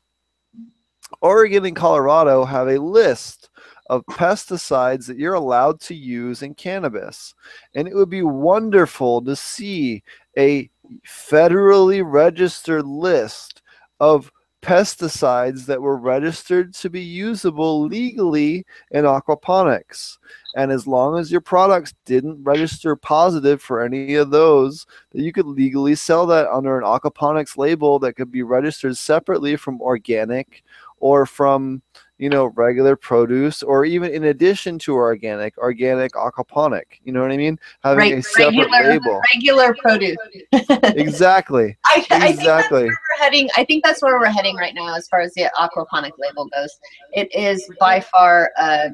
oregon 1.22 1.64
and 1.64 1.76
colorado 1.76 2.44
have 2.44 2.68
a 2.68 2.78
list 2.78 3.48
of 3.88 4.04
pesticides 4.06 5.06
that 5.06 5.18
you're 5.18 5.34
allowed 5.34 5.80
to 5.80 5.94
use 5.94 6.42
in 6.42 6.54
cannabis 6.54 7.34
and 7.74 7.86
it 7.86 7.94
would 7.94 8.08
be 8.08 8.22
wonderful 8.22 9.22
to 9.22 9.36
see 9.36 10.02
a 10.38 10.68
federally 11.06 12.02
registered 12.04 12.86
list 12.86 13.62
of 14.00 14.30
pesticides 14.64 15.66
that 15.66 15.80
were 15.80 15.98
registered 15.98 16.72
to 16.72 16.88
be 16.88 17.00
usable 17.00 17.82
legally 17.82 18.64
in 18.92 19.04
aquaponics. 19.04 20.16
And 20.56 20.72
as 20.72 20.86
long 20.86 21.18
as 21.18 21.30
your 21.30 21.42
products 21.42 21.92
didn't 22.06 22.42
register 22.42 22.96
positive 22.96 23.60
for 23.60 23.82
any 23.82 24.14
of 24.14 24.30
those, 24.30 24.86
that 25.12 25.22
you 25.22 25.32
could 25.32 25.44
legally 25.44 25.94
sell 25.94 26.26
that 26.28 26.48
under 26.48 26.78
an 26.78 26.84
aquaponics 26.84 27.58
label 27.58 27.98
that 27.98 28.14
could 28.14 28.30
be 28.30 28.42
registered 28.42 28.96
separately 28.96 29.56
from 29.56 29.82
organic 29.82 30.62
or 30.98 31.26
from 31.26 31.82
you 32.18 32.28
know 32.28 32.46
regular 32.54 32.96
produce 32.96 33.62
or 33.62 33.84
even 33.84 34.12
in 34.12 34.24
addition 34.24 34.78
to 34.78 34.94
organic 34.94 35.56
organic 35.58 36.12
aquaponic 36.12 36.84
you 37.02 37.12
know 37.12 37.20
what 37.20 37.32
i 37.32 37.36
mean 37.36 37.58
having 37.82 37.98
Right, 37.98 38.18
a 38.18 38.22
separate 38.22 38.70
regular, 38.70 38.88
label 38.90 39.20
regular 39.34 39.76
produce. 39.80 40.16
exactly 40.96 41.76
I, 41.84 42.06
I 42.10 42.28
exactly 42.28 42.88
we're 43.14 43.24
heading. 43.24 43.48
I 43.56 43.64
think 43.64 43.84
that's 43.84 44.02
where 44.02 44.18
we're 44.18 44.26
heading 44.26 44.56
right 44.56 44.74
now, 44.74 44.94
as 44.94 45.08
far 45.08 45.20
as 45.20 45.32
the 45.34 45.50
aquaponic 45.58 46.12
label 46.18 46.46
goes. 46.46 46.78
It 47.12 47.34
is 47.34 47.68
by 47.80 48.00
far, 48.00 48.50
uh, 48.58 48.88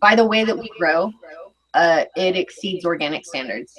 by 0.00 0.14
the 0.14 0.24
way 0.24 0.44
that 0.44 0.56
we 0.56 0.70
grow, 0.78 1.12
uh, 1.74 2.04
it 2.16 2.36
exceeds 2.36 2.84
organic 2.84 3.24
standards. 3.26 3.78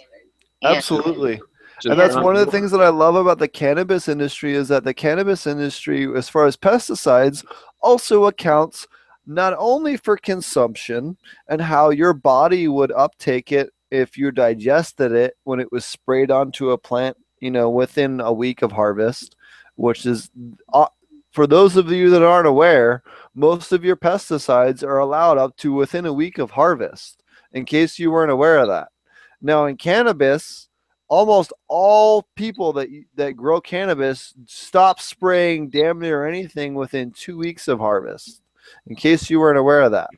And- 0.62 0.76
absolutely 0.76 1.42
and 1.84 2.00
that's 2.00 2.16
one 2.16 2.36
of 2.36 2.46
the 2.46 2.52
things 2.52 2.72
that 2.72 2.82
I 2.82 2.90
love 2.90 3.16
about 3.16 3.40
the 3.40 3.48
cannabis 3.48 4.08
industry 4.08 4.54
is 4.54 4.68
that 4.70 4.84
the 4.84 4.94
cannabis 4.94 5.48
industry, 5.48 6.08
as 6.16 6.30
far 6.30 6.46
as 6.46 6.56
pesticides, 6.56 7.46
also 7.82 8.26
accounts 8.26 8.88
not 9.28 9.56
only 9.58 9.98
for 9.98 10.18
consumption 10.18 11.18
and 11.48 11.62
how 11.62 11.90
your 11.90 12.14
body 12.14 12.68
would 12.68 12.92
uptake 12.92 13.52
it 13.52 13.72
if 13.92 14.18
you 14.18 14.32
digested 14.32 15.12
it 15.12 15.36
when 15.44 15.60
it 15.60 15.72
was 15.72 15.86
sprayed 15.86 16.32
onto 16.32 16.72
a 16.72 16.78
plant, 16.78 17.18
you 17.40 17.52
know, 17.52 17.70
within 17.70 18.20
a 18.20 18.32
week 18.32 18.62
of 18.62 18.72
harvest, 18.72 19.36
which 19.76 20.06
is 20.06 20.30
uh, 20.74 20.88
for 21.32 21.48
those 21.48 21.76
of 21.76 21.92
you 21.92 22.10
that 22.10 22.24
aren't 22.24 22.48
aware, 22.48 23.04
most 23.34 23.72
of 23.72 23.84
your 23.84 23.98
pesticides 23.98 24.84
are 24.84 25.00
allowed 25.00 25.38
up 25.38 25.56
to 25.58 25.74
within 25.74 26.06
a 26.06 26.14
week 26.14 26.38
of 26.38 26.52
harvest. 26.52 27.22
In 27.52 27.66
case 27.66 27.98
you 27.98 28.12
weren't 28.12 28.32
aware 28.32 28.58
of 28.58 28.68
that. 28.68 28.90
Now 29.42 29.66
in 29.66 29.78
cannabis, 29.78 30.65
almost 31.08 31.54
all 31.68 32.28
people 32.36 32.74
that 32.74 32.90
that 33.16 33.34
grow 33.34 33.62
cannabis 33.62 34.34
stop 34.46 35.00
spraying 35.00 35.70
damn 35.70 36.00
near 36.00 36.26
anything 36.26 36.74
within 36.74 37.12
two 37.12 37.38
weeks 37.38 37.68
of 37.68 37.80
harvest. 37.80 38.42
In 38.88 38.96
case 38.96 39.30
you 39.30 39.40
weren't 39.40 39.60
aware 39.60 39.82
of 39.82 39.92
that. 39.92 40.10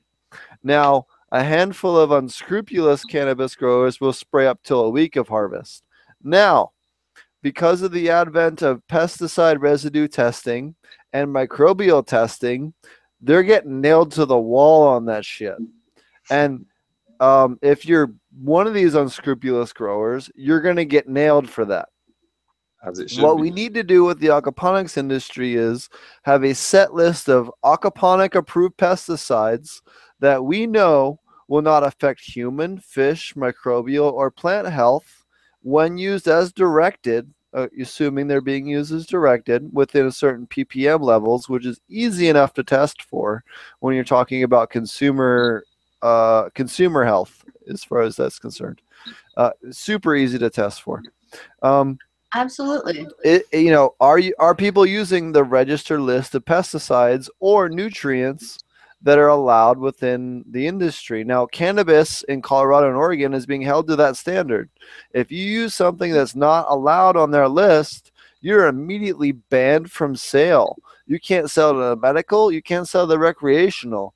Now, 0.64 1.06
a 1.32 1.44
handful 1.44 1.98
of 1.98 2.12
unscrupulous 2.12 3.04
cannabis 3.04 3.56
growers 3.56 4.00
will 4.00 4.14
spray 4.14 4.48
up 4.48 4.64
till 4.64 4.82
a 4.82 4.90
week 4.90 5.18
of 5.18 5.28
harvest. 5.28 5.84
Now, 6.24 6.72
because 7.42 7.82
of 7.82 7.92
the 7.92 8.10
advent 8.10 8.62
of 8.62 8.86
pesticide 8.88 9.60
residue 9.60 10.08
testing 10.08 10.76
and 11.14 11.28
microbial 11.28 12.06
testing, 12.06 12.74
they're 13.22 13.44
getting 13.44 13.82
nailed 13.82 14.12
to 14.14 14.26
the 14.26 14.38
wall 14.38 14.88
on 14.88 15.06
that 15.06 15.26
shit. 15.26 15.58
And 16.30 16.66
um, 17.20 17.60
if 17.62 17.86
you're 17.86 18.14
one 18.42 18.68
of 18.68 18.74
these 18.74 18.96
unscrupulous 18.96 19.74
growers, 19.74 20.30
you're 20.36 20.62
going 20.62 20.76
to 20.76 20.86
get 20.86 21.08
nailed 21.08 21.50
for 21.50 21.66
that. 21.66 21.90
As 22.84 23.00
it 23.00 23.10
should 23.10 23.24
What 23.24 23.38
be. 23.38 23.42
we 23.44 23.52
need 23.52 23.74
to 23.74 23.84
do 23.84 24.04
with 24.04 24.20
the 24.20 24.28
aquaponics 24.28 24.98
industry 24.98 25.56
is 25.56 25.90
have 26.24 26.44
a 26.44 26.54
set 26.54 26.94
list 26.94 27.28
of 27.28 27.52
aquaponic 27.66 28.36
approved 28.36 28.78
pesticides 28.78 29.82
that 30.20 30.44
we 30.44 30.68
know 30.68 31.20
will 31.48 31.62
not 31.62 31.84
affect 31.84 32.22
human, 32.22 32.78
fish, 32.78 33.34
microbial, 33.36 34.12
or 34.14 34.30
plant 34.30 34.68
health 34.68 35.26
when 35.62 35.98
used 35.98 36.28
as 36.28 36.54
directed, 36.54 37.34
uh, 37.54 37.68
assuming 37.82 38.28
they're 38.28 38.42
being 38.42 38.68
used 38.68 38.94
as 38.94 39.06
directed 39.06 39.68
within 39.74 40.06
a 40.06 40.12
certain 40.12 40.46
ppm 40.48 41.02
levels, 41.02 41.50
which 41.50 41.66
is 41.66 41.80
easy 41.90 42.28
enough 42.28 42.54
to 42.54 42.64
test 42.64 43.02
for 43.02 43.44
when 43.80 43.96
you're 43.96 44.04
talking 44.04 44.44
about 44.44 44.70
consumer 44.70 45.64
uh, 46.02 46.50
consumer 46.54 47.06
health, 47.06 47.44
as 47.70 47.84
far 47.84 48.02
as 48.02 48.16
that's 48.16 48.40
concerned. 48.40 48.82
Uh, 49.36 49.52
super 49.72 50.16
easy 50.16 50.38
to 50.40 50.50
test 50.50 50.82
for. 50.82 51.04
Um, 51.62 51.98
Absolutely. 52.34 53.08
it, 53.24 53.46
you 53.54 53.72
know, 53.72 53.96
are 54.00 54.20
you 54.20 54.34
are 54.40 54.54
people 54.54 54.86
using 54.86 55.32
the 55.32 55.44
registered 55.44 56.02
list 56.02 56.36
of 56.36 56.44
pesticides 56.46 57.30
or 57.40 57.70
nutrients 57.70 58.60
that 59.02 59.18
are 59.18 59.30
allowed 59.30 59.78
within 59.78 60.44
the 60.50 60.68
industry? 60.68 61.24
Now, 61.24 61.46
cannabis 61.46 62.24
in 62.24 62.42
Colorado 62.42 62.88
and 62.88 62.98
Oregon 62.98 63.34
is 63.34 63.46
being 63.46 63.62
held 63.62 63.88
to 63.88 63.96
that 63.96 64.18
standard. 64.18 64.70
If 65.14 65.32
you 65.32 65.44
use 65.44 65.74
something 65.74 66.12
that's 66.12 66.36
not 66.36 66.66
allowed 66.70 67.16
on 67.16 67.32
their 67.32 67.48
list, 67.48 68.12
you're 68.42 68.68
immediately 68.68 69.32
banned 69.32 69.92
from 69.92 70.16
sale. 70.16 70.78
You 71.06 71.20
can't 71.20 71.50
sell 71.50 71.74
to 71.74 71.80
the 71.80 71.96
medical, 71.96 72.52
you 72.52 72.62
can't 72.62 72.88
sell 72.88 73.08
the 73.08 73.18
recreational. 73.18 74.14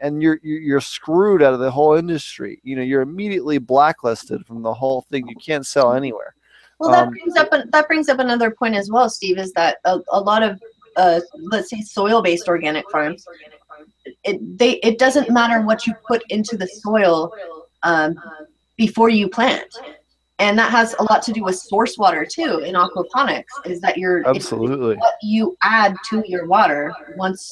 And 0.00 0.22
you're 0.22 0.40
you're 0.42 0.60
you're 0.60 0.80
screwed 0.80 1.42
out 1.42 1.52
of 1.52 1.60
the 1.60 1.70
whole 1.70 1.94
industry. 1.94 2.60
You 2.62 2.76
know, 2.76 2.82
you're 2.82 3.02
immediately 3.02 3.58
blacklisted 3.58 4.46
from 4.46 4.62
the 4.62 4.72
whole 4.72 5.02
thing. 5.10 5.26
You 5.28 5.36
can't 5.36 5.66
sell 5.66 5.92
anywhere. 5.92 6.34
Well, 6.78 6.90
that 6.90 7.04
Um, 7.04 7.10
brings 7.10 7.36
up 7.36 7.50
that 7.50 7.86
brings 7.86 8.08
up 8.08 8.18
another 8.18 8.50
point 8.50 8.74
as 8.74 8.90
well, 8.90 9.08
Steve. 9.08 9.38
Is 9.38 9.52
that 9.52 9.78
a, 9.84 10.00
a 10.12 10.20
lot 10.20 10.42
of 10.42 10.60
uh, 10.96 11.20
let's 11.36 11.70
say 11.70 11.80
soil-based 11.80 12.48
organic 12.48 12.90
farms, 12.90 13.26
it 14.24 14.58
they 14.58 14.72
it 14.76 14.98
doesn't 14.98 15.30
matter 15.30 15.62
what 15.62 15.86
you 15.86 15.94
put 16.06 16.22
into 16.30 16.56
the 16.56 16.66
soil 16.66 17.32
um, 17.82 18.14
before 18.76 19.08
you 19.08 19.28
plant, 19.28 19.66
and 20.38 20.58
that 20.58 20.70
has 20.70 20.94
a 20.98 21.02
lot 21.04 21.22
to 21.22 21.32
do 21.32 21.44
with 21.44 21.56
source 21.56 21.98
water 21.98 22.26
too. 22.26 22.58
In 22.58 22.74
aquaponics, 22.74 23.44
is 23.64 23.80
that 23.80 23.96
you're 23.96 24.26
Absolutely. 24.28 24.96
what 24.96 25.14
you 25.22 25.56
add 25.62 25.96
to 26.10 26.22
your 26.26 26.46
water 26.46 26.94
once 27.16 27.50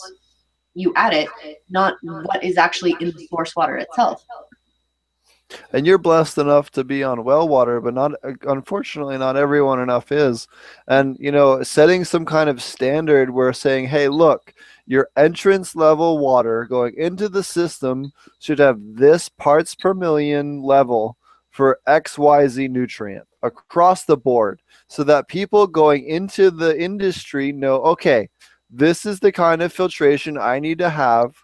you 0.75 0.93
add 0.97 1.15
it, 1.15 1.29
not 1.71 1.95
what 2.03 2.43
is 2.43 2.59
actually 2.59 2.97
in 3.01 3.09
the 3.09 3.27
source 3.29 3.55
water 3.57 3.77
itself. 3.77 4.25
and 5.73 5.87
you're 5.87 5.99
blessed 5.99 6.39
enough 6.39 6.71
to 6.71 6.85
be 6.85 7.03
on 7.03 7.25
well 7.25 7.47
water 7.47 7.81
but 7.81 7.95
not 7.95 8.13
unfortunately 8.43 9.19
not 9.19 9.37
everyone 9.37 9.81
enough 9.81 10.11
is 10.11 10.49
and 10.89 11.17
you 11.21 11.31
know 11.31 11.63
setting 11.63 12.05
some 12.05 12.25
kind 12.25 12.49
of 12.49 12.63
standard 12.63 13.31
where 13.31 13.53
saying 13.53 13.87
hey 13.87 14.09
look 14.09 14.55
your 14.87 15.09
entrance 15.17 15.77
level 15.77 16.19
water 16.19 16.65
going 16.65 16.95
into 16.97 17.29
the 17.29 17.43
system 17.43 18.13
should 18.39 18.59
have 18.59 18.79
this 18.81 19.29
parts 19.29 19.75
per 19.75 19.95
million 19.95 20.63
level 20.63 21.17
for 21.51 21.79
xyz 21.87 22.69
nutrient 22.71 23.27
across 23.43 24.05
the 24.05 24.17
board 24.17 24.61
so 24.89 25.05
that 25.05 25.29
people 25.29 25.67
going 25.67 26.05
into 26.09 26.51
the 26.51 26.81
industry 26.81 27.53
know 27.53 27.77
okay 27.77 28.29
this 28.77 29.07
is 29.07 29.21
the 29.21 29.33
kind 29.33 29.63
of 29.63 29.73
filtration 29.73 30.37
i 30.39 30.59
need 30.59 30.79
to 30.79 30.91
have 30.91 31.35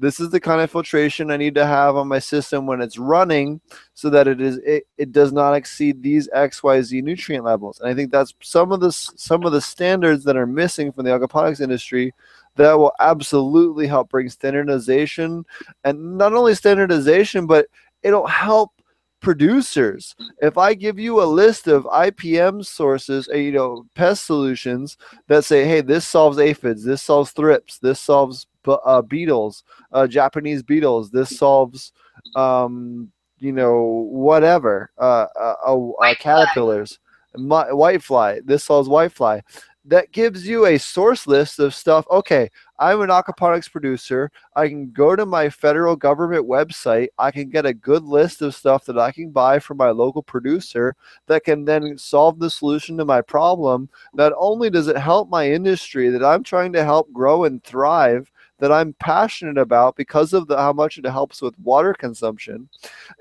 this 0.00 0.18
is 0.18 0.30
the 0.30 0.40
kind 0.40 0.62
of 0.62 0.70
filtration 0.70 1.30
I 1.30 1.36
need 1.36 1.54
to 1.56 1.66
have 1.66 1.94
on 1.94 2.08
my 2.08 2.18
system 2.18 2.66
when 2.66 2.80
it's 2.80 2.96
running 2.96 3.60
so 3.92 4.08
that 4.08 4.26
it 4.26 4.40
is 4.40 4.56
it, 4.64 4.86
it 4.96 5.12
does 5.12 5.30
not 5.30 5.52
exceed 5.52 6.02
these 6.02 6.26
XYZ 6.34 7.02
nutrient 7.02 7.44
levels. 7.44 7.80
And 7.80 7.88
I 7.90 7.94
think 7.94 8.10
that's 8.10 8.32
some 8.40 8.72
of 8.72 8.80
the 8.80 8.92
some 8.92 9.44
of 9.44 9.52
the 9.52 9.60
standards 9.60 10.24
that 10.24 10.38
are 10.38 10.46
missing 10.46 10.90
from 10.90 11.04
the 11.04 11.10
aquaponics 11.10 11.60
industry 11.60 12.14
that 12.56 12.78
will 12.78 12.92
absolutely 12.98 13.86
help 13.86 14.08
bring 14.08 14.30
standardization 14.30 15.44
and 15.84 16.16
not 16.16 16.32
only 16.32 16.54
standardization 16.54 17.46
but 17.46 17.66
it'll 18.02 18.26
help 18.26 18.72
producers 19.20 20.14
if 20.40 20.56
i 20.56 20.72
give 20.72 20.98
you 20.98 21.22
a 21.22 21.24
list 21.24 21.66
of 21.66 21.84
ipm 21.84 22.64
sources 22.64 23.28
uh, 23.28 23.36
you 23.36 23.52
know 23.52 23.84
pest 23.94 24.24
solutions 24.24 24.96
that 25.26 25.44
say 25.44 25.64
hey 25.66 25.80
this 25.80 26.08
solves 26.08 26.38
aphids 26.38 26.82
this 26.82 27.02
solves 27.02 27.30
thrips 27.32 27.78
this 27.78 28.00
solves 28.00 28.46
uh, 28.66 29.02
beetles 29.02 29.64
uh, 29.92 30.06
Japanese 30.06 30.62
beetles. 30.62 31.10
This 31.10 31.36
solves, 31.36 31.92
um, 32.36 33.10
you 33.38 33.52
know, 33.52 34.06
whatever. 34.10 34.90
Uh, 34.98 35.26
uh, 35.38 35.54
uh, 35.66 35.90
uh, 35.90 36.14
caterpillars, 36.18 36.98
My, 37.36 37.66
whitefly. 37.66 38.40
This 38.44 38.64
solves 38.64 38.88
whitefly. 38.88 39.42
That 39.84 40.12
gives 40.12 40.46
you 40.46 40.66
a 40.66 40.78
source 40.78 41.26
list 41.26 41.58
of 41.58 41.74
stuff. 41.74 42.06
Okay, 42.10 42.50
I'm 42.80 43.02
an 43.02 43.10
aquaponics 43.10 43.70
producer. 43.70 44.32
I 44.56 44.66
can 44.68 44.90
go 44.90 45.14
to 45.14 45.26
my 45.26 45.50
federal 45.50 45.94
government 45.94 46.48
website. 46.48 47.08
I 47.18 47.30
can 47.30 47.50
get 47.50 47.66
a 47.66 47.74
good 47.74 48.04
list 48.04 48.40
of 48.40 48.54
stuff 48.54 48.86
that 48.86 48.98
I 48.98 49.12
can 49.12 49.30
buy 49.30 49.58
from 49.58 49.76
my 49.76 49.90
local 49.90 50.22
producer 50.22 50.96
that 51.26 51.44
can 51.44 51.66
then 51.66 51.98
solve 51.98 52.38
the 52.38 52.48
solution 52.48 52.96
to 52.96 53.04
my 53.04 53.20
problem. 53.20 53.90
Not 54.14 54.32
only 54.36 54.70
does 54.70 54.88
it 54.88 54.96
help 54.96 55.28
my 55.28 55.50
industry 55.50 56.08
that 56.08 56.24
I'm 56.24 56.42
trying 56.42 56.72
to 56.72 56.82
help 56.82 57.12
grow 57.12 57.44
and 57.44 57.62
thrive, 57.62 58.32
that 58.60 58.72
I'm 58.72 58.94
passionate 58.94 59.58
about 59.58 59.96
because 59.96 60.32
of 60.32 60.46
the, 60.46 60.56
how 60.56 60.72
much 60.72 60.98
it 60.98 61.06
helps 61.06 61.42
with 61.42 61.58
water 61.60 61.94
consumption. 61.94 62.68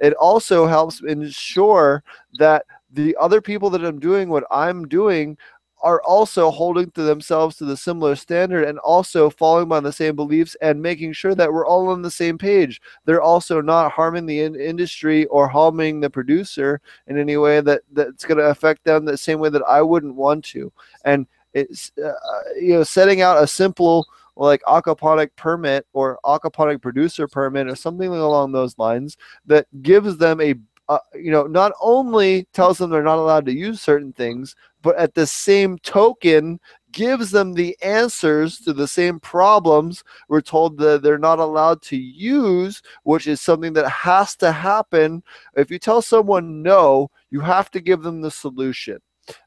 It 0.01 0.13
also 0.13 0.67
helps 0.67 1.01
ensure 1.01 2.03
that 2.37 2.65
the 2.91 3.15
other 3.19 3.41
people 3.41 3.69
that 3.71 3.85
I'm 3.85 3.99
doing 3.99 4.29
what 4.29 4.45
I'm 4.51 4.87
doing 4.87 5.37
are 5.81 6.01
also 6.03 6.51
holding 6.51 6.91
to 6.91 7.03
themselves 7.03 7.55
to 7.55 7.65
the 7.65 7.77
similar 7.77 8.15
standard 8.15 8.65
and 8.65 8.79
also 8.79 9.29
following 9.29 9.67
by 9.67 9.79
the 9.79 9.91
same 9.91 10.15
beliefs 10.15 10.55
and 10.61 10.81
making 10.81 11.13
sure 11.13 11.35
that 11.35 11.51
we're 11.51 11.65
all 11.65 11.87
on 11.87 12.01
the 12.01 12.11
same 12.11 12.37
page. 12.37 12.81
They're 13.05 13.21
also 13.21 13.61
not 13.61 13.91
harming 13.91 14.25
the 14.25 14.41
in- 14.41 14.59
industry 14.59 15.25
or 15.27 15.47
harming 15.47 15.99
the 15.99 16.09
producer 16.09 16.81
in 17.07 17.17
any 17.17 17.37
way 17.37 17.61
that 17.61 17.81
that's 17.93 18.25
going 18.25 18.37
to 18.37 18.45
affect 18.45 18.83
them 18.83 19.05
the 19.05 19.17
same 19.17 19.39
way 19.39 19.49
that 19.49 19.63
I 19.63 19.81
wouldn't 19.81 20.15
want 20.15 20.43
to. 20.45 20.71
And 21.05 21.25
it's 21.53 21.91
uh, 21.97 22.11
you 22.59 22.73
know 22.73 22.83
setting 22.83 23.21
out 23.21 23.41
a 23.41 23.47
simple 23.47 24.05
like 24.35 24.61
aquaponic 24.67 25.29
permit 25.35 25.85
or 25.93 26.17
aquaponic 26.23 26.81
producer 26.81 27.27
permit 27.27 27.67
or 27.67 27.75
something 27.75 28.07
along 28.09 28.51
those 28.51 28.77
lines 28.77 29.17
that 29.45 29.67
gives 29.81 30.17
them 30.17 30.39
a 30.39 30.55
uh, 30.89 30.99
you 31.13 31.31
know 31.31 31.45
not 31.45 31.71
only 31.79 32.47
tells 32.51 32.79
them 32.79 32.89
they're 32.89 33.03
not 33.03 33.19
allowed 33.19 33.45
to 33.45 33.53
use 33.53 33.79
certain 33.79 34.11
things 34.11 34.55
but 34.81 34.97
at 34.97 35.13
the 35.13 35.25
same 35.25 35.77
token 35.79 36.59
gives 36.91 37.29
them 37.29 37.53
the 37.53 37.77
answers 37.83 38.57
to 38.59 38.73
the 38.73 38.87
same 38.87 39.19
problems. 39.19 40.03
We're 40.27 40.41
told 40.41 40.79
that 40.79 41.03
they're 41.03 41.19
not 41.19 41.37
allowed 41.37 41.83
to 41.83 41.97
use 41.97 42.81
which 43.03 43.27
is 43.27 43.39
something 43.39 43.73
that 43.73 43.87
has 43.89 44.35
to 44.37 44.51
happen. 44.51 45.21
If 45.55 45.69
you 45.69 45.77
tell 45.79 46.01
someone 46.01 46.63
no 46.63 47.11
you 47.29 47.39
have 47.41 47.69
to 47.71 47.79
give 47.79 48.01
them 48.01 48.21
the 48.21 48.31
solution. 48.31 48.99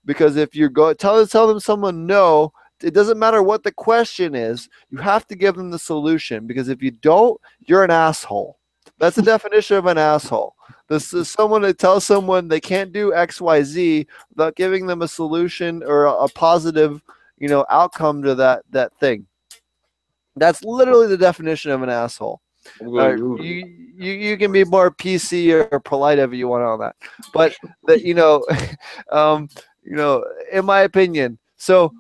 Because 0.05 0.36
if 0.36 0.55
you 0.55 0.69
go 0.69 0.94
tell 0.94 1.27
tell 1.27 1.48
them 1.48 1.60
someone 1.60 2.06
no 2.06 2.52
it 2.82 2.94
doesn't 2.94 3.19
matter 3.19 3.43
what 3.43 3.62
the 3.62 3.73
question 3.73 4.35
is 4.35 4.69
you 4.90 4.98
have 4.98 5.27
to 5.27 5.35
give 5.35 5.56
them 5.56 5.70
the 5.70 5.78
solution. 5.78 6.47
Because 6.47 6.69
if 6.69 6.82
you 6.82 6.93
don't 6.93 7.40
you're 7.66 7.82
an 7.82 7.90
asshole 7.90 8.59
that's 9.02 9.16
the 9.16 9.22
definition 9.22 9.76
of 9.76 9.86
an 9.86 9.98
asshole. 9.98 10.54
This 10.86 11.12
is 11.12 11.28
someone 11.28 11.62
that 11.62 11.76
tells 11.76 12.04
someone 12.04 12.46
they 12.46 12.60
can't 12.60 12.92
do 12.92 13.10
xyz 13.10 14.06
without 14.30 14.54
giving 14.54 14.86
them 14.86 15.02
a 15.02 15.08
solution 15.08 15.82
or 15.82 16.04
a, 16.04 16.12
a 16.12 16.28
positive 16.28 17.02
you 17.36 17.48
know 17.48 17.66
outcome 17.68 18.22
to 18.22 18.36
that 18.36 18.62
that 18.70 18.96
thing. 19.00 19.26
That's 20.36 20.62
literally 20.62 21.08
the 21.08 21.16
definition 21.16 21.72
of 21.72 21.82
an 21.82 21.88
asshole. 21.88 22.42
Uh, 22.80 23.16
you, 23.16 23.66
you 23.96 24.12
you 24.12 24.36
can 24.36 24.52
be 24.52 24.62
more 24.62 24.92
PC 24.92 25.50
or 25.72 25.80
polite 25.80 26.20
if 26.20 26.32
you 26.32 26.46
want 26.46 26.62
on 26.62 26.78
that, 26.78 26.94
but 27.34 27.56
that 27.88 28.02
you 28.02 28.14
know, 28.14 28.46
um, 29.10 29.48
you 29.82 29.96
know, 29.96 30.24
in 30.52 30.64
my 30.64 30.82
opinion. 30.82 31.40
So 31.56 31.92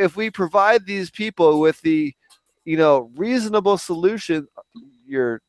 if 0.00 0.16
we 0.16 0.30
provide 0.30 0.84
these 0.84 1.12
people 1.12 1.60
with 1.60 1.80
the, 1.82 2.12
you 2.64 2.76
know, 2.76 3.08
reasonable 3.14 3.78
solution, 3.78 4.48
you're 5.06 5.40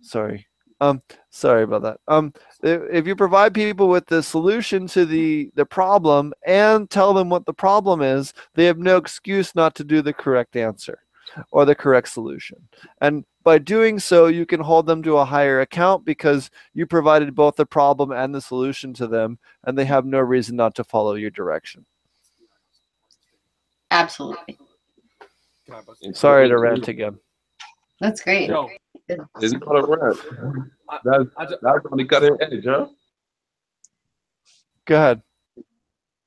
sorry, 0.00 0.46
um, 0.80 1.02
sorry 1.30 1.62
about 1.62 1.82
that. 1.82 2.00
Um, 2.08 2.32
if 2.62 2.82
if 2.90 3.06
you 3.06 3.16
provide 3.16 3.54
people 3.54 3.88
with 3.88 4.06
the 4.06 4.22
solution 4.22 4.86
to 4.88 5.04
the 5.06 5.50
the 5.54 5.66
problem 5.66 6.32
and 6.46 6.90
tell 6.90 7.14
them 7.14 7.28
what 7.28 7.46
the 7.46 7.54
problem 7.54 8.02
is, 8.02 8.34
they 8.54 8.64
have 8.66 8.78
no 8.78 8.96
excuse 8.96 9.54
not 9.54 9.74
to 9.76 9.84
do 9.84 10.02
the 10.02 10.12
correct 10.12 10.56
answer 10.56 10.98
or 11.50 11.64
the 11.64 11.74
correct 11.74 12.08
solution. 12.08 12.56
And 13.00 13.24
by 13.42 13.58
doing 13.58 13.98
so, 13.98 14.26
you 14.26 14.46
can 14.46 14.60
hold 14.60 14.86
them 14.86 15.02
to 15.02 15.18
a 15.18 15.24
higher 15.24 15.60
account 15.60 16.04
because 16.04 16.50
you 16.72 16.86
provided 16.86 17.34
both 17.34 17.56
the 17.56 17.66
problem 17.66 18.12
and 18.12 18.34
the 18.34 18.40
solution 18.40 18.94
to 18.94 19.06
them, 19.06 19.38
and 19.64 19.76
they 19.76 19.84
have 19.84 20.06
no 20.06 20.20
reason 20.20 20.56
not 20.56 20.74
to 20.76 20.84
follow 20.84 21.14
your 21.14 21.30
direction. 21.30 21.84
Absolutely. 23.90 24.58
Sorry 26.12 26.48
to 26.48 26.58
rant 26.58 26.88
again. 26.88 27.18
That's 28.00 28.22
great. 28.22 28.48
Yo, 28.48 28.68
It's 29.08 29.52
not 29.52 29.76
a 29.76 29.86
rant. 29.86 30.18
That's, 31.04 31.24
I 31.36 31.46
ju- 31.46 31.56
that's 31.62 31.86
on 31.90 31.98
the 31.98 32.04
cutting 32.04 32.36
edge, 32.40 32.64
huh? 32.64 32.86
Go 34.86 34.96
ahead. 34.96 35.22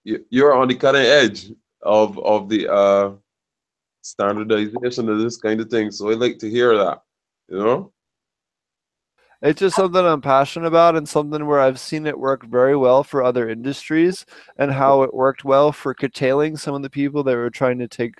You- 0.03 0.25
You're 0.29 0.53
on 0.53 0.67
the 0.67 0.75
cutting 0.75 1.01
edge 1.01 1.51
of 1.83 2.17
of 2.19 2.49
the 2.49 2.71
uh 2.71 3.11
standardization 4.01 5.09
of 5.09 5.19
this 5.19 5.37
kind 5.37 5.59
of 5.59 5.69
thing. 5.69 5.91
So 5.91 6.09
I 6.09 6.13
like 6.13 6.39
to 6.39 6.49
hear 6.49 6.75
that. 6.77 7.01
You 7.49 7.57
know? 7.57 7.93
It's 9.41 9.59
just 9.59 9.75
something 9.75 10.03
I'm 10.03 10.21
passionate 10.21 10.65
about 10.65 10.95
and 10.95 11.07
something 11.07 11.45
where 11.45 11.59
I've 11.59 11.79
seen 11.79 12.07
it 12.07 12.17
work 12.17 12.43
very 12.45 12.75
well 12.75 13.03
for 13.03 13.21
other 13.21 13.47
industries 13.47 14.25
and 14.57 14.71
how 14.71 15.03
it 15.03 15.13
worked 15.13 15.45
well 15.45 15.71
for 15.71 15.93
curtailing 15.93 16.57
some 16.57 16.73
of 16.73 16.81
the 16.81 16.89
people 16.89 17.23
that 17.23 17.35
were 17.35 17.51
trying 17.51 17.77
to 17.79 17.87
take 17.87 18.15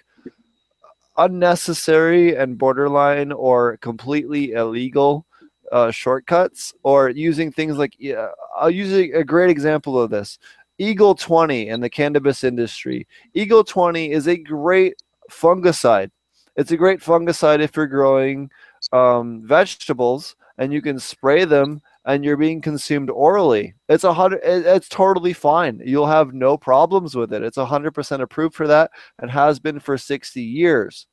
unnecessary 1.17 2.35
and 2.35 2.57
borderline 2.57 3.31
or 3.31 3.77
completely 3.77 4.51
illegal 4.51 5.25
uh, 5.71 5.91
shortcuts 5.91 6.73
or 6.83 7.09
using 7.09 7.51
things 7.51 7.77
like 7.77 7.95
yeah, 7.99 8.29
I'll 8.57 8.69
use 8.69 8.93
a, 8.93 9.19
a 9.19 9.23
great 9.23 9.49
example 9.49 9.99
of 9.99 10.09
this. 10.09 10.39
Eagle 10.77 11.15
20 11.15 11.69
in 11.69 11.81
the 11.81 11.89
cannabis 11.89 12.43
industry. 12.43 13.07
Eagle 13.33 13.63
20 13.63 14.11
is 14.11 14.27
a 14.27 14.37
great 14.37 14.93
fungicide. 15.31 16.11
It's 16.55 16.71
a 16.71 16.77
great 16.77 16.99
fungicide 16.99 17.59
if 17.59 17.75
you're 17.75 17.87
growing 17.87 18.49
um, 18.91 19.41
vegetables 19.43 20.35
and 20.57 20.71
you 20.71 20.81
can 20.81 20.99
spray 20.99 21.45
them 21.45 21.81
and 22.07 22.23
you're 22.23 22.37
being 22.37 22.61
consumed 22.61 23.09
orally. 23.09 23.75
It's 23.89 24.05
a 24.05 24.13
hundred. 24.13 24.39
It's 24.43 24.87
totally 24.87 25.33
fine. 25.33 25.81
You'll 25.83 26.07
have 26.07 26.33
no 26.33 26.57
problems 26.57 27.15
with 27.15 27.33
it. 27.33 27.43
It's 27.43 27.57
a 27.57 27.65
hundred 27.65 27.91
percent 27.91 28.21
approved 28.21 28.55
for 28.55 28.65
that 28.67 28.91
and 29.19 29.29
has 29.29 29.59
been 29.59 29.79
for 29.79 29.97
60 29.97 30.41
years. 30.41 31.05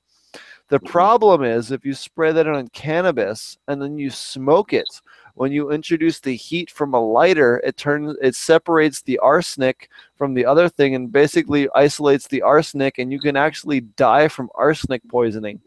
The 0.68 0.78
mm-hmm. 0.78 0.86
problem 0.86 1.42
is 1.42 1.72
if 1.72 1.84
you 1.84 1.94
spray 1.94 2.32
that 2.32 2.46
on 2.46 2.68
cannabis 2.68 3.58
and 3.68 3.82
then 3.82 3.98
you 3.98 4.08
smoke 4.08 4.72
it. 4.72 4.88
When 5.36 5.50
you 5.50 5.72
introduce 5.72 6.20
the 6.20 6.36
heat 6.36 6.70
from 6.70 6.94
a 6.94 7.04
lighter, 7.04 7.60
it 7.64 7.76
turns 7.76 8.16
it 8.22 8.36
separates 8.36 9.02
the 9.02 9.18
arsenic 9.18 9.90
from 10.14 10.32
the 10.32 10.46
other 10.46 10.68
thing 10.68 10.94
and 10.94 11.10
basically 11.10 11.68
isolates 11.74 12.28
the 12.28 12.40
arsenic, 12.40 12.98
and 12.98 13.10
you 13.10 13.18
can 13.18 13.36
actually 13.36 13.80
die 13.80 14.28
from 14.28 14.48
arsenic 14.54 15.02
poisoning 15.08 15.60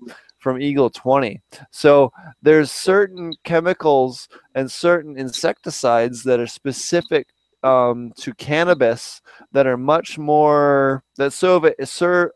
from 0.47 0.61
Eagle 0.61 0.89
20. 0.89 1.41
So 1.71 2.13
there's 2.41 2.71
certain 2.71 3.33
chemicals 3.43 4.29
and 4.55 4.71
certain 4.71 5.17
insecticides 5.17 6.23
that 6.23 6.39
are 6.39 6.47
specific 6.47 7.27
um, 7.63 8.13
to 8.19 8.33
cannabis 8.35 9.21
that 9.51 9.67
are 9.67 9.75
much 9.75 10.17
more 10.17 11.03
that 11.17 11.33
serve 11.33 11.65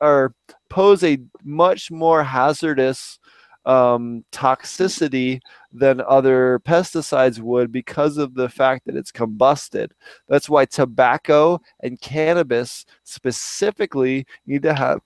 or 0.02 0.36
pose 0.68 1.06
a 1.06 1.20
much 1.46 1.90
more 1.90 2.22
hazardous 2.22 3.18
um, 3.66 4.26
toxicity 4.34 5.40
than 5.72 6.02
other 6.02 6.60
pesticides 6.66 7.40
would 7.40 7.72
because 7.72 8.18
of 8.18 8.34
the 8.34 8.50
fact 8.50 8.86
that 8.88 8.98
it's 8.98 9.12
combusted. 9.14 9.92
That's 10.28 10.50
why 10.50 10.66
tobacco 10.66 11.62
and 11.82 12.02
cannabis 12.02 12.86
specifically 13.06 14.26
need 14.46 14.64
to 14.64 14.74
have 14.74 15.00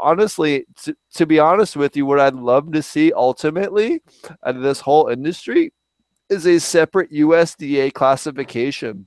honestly 0.00 0.66
to, 0.76 0.96
to 1.14 1.26
be 1.26 1.38
honest 1.38 1.76
with 1.76 1.96
you 1.96 2.04
what 2.06 2.20
i'd 2.20 2.34
love 2.34 2.72
to 2.72 2.82
see 2.82 3.12
ultimately 3.12 4.02
out 4.44 4.56
of 4.56 4.62
this 4.62 4.80
whole 4.80 5.08
industry 5.08 5.72
is 6.28 6.46
a 6.46 6.58
separate 6.58 7.10
usda 7.12 7.92
classification 7.92 9.06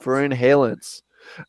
for 0.00 0.28
inhalants 0.28 1.02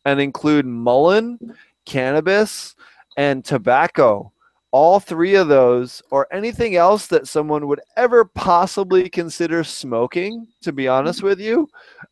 and 0.04 0.20
include 0.20 0.66
mullein 0.66 1.38
cannabis 1.84 2.74
and 3.16 3.44
tobacco. 3.44 4.32
All 4.70 4.98
three 4.98 5.36
of 5.36 5.48
those 5.48 6.02
or 6.10 6.26
anything 6.32 6.74
else 6.74 7.06
that 7.08 7.28
someone 7.28 7.68
would 7.68 7.80
ever 7.96 8.24
possibly 8.24 9.08
consider 9.08 9.62
smoking 9.62 10.48
to 10.62 10.72
be 10.72 10.88
honest 10.88 11.22
with 11.22 11.38
you 11.38 11.68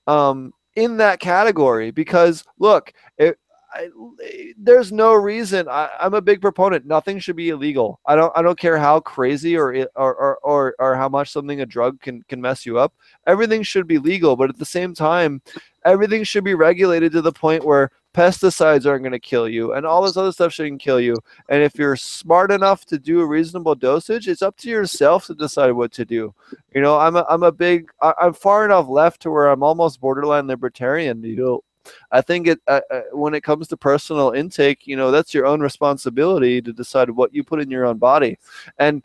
um, 0.06 0.52
in 0.76 0.96
that 0.98 1.18
category. 1.18 1.90
Because 1.90 2.44
look 2.58 2.92
it, 3.18 3.36
I, 3.74 3.88
there's 4.58 4.92
no 4.92 5.14
reason. 5.14 5.68
I, 5.68 5.88
i'm 6.00 6.14
a 6.14 6.20
big 6.20 6.40
proponent. 6.40 6.86
Nothing 6.86 7.18
should 7.18 7.36
be 7.36 7.50
illegal. 7.50 8.00
I 8.06 8.14
don't 8.16 8.32
i 8.36 8.42
don't 8.42 8.58
care 8.58 8.78
how 8.78 9.00
crazy 9.00 9.56
or 9.56 9.88
or, 9.96 10.14
or 10.14 10.38
or 10.42 10.74
or 10.78 10.94
how 10.96 11.08
much 11.08 11.30
something 11.30 11.60
a 11.60 11.66
drug 11.66 12.00
can 12.00 12.22
can 12.28 12.40
mess 12.40 12.66
you 12.66 12.78
up. 12.78 12.94
Everything 13.26 13.62
should 13.62 13.86
be 13.86 13.98
legal 13.98 14.36
but 14.36 14.50
at 14.50 14.58
the 14.58 14.64
same 14.64 14.94
time 14.94 15.40
everything 15.84 16.22
should 16.22 16.44
be 16.44 16.54
regulated 16.54 17.12
to 17.12 17.22
the 17.22 17.32
point 17.32 17.64
where 17.64 17.90
pesticides 18.14 18.86
aren't 18.86 19.02
going 19.02 19.12
to 19.12 19.18
kill 19.18 19.48
you 19.48 19.72
and 19.72 19.86
all 19.86 20.02
this 20.02 20.16
other 20.16 20.32
stuff 20.32 20.52
shouldn't 20.52 20.80
kill 20.80 21.00
you. 21.00 21.16
And 21.48 21.62
if 21.62 21.76
you're 21.76 21.96
smart 21.96 22.52
enough 22.52 22.84
to 22.86 22.98
do 22.98 23.20
a 23.20 23.26
reasonable 23.26 23.74
dosage 23.74 24.28
it's 24.28 24.42
up 24.42 24.56
to 24.58 24.68
yourself 24.70 25.26
to 25.26 25.34
decide 25.34 25.72
what 25.72 25.92
to 25.92 26.04
do. 26.04 26.34
You 26.74 26.82
know 26.82 26.98
i'm 26.98 27.16
a, 27.16 27.24
I'm 27.28 27.42
a 27.42 27.52
big 27.52 27.90
I, 28.02 28.12
i'm 28.20 28.34
far 28.34 28.64
enough 28.64 28.88
left 28.88 29.22
to 29.22 29.30
where 29.30 29.48
i'm 29.48 29.62
almost 29.62 30.00
borderline 30.00 30.46
libertarian 30.46 31.22
you 31.22 31.36
know 31.36 31.64
I 32.10 32.20
think 32.20 32.46
it 32.46 32.60
uh, 32.66 32.80
uh, 32.90 33.02
when 33.12 33.34
it 33.34 33.42
comes 33.42 33.68
to 33.68 33.76
personal 33.76 34.30
intake, 34.30 34.86
you 34.86 34.96
know, 34.96 35.10
that's 35.10 35.34
your 35.34 35.46
own 35.46 35.60
responsibility 35.60 36.60
to 36.62 36.72
decide 36.72 37.10
what 37.10 37.34
you 37.34 37.44
put 37.44 37.60
in 37.60 37.70
your 37.70 37.86
own 37.86 37.98
body, 37.98 38.38
and 38.78 39.02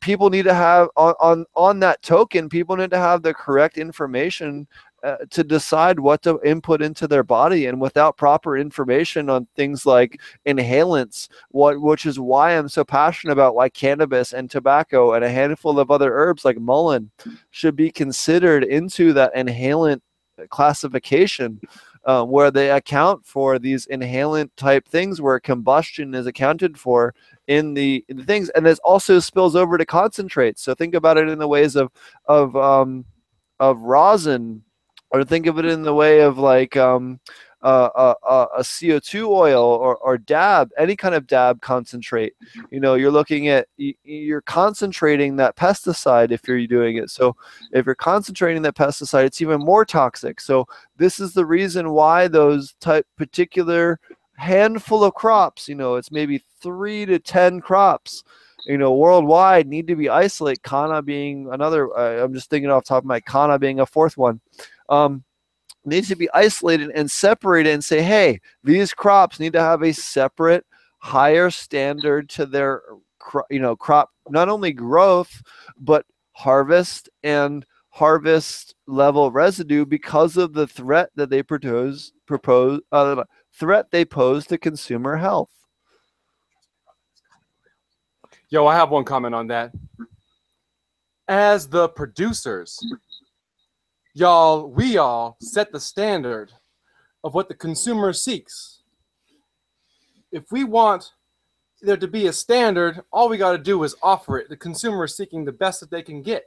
people 0.00 0.30
need 0.30 0.44
to 0.44 0.54
have 0.54 0.88
on 0.96 1.14
on, 1.20 1.44
on 1.54 1.80
that 1.80 2.02
token, 2.02 2.48
people 2.48 2.76
need 2.76 2.90
to 2.90 2.98
have 2.98 3.22
the 3.22 3.34
correct 3.34 3.78
information. 3.78 4.66
Uh, 5.04 5.18
to 5.28 5.44
decide 5.44 6.00
what 6.00 6.22
to 6.22 6.40
input 6.46 6.80
into 6.80 7.06
their 7.06 7.22
body 7.22 7.66
and 7.66 7.78
without 7.78 8.16
proper 8.16 8.56
information 8.56 9.28
on 9.28 9.46
things 9.54 9.84
like 9.84 10.18
inhalants 10.46 11.28
what 11.50 11.78
which 11.78 12.06
is 12.06 12.18
why 12.18 12.52
i'm 12.52 12.70
so 12.70 12.82
passionate 12.82 13.34
about 13.34 13.54
why 13.54 13.68
cannabis 13.68 14.32
and 14.32 14.50
tobacco 14.50 15.12
and 15.12 15.22
a 15.22 15.28
handful 15.28 15.78
of 15.78 15.90
other 15.90 16.14
herbs 16.14 16.42
like 16.42 16.56
mullein 16.56 17.10
should 17.50 17.76
be 17.76 17.90
considered 17.90 18.64
into 18.64 19.12
that 19.12 19.34
inhalant 19.34 20.00
classification 20.50 21.60
uh, 22.04 22.24
where 22.24 22.50
they 22.50 22.70
account 22.70 23.24
for 23.24 23.58
these 23.58 23.86
inhalant 23.86 24.50
type 24.56 24.86
things 24.86 25.20
where 25.20 25.40
combustion 25.40 26.14
is 26.14 26.26
accounted 26.26 26.78
for 26.78 27.14
in 27.46 27.74
the, 27.74 28.04
in 28.08 28.16
the 28.16 28.24
things. 28.24 28.50
And 28.50 28.66
this 28.66 28.78
also 28.80 29.18
spills 29.20 29.56
over 29.56 29.78
to 29.78 29.86
concentrates. 29.86 30.62
So 30.62 30.74
think 30.74 30.94
about 30.94 31.18
it 31.18 31.28
in 31.28 31.38
the 31.38 31.48
ways 31.48 31.76
of 31.76 31.90
of 32.26 32.56
um, 32.56 33.04
of 33.60 33.80
rosin 33.80 34.62
or 35.10 35.24
think 35.24 35.46
of 35.46 35.58
it 35.58 35.64
in 35.64 35.82
the 35.82 35.94
way 35.94 36.20
of 36.20 36.38
like 36.38 36.76
um, 36.76 37.20
uh, 37.64 37.88
uh, 37.94 38.14
uh, 38.22 38.46
a 38.58 38.60
CO2 38.60 39.26
oil 39.26 39.64
or, 39.64 39.96
or 39.96 40.18
dab, 40.18 40.70
any 40.76 40.94
kind 40.94 41.14
of 41.14 41.26
dab 41.26 41.62
concentrate. 41.62 42.34
You 42.70 42.78
know, 42.78 42.94
you're 42.94 43.10
looking 43.10 43.48
at, 43.48 43.68
you're 43.78 44.42
concentrating 44.42 45.36
that 45.36 45.56
pesticide 45.56 46.30
if 46.30 46.46
you're 46.46 46.66
doing 46.66 46.98
it. 46.98 47.08
So 47.08 47.34
if 47.72 47.86
you're 47.86 47.94
concentrating 47.94 48.60
that 48.62 48.76
pesticide, 48.76 49.24
it's 49.24 49.40
even 49.40 49.60
more 49.60 49.86
toxic. 49.86 50.42
So 50.42 50.66
this 50.98 51.18
is 51.18 51.32
the 51.32 51.46
reason 51.46 51.90
why 51.90 52.28
those 52.28 52.74
type 52.80 53.06
particular 53.16 53.98
handful 54.36 55.02
of 55.02 55.14
crops, 55.14 55.66
you 55.66 55.74
know, 55.74 55.94
it's 55.94 56.12
maybe 56.12 56.42
three 56.60 57.06
to 57.06 57.18
10 57.18 57.62
crops 57.62 58.24
you 58.66 58.78
know, 58.78 58.94
worldwide 58.94 59.66
need 59.66 59.86
to 59.88 59.94
be 59.96 60.08
isolated. 60.08 60.62
Kana 60.62 61.02
being 61.02 61.48
another. 61.52 61.94
Uh, 61.94 62.24
I'm 62.24 62.32
just 62.32 62.48
thinking 62.48 62.70
off 62.70 62.84
the 62.84 62.88
top 62.88 63.02
of 63.02 63.04
my 63.04 63.20
Kana 63.20 63.58
being 63.58 63.80
a 63.80 63.84
fourth 63.84 64.16
one. 64.16 64.40
Um, 64.88 65.22
needs 65.84 66.08
to 66.08 66.16
be 66.16 66.28
isolated 66.32 66.90
and 66.94 67.10
separated 67.10 67.72
and 67.72 67.84
say, 67.84 68.02
hey, 68.02 68.40
these 68.62 68.92
crops 68.92 69.38
need 69.38 69.52
to 69.52 69.60
have 69.60 69.82
a 69.82 69.92
separate, 69.92 70.64
higher 70.98 71.50
standard 71.50 72.28
to 72.30 72.46
their, 72.46 72.82
you 73.50 73.60
know, 73.60 73.76
crop 73.76 74.10
not 74.28 74.48
only 74.48 74.72
growth 74.72 75.42
but 75.78 76.06
harvest 76.32 77.08
and 77.22 77.64
harvest 77.90 78.74
level 78.86 79.30
residue 79.30 79.84
because 79.84 80.36
of 80.36 80.52
the 80.52 80.66
threat 80.66 81.10
that 81.14 81.30
they 81.30 81.42
propose 81.42 82.12
propose 82.26 82.80
uh, 82.90 83.22
threat 83.52 83.86
they 83.92 84.04
pose 84.04 84.46
to 84.46 84.58
consumer 84.58 85.16
health. 85.16 85.50
Yo, 88.48 88.66
I 88.66 88.74
have 88.74 88.90
one 88.90 89.04
comment 89.04 89.34
on 89.34 89.46
that. 89.48 89.72
As 91.28 91.68
the 91.68 91.88
producers, 91.88 92.78
y'all, 94.14 94.68
we 94.68 94.96
all 94.96 95.36
set 95.40 95.72
the 95.72 95.80
standard 95.80 96.52
of 97.22 97.34
what 97.34 97.48
the 97.48 97.54
consumer 97.54 98.12
seeks. 98.12 98.82
If 100.32 100.50
we 100.50 100.64
want 100.64 101.12
there 101.82 101.96
to 101.96 102.08
be 102.08 102.26
a 102.26 102.32
standard, 102.32 103.02
all 103.12 103.28
we 103.28 103.36
got 103.36 103.52
to 103.52 103.58
do 103.58 103.82
is 103.84 103.94
offer 104.02 104.38
it. 104.38 104.48
The 104.48 104.56
consumer 104.56 105.04
is 105.04 105.16
seeking 105.16 105.44
the 105.44 105.52
best 105.52 105.80
that 105.80 105.90
they 105.90 106.02
can 106.02 106.22
get. 106.22 106.44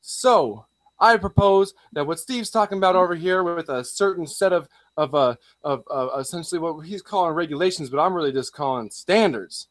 So, 0.00 0.66
I 1.00 1.16
propose 1.16 1.74
that 1.92 2.06
what 2.06 2.20
Steve's 2.20 2.50
talking 2.50 2.78
about 2.78 2.94
over 2.94 3.14
here 3.14 3.42
with 3.42 3.68
a 3.68 3.84
certain 3.84 4.26
set 4.26 4.52
of 4.52 4.68
of 4.96 5.14
uh, 5.14 5.34
of 5.62 5.82
uh, 5.90 6.18
essentially 6.18 6.60
what 6.60 6.86
he's 6.86 7.02
calling 7.02 7.34
regulations, 7.34 7.90
but 7.90 7.98
I'm 7.98 8.14
really 8.14 8.32
just 8.32 8.52
calling 8.52 8.90
standards 8.90 9.68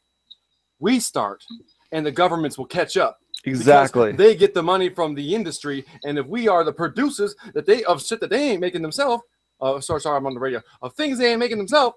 we 0.78 1.00
start 1.00 1.44
and 1.92 2.04
the 2.04 2.12
governments 2.12 2.58
will 2.58 2.66
catch 2.66 2.96
up. 2.96 3.20
Exactly. 3.44 4.12
They 4.12 4.34
get 4.34 4.54
the 4.54 4.62
money 4.62 4.88
from 4.88 5.14
the 5.14 5.34
industry, 5.34 5.84
and 6.04 6.18
if 6.18 6.26
we 6.26 6.48
are 6.48 6.64
the 6.64 6.72
producers 6.72 7.34
that 7.52 7.66
they 7.66 7.84
of 7.84 8.02
shit 8.02 8.20
that 8.20 8.30
they 8.30 8.50
ain't 8.50 8.60
making 8.60 8.82
themselves, 8.82 9.22
uh, 9.60 9.80
sorry, 9.80 10.00
sorry, 10.00 10.16
I'm 10.16 10.26
on 10.26 10.34
the 10.34 10.40
radio 10.40 10.62
of 10.82 10.94
things 10.94 11.18
they 11.18 11.30
ain't 11.30 11.40
making 11.40 11.58
themselves. 11.58 11.96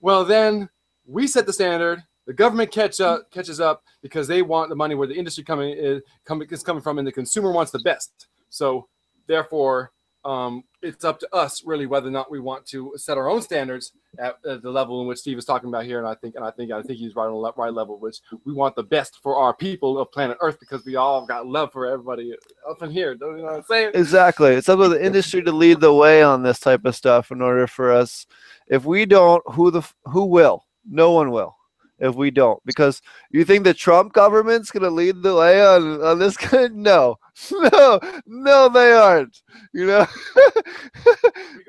Well, 0.00 0.24
then 0.24 0.68
we 1.06 1.26
set 1.26 1.46
the 1.46 1.52
standard. 1.52 2.02
The 2.26 2.34
government 2.34 2.70
catch 2.70 3.00
up, 3.00 3.30
catches 3.30 3.58
up 3.58 3.82
because 4.02 4.28
they 4.28 4.42
want 4.42 4.68
the 4.68 4.76
money 4.76 4.94
where 4.94 5.08
the 5.08 5.14
industry 5.14 5.44
coming 5.44 5.70
is 5.70 6.02
coming 6.24 6.46
is 6.50 6.62
coming 6.62 6.82
from, 6.82 6.98
and 6.98 7.06
the 7.06 7.12
consumer 7.12 7.52
wants 7.52 7.72
the 7.72 7.80
best. 7.80 8.28
So, 8.50 8.88
therefore, 9.26 9.92
um, 10.24 10.64
it's 10.82 11.04
up 11.04 11.20
to 11.20 11.34
us 11.34 11.62
really 11.64 11.86
whether 11.86 12.08
or 12.08 12.10
not 12.10 12.30
we 12.30 12.40
want 12.40 12.66
to 12.66 12.92
set 12.96 13.16
our 13.16 13.28
own 13.28 13.40
standards 13.42 13.92
at, 14.18 14.36
at 14.48 14.62
the 14.62 14.70
level 14.70 15.00
in 15.00 15.06
which 15.06 15.18
Steve 15.18 15.38
is 15.38 15.44
talking 15.44 15.68
about 15.68 15.84
here. 15.84 15.98
And 15.98 16.06
I 16.08 16.14
think, 16.14 16.34
and 16.34 16.44
I 16.44 16.50
think, 16.50 16.72
I 16.72 16.82
think 16.82 16.98
he's 16.98 17.14
right 17.14 17.26
on 17.26 17.40
the 17.40 17.52
right 17.56 17.72
level, 17.72 17.98
which 17.98 18.20
we 18.44 18.52
want 18.52 18.74
the 18.74 18.82
best 18.82 19.18
for 19.22 19.36
our 19.36 19.54
people 19.54 19.98
of 19.98 20.10
planet 20.12 20.36
Earth 20.40 20.58
because 20.60 20.84
we 20.84 20.96
all 20.96 21.24
got 21.26 21.46
love 21.46 21.72
for 21.72 21.86
everybody 21.86 22.34
up 22.68 22.82
in 22.82 22.90
here. 22.90 23.14
Don't 23.14 23.36
you 23.36 23.44
know 23.44 23.50
what 23.50 23.56
I'm 23.56 23.64
saying? 23.64 23.92
Exactly. 23.94 24.50
It's 24.50 24.68
up 24.68 24.80
to 24.80 24.88
the 24.88 25.04
industry 25.04 25.42
to 25.42 25.52
lead 25.52 25.80
the 25.80 25.94
way 25.94 26.22
on 26.22 26.42
this 26.42 26.58
type 26.58 26.84
of 26.84 26.96
stuff 26.96 27.30
in 27.30 27.40
order 27.40 27.66
for 27.66 27.92
us. 27.92 28.26
If 28.66 28.84
we 28.84 29.06
don't, 29.06 29.42
who 29.52 29.70
the 29.70 29.82
who 30.04 30.24
will? 30.24 30.64
No 30.90 31.12
one 31.12 31.30
will. 31.30 31.57
If 32.00 32.14
we 32.14 32.30
don't, 32.30 32.64
because 32.64 33.02
you 33.32 33.44
think 33.44 33.64
the 33.64 33.74
Trump 33.74 34.12
government's 34.12 34.70
gonna 34.70 34.88
lead 34.90 35.20
the 35.22 35.34
way 35.34 35.60
on 35.66 36.00
on 36.02 36.18
this 36.20 36.36
kind? 36.50 36.76
No, 36.76 37.18
no, 37.52 38.00
no, 38.26 38.68
they 38.68 38.92
aren't. 38.92 39.42
You 39.72 39.86
know. 39.86 40.06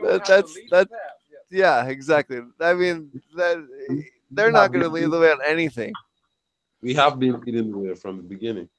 That- 0.03 0.25
that's 0.25 0.57
that. 0.71 0.87
yeah, 1.51 1.85
exactly. 1.85 2.39
I 2.59 2.73
mean 2.73 3.09
that 3.35 3.57
they're 4.31 4.51
not 4.51 4.71
gonna 4.71 4.87
lead 4.87 5.09
the 5.11 5.19
way 5.19 5.31
on 5.31 5.39
anything. 5.45 5.93
We 6.81 6.93
have 6.93 7.19
been 7.19 7.39
leading 7.41 7.71
the 7.71 7.77
way 7.77 7.95
from 7.95 8.17
the 8.17 8.23
beginning. 8.23 8.69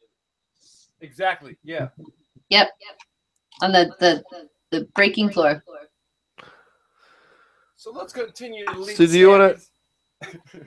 exactly. 1.00 1.56
Yeah. 1.62 1.88
Yep, 2.48 2.70
on 3.62 3.72
the 3.72 3.92
the 4.00 4.24
the 4.70 4.88
breaking 4.94 5.30
floor. 5.30 5.62
So 7.76 7.90
let's 7.92 8.12
continue 8.12 8.64
to 8.66 8.78
lead 8.78 8.96
So 8.96 9.06
do 9.06 9.18
you 9.18 9.28
wanna- 9.30 9.48
standards. 9.58 9.70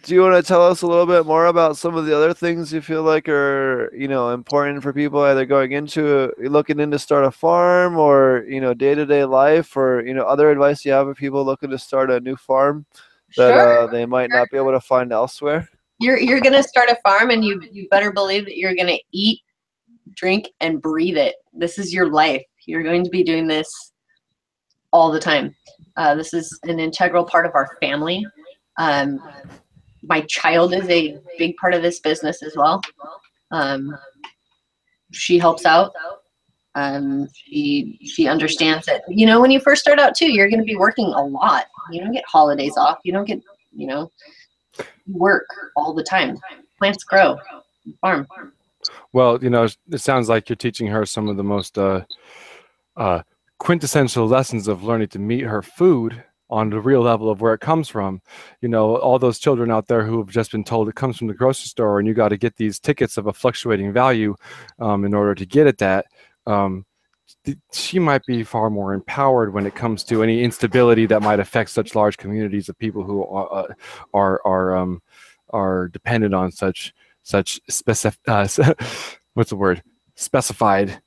Do 0.04 0.16
you 0.16 0.22
want 0.22 0.36
to 0.36 0.48
tell 0.48 0.66
us 0.66 0.82
a 0.82 0.88
little 0.88 1.06
bit 1.06 1.28
more 1.28 1.46
about 1.46 1.78
some 1.78 1.96
of 1.96 2.08
the 2.08 2.16
other 2.16 2.34
things 2.34 2.74
you 2.74 2.82
feel 2.82 3.04
like 3.04 3.30
are, 3.30 3.94
you 3.96 4.08
know, 4.08 4.32
important 4.32 4.82
for 4.82 4.92
people 4.92 5.22
either 5.22 5.46
going 5.46 5.74
into 5.74 6.34
looking 6.40 6.80
into 6.80 6.98
start 6.98 7.24
a 7.24 7.32
farm 7.32 7.98
or, 7.98 8.46
you 8.48 8.60
know, 8.60 8.74
day-to-day 8.74 9.26
life 9.26 9.78
or, 9.78 10.02
you 10.02 10.14
know, 10.16 10.24
other 10.24 10.50
advice 10.50 10.84
you 10.84 10.92
have 10.92 11.06
for 11.06 11.14
people 11.14 11.46
looking 11.46 11.70
to 11.70 11.78
start 11.78 12.10
a 12.10 12.20
new 12.20 12.36
farm 12.36 12.86
that 13.38 13.52
Sure. 13.54 13.80
uh, 13.80 13.88
they 13.88 14.06
might 14.06 14.30
not 14.32 14.50
be 14.50 14.58
able 14.58 14.72
to 14.72 14.82
find 14.82 15.12
elsewhere? 15.12 15.70
You're 16.00 16.20
you're 16.20 16.42
gonna 16.42 16.64
start 16.64 16.90
a 16.90 16.98
farm, 17.04 17.30
and 17.30 17.46
you 17.46 17.62
you 17.72 17.88
better 17.90 18.12
believe 18.12 18.46
that 18.46 18.58
you're 18.58 18.76
gonna 18.76 18.98
eat, 19.12 19.42
drink, 20.16 20.50
and 20.60 20.82
breathe 20.82 21.18
it. 21.18 21.36
This 21.54 21.78
is 21.78 21.94
your 21.94 22.10
life. 22.10 22.44
You're 22.66 22.84
going 22.84 23.04
to 23.04 23.10
be 23.10 23.24
doing 23.24 23.48
this 23.48 23.94
all 24.92 25.12
the 25.12 25.20
time. 25.20 25.56
Uh, 25.96 26.16
this 26.16 26.34
is 26.34 26.60
an 26.64 26.80
integral 26.80 27.24
part 27.24 27.46
of 27.46 27.54
our 27.56 27.78
family. 27.82 28.26
Um, 28.78 29.20
my 30.04 30.22
child 30.22 30.74
is 30.74 30.88
a 30.90 31.18
big 31.38 31.56
part 31.58 31.74
of 31.74 31.82
this 31.82 32.00
business 32.00 32.44
as 32.44 32.56
well. 32.56 32.82
Um, 33.52 33.96
she 35.12 35.38
helps 35.38 35.66
out. 35.66 35.94
Um, 36.76 37.28
she 37.34 38.00
she 38.04 38.28
understands 38.28 38.88
that 38.88 39.04
you 39.08 39.28
know 39.28 39.40
when 39.40 39.52
you 39.52 39.60
first 39.60 39.82
start 39.82 40.00
out 40.00 40.16
too, 40.16 40.32
you're 40.32 40.50
going 40.50 40.60
to 40.60 40.66
be 40.66 40.76
working 40.76 41.06
a 41.06 41.24
lot. 41.24 41.68
You 41.92 42.02
don't 42.02 42.12
get 42.12 42.26
holidays 42.28 42.78
off. 42.78 42.98
You 43.04 43.14
don't 43.14 43.26
get 43.26 43.42
you 43.72 43.88
know 43.88 44.12
work 45.08 45.46
all 45.76 45.94
the 45.94 46.04
time. 46.04 46.38
Plants 46.80 47.04
grow. 47.04 47.38
Farm. 48.02 48.28
Well, 49.12 49.42
you 49.42 49.50
know, 49.50 49.68
it 49.92 50.00
sounds 50.00 50.30
like 50.30 50.50
you're 50.50 50.56
teaching 50.56 50.88
her 50.88 51.06
some 51.06 51.28
of 51.28 51.38
the 51.38 51.44
most 51.44 51.78
uh, 51.78 52.02
uh, 52.98 53.22
quintessential 53.60 54.28
lessons 54.28 54.68
of 54.68 54.84
learning 54.84 55.10
to 55.10 55.20
meet 55.20 55.42
her 55.42 55.62
food 55.62 56.24
on 56.54 56.70
the 56.70 56.80
real 56.80 57.02
level 57.02 57.32
of 57.32 57.42
where 57.42 57.56
it 57.56 57.62
comes 57.62 57.90
from. 57.90 58.22
You 58.62 58.70
know, 58.70 58.98
all 58.98 59.18
those 59.18 59.40
children 59.40 59.72
out 59.72 59.88
there 59.88 60.06
who 60.06 60.20
have 60.20 60.30
just 60.30 60.52
been 60.52 60.64
told 60.64 60.88
it 60.88 60.94
comes 60.94 61.18
from 61.18 61.28
the 61.28 61.34
grocery 61.34 61.68
store 61.68 61.98
and 61.98 62.08
you 62.08 62.14
got 62.14 62.30
to 62.30 62.38
get 62.38 62.56
these 62.58 62.80
tickets 62.80 63.18
of 63.18 63.26
a 63.26 63.34
fluctuating 63.34 63.92
value 63.92 64.36
um, 64.80 65.04
in 65.04 65.16
order 65.16 65.34
to 65.34 65.46
get 65.48 65.66
at 65.66 65.80
that. 65.80 66.06
Um, 66.46 66.86
she 67.72 67.98
might 67.98 68.24
be 68.28 68.44
far 68.44 68.70
more 68.70 68.94
empowered 68.94 69.52
when 69.52 69.66
it 69.66 69.74
comes 69.74 70.04
to 70.04 70.22
any 70.22 70.44
instability 70.44 71.08
that 71.08 71.24
might 71.24 71.40
affect 71.40 71.72
such 71.72 71.96
large 71.96 72.18
communities 72.18 72.70
of 72.70 72.78
people 72.78 73.04
who 73.04 73.26
are 73.26 73.52
uh, 73.52 73.74
are 74.14 74.42
are 74.46 74.78
um, 74.78 75.02
are 75.50 75.88
dependent 75.88 76.34
on 76.34 76.52
such 76.52 76.94
such 77.24 77.60
specific 77.70 78.20
uh, 78.28 78.48
what's 79.34 79.50
the 79.50 79.56
word 79.56 79.82
specified 80.16 81.02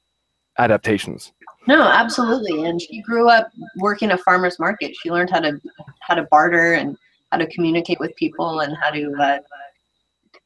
adaptations 0.59 1.33
No, 1.67 1.83
absolutely. 1.83 2.65
And 2.65 2.81
she 2.81 3.03
grew 3.03 3.29
up 3.29 3.51
working 3.77 4.13
a 4.13 4.19
farmer's 4.19 4.59
market. 4.59 4.95
She 4.97 5.11
learned 5.11 5.31
how 5.31 5.41
to 5.41 5.61
how 6.01 6.15
to 6.15 6.23
barter 6.25 6.75
and 6.75 6.97
how 7.33 7.39
to 7.39 7.47
communicate 7.49 7.99
with 7.99 8.15
people 8.17 8.61
and 8.61 8.77
how 8.77 8.91
to 8.91 9.13
uh, 9.21 9.39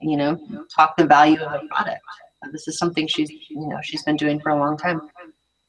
you 0.01 0.17
know 0.17 0.39
talk 0.75 0.97
the 0.97 1.07
value 1.07 1.39
of 1.41 1.53
a 1.53 1.67
product. 1.69 2.03
This 2.53 2.67
is 2.69 2.79
something 2.79 3.07
she's 3.07 3.31
you 3.31 3.69
know 3.69 3.79
she's 3.83 4.03
been 4.03 4.17
doing 4.17 4.41
for 4.41 4.51
a 4.51 4.59
long 4.59 4.79
time, 4.79 5.03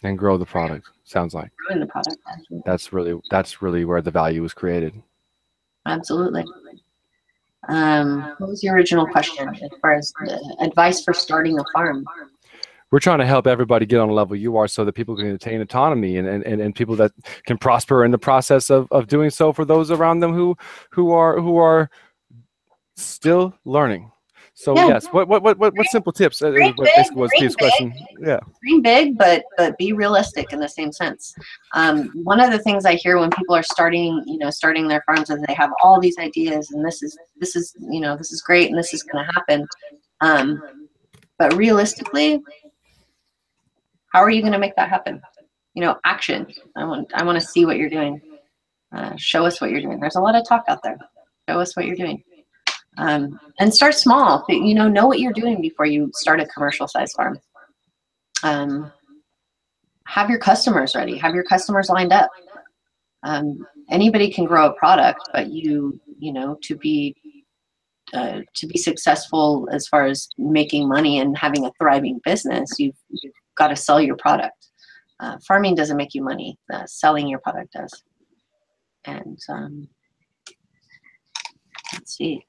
and 0.03 0.18
grow 0.18 0.38
the 0.38 0.45
product 0.45 0.88
sounds 1.03 1.34
like 1.34 1.52
growing 1.57 1.82
the 1.82 1.88
product. 1.88 2.18
Actually. 2.32 2.61
that's 2.65 2.94
really 2.94 3.19
that's 3.30 3.61
really 3.61 3.84
where 3.84 4.02
the 4.02 4.11
value 4.11 4.41
was 4.41 4.53
created 4.53 4.94
Absolutely. 5.86 6.45
Um, 7.68 8.36
what 8.38 8.49
was 8.49 8.64
your 8.64 8.76
original 8.76 9.06
question 9.06 9.49
as 9.49 9.69
far 9.82 9.94
as 9.94 10.11
the 10.26 10.57
advice 10.61 11.03
for 11.03 11.14
starting 11.14 11.60
a 11.60 11.64
farm? 11.73 12.06
We're 12.91 12.99
trying 12.99 13.19
to 13.19 13.26
help 13.26 13.47
everybody 13.47 13.85
get 13.85 13.99
on 13.99 14.09
a 14.09 14.13
level 14.13 14.35
you 14.35 14.57
are 14.57 14.68
so 14.68 14.85
that 14.85 14.93
people 14.93 15.15
can 15.15 15.27
attain 15.27 15.61
autonomy 15.61 16.18
and, 16.18 16.27
and, 16.27 16.45
and, 16.45 16.61
and 16.61 16.76
people 16.76 16.95
that 16.97 17.11
can 17.45 17.57
prosper 17.57 18.03
in 18.05 18.11
the 18.11 18.18
process 18.18 18.69
of, 18.69 18.88
of 18.91 19.07
doing 19.07 19.30
so 19.30 19.53
for 19.53 19.65
those 19.65 19.91
around 19.91 20.19
them 20.19 20.34
who 20.34 20.55
who 20.91 21.11
are 21.11 21.39
who 21.39 21.57
are 21.57 21.89
still 22.95 23.53
learning 23.65 24.11
so 24.53 24.76
Yeah. 24.76 24.88
yes 24.88 25.07
what 25.07 25.27
what 25.27 25.41
what 25.41 25.57
what, 25.57 25.76
what 25.76 25.88
simple 25.88 26.11
tips 26.11 26.41
uh, 26.41 26.51
Dream 26.51 26.73
what 26.76 26.85
big, 26.85 26.95
basically 26.95 27.22
was 27.22 27.31
Steve's 27.35 27.55
question 27.55 27.93
yeah 28.19 28.39
dream 28.61 28.81
big, 28.81 29.18
but 29.18 29.43
but 29.57 29.77
be 29.77 29.93
realistic 29.93 30.51
in 30.53 30.59
the 30.59 30.68
same 30.68 30.91
sense. 30.91 31.34
Um, 31.73 32.11
one 32.23 32.39
of 32.39 32.51
the 32.51 32.59
things 32.59 32.85
I 32.85 32.95
hear 32.95 33.18
when 33.18 33.31
people 33.31 33.55
are 33.55 33.63
starting, 33.63 34.23
you 34.26 34.38
know, 34.38 34.49
starting 34.49 34.88
their 34.88 35.03
farms 35.05 35.30
and 35.30 35.43
they 35.47 35.53
have 35.53 35.72
all 35.84 35.99
these 35.99 36.18
ideas, 36.18 36.72
and 36.72 36.85
this 36.85 37.01
is 37.01 37.18
this 37.39 37.55
is 37.55 37.73
you 37.80 37.99
know 37.99 38.15
this 38.15 38.31
is 38.31 38.41
great, 38.41 38.69
and 38.69 38.77
this 38.77 38.93
is 38.93 39.03
going 39.03 39.26
to 39.26 39.31
happen. 39.34 39.68
Um, 40.22 40.61
but 41.38 41.55
realistically, 41.55 42.41
how 44.11 44.19
are 44.19 44.29
you 44.29 44.41
going 44.41 44.53
to 44.53 44.59
make 44.59 44.75
that 44.75 44.89
happen? 44.89 45.21
You 45.73 45.81
know, 45.81 45.97
action. 46.05 46.47
I 46.75 46.83
want 46.83 47.11
I 47.13 47.23
want 47.23 47.39
to 47.39 47.45
see 47.45 47.65
what 47.65 47.77
you're 47.77 47.89
doing. 47.89 48.21
Uh, 48.93 49.15
show 49.15 49.45
us 49.45 49.61
what 49.61 49.71
you're 49.71 49.81
doing. 49.81 49.99
There's 49.99 50.17
a 50.17 50.21
lot 50.21 50.35
of 50.35 50.47
talk 50.47 50.65
out 50.67 50.83
there. 50.83 50.97
Show 51.49 51.59
us 51.59 51.75
what 51.75 51.85
you're 51.85 51.95
doing. 51.95 52.23
Um, 52.97 53.39
and 53.59 53.73
start 53.73 53.95
small. 53.95 54.43
You 54.49 54.75
know, 54.75 54.89
know 54.89 55.07
what 55.07 55.19
you're 55.19 55.31
doing 55.31 55.61
before 55.61 55.85
you 55.85 56.11
start 56.13 56.41
a 56.41 56.45
commercial 56.47 56.88
size 56.88 57.13
farm 57.13 57.39
um, 58.43 58.91
have 60.07 60.29
your 60.29 60.39
customers 60.39 60.95
ready 60.95 61.17
have 61.17 61.33
your 61.33 61.43
customers 61.43 61.89
lined 61.89 62.11
up 62.11 62.29
um, 63.23 63.65
anybody 63.89 64.31
can 64.31 64.45
grow 64.45 64.67
a 64.67 64.73
product 64.73 65.21
but 65.33 65.49
you 65.51 65.99
you 66.19 66.33
know 66.33 66.57
to 66.61 66.75
be 66.75 67.15
uh, 68.13 68.41
to 68.53 68.67
be 68.67 68.77
successful 68.77 69.69
as 69.71 69.88
far 69.88 70.05
as 70.05 70.27
making 70.38 70.88
money 70.88 71.19
and 71.19 71.38
having 71.38 71.65
a 71.65 71.71
thriving 71.79 72.19
business 72.25 72.69
you've, 72.77 72.95
you've 73.09 73.33
got 73.57 73.68
to 73.68 73.76
sell 73.76 74.02
your 74.02 74.15
product 74.18 74.68
uh, 75.19 75.38
farming 75.48 75.76
doesn't 75.76 75.98
make 75.98 76.14
you 76.14 76.23
money 76.23 76.57
uh, 76.73 76.86
selling 76.86 77.28
your 77.28 77.40
product 77.40 77.73
does 77.73 78.03
and 79.06 79.38
um, 79.49 79.88
let's 81.94 82.15
see 82.15 82.44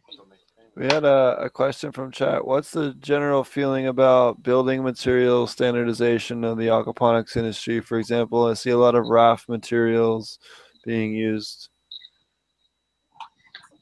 We 0.75 0.87
had 0.87 1.05
a, 1.05 1.37
a 1.39 1.51
question 1.51 1.93
from 1.93 2.11
chat. 2.11 2.47
What's 2.47 2.71
the 2.71 2.95
general 2.95 3.45
feeling 3.45 3.89
about 3.89 4.43
building 4.43 4.83
material 4.83 5.47
standardization 5.47 6.45
of 6.45 6.57
the 6.57 6.69
aquaponics 6.69 7.37
industry? 7.37 7.81
For 7.81 7.99
example, 7.99 8.47
I 8.47 8.55
see 8.55 8.71
a 8.71 8.79
lot 8.79 8.95
of 8.95 9.07
raft 9.07 9.51
materials 9.51 10.39
being 10.85 11.15
used. 11.15 11.69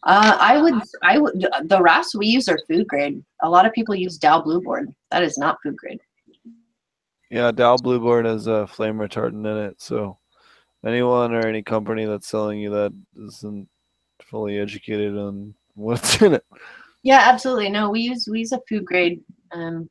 Uh, 0.03 0.37
I 0.41 0.61
would, 0.61 0.75
I 1.03 1.19
would, 1.19 1.47
the 1.65 1.81
rafts 1.81 2.15
we 2.17 2.27
use 2.27 2.49
are 2.49 2.59
food 2.67 2.89
grade. 2.89 3.23
A 3.43 3.49
lot 3.49 3.67
of 3.67 3.73
people 3.73 3.95
use 3.95 4.19
Dow 4.19 4.41
Blue 4.41 4.61
Board. 4.61 4.89
That 5.11 5.23
is 5.23 5.37
not 5.37 5.59
food 5.63 5.77
grade. 5.77 6.01
Yeah, 7.31 7.53
Dow 7.53 7.77
Blueboard 7.77 8.25
has 8.25 8.49
a 8.49 8.67
flame 8.67 8.97
retardant 8.99 9.47
in 9.47 9.71
it, 9.71 9.81
so 9.81 10.19
anyone 10.85 11.33
or 11.33 11.47
any 11.47 11.63
company 11.63 12.05
that's 12.05 12.27
selling 12.29 12.59
you 12.59 12.71
that 12.71 12.93
isn't 13.17 13.69
fully 14.23 14.59
educated 14.59 15.17
on 15.17 15.55
what's 15.75 16.21
in 16.21 16.35
it. 16.35 16.45
Yeah, 17.03 17.21
absolutely. 17.25 17.71
No, 17.71 17.91
we 17.91 18.01
use 18.01 18.29
we 18.31 18.41
use 18.41 18.53
a 18.53 18.61
food 18.69 18.85
grade, 18.85 19.23
um, 19.53 19.89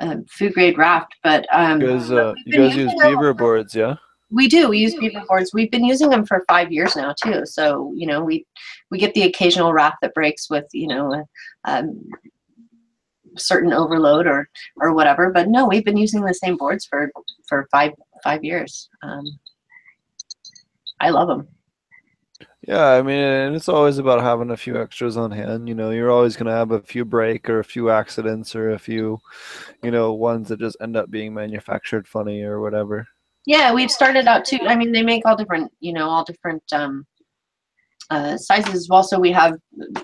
uh, 0.00 0.16
food 0.28 0.54
grade 0.54 0.78
raft, 0.78 1.14
but 1.24 1.46
um, 1.52 1.80
You 1.80 1.88
guys, 1.88 2.12
uh, 2.12 2.34
you 2.46 2.58
guys 2.58 2.76
use 2.76 2.92
beaver 3.02 3.34
boards, 3.34 3.74
yeah? 3.74 3.96
We 4.30 4.46
do. 4.46 4.68
We 4.68 4.78
use 4.78 4.94
beaver 4.94 5.24
boards. 5.26 5.52
We've 5.54 5.70
been 5.70 5.84
using 5.84 6.10
them 6.10 6.26
for 6.26 6.44
five 6.46 6.70
years 6.70 6.94
now 6.94 7.14
too. 7.20 7.46
So 7.46 7.92
you 7.96 8.06
know, 8.06 8.22
we 8.22 8.46
we 8.90 8.98
get 8.98 9.14
the 9.14 9.22
occasional 9.22 9.72
raft 9.72 9.96
that 10.02 10.14
breaks 10.14 10.50
with 10.50 10.66
you 10.72 10.88
know, 10.88 11.24
um, 11.64 11.98
certain 13.38 13.72
overload 13.72 14.26
or 14.26 14.48
or 14.76 14.94
whatever. 14.94 15.30
But 15.30 15.48
no, 15.48 15.66
we've 15.66 15.84
been 15.84 15.96
using 15.96 16.22
the 16.22 16.34
same 16.34 16.56
boards 16.56 16.86
for 16.86 17.10
for 17.46 17.68
five 17.70 17.92
five 18.22 18.44
years. 18.44 18.88
Um, 19.02 19.24
I 21.00 21.10
love 21.10 21.28
them. 21.28 21.48
Yeah, 22.66 22.86
I 22.86 23.02
mean, 23.02 23.16
and 23.16 23.56
it's 23.56 23.68
always 23.68 23.96
about 23.96 24.20
having 24.20 24.50
a 24.50 24.56
few 24.56 24.80
extras 24.80 25.16
on 25.16 25.30
hand. 25.30 25.68
You 25.68 25.74
know, 25.74 25.90
you're 25.90 26.10
always 26.10 26.36
going 26.36 26.48
to 26.48 26.52
have 26.52 26.70
a 26.70 26.82
few 26.82 27.04
break 27.04 27.48
or 27.48 27.60
a 27.60 27.64
few 27.64 27.88
accidents 27.88 28.54
or 28.54 28.72
a 28.72 28.78
few, 28.78 29.20
you 29.82 29.90
know, 29.90 30.12
ones 30.12 30.48
that 30.48 30.60
just 30.60 30.76
end 30.82 30.94
up 30.94 31.10
being 31.10 31.32
manufactured 31.32 32.06
funny 32.06 32.42
or 32.42 32.60
whatever. 32.60 33.06
Yeah, 33.46 33.72
we've 33.72 33.90
started 33.90 34.26
out 34.26 34.44
too. 34.44 34.58
I 34.62 34.76
mean, 34.76 34.92
they 34.92 35.02
make 35.02 35.24
all 35.24 35.36
different, 35.36 35.72
you 35.80 35.94
know, 35.94 36.10
all 36.10 36.24
different 36.24 36.62
um, 36.72 37.06
uh, 38.10 38.36
sizes 38.36 38.74
as 38.74 38.88
well. 38.90 39.02
So 39.02 39.18
we 39.18 39.32
have, 39.32 39.54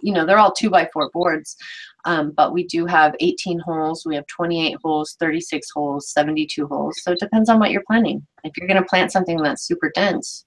you 0.01 0.15
know, 0.15 0.25
they're 0.25 0.39
all 0.39 0.53
two 0.53 0.71
by 0.71 0.89
four 0.93 1.11
boards, 1.13 1.57
um, 2.05 2.33
but 2.33 2.53
we 2.53 2.67
do 2.67 2.87
have 2.87 3.15
18 3.21 3.59
holes. 3.61 4.05
We 4.05 4.15
have 4.15 4.27
28 4.27 4.77
holes, 4.83 5.17
36 5.19 5.69
holes, 5.75 6.09
72 6.11 6.67
holes. 6.67 7.01
So 7.03 7.13
it 7.13 7.19
depends 7.19 7.49
on 7.49 7.59
what 7.59 7.71
you're 7.71 7.85
planning. 7.87 8.27
If 8.45 8.57
you're 8.57 8.69
going 8.69 8.81
to 8.81 8.89
plant 8.89 9.13
something 9.13 9.43
that's 9.43 9.67
super 9.67 9.91
dense, 9.95 10.45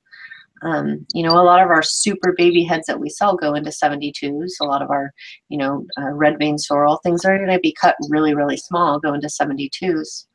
um, 0.64 1.06
you 1.14 1.24
know, 1.24 1.34
a 1.34 1.44
lot 1.44 1.62
of 1.62 1.70
our 1.70 1.84
super 1.84 2.34
baby 2.36 2.64
heads 2.64 2.88
that 2.88 3.00
we 3.00 3.10
sell 3.10 3.36
go 3.36 3.54
into 3.54 3.70
72s. 3.70 4.54
A 4.62 4.66
lot 4.66 4.82
of 4.82 4.90
our, 4.90 5.14
you 5.50 5.58
know, 5.58 5.86
uh, 6.00 6.12
red 6.12 6.38
vein 6.40 6.58
sorrel 6.58 7.00
things 7.04 7.26
are 7.26 7.38
going 7.38 7.50
to 7.50 7.60
be 7.60 7.76
cut 7.80 7.96
really, 8.10 8.34
really 8.34 8.58
small, 8.58 9.00
go 9.00 9.14
into 9.14 9.28
72s. 9.28 10.26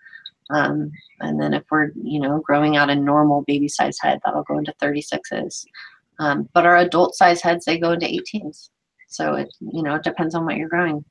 Um, 0.51 0.91
and 1.21 1.41
then 1.41 1.55
if 1.55 1.65
we're, 1.71 1.91
you 2.03 2.21
know, 2.21 2.41
growing 2.41 2.77
out 2.77 2.91
a 2.91 2.95
normal 2.95 3.43
baby 3.47 3.69
size 3.69 3.97
head, 4.01 4.21
that'll 4.25 4.45
go 4.45 4.59
into 4.59 4.75
36s. 4.83 5.65
Um, 6.19 6.49
but 6.53 6.67
our 6.67 6.77
adult 6.77 7.15
size 7.15 7.41
heads, 7.41 7.65
they 7.65 7.79
go 7.79 7.93
into 7.93 8.07
18s. 8.07 8.69
So 9.13 9.35
it, 9.35 9.53
you 9.61 9.83
know, 9.83 9.95
it 9.95 10.05
depends 10.05 10.35
on 10.35 10.45
what 10.45 10.57
you're 10.57 10.69
growing. 10.69 11.05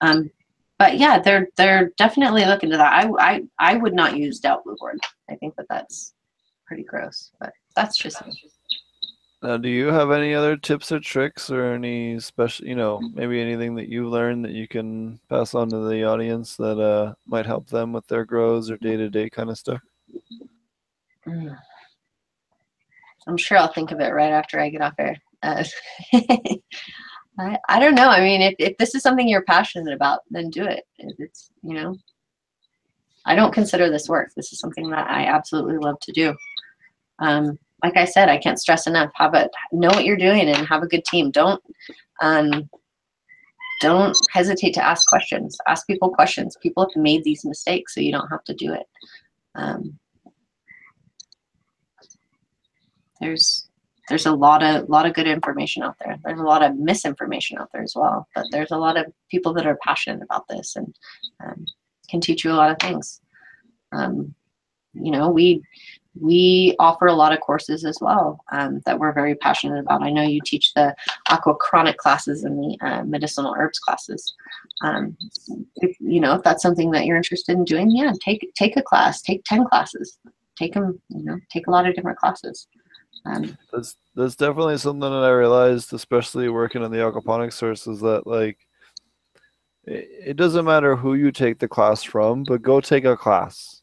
Um, 0.00 0.30
but 0.78 0.98
yeah, 0.98 1.20
they're 1.20 1.48
they're 1.56 1.90
definitely 1.96 2.44
looking 2.44 2.70
to 2.70 2.76
that. 2.76 2.92
I, 2.92 3.10
I 3.18 3.42
I 3.58 3.76
would 3.76 3.94
not 3.94 4.16
use 4.16 4.40
Blue 4.40 4.76
Board. 4.78 4.98
I 5.30 5.36
think 5.36 5.54
that 5.56 5.66
that's 5.68 6.14
pretty 6.66 6.82
gross, 6.82 7.30
but 7.40 7.52
that's 7.76 7.96
just 7.96 8.24
me. 8.26 8.32
Now, 9.42 9.58
do 9.58 9.68
you 9.68 9.88
have 9.88 10.10
any 10.10 10.34
other 10.34 10.56
tips 10.56 10.90
or 10.90 11.00
tricks 11.00 11.50
or 11.50 11.74
any 11.74 12.18
special, 12.18 12.66
you 12.66 12.74
know, 12.74 12.98
maybe 13.12 13.42
anything 13.42 13.74
that 13.74 13.90
you've 13.90 14.10
learned 14.10 14.42
that 14.46 14.52
you 14.52 14.66
can 14.66 15.20
pass 15.28 15.54
on 15.54 15.68
to 15.68 15.86
the 15.86 16.02
audience 16.04 16.56
that 16.56 16.80
uh, 16.80 17.14
might 17.26 17.44
help 17.44 17.68
them 17.68 17.92
with 17.92 18.06
their 18.06 18.24
grows 18.24 18.70
or 18.70 18.78
day 18.78 18.96
to 18.96 19.10
day 19.10 19.28
kind 19.28 19.50
of 19.50 19.58
stuff? 19.58 19.82
Mm. 21.26 21.58
I'm 23.26 23.36
sure 23.36 23.58
I'll 23.58 23.72
think 23.72 23.90
of 23.90 24.00
it 24.00 24.14
right 24.14 24.32
after 24.32 24.58
I 24.58 24.70
get 24.70 24.80
off 24.80 24.94
air. 24.98 25.16
Uh, 25.42 25.64
I, 27.38 27.58
I 27.68 27.80
don't 27.80 27.94
know. 27.94 28.08
I 28.08 28.20
mean, 28.20 28.40
if, 28.42 28.54
if 28.58 28.76
this 28.78 28.94
is 28.94 29.02
something 29.02 29.28
you're 29.28 29.42
passionate 29.42 29.92
about, 29.92 30.20
then 30.30 30.50
do 30.50 30.64
it. 30.64 30.84
It's, 30.98 31.50
you 31.62 31.74
know, 31.74 31.96
I 33.26 33.34
don't 33.34 33.52
consider 33.52 33.90
this 33.90 34.08
work. 34.08 34.30
This 34.36 34.52
is 34.52 34.60
something 34.60 34.90
that 34.90 35.08
I 35.10 35.26
absolutely 35.26 35.78
love 35.78 35.98
to 36.00 36.12
do. 36.12 36.34
Um, 37.18 37.58
like 37.82 37.96
I 37.96 38.04
said, 38.04 38.28
I 38.28 38.38
can't 38.38 38.58
stress 38.58 38.86
enough. 38.86 39.10
Have 39.14 39.34
a 39.34 39.48
know 39.72 39.88
what 39.88 40.04
you're 40.04 40.16
doing 40.16 40.48
and 40.48 40.66
have 40.66 40.82
a 40.82 40.88
good 40.88 41.04
team. 41.04 41.30
Don't 41.30 41.62
um, 42.22 42.68
don't 43.80 44.16
hesitate 44.32 44.72
to 44.74 44.84
ask 44.84 45.06
questions. 45.08 45.58
Ask 45.66 45.86
people 45.86 46.10
questions. 46.10 46.56
People 46.62 46.88
have 46.88 47.02
made 47.02 47.24
these 47.24 47.44
mistakes, 47.44 47.94
so 47.94 48.00
you 48.00 48.12
don't 48.12 48.28
have 48.30 48.44
to 48.44 48.54
do 48.54 48.72
it. 48.72 48.86
Um, 49.54 49.98
there's 53.20 53.68
there's 54.08 54.26
a 54.26 54.32
lot 54.32 54.62
of 54.62 54.88
lot 54.88 55.06
of 55.06 55.14
good 55.14 55.26
information 55.26 55.82
out 55.82 55.96
there. 56.04 56.18
There's 56.24 56.40
a 56.40 56.44
lot 56.44 56.62
of 56.62 56.76
misinformation 56.76 57.58
out 57.58 57.70
there 57.72 57.82
as 57.82 57.94
well. 57.96 58.28
But 58.34 58.46
there's 58.50 58.70
a 58.70 58.76
lot 58.76 58.96
of 58.96 59.06
people 59.30 59.54
that 59.54 59.66
are 59.66 59.78
passionate 59.82 60.22
about 60.22 60.46
this 60.48 60.76
and 60.76 60.94
um, 61.44 61.64
can 62.08 62.20
teach 62.20 62.44
you 62.44 62.52
a 62.52 62.54
lot 62.54 62.70
of 62.70 62.78
things. 62.78 63.20
Um, 63.92 64.34
you 64.92 65.10
know, 65.10 65.30
we 65.30 65.62
we 66.20 66.76
offer 66.78 67.06
a 67.06 67.14
lot 67.14 67.32
of 67.32 67.40
courses 67.40 67.84
as 67.84 67.98
well 68.00 68.38
um, 68.52 68.80
that 68.86 68.98
we're 68.98 69.12
very 69.12 69.34
passionate 69.34 69.80
about. 69.80 70.02
I 70.02 70.10
know 70.10 70.22
you 70.22 70.40
teach 70.44 70.72
the 70.74 70.94
aquachronic 71.28 71.96
classes 71.96 72.44
and 72.44 72.58
the 72.58 72.86
uh, 72.86 73.04
medicinal 73.04 73.54
herbs 73.58 73.80
classes. 73.80 74.34
Um, 74.82 75.16
if, 75.76 75.96
you 75.98 76.20
know, 76.20 76.34
if 76.34 76.42
that's 76.42 76.62
something 76.62 76.92
that 76.92 77.06
you're 77.06 77.16
interested 77.16 77.56
in 77.56 77.64
doing, 77.64 77.90
yeah, 77.90 78.12
take 78.24 78.48
take 78.54 78.76
a 78.76 78.82
class, 78.82 79.22
take 79.22 79.42
ten 79.44 79.64
classes, 79.66 80.18
take 80.56 80.74
them. 80.74 81.00
You 81.08 81.24
know, 81.24 81.38
take 81.50 81.66
a 81.66 81.70
lot 81.70 81.88
of 81.88 81.94
different 81.94 82.18
classes. 82.18 82.68
Um, 83.26 83.56
that's 83.72 83.96
that's 84.14 84.36
definitely 84.36 84.78
something 84.78 85.00
that 85.00 85.24
I 85.24 85.30
realized, 85.30 85.92
especially 85.92 86.48
working 86.48 86.82
on 86.82 86.90
the 86.90 86.98
aquaponics 86.98 87.54
source, 87.54 87.86
is 87.86 88.00
that 88.00 88.26
like 88.26 88.58
it, 89.84 90.08
it 90.28 90.36
doesn't 90.36 90.64
matter 90.64 90.96
who 90.96 91.14
you 91.14 91.32
take 91.32 91.58
the 91.58 91.68
class 91.68 92.02
from, 92.02 92.44
but 92.44 92.62
go 92.62 92.80
take 92.80 93.04
a 93.04 93.16
class 93.16 93.82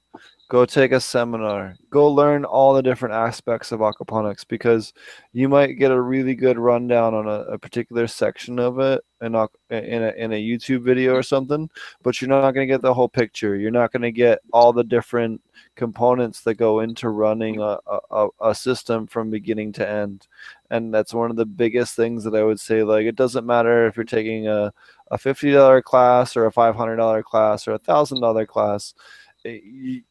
go 0.51 0.65
take 0.65 0.91
a 0.91 0.99
seminar. 0.99 1.75
Go 1.89 2.11
learn 2.11 2.43
all 2.43 2.73
the 2.73 2.83
different 2.83 3.15
aspects 3.15 3.71
of 3.71 3.79
aquaponics 3.79 4.45
because 4.45 4.91
you 5.31 5.47
might 5.47 5.79
get 5.79 5.91
a 5.91 6.01
really 6.01 6.35
good 6.35 6.59
rundown 6.59 7.13
on 7.13 7.25
a, 7.25 7.53
a 7.53 7.57
particular 7.57 8.05
section 8.05 8.59
of 8.59 8.77
it 8.79 9.01
in 9.21 9.33
a, 9.33 9.47
in 9.69 10.03
a, 10.03 10.11
in 10.17 10.33
a 10.33 10.41
youtube 10.41 10.83
video 10.83 11.13
or 11.13 11.23
something 11.23 11.69
but 12.03 12.19
you're 12.19 12.27
not 12.27 12.51
going 12.51 12.67
to 12.67 12.73
get 12.73 12.81
the 12.81 12.93
whole 12.93 13.07
picture. 13.07 13.55
You're 13.55 13.71
not 13.71 13.93
going 13.93 14.01
to 14.01 14.11
get 14.11 14.39
all 14.51 14.73
the 14.73 14.83
different 14.83 15.41
components 15.75 16.41
that 16.41 16.55
go 16.55 16.81
into 16.81 17.09
running 17.09 17.61
a, 17.61 17.77
a, 18.09 18.27
a 18.41 18.53
system 18.53 19.07
from 19.07 19.29
beginning 19.29 19.71
to 19.73 19.87
end. 19.87 20.27
And 20.69 20.93
that's 20.93 21.13
one 21.13 21.31
of 21.31 21.37
the 21.37 21.45
biggest 21.45 21.95
things 21.95 22.25
that 22.25 22.35
i 22.35 22.43
would 22.43 22.59
say 22.59 22.83
like 22.83 23.05
it 23.05 23.15
doesn't 23.15 23.45
matter 23.45 23.87
if 23.87 23.95
you're 23.95 24.03
taking 24.03 24.47
a, 24.47 24.73
a 25.11 25.17
$50 25.17 25.81
class 25.83 26.35
or 26.35 26.45
a 26.47 26.51
$500 26.51 27.23
class 27.23 27.67
or 27.67 27.73
a 27.73 27.79
$1000 27.79 28.47
class 28.47 28.93
eh, 29.45 29.59
it, 29.63 30.03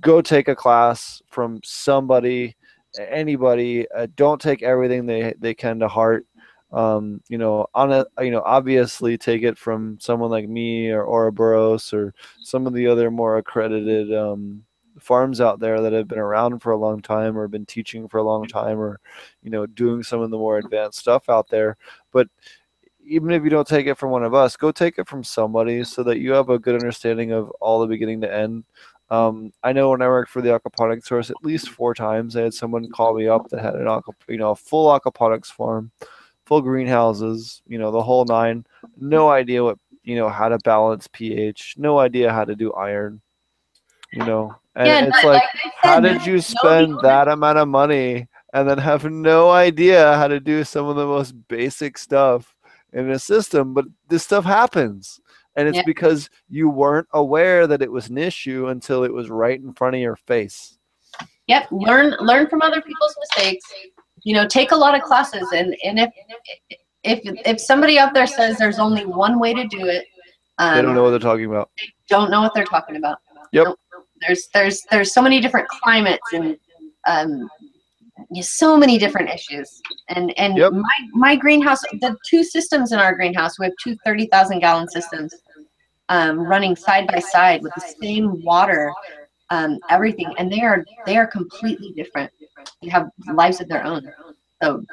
go 0.00 0.20
take 0.20 0.48
a 0.48 0.54
class 0.56 1.22
from 1.28 1.60
somebody, 1.64 2.56
anybody. 2.98 3.90
Uh, 3.90 4.06
don't 4.16 4.40
take 4.40 4.62
everything 4.62 5.06
they 5.06 5.34
they 5.38 5.54
can 5.54 5.78
to 5.80 5.88
heart. 5.88 6.26
Um, 6.70 7.22
you 7.28 7.38
know, 7.38 7.66
on 7.74 7.92
a 7.92 8.06
you 8.20 8.30
know, 8.30 8.42
obviously 8.44 9.16
take 9.16 9.42
it 9.42 9.56
from 9.56 9.98
someone 10.00 10.30
like 10.30 10.48
me 10.48 10.90
or 10.90 11.06
Ouroboros 11.06 11.92
or 11.92 12.14
some 12.42 12.66
of 12.66 12.74
the 12.74 12.86
other 12.86 13.10
more 13.10 13.38
accredited 13.38 14.14
um, 14.14 14.64
farms 15.00 15.40
out 15.40 15.60
there 15.60 15.80
that 15.80 15.92
have 15.92 16.08
been 16.08 16.18
around 16.18 16.60
for 16.60 16.72
a 16.72 16.76
long 16.76 17.00
time 17.00 17.36
or 17.36 17.48
been 17.48 17.66
teaching 17.66 18.08
for 18.08 18.18
a 18.18 18.22
long 18.22 18.46
time 18.46 18.78
or 18.78 19.00
you 19.42 19.50
know 19.50 19.66
doing 19.66 20.02
some 20.02 20.20
of 20.20 20.30
the 20.30 20.38
more 20.38 20.58
advanced 20.58 20.98
stuff 20.98 21.28
out 21.28 21.48
there 21.48 21.76
but 22.12 22.28
even 23.04 23.30
if 23.30 23.42
you 23.42 23.50
don't 23.50 23.66
take 23.66 23.86
it 23.86 23.96
from 23.96 24.10
one 24.10 24.24
of 24.24 24.34
us 24.34 24.56
go 24.56 24.70
take 24.70 24.98
it 24.98 25.08
from 25.08 25.24
somebody 25.24 25.84
so 25.84 26.02
that 26.02 26.18
you 26.18 26.32
have 26.32 26.50
a 26.50 26.58
good 26.58 26.74
understanding 26.74 27.32
of 27.32 27.50
all 27.60 27.80
the 27.80 27.86
beginning 27.86 28.20
to 28.20 28.32
end 28.32 28.64
um, 29.10 29.52
I 29.62 29.72
know 29.72 29.90
when 29.90 30.02
I 30.02 30.08
worked 30.08 30.30
for 30.30 30.42
the 30.42 30.50
aquaponics 30.50 31.04
source, 31.06 31.30
at 31.30 31.42
least 31.42 31.70
four 31.70 31.94
times 31.94 32.36
I 32.36 32.42
had 32.42 32.54
someone 32.54 32.90
call 32.90 33.14
me 33.14 33.26
up 33.28 33.48
that 33.50 33.62
had 33.62 33.74
an 33.74 33.86
aqua, 33.88 34.14
you 34.28 34.36
know, 34.38 34.54
full 34.54 34.88
aquaponics 34.88 35.46
farm, 35.46 35.90
full 36.46 36.60
greenhouses, 36.60 37.62
you 37.66 37.78
know, 37.78 37.90
the 37.90 38.02
whole 38.02 38.24
nine. 38.26 38.66
No 38.98 39.30
idea 39.30 39.64
what 39.64 39.78
you 40.02 40.16
know 40.16 40.28
how 40.28 40.48
to 40.48 40.58
balance 40.64 41.08
pH. 41.12 41.74
No 41.78 41.98
idea 41.98 42.32
how 42.32 42.44
to 42.44 42.54
do 42.54 42.72
iron. 42.72 43.20
You 44.12 44.24
know, 44.24 44.54
and 44.74 44.86
Yeah, 44.86 45.04
it's 45.04 45.16
like- 45.16 45.24
like, 45.24 45.42
like 45.42 45.42
I 45.54 45.60
said, 45.62 45.72
how 45.82 46.00
did 46.00 46.26
you 46.26 46.40
spend 46.40 46.90
knowledge. 46.92 47.02
that 47.02 47.28
amount 47.28 47.58
of 47.58 47.68
money 47.68 48.26
and 48.54 48.66
then 48.68 48.78
have 48.78 49.04
no 49.04 49.50
idea 49.50 50.16
how 50.16 50.28
to 50.28 50.40
do 50.40 50.64
some 50.64 50.86
of 50.86 50.96
the 50.96 51.04
most 51.06 51.32
basic 51.48 51.98
stuff 51.98 52.54
in 52.94 53.10
a 53.10 53.18
system? 53.18 53.74
But 53.74 53.84
this 54.08 54.24
stuff 54.24 54.44
happens. 54.46 55.20
And 55.58 55.66
it's 55.66 55.78
Yeah. 55.78 55.82
because 55.84 56.30
you 56.48 56.70
weren't 56.70 57.08
aware 57.12 57.66
that 57.66 57.82
it 57.82 57.90
was 57.90 58.08
an 58.08 58.16
issue 58.16 58.68
until 58.68 59.02
it 59.02 59.12
was 59.12 59.28
right 59.28 59.60
in 59.60 59.74
front 59.74 59.96
of 59.96 60.00
your 60.00 60.14
face. 60.14 60.78
Yep, 61.48 61.66
learn 61.72 62.14
learn 62.20 62.46
from 62.48 62.62
other 62.62 62.80
people's 62.80 63.16
mistakes. 63.18 63.64
You 64.22 64.34
know, 64.34 64.46
take 64.46 64.70
a 64.70 64.76
lot 64.76 64.94
of 64.94 65.02
classes, 65.02 65.50
and 65.52 65.76
and 65.84 65.98
if 65.98 66.10
if 67.02 67.20
if 67.44 67.60
somebody 67.60 67.98
out 67.98 68.14
there 68.14 68.28
says 68.28 68.56
there's 68.56 68.78
only 68.78 69.04
one 69.04 69.40
way 69.40 69.52
to 69.52 69.66
do 69.66 69.86
it, 69.86 70.06
um, 70.58 70.76
they 70.76 70.82
don't 70.82 70.94
know 70.94 71.02
what 71.02 71.10
they're 71.10 71.18
talking 71.18 71.46
about. 71.46 71.70
don't 72.08 72.30
know 72.30 72.40
what 72.40 72.54
they're 72.54 72.64
talking 72.64 72.94
about. 72.94 73.18
Yep. 73.52 73.66
Nope. 73.66 73.78
There's 74.20 74.48
there's 74.54 74.82
there's 74.92 75.12
so 75.12 75.20
many 75.20 75.40
different 75.40 75.66
climates 75.68 76.32
and 76.32 76.56
um, 77.08 77.48
so 78.40 78.76
many 78.76 78.96
different 78.96 79.30
issues. 79.30 79.80
And 80.08 80.38
and 80.38 80.56
Yep. 80.56 80.72
my 80.72 80.98
my 81.14 81.34
greenhouse, 81.34 81.80
the 82.00 82.16
two 82.28 82.44
systems 82.44 82.92
in 82.92 83.00
our 83.00 83.14
greenhouse, 83.14 83.58
we 83.58 83.66
have 83.66 83.74
two 83.82 83.96
30,000 84.04 84.60
gallon 84.60 84.88
systems 84.88 85.34
um, 86.08 86.40
running 86.40 86.76
side 86.76 87.06
by 87.06 87.18
side 87.18 87.62
with 87.62 87.74
the 87.74 87.94
same 88.02 88.42
water, 88.42 88.92
um, 89.50 89.78
everything, 89.90 90.32
and 90.38 90.50
they 90.50 90.60
are 90.62 90.84
they 91.06 91.16
are 91.16 91.26
completely 91.26 91.92
different. 91.92 92.30
They 92.82 92.88
have 92.88 93.10
lives 93.32 93.60
of 93.60 93.68
their 93.68 93.84
own. 93.84 94.10
So 94.62 94.84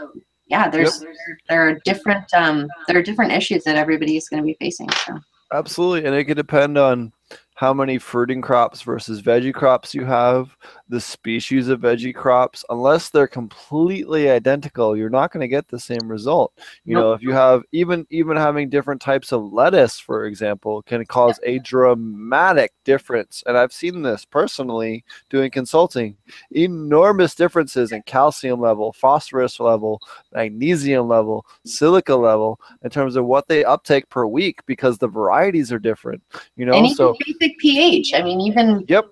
yeah, 0.47 0.69
there's 0.69 0.99
there, 0.99 1.39
there 1.49 1.69
are 1.69 1.79
different 1.85 2.33
um, 2.33 2.67
there 2.87 2.97
are 2.97 3.03
different 3.03 3.31
issues 3.31 3.63
that 3.63 3.75
everybody 3.75 4.17
is 4.17 4.29
going 4.29 4.41
to 4.41 4.45
be 4.45 4.57
facing. 4.59 4.89
So. 5.05 5.19
Absolutely, 5.53 6.05
and 6.05 6.15
it 6.15 6.25
could 6.25 6.37
depend 6.37 6.77
on 6.77 7.13
how 7.55 7.73
many 7.73 7.97
fruiting 7.97 8.41
crops 8.41 8.81
versus 8.81 9.21
veggie 9.21 9.53
crops 9.53 9.95
you 9.95 10.05
have. 10.05 10.55
The 10.87 11.01
species 11.01 11.67
of 11.67 11.81
veggie 11.81 12.13
crops, 12.13 12.63
unless 12.69 13.09
they're 13.09 13.27
completely 13.27 14.29
identical, 14.29 14.95
you're 14.95 15.09
not 15.09 15.31
going 15.31 15.41
to 15.41 15.47
get 15.47 15.67
the 15.67 15.79
same 15.79 16.07
result. 16.07 16.53
You 16.83 16.95
know, 16.95 17.13
if 17.13 17.21
you 17.21 17.31
have 17.31 17.63
even 17.71 18.05
even 18.11 18.37
having 18.37 18.69
different 18.69 19.01
types 19.01 19.31
of 19.31 19.51
lettuce, 19.51 19.99
for 19.99 20.25
example, 20.25 20.83
can 20.83 21.05
cause 21.05 21.39
a 21.43 21.59
dramatic 21.59 22.71
difference. 22.83 23.43
And 23.47 23.57
I've 23.57 23.73
seen 23.73 24.03
this 24.03 24.25
personally 24.25 25.03
doing 25.29 25.49
consulting. 25.49 26.17
Enormous 26.51 27.33
differences 27.33 27.91
in 27.91 28.03
calcium 28.03 28.61
level, 28.61 28.93
phosphorus 28.93 29.59
level, 29.59 29.99
magnesium 30.33 31.07
level, 31.07 31.45
silica 31.65 32.15
level 32.15 32.59
in 32.83 32.89
terms 32.91 33.15
of 33.15 33.25
what 33.25 33.47
they 33.47 33.65
uptake 33.65 34.07
per 34.09 34.25
week 34.25 34.59
because 34.67 34.97
the 34.97 35.07
varieties 35.07 35.71
are 35.71 35.79
different. 35.79 36.21
You 36.55 36.65
know, 36.65 36.73
and 36.73 36.85
even 36.85 36.95
so 36.95 37.15
basic 37.25 37.57
pH. 37.57 38.13
I 38.13 38.21
mean, 38.21 38.39
even 38.41 38.85
yep. 38.87 39.05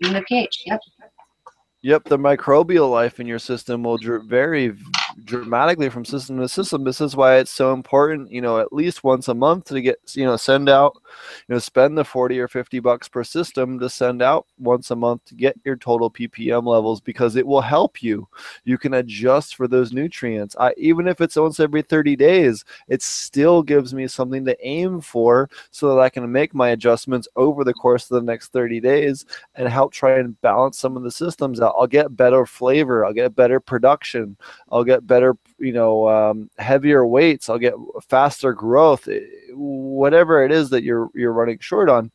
even 0.00 0.14
the 0.14 0.22
pH. 0.22 0.62
Yep. 0.66 0.80
Yep, 1.86 2.06
the 2.06 2.18
microbial 2.18 2.90
life 2.90 3.20
in 3.20 3.28
your 3.28 3.38
system 3.38 3.84
will 3.84 3.96
vary 4.26 4.74
dramatically 5.24 5.88
from 5.88 6.04
system 6.04 6.38
to 6.38 6.48
system. 6.48 6.84
This 6.84 7.00
is 7.00 7.16
why 7.16 7.36
it's 7.36 7.50
so 7.50 7.72
important, 7.72 8.30
you 8.30 8.40
know, 8.40 8.58
at 8.58 8.72
least 8.72 9.04
once 9.04 9.28
a 9.28 9.34
month 9.34 9.64
to 9.66 9.80
get, 9.80 9.98
you 10.14 10.24
know, 10.24 10.36
send 10.36 10.68
out, 10.68 10.94
you 11.48 11.54
know, 11.54 11.58
spend 11.58 11.96
the 11.96 12.04
40 12.04 12.38
or 12.38 12.48
50 12.48 12.80
bucks 12.80 13.08
per 13.08 13.24
system 13.24 13.78
to 13.78 13.88
send 13.88 14.22
out 14.22 14.46
once 14.58 14.90
a 14.90 14.96
month 14.96 15.24
to 15.26 15.34
get 15.34 15.56
your 15.64 15.76
total 15.76 16.10
ppm 16.10 16.66
levels 16.66 17.00
because 17.00 17.36
it 17.36 17.46
will 17.46 17.60
help 17.60 18.02
you. 18.02 18.28
You 18.64 18.78
can 18.78 18.94
adjust 18.94 19.56
for 19.56 19.66
those 19.66 19.92
nutrients. 19.92 20.56
I 20.58 20.74
even 20.76 21.08
if 21.08 21.20
it's 21.20 21.36
once 21.36 21.60
every 21.60 21.82
30 21.82 22.16
days, 22.16 22.64
it 22.88 23.02
still 23.02 23.62
gives 23.62 23.94
me 23.94 24.06
something 24.06 24.44
to 24.44 24.66
aim 24.66 25.00
for 25.00 25.48
so 25.70 25.94
that 25.94 26.00
I 26.00 26.10
can 26.10 26.30
make 26.30 26.54
my 26.54 26.70
adjustments 26.70 27.28
over 27.36 27.64
the 27.64 27.74
course 27.74 28.10
of 28.10 28.16
the 28.16 28.22
next 28.22 28.52
30 28.52 28.80
days 28.80 29.24
and 29.54 29.68
help 29.68 29.92
try 29.92 30.18
and 30.18 30.40
balance 30.42 30.78
some 30.78 30.96
of 30.96 31.02
the 31.02 31.10
systems 31.10 31.60
out. 31.60 31.74
I'll 31.78 31.86
get 31.86 32.16
better 32.16 32.44
flavor. 32.44 33.04
I'll 33.04 33.12
get 33.12 33.34
better 33.34 33.60
production. 33.60 34.36
I'll 34.70 34.84
get 34.84 35.05
better, 35.06 35.36
you 35.58 35.72
know, 35.72 36.08
um, 36.08 36.50
heavier 36.58 37.06
weights. 37.06 37.48
I'll 37.48 37.58
get 37.58 37.74
faster 38.08 38.52
growth. 38.52 39.08
eh, 39.08 39.20
Whatever 39.54 40.44
it 40.44 40.52
is 40.52 40.70
that 40.70 40.82
you're 40.82 41.08
you're 41.14 41.32
running 41.32 41.58
short 41.60 41.88
on, 41.88 42.10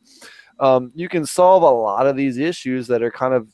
um, 0.60 0.92
you 0.94 1.08
can 1.08 1.26
solve 1.26 1.62
a 1.62 1.66
lot 1.70 2.06
of 2.06 2.16
these 2.16 2.38
issues 2.38 2.86
that 2.88 3.02
are 3.02 3.10
kind 3.10 3.34
of 3.34 3.48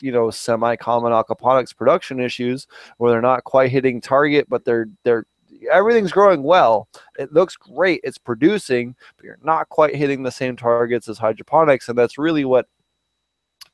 you 0.00 0.12
know 0.12 0.30
semi-common 0.30 1.12
aquaponics 1.12 1.74
production 1.76 2.20
issues 2.20 2.66
where 2.98 3.10
they're 3.10 3.22
not 3.22 3.44
quite 3.44 3.70
hitting 3.70 4.00
target, 4.00 4.48
but 4.48 4.64
they're 4.64 4.86
they're 5.04 5.26
everything's 5.72 6.12
growing 6.12 6.42
well. 6.42 6.88
It 7.18 7.32
looks 7.32 7.56
great. 7.56 8.00
It's 8.04 8.18
producing, 8.18 8.94
but 9.16 9.24
you're 9.24 9.38
not 9.42 9.68
quite 9.70 9.94
hitting 9.96 10.22
the 10.22 10.30
same 10.30 10.56
targets 10.56 11.08
as 11.08 11.18
hydroponics, 11.18 11.88
and 11.88 11.98
that's 11.98 12.18
really 12.18 12.44
what 12.44 12.66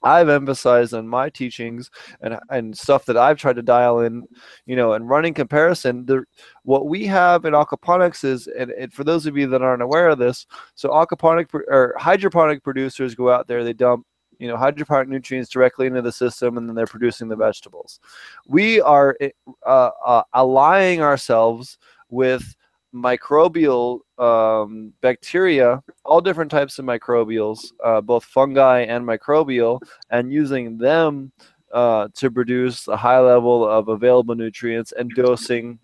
I've 0.04 0.28
emphasized 0.28 0.92
in 0.92 1.08
my 1.08 1.30
teachings 1.30 1.90
and 2.20 2.38
and 2.50 2.76
stuff 2.76 3.04
that 3.06 3.16
I've 3.16 3.38
tried 3.38 3.56
to 3.56 3.62
dial 3.62 4.00
in, 4.00 4.26
you 4.66 4.76
know, 4.76 4.94
and 4.94 5.08
running 5.08 5.34
comparison. 5.34 6.04
The 6.06 6.24
what 6.64 6.86
we 6.86 7.06
have 7.06 7.44
in 7.44 7.54
aquaponics 7.54 8.24
is, 8.24 8.46
and, 8.46 8.70
and 8.72 8.92
for 8.92 9.04
those 9.04 9.26
of 9.26 9.36
you 9.36 9.46
that 9.48 9.62
aren't 9.62 9.82
aware 9.82 10.08
of 10.08 10.18
this, 10.18 10.46
so 10.74 10.90
aquaponic 10.90 11.52
or 11.54 11.94
hydroponic 11.98 12.62
producers 12.62 13.14
go 13.14 13.30
out 13.30 13.46
there, 13.46 13.64
they 13.64 13.72
dump 13.72 14.06
you 14.38 14.48
know 14.48 14.56
hydroponic 14.56 15.08
nutrients 15.08 15.50
directly 15.50 15.86
into 15.86 16.02
the 16.02 16.12
system, 16.12 16.56
and 16.56 16.68
then 16.68 16.74
they're 16.74 16.86
producing 16.86 17.28
the 17.28 17.36
vegetables. 17.36 18.00
We 18.46 18.80
are 18.80 19.16
uh, 19.64 19.90
uh, 20.04 20.22
allying 20.34 21.00
ourselves 21.00 21.78
with 22.10 22.56
microbial 22.94 24.00
um, 24.22 24.92
bacteria, 25.00 25.82
all 26.04 26.20
different 26.20 26.50
types 26.50 26.78
of 26.78 26.84
microbials, 26.84 27.72
uh, 27.84 28.00
both 28.00 28.24
fungi 28.24 28.80
and 28.80 29.04
microbial, 29.04 29.80
and 30.10 30.32
using 30.32 30.78
them 30.78 31.32
uh, 31.72 32.08
to 32.14 32.30
produce 32.30 32.86
a 32.86 32.96
high 32.96 33.18
level 33.18 33.66
of 33.66 33.88
available 33.88 34.34
nutrients 34.34 34.92
and 34.92 35.10
dosing 35.16 35.78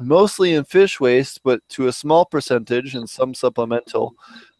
mostly 0.00 0.54
in 0.54 0.64
fish 0.64 1.00
waste, 1.00 1.40
but 1.44 1.60
to 1.68 1.88
a 1.88 1.92
small 1.92 2.24
percentage 2.24 2.94
in 2.94 3.06
some 3.06 3.34
supplemental 3.34 4.14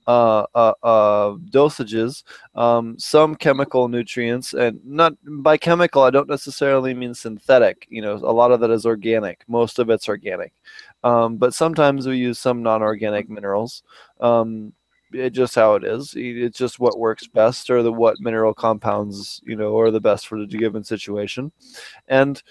uh, 0.06 0.44
uh, 0.54 0.74
uh, 0.82 1.30
dosages, 1.50 2.22
um, 2.54 2.98
some 2.98 3.34
chemical 3.34 3.88
nutrients, 3.88 4.52
and 4.52 4.80
not 4.84 5.14
by 5.24 5.56
chemical, 5.56 6.02
I 6.02 6.10
don't 6.10 6.28
necessarily 6.28 6.94
mean 6.94 7.14
synthetic. 7.14 7.86
You 7.88 8.02
know, 8.02 8.14
a 8.14 8.32
lot 8.32 8.52
of 8.52 8.60
that 8.60 8.70
is 8.70 8.86
organic. 8.86 9.44
Most 9.48 9.78
of 9.78 9.90
it's 9.90 10.08
organic, 10.08 10.52
um, 11.02 11.36
but 11.36 11.54
sometimes 11.54 12.06
we 12.06 12.16
use 12.16 12.38
some 12.38 12.62
non-organic 12.62 13.28
minerals. 13.28 13.82
Um, 14.20 14.72
just 15.30 15.54
how 15.54 15.74
it 15.74 15.84
is. 15.84 16.12
It's 16.16 16.58
just 16.58 16.80
what 16.80 16.98
works 16.98 17.26
best, 17.28 17.70
or 17.70 17.82
the 17.82 17.92
what 17.92 18.20
mineral 18.20 18.52
compounds 18.52 19.40
you 19.44 19.56
know 19.56 19.78
are 19.78 19.90
the 19.90 20.00
best 20.00 20.26
for 20.26 20.38
the 20.38 20.46
given 20.46 20.82
situation, 20.84 21.52
and 22.08 22.42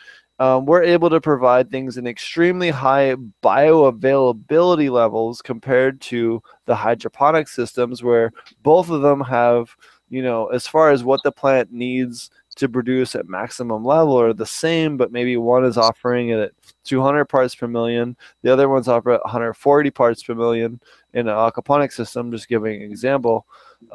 um, 0.44 0.65
we're 0.65 0.84
able 0.84 1.10
to 1.10 1.22
provide 1.22 1.72
things 1.72 1.95
in 1.95 2.06
extremely 2.06 2.70
high 2.70 3.15
bioavailability 3.41 4.91
levels 4.91 5.41
compared 5.41 6.02
to 6.02 6.44
the 6.65 6.76
hydroponic 6.76 7.48
systems 7.48 8.03
where 8.03 8.34
both 8.61 8.90
of 8.90 9.02
them 9.02 9.22
have 9.22 9.74
you 10.10 10.22
know 10.22 10.48
as 10.48 10.68
far 10.68 10.91
as 10.91 11.02
what 11.02 11.22
the 11.24 11.32
plant 11.32 11.72
needs 11.72 12.30
to 12.57 12.68
produce 12.68 13.15
at 13.15 13.30
maximum 13.30 13.86
level 13.86 14.20
are 14.20 14.34
the 14.34 14.45
same 14.45 14.98
but 14.98 15.14
maybe 15.14 15.38
one 15.38 15.64
is 15.64 15.78
offering 15.78 16.28
it 16.30 16.40
at 16.40 16.52
200 16.84 17.24
parts 17.26 17.56
per 17.56 17.68
million. 17.68 18.18
The 18.41 18.52
other 18.52 18.68
one's 18.68 18.90
offering 18.90 19.15
at 19.15 19.24
140 19.24 19.91
parts 19.91 20.24
per 20.24 20.36
million 20.36 20.82
in 21.14 21.30
an 21.30 21.34
aquaponic 21.34 21.94
system 21.94 22.32
just 22.32 22.49
giving 22.49 22.84
an 22.84 22.91
example 22.91 23.48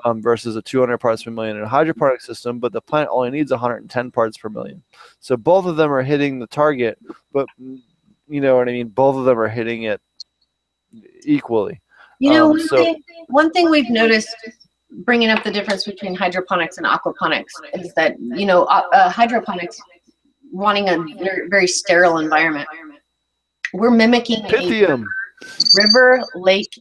um, 0.04 0.22
versus 0.22 0.56
a 0.56 0.62
200 0.62 0.98
parts 0.98 1.22
per 1.22 1.30
million 1.30 1.56
in 1.56 1.62
a 1.62 1.68
hydroponic 1.68 2.20
system 2.20 2.58
but 2.58 2.72
the 2.72 2.80
plant 2.80 3.08
only 3.10 3.30
needs 3.30 3.50
110 3.50 4.10
parts 4.10 4.36
per 4.36 4.48
million. 4.48 4.82
So 5.20 5.36
both 5.36 5.66
of 5.66 5.76
them 5.76 5.92
are 5.92 6.02
hitting 6.02 6.38
the 6.38 6.46
target 6.46 6.98
but 7.32 7.46
mm, 7.60 7.80
you 8.28 8.40
know 8.40 8.56
what 8.56 8.68
i 8.68 8.72
mean? 8.72 8.88
Both 8.88 9.16
of 9.16 9.24
them 9.24 9.38
are 9.38 9.48
hitting 9.48 9.84
it 9.84 10.00
equally. 11.24 11.80
You 12.20 12.30
know, 12.30 12.44
Um, 12.44 12.50
one, 12.50 12.68
so- 12.68 12.76
thing, 12.76 13.02
one 13.28 13.50
thing 13.52 13.70
we've 13.70 13.90
noticed 13.90 14.34
bringing 14.90 15.30
up 15.30 15.44
the 15.44 15.50
difference 15.50 15.84
between 15.84 16.14
hydroponics 16.14 16.78
and 16.78 16.86
aquaponics 16.86 17.52
is 17.74 17.92
that, 17.94 18.18
you 18.20 18.46
know, 18.46 18.64
uh, 18.64 18.86
uh, 18.92 19.10
hydroponics 19.10 19.80
wanting 20.50 20.88
a 20.88 21.04
very, 21.48 21.66
sterile 21.66 22.18
environment. 22.18 22.68
We're 23.74 23.90
mimicking 23.90 24.44
a 24.44 24.48
pythium. 24.48 25.04
river, 25.76 26.24
lake, 26.34 26.72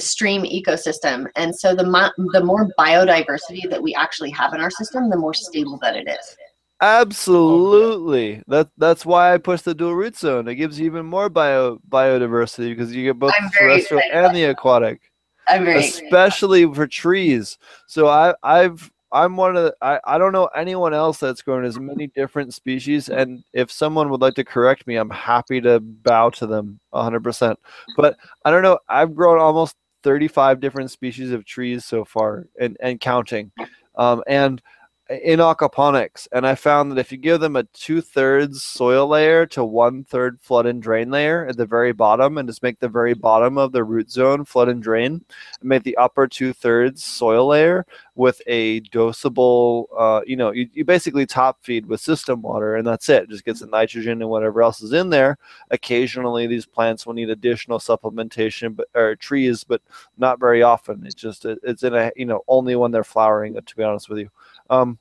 stream 0.00 0.42
ecosystem. 0.42 1.26
And 1.36 1.54
so 1.54 1.74
the, 1.74 1.84
mo- 1.84 2.10
the 2.32 2.44
more 2.44 2.70
biodiversity 2.78 3.68
that 3.70 3.82
we 3.82 3.94
actually 3.94 4.30
have 4.30 4.54
in 4.54 4.60
our 4.60 4.70
system, 4.70 5.10
the 5.10 5.16
more 5.16 5.34
stable 5.34 5.78
that 5.82 5.96
it 5.96 6.08
is. 6.08 6.36
Absolutely. 6.82 8.42
That 8.48 8.68
that's 8.76 9.06
why 9.06 9.32
I 9.32 9.38
push 9.38 9.62
the 9.62 9.74
dual 9.74 9.94
root 9.94 10.16
zone. 10.16 10.46
It 10.46 10.56
gives 10.56 10.78
you 10.78 10.84
even 10.84 11.06
more 11.06 11.30
bio 11.30 11.78
biodiversity 11.88 12.68
because 12.70 12.94
you 12.94 13.04
get 13.04 13.18
both 13.18 13.32
the 13.40 13.50
terrestrial 13.58 14.02
and 14.12 14.36
the 14.36 14.44
aquatic, 14.44 15.00
I'm 15.48 15.64
very 15.64 15.78
especially 15.78 16.72
for 16.74 16.86
trees. 16.86 17.56
So 17.86 18.08
I 18.08 18.34
I've 18.42 18.90
I'm 19.12 19.36
one 19.36 19.56
of 19.56 19.64
the, 19.64 19.74
I, 19.80 20.00
I 20.04 20.18
don't 20.18 20.32
know 20.32 20.46
anyone 20.54 20.92
else 20.92 21.18
that's 21.18 21.40
grown 21.40 21.64
as 21.64 21.78
many 21.78 22.08
different 22.08 22.52
species 22.52 23.08
and 23.08 23.42
if 23.52 23.70
someone 23.70 24.10
would 24.10 24.20
like 24.20 24.34
to 24.34 24.44
correct 24.44 24.86
me 24.86 24.96
I'm 24.96 25.10
happy 25.10 25.60
to 25.60 25.78
bow 25.80 26.30
to 26.30 26.46
them 26.46 26.80
100% 26.92 27.56
but 27.96 28.16
I 28.44 28.50
don't 28.50 28.62
know 28.62 28.78
I've 28.88 29.14
grown 29.14 29.38
almost 29.38 29.76
35 30.06 30.60
different 30.60 30.88
species 30.92 31.32
of 31.32 31.44
trees 31.44 31.84
so 31.84 32.04
far 32.04 32.46
and 32.60 32.76
and 32.78 33.00
counting. 33.00 33.50
Um, 33.96 34.22
and 34.28 34.62
in 35.08 35.38
aquaponics 35.38 36.26
and 36.32 36.44
i 36.44 36.54
found 36.54 36.90
that 36.90 36.98
if 36.98 37.12
you 37.12 37.18
give 37.18 37.38
them 37.40 37.54
a 37.54 37.62
two-thirds 37.72 38.64
soil 38.64 39.06
layer 39.06 39.46
to 39.46 39.64
one-third 39.64 40.40
flood 40.40 40.66
and 40.66 40.82
drain 40.82 41.10
layer 41.10 41.46
at 41.46 41.56
the 41.56 41.64
very 41.64 41.92
bottom 41.92 42.38
and 42.38 42.48
just 42.48 42.62
make 42.62 42.80
the 42.80 42.88
very 42.88 43.14
bottom 43.14 43.56
of 43.56 43.70
the 43.70 43.84
root 43.84 44.10
zone 44.10 44.44
flood 44.44 44.68
and 44.68 44.82
drain 44.82 45.24
and 45.60 45.68
make 45.68 45.84
the 45.84 45.96
upper 45.96 46.26
two-thirds 46.26 47.04
soil 47.04 47.46
layer 47.46 47.86
with 48.16 48.40
a 48.46 48.80
dosable 48.80 49.86
uh, 49.96 50.22
you 50.26 50.34
know 50.36 50.50
you, 50.50 50.68
you 50.72 50.84
basically 50.84 51.24
top 51.24 51.62
feed 51.62 51.86
with 51.86 52.00
system 52.00 52.42
water 52.42 52.74
and 52.76 52.86
that's 52.86 53.08
it. 53.08 53.24
it 53.24 53.28
just 53.28 53.44
gets 53.44 53.60
the 53.60 53.66
nitrogen 53.66 54.20
and 54.22 54.30
whatever 54.30 54.62
else 54.62 54.80
is 54.82 54.92
in 54.92 55.10
there. 55.10 55.38
Occasionally 55.70 56.46
these 56.46 56.66
plants 56.66 57.06
will 57.06 57.12
need 57.12 57.30
additional 57.30 57.78
supplementation 57.78 58.74
but 58.74 58.88
or 58.94 59.14
trees 59.14 59.62
but 59.62 59.82
not 60.16 60.40
very 60.40 60.62
often. 60.62 61.04
It's 61.04 61.14
just 61.14 61.44
it, 61.44 61.58
it's 61.62 61.82
in 61.82 61.94
a 61.94 62.10
you 62.16 62.24
know 62.24 62.42
only 62.48 62.74
when 62.74 62.90
they're 62.90 63.04
flowering 63.04 63.54
to 63.54 63.76
be 63.76 63.84
honest 63.84 64.08
with 64.08 64.18
you 64.18 64.30
um, 64.70 64.98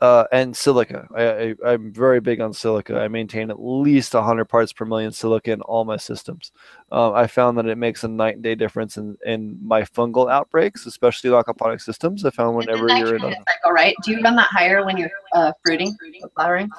uh, 0.00 0.24
and 0.32 0.56
silica. 0.56 1.08
I, 1.14 1.22
I, 1.24 1.72
I'm 1.72 1.92
very 1.92 2.20
big 2.20 2.40
on 2.40 2.52
silica. 2.52 2.98
I 2.98 3.08
maintain 3.08 3.50
at 3.50 3.60
least 3.60 4.14
100 4.14 4.44
parts 4.44 4.72
per 4.72 4.84
million 4.84 5.12
silica 5.12 5.52
in 5.52 5.60
all 5.62 5.84
my 5.84 5.96
systems. 5.96 6.52
Um, 6.92 7.14
I 7.14 7.26
found 7.26 7.58
that 7.58 7.66
it 7.66 7.78
makes 7.78 8.04
a 8.04 8.08
night 8.08 8.34
and 8.34 8.42
day 8.42 8.54
difference 8.54 8.96
in, 8.96 9.16
in 9.26 9.58
my 9.60 9.82
fungal 9.82 10.30
outbreaks, 10.30 10.86
especially 10.86 11.30
aquaponic 11.30 11.80
systems. 11.80 12.24
I 12.24 12.30
found 12.30 12.56
whenever 12.56 12.88
you're 12.88 13.16
in 13.16 13.24
a 13.24 13.30
cycle, 13.30 13.72
right? 13.72 13.94
Do 14.04 14.12
you 14.12 14.20
run 14.22 14.36
that 14.36 14.48
higher 14.50 14.84
when 14.84 14.96
you're 14.96 15.10
uh, 15.32 15.52
fruiting, 15.64 15.96
or 16.22 16.28
flowering? 16.30 16.70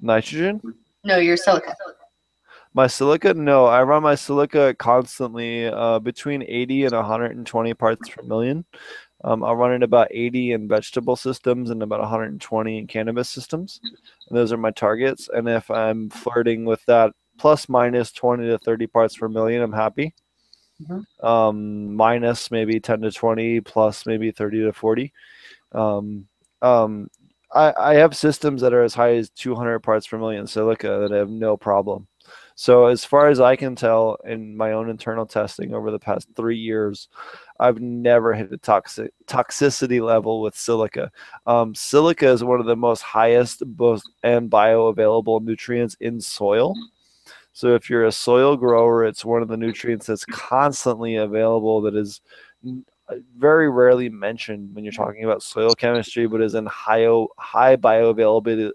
nitrogen, 0.00 0.60
No, 1.04 1.16
your 1.16 1.38
silica. 1.38 1.74
my 2.74 2.86
silica, 2.86 3.32
no, 3.32 3.64
I 3.64 3.82
run 3.82 4.02
my 4.02 4.14
silica 4.14 4.74
constantly 4.74 5.66
uh, 5.66 5.98
between 6.00 6.42
80 6.46 6.84
and 6.84 6.94
120 6.94 7.74
parts 7.74 8.08
per 8.10 8.22
million. 8.22 8.66
Um, 9.24 9.42
I'll 9.42 9.56
run 9.56 9.72
it 9.72 9.82
about 9.82 10.08
80 10.10 10.52
in 10.52 10.68
vegetable 10.68 11.16
systems 11.16 11.70
and 11.70 11.82
about 11.82 12.00
120 12.00 12.78
in 12.78 12.86
cannabis 12.86 13.28
systems. 13.28 13.80
And 13.82 14.36
those 14.36 14.52
are 14.52 14.56
my 14.58 14.70
targets. 14.70 15.28
And 15.32 15.48
if 15.48 15.70
I'm 15.70 16.10
flirting 16.10 16.64
with 16.64 16.84
that 16.86 17.12
plus 17.38 17.68
minus 17.68 18.12
20 18.12 18.46
to 18.46 18.58
30 18.58 18.86
parts 18.86 19.16
per 19.16 19.28
million, 19.28 19.62
I'm 19.62 19.72
happy. 19.72 20.14
Mhm. 20.82 21.06
Um, 21.24 21.94
minus 21.94 22.50
maybe 22.50 22.78
10 22.80 23.00
to 23.00 23.10
20, 23.10 23.60
plus 23.60 24.06
maybe 24.06 24.30
30 24.30 24.60
to 24.64 24.72
40. 24.72 25.12
Um, 25.72 26.26
um, 26.62 27.08
I, 27.54 27.72
I 27.78 27.94
have 27.94 28.16
systems 28.16 28.60
that 28.62 28.74
are 28.74 28.82
as 28.82 28.94
high 28.94 29.14
as 29.16 29.30
200 29.30 29.80
parts 29.80 30.06
per 30.06 30.18
million 30.18 30.46
silica 30.46 30.98
that 31.00 31.12
I 31.12 31.16
have 31.18 31.30
no 31.30 31.56
problem. 31.56 32.06
So 32.56 32.86
as 32.86 33.04
far 33.04 33.28
as 33.28 33.40
I 33.40 33.54
can 33.56 33.76
tell 33.76 34.16
in 34.24 34.56
my 34.56 34.72
own 34.72 34.88
internal 34.90 35.26
testing 35.26 35.74
over 35.74 35.90
the 35.90 35.98
past 35.98 36.28
three 36.34 36.56
years, 36.58 37.08
I've 37.60 37.80
never 37.80 38.34
hit 38.34 38.52
a 38.52 38.58
toxic 38.58 39.12
toxicity 39.26 40.04
level 40.04 40.40
with 40.40 40.56
silica. 40.56 41.10
Um, 41.46 41.74
silica 41.74 42.28
is 42.28 42.44
one 42.44 42.60
of 42.60 42.66
the 42.66 42.76
most 42.76 43.02
highest 43.02 43.62
most 43.78 44.08
and 44.22 44.50
bioavailable 44.50 45.42
nutrients 45.42 45.96
in 46.00 46.20
soil. 46.20 46.74
So 47.52 47.74
if 47.74 47.88
you're 47.88 48.04
a 48.04 48.12
soil 48.12 48.56
grower, 48.56 49.04
it's 49.04 49.24
one 49.24 49.40
of 49.42 49.48
the 49.48 49.56
nutrients 49.56 50.06
that's 50.06 50.26
constantly 50.26 51.16
available 51.16 51.80
that 51.82 51.94
is 51.94 52.20
very 53.36 53.70
rarely 53.70 54.08
mentioned 54.08 54.74
when 54.74 54.84
you're 54.84 54.92
talking 54.92 55.24
about 55.24 55.42
soil 55.42 55.74
chemistry, 55.74 56.26
but 56.26 56.42
is 56.42 56.54
in 56.54 56.66
high 56.66 57.06
high 57.38 57.76
bioavailability 57.76 58.70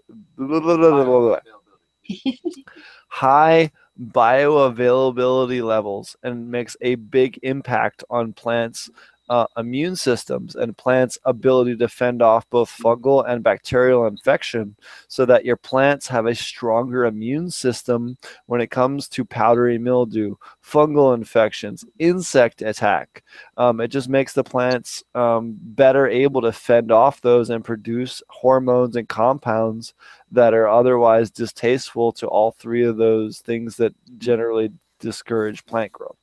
high 3.08 3.70
bioavailability 4.00 5.62
levels 5.62 6.16
and 6.22 6.50
makes 6.50 6.76
a 6.80 6.94
big 6.96 7.38
impact 7.42 8.04
on 8.10 8.32
plants' 8.32 8.90
uh, 9.32 9.46
immune 9.56 9.96
systems 9.96 10.56
and 10.56 10.76
plants' 10.76 11.16
ability 11.24 11.74
to 11.74 11.88
fend 11.88 12.20
off 12.20 12.46
both 12.50 12.70
fungal 12.70 13.26
and 13.26 13.42
bacterial 13.42 14.06
infection 14.06 14.76
so 15.08 15.24
that 15.24 15.46
your 15.46 15.56
plants 15.56 16.06
have 16.06 16.26
a 16.26 16.34
stronger 16.34 17.06
immune 17.06 17.50
system 17.50 18.18
when 18.44 18.60
it 18.60 18.70
comes 18.70 19.08
to 19.08 19.24
powdery 19.24 19.78
mildew, 19.78 20.34
fungal 20.62 21.14
infections, 21.14 21.82
insect 21.98 22.60
attack. 22.60 23.24
Um, 23.56 23.80
it 23.80 23.88
just 23.88 24.10
makes 24.10 24.34
the 24.34 24.44
plants 24.44 25.02
um, 25.14 25.56
better 25.58 26.06
able 26.06 26.42
to 26.42 26.52
fend 26.52 26.92
off 26.92 27.22
those 27.22 27.48
and 27.48 27.64
produce 27.64 28.22
hormones 28.28 28.96
and 28.96 29.08
compounds 29.08 29.94
that 30.30 30.52
are 30.52 30.68
otherwise 30.68 31.30
distasteful 31.30 32.12
to 32.12 32.26
all 32.26 32.50
three 32.50 32.84
of 32.84 32.98
those 32.98 33.38
things 33.38 33.78
that 33.78 33.94
generally 34.18 34.70
discourage 35.00 35.64
plant 35.64 35.90
growth. 35.90 36.18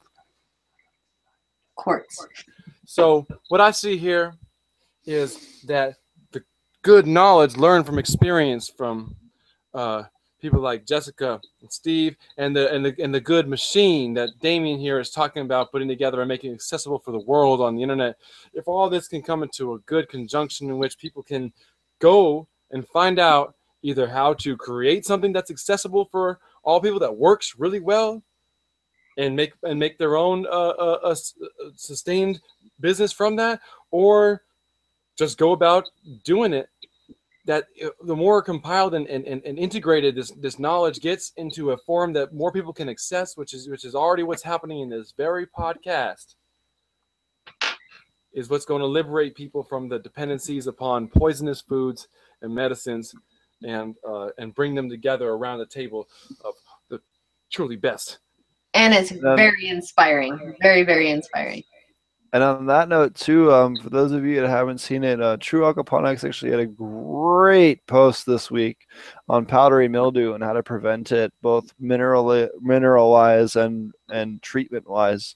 Quartz. 1.73 2.27
So 2.89 3.27
what 3.49 3.61
I 3.61 3.69
see 3.69 3.97
here 3.97 4.33
is 5.05 5.61
that 5.67 5.97
the 6.31 6.41
good 6.81 7.05
knowledge 7.05 7.55
learned 7.55 7.85
from 7.85 7.99
experience 7.99 8.67
from 8.67 9.15
uh, 9.75 10.05
people 10.41 10.59
like 10.59 10.87
Jessica 10.87 11.39
and 11.61 11.71
Steve, 11.71 12.15
and 12.37 12.55
the 12.55 12.73
and 12.73 12.83
the 12.83 12.95
and 12.97 13.13
the 13.13 13.21
good 13.21 13.47
machine 13.47 14.15
that 14.15 14.31
Damien 14.41 14.79
here 14.79 14.99
is 14.99 15.11
talking 15.11 15.43
about 15.43 15.71
putting 15.71 15.87
together 15.87 16.19
and 16.19 16.27
making 16.27 16.51
accessible 16.51 16.97
for 16.97 17.11
the 17.11 17.19
world 17.19 17.61
on 17.61 17.75
the 17.75 17.83
internet. 17.83 18.15
If 18.53 18.67
all 18.67 18.89
this 18.89 19.07
can 19.07 19.21
come 19.21 19.43
into 19.43 19.75
a 19.75 19.79
good 19.81 20.09
conjunction 20.09 20.67
in 20.71 20.79
which 20.79 20.97
people 20.97 21.21
can 21.21 21.53
go 21.99 22.47
and 22.71 22.87
find 22.87 23.19
out 23.19 23.53
either 23.83 24.07
how 24.07 24.33
to 24.33 24.57
create 24.57 25.05
something 25.05 25.31
that's 25.31 25.51
accessible 25.51 26.05
for 26.05 26.39
all 26.63 26.81
people 26.81 26.99
that 27.01 27.15
works 27.15 27.53
really 27.55 27.81
well 27.81 28.23
and 29.19 29.35
make 29.35 29.53
and 29.63 29.77
make 29.77 29.97
their 29.97 30.15
own 30.15 30.47
uh, 30.47 30.49
uh, 30.49 30.99
uh, 31.03 31.09
uh, 31.09 31.15
sustained 31.75 32.39
business 32.79 33.11
from 33.11 33.35
that 33.35 33.59
or 33.91 34.43
just 35.17 35.37
go 35.37 35.51
about 35.51 35.89
doing 36.23 36.53
it 36.53 36.69
that 37.45 37.65
uh, 37.83 37.89
the 38.03 38.15
more 38.15 38.41
compiled 38.41 38.93
and, 38.93 39.07
and, 39.07 39.25
and 39.25 39.41
and 39.43 39.57
integrated 39.57 40.15
this 40.15 40.31
this 40.31 40.59
knowledge 40.59 40.99
gets 41.01 41.33
into 41.37 41.71
a 41.71 41.77
form 41.77 42.13
that 42.13 42.33
more 42.33 42.51
people 42.51 42.73
can 42.73 42.89
access 42.89 43.35
which 43.35 43.53
is 43.53 43.67
which 43.69 43.85
is 43.85 43.95
already 43.95 44.23
what's 44.23 44.43
happening 44.43 44.81
in 44.81 44.89
this 44.89 45.13
very 45.17 45.47
podcast 45.47 46.35
is 48.33 48.49
what's 48.49 48.65
going 48.65 48.81
to 48.81 48.85
liberate 48.87 49.33
people 49.35 49.63
from 49.63 49.89
the 49.89 49.99
dependencies 49.99 50.67
upon 50.67 51.07
poisonous 51.07 51.61
foods 51.61 52.07
and 52.41 52.53
medicines 52.53 53.15
and 53.63 53.95
uh, 54.07 54.29
and 54.37 54.53
bring 54.53 54.75
them 54.75 54.89
together 54.89 55.29
around 55.29 55.59
the 55.59 55.65
table 55.65 56.07
of 56.45 56.53
the 56.89 57.01
truly 57.51 57.75
best 57.75 58.19
And 58.75 58.93
it's 58.93 59.11
Um, 59.11 59.35
very 59.35 59.67
inspiring. 59.67 60.55
Very, 60.61 60.83
very 60.83 61.09
inspiring. 61.09 61.63
And 62.31 62.43
on 62.43 62.67
that 62.67 62.89
note, 62.89 63.15
too, 63.15 63.51
um, 63.51 63.75
for 63.75 63.89
those 63.89 64.11
of 64.11 64.23
you 64.23 64.41
that 64.41 64.49
haven't 64.49 64.77
seen 64.77 65.03
it, 65.03 65.19
uh, 65.19 65.37
True 65.39 65.61
Aquaponics 65.61 66.23
actually 66.23 66.51
had 66.51 66.59
a 66.59 66.65
great 66.67 67.85
post 67.87 68.25
this 68.27 68.51
week 68.51 68.87
on 69.27 69.45
powdery 69.45 69.87
mildew 69.87 70.33
and 70.33 70.43
how 70.43 70.53
to 70.53 70.61
prevent 70.61 71.11
it, 71.11 71.33
both 71.41 71.73
mineral 71.79 72.49
mineral 72.61 73.11
wise 73.11 73.55
and 73.55 73.93
and 74.09 74.41
treatment 74.43 74.87
wise. 74.87 75.35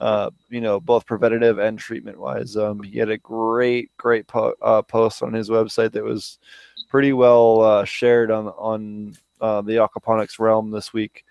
Uh, 0.00 0.30
you 0.50 0.60
know, 0.60 0.80
both 0.80 1.06
preventative 1.06 1.58
and 1.58 1.78
treatment 1.78 2.18
wise. 2.18 2.56
Um, 2.56 2.82
he 2.82 2.98
had 2.98 3.10
a 3.10 3.18
great, 3.18 3.90
great 3.96 4.26
po- 4.26 4.56
uh, 4.60 4.82
post 4.82 5.22
on 5.22 5.32
his 5.32 5.48
website 5.48 5.92
that 5.92 6.04
was 6.04 6.38
pretty 6.90 7.12
well 7.12 7.62
uh, 7.62 7.84
shared 7.84 8.30
on 8.30 8.48
on 8.48 9.16
uh, 9.40 9.62
the 9.62 9.74
aquaponics 9.76 10.38
realm 10.38 10.70
this 10.70 10.92
week. 10.92 11.24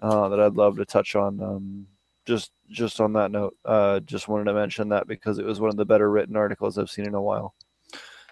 Uh, 0.00 0.28
that 0.28 0.40
I'd 0.40 0.54
love 0.54 0.76
to 0.76 0.84
touch 0.84 1.16
on. 1.16 1.42
Um, 1.42 1.86
just 2.30 2.52
just 2.70 3.00
on 3.00 3.12
that 3.14 3.32
note, 3.32 3.56
uh, 3.64 3.98
just 4.00 4.28
wanted 4.28 4.44
to 4.44 4.54
mention 4.54 4.88
that 4.90 5.08
because 5.08 5.38
it 5.38 5.44
was 5.44 5.58
one 5.60 5.70
of 5.70 5.76
the 5.76 5.84
better 5.84 6.08
written 6.10 6.36
articles 6.36 6.78
I've 6.78 6.88
seen 6.90 7.06
in 7.06 7.14
a 7.14 7.20
while. 7.20 7.54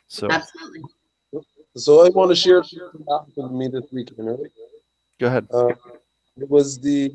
So 0.06 0.28
Absolutely. 0.30 0.82
So 1.76 2.06
I 2.06 2.08
want 2.10 2.30
to 2.30 2.36
share 2.36 2.62
something 2.62 3.04
that 3.06 3.24
happened 3.26 3.50
to 3.50 3.56
me 3.60 3.66
this 3.68 3.86
weekend, 3.92 4.28
right? 4.28 4.52
go 5.18 5.26
ahead. 5.26 5.46
Uh, 5.52 5.74
it 6.36 6.48
was 6.48 6.78
the 6.78 7.10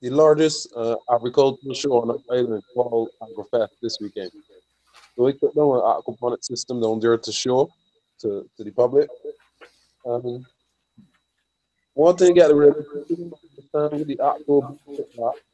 the 0.00 0.10
largest 0.10 0.72
uh, 0.76 0.96
agricultural 1.12 1.74
show 1.74 1.94
on 2.02 2.08
the 2.08 2.18
island 2.30 2.62
called 2.72 3.08
AgroFest 3.22 3.72
this 3.82 3.98
weekend. 4.00 4.30
So 5.16 5.24
we 5.24 5.32
took 5.32 5.54
down 5.54 5.70
an 5.74 5.86
aquaponic 5.94 6.44
system 6.44 6.80
down 6.80 7.00
there 7.00 7.18
to 7.18 7.32
show 7.32 7.68
to, 8.20 8.48
to 8.56 8.64
the 8.64 8.70
public. 8.70 9.08
Um, 10.06 10.46
one 11.94 12.16
thing 12.16 12.28
you 12.28 12.42
got 12.42 12.48
to 12.48 12.54
really 12.54 12.84
understand 13.76 14.08
with 14.08 14.08
the 14.08 14.20
aqua- 14.20 14.76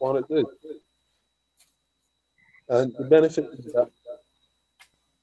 aquaponic 0.01 0.25
is, 0.31 0.47
and 2.69 2.95
the 2.99 3.05
benefit 3.05 3.49
is 3.59 3.73
that 3.73 3.91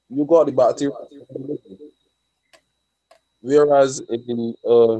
you 0.08 0.24
got 0.24 0.46
the 0.46 0.52
bacteria. 0.52 0.94
Whereas 3.40 4.00
in 4.10 4.54
uh, 4.68 4.98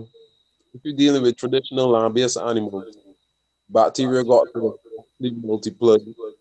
if 0.75 0.81
you're 0.85 0.97
dealing 0.97 1.23
with 1.23 1.37
traditional 1.37 1.89
land-based 1.89 2.39
animals, 2.39 2.97
bacteria 3.69 4.25
got 4.25 4.47
to 4.55 4.79
multiply 5.21 5.97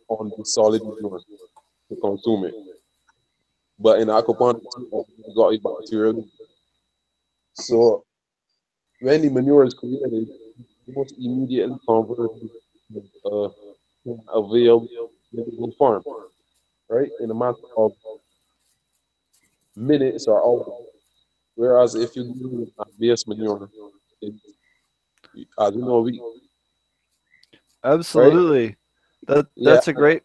on 0.08 0.32
the 0.38 0.46
solid 0.46 0.84
manure 0.84 1.22
to 1.90 1.96
consume 2.02 2.46
it. 2.46 2.54
But 3.80 4.00
in 4.00 4.08
aquaponics, 4.08 4.64
you 4.80 5.34
got 5.36 5.64
bacteria. 5.64 6.14
So 7.54 8.06
when 9.02 9.22
the 9.22 9.30
manure 9.30 9.66
is 9.66 9.74
created, 9.74 10.30
must 10.96 11.14
immediately 11.18 11.78
convert 11.88 12.32
it 12.42 12.52
to 13.24 13.30
uh, 13.32 13.50
available 14.34 15.72
farm, 15.78 16.04
right? 16.90 17.10
In 17.20 17.32
a 17.32 17.34
matter 17.34 17.58
of 17.78 17.94
minutes 19.76 20.28
or 20.28 20.44
hours. 20.44 20.86
Whereas 21.56 21.96
if 21.96 22.16
you 22.16 22.24
do 22.24 22.72
base 22.98 23.28
manure, 23.28 23.70
it, 24.22 24.34
as 25.60 25.76
you 25.76 25.82
know, 25.82 26.02
we 26.02 26.22
Absolutely. 27.84 28.76
That 29.28 29.48
Yeah. 29.56 29.72
that's 29.72 29.88
a 29.88 29.94
great 29.94 30.24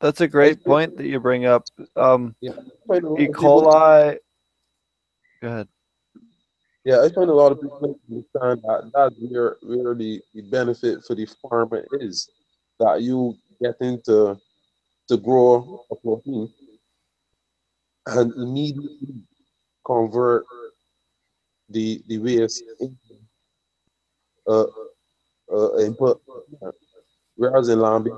that's 0.00 0.20
a 0.20 0.28
great 0.28 0.62
point 0.64 0.96
that 0.96 1.06
you 1.06 1.20
bring 1.20 1.46
up. 1.46 1.64
Um, 1.94 2.34
a 2.42 3.00
lot 3.00 3.20
E. 3.20 3.26
coli. 3.28 4.18
Go 5.40 5.48
ahead. 5.48 5.68
Yeah, 6.86 7.02
I 7.02 7.10
find 7.10 7.30
a 7.30 7.34
lot 7.34 7.52
of 7.52 7.62
people 7.62 7.98
understand 8.10 8.62
that 8.64 8.92
that's 8.94 9.16
where 9.20 9.58
where 9.62 9.94
the, 9.96 10.22
the 10.34 10.42
benefit 10.50 11.04
for 11.06 11.16
the 11.16 11.28
farmer 11.42 11.86
is 12.00 12.30
that 12.80 13.02
you 13.02 13.36
get 13.62 13.76
into 13.82 14.38
to 15.08 15.18
grow 15.18 15.84
a 15.92 15.96
protein 15.96 16.50
and 18.06 18.32
immediately 18.34 19.22
convert 19.86 20.44
the 21.70 22.02
the 22.08 22.18
waste 22.18 22.64
into 22.80 23.16
uh, 24.48 24.66
uh, 25.52 25.78
input. 25.78 26.22
Whereas 27.36 27.68
in 27.70 27.80
land 27.80 28.08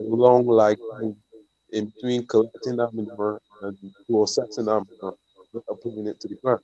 long 0.00 0.46
like 0.46 0.78
in 1.72 1.86
between 1.86 2.26
collecting 2.28 2.76
that 2.76 2.94
manure 2.94 3.40
and 3.62 3.78
processing 4.10 4.66
that 4.66 4.84
manure, 5.02 5.16
applying 5.70 6.08
it 6.08 6.20
to 6.20 6.28
the 6.28 6.36
plant. 6.36 6.60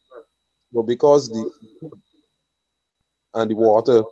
But 0.73 0.83
because 0.83 1.29
the 1.29 1.51
and 3.35 3.51
the 3.51 3.55
water 3.55 4.03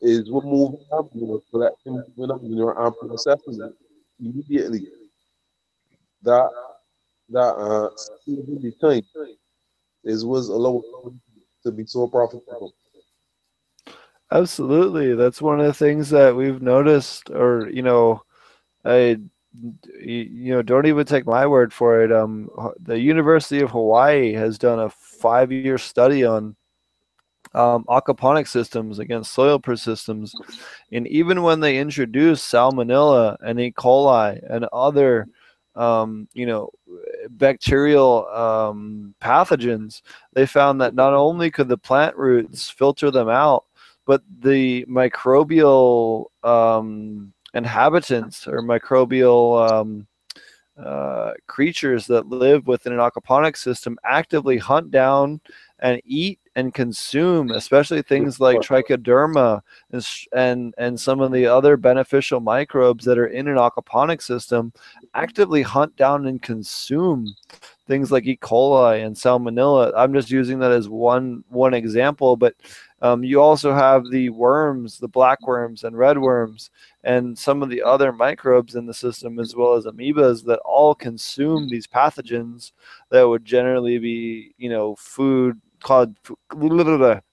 is 0.00 0.30
removing 0.30 0.80
that 0.90 1.08
manure, 1.14 1.40
collecting 1.50 1.96
that 2.16 2.38
manure 2.42 2.74
and 2.86 2.94
processing 2.96 3.58
it 3.62 3.74
immediately. 4.20 4.86
that 6.22 6.50
that 7.28 7.54
uh 7.54 7.88
the 8.26 8.72
time 8.80 9.02
is 10.04 10.24
was 10.24 10.48
allowed 10.48 10.82
to 11.62 11.70
be 11.70 11.84
so 11.86 12.06
profitable. 12.06 12.72
Absolutely. 14.32 15.14
That's 15.14 15.42
one 15.42 15.60
of 15.60 15.66
the 15.66 15.74
things 15.74 16.10
that 16.10 16.34
we've 16.36 16.62
noticed, 16.62 17.30
or, 17.30 17.68
you 17.68 17.82
know, 17.82 18.22
I, 18.84 19.18
you 20.00 20.54
know, 20.54 20.62
don't 20.62 20.86
even 20.86 21.04
take 21.04 21.26
my 21.26 21.46
word 21.46 21.72
for 21.72 22.02
it. 22.04 22.12
Um, 22.12 22.48
the 22.78 22.98
University 22.98 23.60
of 23.60 23.70
Hawaii 23.72 24.32
has 24.32 24.56
done 24.56 24.78
a 24.78 24.88
five 25.20 25.52
year 25.52 25.78
study 25.78 26.24
on 26.24 26.56
um, 27.54 27.84
aquaponic 27.88 28.48
systems 28.48 28.98
against 28.98 29.32
soil 29.32 29.58
persistence. 29.58 30.34
And 30.92 31.06
even 31.08 31.42
when 31.42 31.60
they 31.60 31.78
introduced 31.78 32.52
salmonella 32.52 33.36
and 33.40 33.60
E. 33.60 33.72
coli 33.72 34.40
and 34.48 34.66
other, 34.72 35.26
um, 35.74 36.28
you 36.32 36.46
know, 36.46 36.70
bacterial 37.30 38.26
um, 38.28 39.14
pathogens, 39.20 40.02
they 40.32 40.46
found 40.46 40.80
that 40.80 40.94
not 40.94 41.12
only 41.12 41.50
could 41.50 41.68
the 41.68 41.78
plant 41.78 42.16
roots 42.16 42.70
filter 42.70 43.10
them 43.10 43.28
out, 43.28 43.64
but 44.06 44.22
the 44.40 44.84
microbial 44.86 46.26
um, 46.42 47.32
inhabitants 47.54 48.46
or 48.46 48.62
microbial 48.62 49.70
um, 49.70 50.06
uh, 50.84 51.32
creatures 51.46 52.06
that 52.06 52.28
live 52.28 52.66
within 52.66 52.92
an 52.92 52.98
aquaponic 52.98 53.56
system 53.56 53.98
actively 54.04 54.58
hunt 54.58 54.90
down 54.90 55.40
and 55.80 56.00
eat 56.04 56.38
and 56.56 56.74
consume, 56.74 57.50
especially 57.52 58.02
things 58.02 58.40
like 58.40 58.58
trichoderma 58.58 59.62
and, 59.92 60.06
and 60.32 60.74
and 60.78 61.00
some 61.00 61.20
of 61.20 61.32
the 61.32 61.46
other 61.46 61.76
beneficial 61.76 62.40
microbes 62.40 63.04
that 63.04 63.18
are 63.18 63.28
in 63.28 63.48
an 63.48 63.56
aquaponic 63.56 64.20
system, 64.22 64.72
actively 65.14 65.62
hunt 65.62 65.94
down 65.96 66.26
and 66.26 66.42
consume 66.42 67.34
things 67.86 68.10
like 68.12 68.26
E. 68.26 68.36
coli 68.36 69.04
and 69.04 69.16
salmonella. 69.16 69.92
I'm 69.96 70.12
just 70.12 70.30
using 70.30 70.58
that 70.60 70.72
as 70.72 70.88
one 70.88 71.44
one 71.48 71.74
example, 71.74 72.36
but 72.36 72.54
um, 73.02 73.24
you 73.24 73.40
also 73.40 73.72
have 73.72 74.10
the 74.10 74.28
worms, 74.30 74.98
the 74.98 75.08
black 75.08 75.46
worms 75.46 75.84
and 75.84 75.96
red 75.96 76.18
worms, 76.18 76.70
and 77.04 77.38
some 77.38 77.62
of 77.62 77.70
the 77.70 77.82
other 77.82 78.12
microbes 78.12 78.74
in 78.74 78.86
the 78.86 78.94
system, 78.94 79.38
as 79.38 79.56
well 79.56 79.74
as 79.74 79.86
amoebas, 79.86 80.44
that 80.44 80.60
all 80.60 80.94
consume 80.94 81.68
these 81.68 81.86
pathogens 81.86 82.72
that 83.10 83.26
would 83.26 83.44
generally 83.44 83.98
be, 83.98 84.54
you 84.58 84.68
know, 84.68 84.94
food 84.96 85.60
cause 85.82 86.08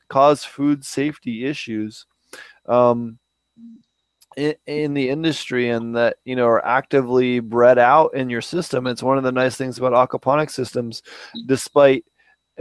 cause 0.10 0.44
food 0.46 0.86
safety 0.86 1.46
issues. 1.46 2.06
Um, 2.66 3.20
in, 4.38 4.54
in 4.68 4.94
the 4.94 5.10
industry 5.10 5.70
and 5.70 5.96
that 5.96 6.18
you 6.24 6.36
know 6.36 6.46
are 6.46 6.64
actively 6.64 7.40
bred 7.40 7.80
out 7.80 8.14
in 8.14 8.30
your 8.30 8.42
system 8.42 8.86
it's 8.86 9.02
one 9.02 9.18
of 9.18 9.24
the 9.24 9.32
nice 9.32 9.56
things 9.56 9.80
about 9.80 9.94
aquaponic 9.94 10.52
systems 10.52 11.02
despite 11.48 12.06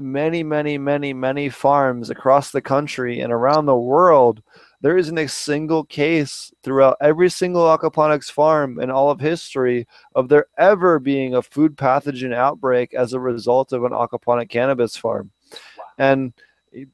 many, 0.01 0.43
many, 0.43 0.79
many, 0.79 1.13
many 1.13 1.49
farms 1.49 2.11
across 2.11 2.51
the 2.51 2.61
country 2.61 3.21
and 3.21 3.33
around 3.33 3.67
the 3.67 3.77
world, 3.77 4.43
there 4.81 4.99
isn't 4.99 5.19
a 5.19 5.29
single 5.29 5.85
case 5.85 6.53
throughout 6.63 6.97
every 7.01 7.31
single 7.31 7.65
aquaponics 7.65 8.31
farm 8.31 8.79
in 8.79 8.91
all 8.91 9.11
of 9.11 9.21
history 9.21 9.87
of 10.15 10.29
there 10.29 10.47
ever 10.59 10.99
being 10.99 11.35
a 11.35 11.43
food 11.43 11.77
pathogen 11.77 12.35
outbreak 12.35 12.95
as 12.95 13.13
a 13.13 13.21
result 13.21 13.73
of 13.73 13.85
an 13.85 13.93
aquaponic 13.93 14.49
cannabis 14.49 14.97
farm. 14.97 15.31
Wow. 15.79 15.85
And 15.99 16.33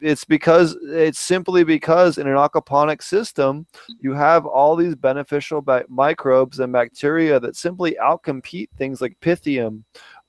it's 0.00 0.24
because 0.24 0.76
it's 0.82 1.18
simply 1.18 1.64
because 1.64 2.18
in 2.18 2.28
an 2.28 2.36
aquaponic 2.36 3.02
system 3.02 3.66
you 4.00 4.12
have 4.12 4.46
all 4.46 4.76
these 4.76 4.94
beneficial 4.94 5.60
bi- 5.60 5.84
microbes 5.88 6.60
and 6.60 6.72
bacteria 6.72 7.40
that 7.40 7.56
simply 7.56 7.96
outcompete 8.00 8.68
things 8.76 9.00
like 9.00 9.18
pythium 9.20 9.82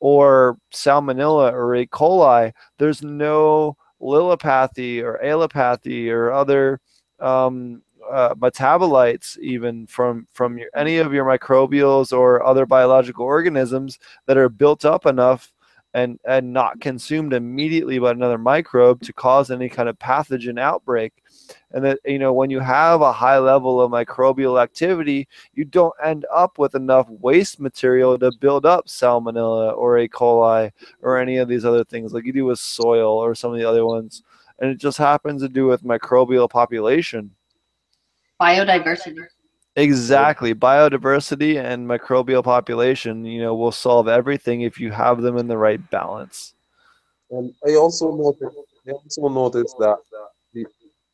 or 0.03 0.57
salmonella 0.73 1.53
or 1.53 1.73
E. 1.77 1.87
coli, 1.87 2.51
there's 2.77 3.01
no 3.01 3.77
lilopathy 4.01 5.01
or 5.01 5.17
allopathy 5.23 6.09
or 6.09 6.29
other 6.29 6.81
um, 7.21 7.81
uh, 8.11 8.35
metabolites 8.35 9.37
even 9.37 9.87
from 9.87 10.27
from 10.33 10.57
your, 10.57 10.67
any 10.75 10.97
of 10.97 11.13
your 11.13 11.23
microbials 11.23 12.11
or 12.11 12.45
other 12.45 12.65
biological 12.65 13.23
organisms 13.23 13.97
that 14.25 14.35
are 14.35 14.49
built 14.49 14.83
up 14.83 15.05
enough 15.05 15.53
and 15.93 16.19
and 16.25 16.51
not 16.51 16.81
consumed 16.81 17.31
immediately 17.31 17.97
by 17.97 18.11
another 18.11 18.37
microbe 18.37 19.01
to 19.03 19.13
cause 19.13 19.51
any 19.51 19.69
kind 19.69 19.87
of 19.87 19.97
pathogen 19.99 20.59
outbreak 20.59 21.13
and 21.71 21.83
that 21.83 21.99
you 22.05 22.19
know 22.19 22.33
when 22.33 22.49
you 22.49 22.59
have 22.59 23.01
a 23.01 23.11
high 23.11 23.37
level 23.37 23.81
of 23.81 23.91
microbial 23.91 24.61
activity 24.61 25.27
you 25.53 25.65
don't 25.65 25.93
end 26.03 26.25
up 26.33 26.57
with 26.57 26.75
enough 26.75 27.09
waste 27.09 27.59
material 27.59 28.17
to 28.17 28.31
build 28.39 28.65
up 28.65 28.87
salmonella 28.87 29.75
or 29.77 29.97
e. 29.99 30.07
coli 30.07 30.71
or 31.01 31.17
any 31.17 31.37
of 31.37 31.47
these 31.47 31.65
other 31.65 31.83
things 31.83 32.13
like 32.13 32.25
you 32.25 32.33
do 32.33 32.45
with 32.45 32.59
soil 32.59 33.17
or 33.17 33.35
some 33.35 33.51
of 33.51 33.59
the 33.59 33.67
other 33.67 33.85
ones. 33.85 34.23
And 34.59 34.69
it 34.69 34.77
just 34.77 34.97
happens 34.97 35.41
to 35.41 35.49
do 35.49 35.65
with 35.65 35.83
microbial 35.83 36.49
population. 36.49 37.31
Biodiversity. 38.39 39.25
Exactly. 39.75 40.53
Biodiversity 40.53 41.61
and 41.61 41.87
microbial 41.87 42.43
population 42.43 43.25
you 43.25 43.41
know 43.41 43.55
will 43.55 43.71
solve 43.71 44.07
everything 44.07 44.61
if 44.61 44.79
you 44.79 44.91
have 44.91 45.21
them 45.21 45.37
in 45.37 45.47
the 45.47 45.57
right 45.57 45.81
balance. 45.89 46.53
And 47.31 47.53
i 47.67 47.75
also 47.75 48.15
noticed 48.15 48.57
i 48.87 48.91
also 48.91 49.27
noticed 49.27 49.75
that 49.79 49.97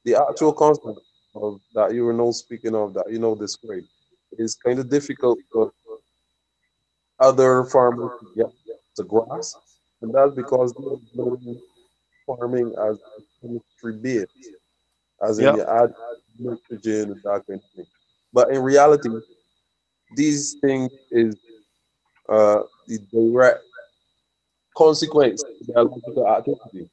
the 0.06 0.16
actual 0.30 0.54
concept 0.54 1.00
of 1.36 1.60
that 1.74 1.94
you 1.94 2.04
were 2.04 2.14
now 2.14 2.32
speaking 2.32 2.76
of 2.76 2.94
that 2.94 3.06
you 3.12 3.20
know 3.20 3.36
described 3.36 3.88
is 4.34 4.56
kind 4.56 4.80
of 4.80 4.90
difficult 4.90 5.40
for 5.52 5.72
other 7.20 7.66
farmers 7.66 8.12
to 8.20 8.28
get 8.36 8.52
to 8.96 9.04
grasp, 9.04 9.58
and 10.02 10.14
that's 10.14 10.34
because 10.36 10.74
they're 11.14 11.56
farming 12.26 12.74
as 12.88 12.98
chemistry 13.42 13.94
based, 14.02 14.56
as 15.28 15.40
in 15.40 15.46
yep. 15.46 15.56
you 15.56 15.64
add 15.64 15.94
nitrogen 16.38 17.12
and 17.12 17.22
that 17.24 17.44
kind 17.48 17.60
of 17.60 17.76
thing. 17.76 17.86
But 18.32 18.52
in 18.52 18.62
reality, 18.62 19.10
these 20.16 20.56
things 20.62 20.92
is 21.12 21.36
uh, 22.30 22.62
the 22.88 23.00
direct 23.12 23.64
consequence 24.78 25.44
of 25.44 25.74
biological 25.74 26.28
activity. 26.28 26.90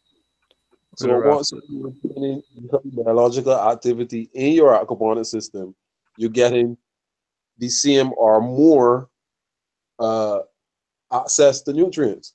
So 0.97 1.21
once 1.21 1.53
you're 1.69 1.91
getting 2.03 2.43
biological 2.85 3.53
activity 3.53 4.31
in 4.33 4.55
your 4.55 4.73
aquaponic 4.73 5.27
system, 5.27 5.75
you're 6.17 6.31
getting 6.31 6.77
the 7.59 7.69
same 7.69 8.13
or 8.17 8.41
more 8.41 9.11
uh, 9.99 10.41
access 11.13 11.61
to 11.63 11.75
nutrients. 11.75 12.33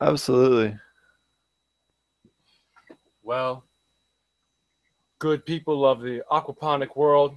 Absolutely. 0.00 0.78
Well, 3.24 3.64
good 5.18 5.44
people 5.44 5.84
of 5.84 6.02
the 6.02 6.22
aquaponic 6.30 6.96
world, 6.96 7.36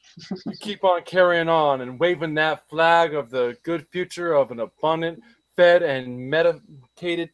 keep 0.60 0.84
on 0.84 1.02
carrying 1.04 1.48
on 1.48 1.80
and 1.80 1.98
waving 1.98 2.34
that 2.34 2.68
flag 2.68 3.14
of 3.14 3.30
the 3.30 3.56
good 3.62 3.86
future 3.90 4.34
of 4.34 4.50
an 4.50 4.60
abundant, 4.60 5.20
fed, 5.56 5.82
and 5.82 6.28
medicated 6.28 7.30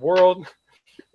world, 0.00 0.46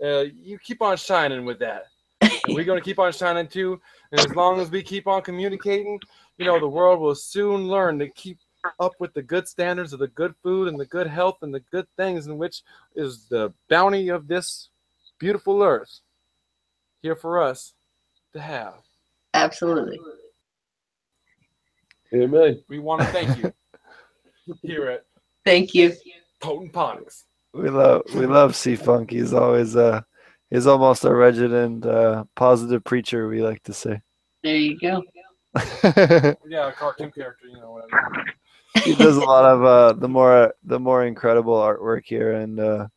uh, 0.04 0.26
you 0.34 0.58
keep 0.60 0.82
on 0.82 0.98
shining 0.98 1.46
with 1.46 1.60
that. 1.60 1.86
And 2.22 2.56
we're 2.56 2.64
going 2.64 2.80
to 2.80 2.86
keep 2.86 3.00
on 3.00 3.12
shining 3.12 3.48
too. 3.48 3.80
And 4.12 4.20
as 4.20 4.36
long 4.36 4.60
as 4.60 4.70
we 4.70 4.84
keep 4.84 5.08
on 5.08 5.22
communicating, 5.22 6.00
you 6.38 6.46
know, 6.46 6.60
the 6.60 6.68
world 6.68 7.00
will 7.00 7.16
soon 7.16 7.68
learn 7.68 8.00
to 8.00 8.10
keep 8.10 8.38
up 8.80 8.94
with 9.00 9.14
the 9.14 9.22
good 9.22 9.48
standards 9.48 9.94
of 9.94 10.00
the 10.00 10.08
good 10.10 10.34
food 10.42 10.68
and 10.68 10.80
the 10.80 10.86
good 10.86 11.08
health 11.08 11.38
and 11.42 11.54
the 11.54 11.60
good 11.72 11.88
things, 11.98 12.28
in 12.28 12.38
which 12.38 12.64
is 12.96 13.26
the 13.30 13.54
bounty 13.70 14.10
of 14.10 14.28
this 14.28 14.70
beautiful 15.20 15.62
earth 15.62 16.00
here 17.02 17.16
for 17.16 17.42
us 17.42 17.74
to 18.34 18.42
have. 18.42 18.76
Absolutely. 19.34 20.00
Amen. 22.14 22.62
We 22.70 22.80
want 22.80 23.02
to 23.02 23.08
thank 23.08 23.38
you 23.38 23.54
here 24.62 24.88
at 24.88 25.06
Thank 25.44 25.76
you. 25.76 25.94
Potent 26.42 26.74
Ponics 26.74 27.26
we 27.56 27.70
love 27.70 28.02
we 28.14 28.26
love 28.26 28.56
C 28.56 28.76
Funk. 28.76 29.12
He's 29.12 29.34
always 29.34 29.76
uh 29.76 30.02
he's 30.50 30.68
almost 30.68 31.06
a 31.06 31.14
resident 31.14 31.86
uh 31.86 32.26
positive 32.36 32.84
preacher. 32.84 33.28
We 33.28 33.42
like 33.42 33.64
to 33.64 33.74
say. 33.74 34.02
There 34.44 34.56
you 34.56 34.78
go. 34.80 35.04
yeah, 35.84 36.68
a 36.68 36.74
cartoon 36.74 37.12
character, 37.12 37.48
you 37.48 37.58
know. 37.58 37.72
Whatever. 37.72 38.26
he 38.84 38.96
does 38.96 39.18
a 39.18 39.22
lot 39.22 39.46
of 39.46 39.64
uh 39.64 39.94
the 39.94 40.10
more 40.10 40.54
the 40.64 40.80
more 40.80 41.06
incredible 41.06 41.56
artwork 41.56 42.02
here, 42.06 42.34
and 42.34 42.60
uh 42.60 42.88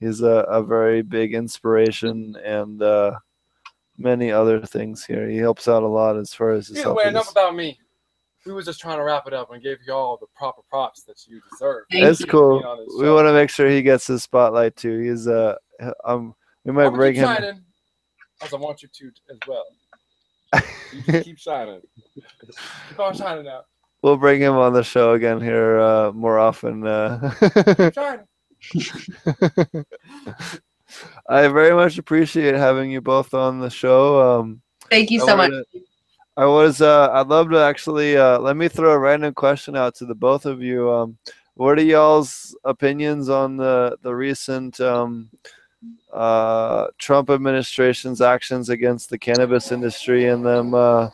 he's 0.00 0.20
a, 0.20 0.44
a 0.48 0.62
very 0.62 1.02
big 1.02 1.34
inspiration 1.34 2.36
and 2.44 2.82
uh 2.82 3.12
many 3.96 4.30
other 4.30 4.60
things 4.60 5.04
here. 5.04 5.28
He 5.28 5.38
helps 5.38 5.66
out 5.66 5.82
a 5.82 5.88
lot 5.88 6.18
as 6.18 6.34
far 6.34 6.50
as 6.50 6.68
his. 6.68 6.78
Either 6.78 6.94
way, 6.94 7.08
enough 7.08 7.30
about 7.30 7.56
me 7.56 7.78
we 8.46 8.52
were 8.52 8.62
just 8.62 8.80
trying 8.80 8.98
to 8.98 9.04
wrap 9.04 9.26
it 9.26 9.32
up 9.32 9.52
and 9.52 9.62
give 9.62 9.78
you 9.86 9.92
all 9.92 10.16
the 10.20 10.26
proper 10.36 10.62
props 10.68 11.02
that 11.04 11.26
you 11.26 11.40
deserve. 11.52 11.84
It's 11.90 12.24
cool. 12.24 12.62
We 12.98 13.10
want 13.10 13.26
to 13.26 13.32
make 13.32 13.50
sure 13.50 13.68
he 13.68 13.82
gets 13.82 14.06
his 14.06 14.22
spotlight 14.22 14.76
too. 14.76 14.98
He's 15.00 15.26
uh 15.28 15.56
um 16.04 16.34
we 16.64 16.72
might 16.72 16.90
bring 16.90 17.14
him. 17.14 17.24
Shining, 17.26 17.60
as 18.42 18.52
I 18.52 18.56
want 18.56 18.82
you 18.82 18.88
to 18.92 19.10
as 19.30 19.38
well. 19.46 19.64
You 21.06 21.22
keep 21.22 21.38
shining. 21.48 21.80
keep 22.14 22.98
on 23.00 23.14
shining 23.14 23.48
out. 23.48 23.64
we'll 24.02 24.16
bring 24.16 24.40
him 24.40 24.54
on 24.54 24.72
the 24.72 24.82
show 24.84 25.12
again 25.14 25.40
here 25.40 25.78
uh, 25.80 26.12
more 26.12 26.38
often. 26.38 26.86
Uh, 26.86 27.32
I 31.28 31.48
very 31.48 31.74
much 31.74 31.98
appreciate 31.98 32.54
having 32.54 32.90
you 32.90 33.00
both 33.00 33.34
on 33.34 33.60
the 33.60 33.70
show. 33.70 34.38
Um, 34.40 34.60
Thank 34.90 35.10
you 35.10 35.22
I 35.22 35.26
so 35.26 35.36
much. 35.36 35.50
wanted- 35.50 35.66
I 36.36 36.46
was. 36.46 36.80
Uh, 36.80 37.10
I'd 37.12 37.28
love 37.28 37.50
to 37.50 37.58
actually. 37.58 38.16
Uh, 38.16 38.38
let 38.38 38.56
me 38.56 38.68
throw 38.68 38.92
a 38.92 38.98
random 38.98 39.34
question 39.34 39.76
out 39.76 39.94
to 39.96 40.04
the 40.06 40.14
both 40.14 40.46
of 40.46 40.62
you. 40.62 40.90
Um, 40.90 41.16
what 41.54 41.78
are 41.78 41.82
y'all's 41.82 42.56
opinions 42.64 43.28
on 43.28 43.56
the 43.56 43.96
the 44.02 44.12
recent 44.12 44.80
um, 44.80 45.30
uh, 46.12 46.88
Trump 46.98 47.30
administration's 47.30 48.20
actions 48.20 48.68
against 48.68 49.10
the 49.10 49.18
cannabis 49.18 49.72
industry 49.72 50.28
and 50.28 50.44
them, 50.44 50.74
uh, 50.74 51.10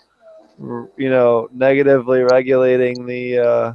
r- 0.63 0.89
you 0.97 1.11
know, 1.11 1.49
negatively 1.53 2.21
regulating 2.21 3.07
the, 3.07 3.39
uh, 3.39 3.73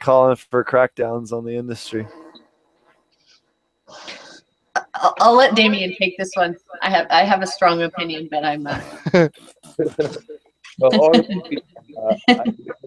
calling 0.00 0.36
for 0.36 0.64
crackdowns 0.64 1.32
on 1.32 1.44
the 1.44 1.56
industry? 1.56 2.06
I'll, 4.94 5.14
I'll 5.20 5.34
let 5.36 5.54
Damien 5.54 5.94
take 5.98 6.16
this 6.18 6.30
one. 6.34 6.56
I 6.82 6.90
have 6.90 7.06
I 7.10 7.24
have 7.24 7.42
a 7.42 7.46
strong 7.46 7.82
opinion, 7.82 8.28
but 8.30 8.44
I'm 8.44 8.66
uh, 8.66 8.80
honestly, 10.82 11.58
uh, 11.98 12.14
I 12.28 12.44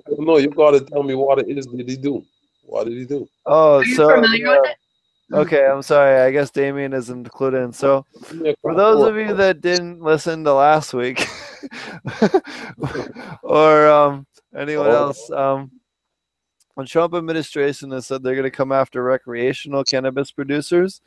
don't 0.08 0.26
know. 0.26 0.38
You 0.38 0.50
gotta 0.50 0.82
tell 0.82 1.04
me 1.04 1.16
what 1.16 1.40
it 1.40 1.50
is 1.50 1.68
did 1.68 1.88
he 1.90 1.98
do? 1.98 2.26
What 2.64 2.86
did 2.86 2.98
he 2.98 3.06
do? 3.06 3.28
Oh, 3.46 3.78
are 3.78 3.86
you 3.86 3.96
so 3.96 4.10
familiar 4.10 4.50
with 4.50 4.70
it? 4.72 4.78
okay. 5.34 5.66
I'm 5.66 5.82
sorry. 5.82 6.22
I 6.22 6.32
guess 6.32 6.52
Damien 6.52 6.94
isn't 6.94 7.26
included 7.26 7.64
in. 7.64 7.74
So. 7.74 8.06
Give 8.30 8.40
me 8.42 8.50
a 8.52 8.56
For 8.62 8.76
those 8.76 9.08
of 9.08 9.16
you 9.16 9.34
that 9.36 9.62
didn't 9.62 10.02
listen 10.02 10.44
to 10.44 10.54
last 10.54 10.94
week, 10.94 11.28
or 13.44 13.88
um, 13.90 14.28
anyone 14.56 14.88
Oh. 14.88 15.08
else, 15.08 15.30
um, 15.32 15.72
the 16.76 16.86
Trump 16.86 17.14
administration 17.16 17.92
has 17.92 18.06
said 18.06 18.22
they're 18.22 18.36
going 18.36 18.44
to 18.44 18.52
come 18.52 18.72
after 18.72 19.04
recreational 19.04 19.84
cannabis 19.84 20.32
producers. 20.32 21.02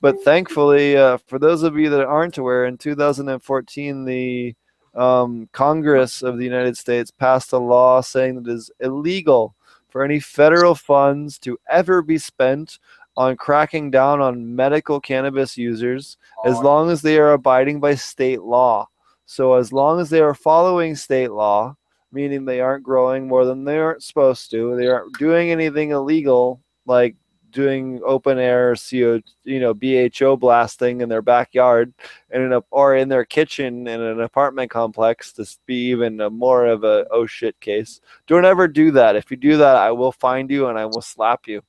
But 0.00 0.22
thankfully, 0.22 0.96
uh, 0.96 1.18
for 1.26 1.38
those 1.38 1.62
of 1.62 1.76
you 1.76 1.90
that 1.90 2.04
aren't 2.04 2.38
aware, 2.38 2.66
in 2.66 2.78
2014, 2.78 4.04
the 4.04 4.54
um, 4.94 5.48
Congress 5.52 6.22
of 6.22 6.38
the 6.38 6.44
United 6.44 6.76
States 6.76 7.10
passed 7.10 7.52
a 7.52 7.58
law 7.58 8.00
saying 8.00 8.36
that 8.36 8.50
it 8.50 8.54
is 8.54 8.70
illegal 8.80 9.54
for 9.88 10.04
any 10.04 10.20
federal 10.20 10.74
funds 10.74 11.38
to 11.40 11.58
ever 11.68 12.02
be 12.02 12.18
spent 12.18 12.78
on 13.16 13.36
cracking 13.36 13.90
down 13.90 14.20
on 14.20 14.54
medical 14.54 15.00
cannabis 15.00 15.56
users 15.56 16.16
as 16.44 16.56
long 16.60 16.88
as 16.88 17.02
they 17.02 17.18
are 17.18 17.32
abiding 17.32 17.80
by 17.80 17.94
state 17.94 18.42
law. 18.42 18.86
So 19.26 19.54
as 19.54 19.72
long 19.72 20.00
as 20.00 20.08
they 20.08 20.20
are 20.20 20.34
following 20.34 20.94
state 20.94 21.32
law, 21.32 21.76
meaning 22.12 22.44
they 22.44 22.60
aren't 22.60 22.84
growing 22.84 23.26
more 23.26 23.44
than 23.44 23.64
they 23.64 23.78
aren't 23.78 24.04
supposed 24.04 24.50
to, 24.52 24.76
they 24.76 24.86
aren't 24.86 25.18
doing 25.18 25.50
anything 25.50 25.90
illegal 25.90 26.60
like 26.86 27.16
doing 27.58 28.00
open 28.06 28.38
air 28.38 28.76
CO, 28.76 29.20
you 29.42 29.58
know, 29.58 29.74
BHO 29.74 30.36
blasting 30.36 31.00
in 31.00 31.08
their 31.08 31.22
backyard 31.22 31.92
and 32.30 32.44
in 32.44 32.62
or 32.70 32.94
in 32.94 33.08
their 33.08 33.24
kitchen 33.24 33.88
in 33.88 34.00
an 34.00 34.20
apartment 34.20 34.70
complex 34.70 35.32
to 35.32 35.44
be 35.66 35.88
even 35.90 36.18
more 36.30 36.66
of 36.66 36.84
a 36.84 37.04
oh 37.10 37.26
shit 37.26 37.58
case. 37.58 38.00
Don't 38.28 38.44
ever 38.44 38.68
do 38.68 38.92
that. 38.92 39.16
If 39.16 39.32
you 39.32 39.36
do 39.36 39.56
that, 39.56 39.74
I 39.74 39.90
will 39.90 40.12
find 40.12 40.48
you 40.48 40.68
and 40.68 40.78
I 40.78 40.86
will 40.86 41.02
slap 41.02 41.48
you. 41.48 41.62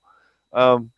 Um, 0.54 0.92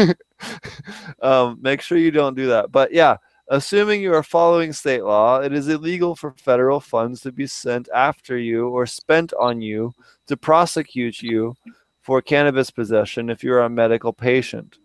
um, 1.22 1.58
make 1.62 1.80
sure 1.80 1.96
you 1.96 2.10
don't 2.10 2.34
do 2.34 2.48
that. 2.48 2.72
But 2.72 2.92
yeah, 2.92 3.18
assuming 3.46 4.02
you 4.02 4.12
are 4.14 4.24
following 4.24 4.72
state 4.72 5.04
law, 5.04 5.38
it 5.38 5.52
is 5.52 5.68
illegal 5.68 6.16
for 6.16 6.34
federal 6.38 6.80
funds 6.80 7.20
to 7.20 7.30
be 7.30 7.46
sent 7.46 7.88
after 7.94 8.36
you 8.36 8.68
or 8.68 8.84
spent 8.84 9.32
on 9.34 9.62
you 9.62 9.92
to 10.26 10.36
prosecute 10.36 11.22
you 11.22 11.54
for 12.02 12.20
cannabis 12.20 12.70
possession 12.70 13.30
if 13.30 13.42
you're 13.42 13.60
a 13.60 13.70
medical 13.70 14.12
patient 14.12 14.76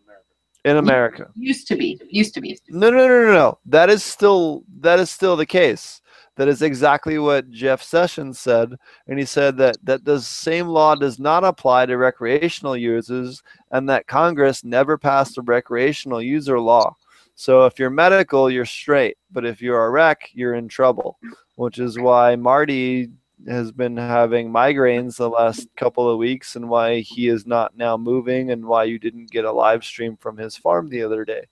in 0.63 0.77
America. 0.77 1.29
Used 1.35 1.67
to 1.67 1.75
be. 1.75 1.99
Used 2.09 2.33
to 2.35 2.41
be. 2.41 2.57
No, 2.69 2.89
no, 2.89 3.07
no, 3.07 3.25
no, 3.25 3.31
no. 3.31 3.59
That 3.65 3.89
is 3.89 4.03
still 4.03 4.63
that 4.79 4.99
is 4.99 5.09
still 5.09 5.35
the 5.35 5.45
case. 5.45 6.01
That 6.35 6.47
is 6.47 6.61
exactly 6.61 7.17
what 7.17 7.49
Jeff 7.49 7.81
Sessions 7.81 8.39
said, 8.39 8.75
and 9.07 9.17
he 9.17 9.25
said 9.25 9.57
that 9.57 9.77
that 9.83 10.05
the 10.05 10.21
same 10.21 10.67
law 10.67 10.93
does 10.93 11.19
not 11.19 11.43
apply 11.43 11.87
to 11.87 11.97
recreational 11.97 12.77
users, 12.77 13.41
and 13.71 13.89
that 13.89 14.07
Congress 14.07 14.63
never 14.63 14.97
passed 14.97 15.37
a 15.37 15.41
recreational 15.41 16.21
user 16.21 16.59
law. 16.59 16.95
So 17.33 17.65
if 17.65 17.79
you're 17.79 17.89
medical, 17.89 18.49
you're 18.49 18.65
straight, 18.65 19.17
but 19.31 19.45
if 19.45 19.61
you're 19.61 19.85
a 19.85 19.89
rec, 19.89 20.29
you're 20.33 20.55
in 20.55 20.67
trouble. 20.67 21.17
Which 21.55 21.79
is 21.79 21.97
why 21.97 22.35
Marty 22.35 23.09
has 23.47 23.71
been 23.71 23.95
having 23.97 24.49
migraines 24.49 25.17
the 25.17 25.29
last 25.29 25.67
couple 25.75 26.09
of 26.09 26.17
weeks, 26.17 26.55
and 26.55 26.69
why 26.69 26.99
he 27.01 27.27
is 27.27 27.45
not 27.45 27.77
now 27.77 27.97
moving, 27.97 28.51
and 28.51 28.65
why 28.65 28.85
you 28.85 28.97
didn't 28.97 29.31
get 29.31 29.45
a 29.45 29.51
live 29.51 29.83
stream 29.83 30.17
from 30.17 30.37
his 30.37 30.57
farm 30.57 30.89
the 30.89 31.03
other 31.03 31.25
day 31.25 31.45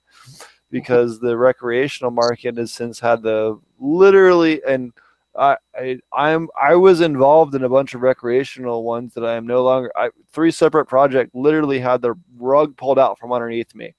because 0.70 1.20
the 1.20 1.36
recreational 1.36 2.10
market 2.10 2.56
has 2.56 2.72
since 2.72 2.98
had 2.98 3.22
the 3.22 3.58
literally 3.78 4.60
and 4.66 4.92
I, 5.38 5.56
I 5.74 5.98
I'm 6.12 6.48
I 6.60 6.76
was 6.76 7.00
involved 7.02 7.54
in 7.54 7.64
a 7.64 7.68
bunch 7.68 7.94
of 7.94 8.00
recreational 8.00 8.84
ones 8.84 9.12
that 9.14 9.24
I 9.24 9.34
am 9.34 9.46
no 9.46 9.62
longer 9.62 9.92
I 9.94 10.10
three 10.32 10.50
separate 10.50 10.86
project 10.86 11.34
literally 11.34 11.78
had 11.78 12.00
the 12.00 12.14
rug 12.38 12.76
pulled 12.76 12.98
out 12.98 13.18
from 13.18 13.32
underneath 13.32 13.74
me. 13.74 13.94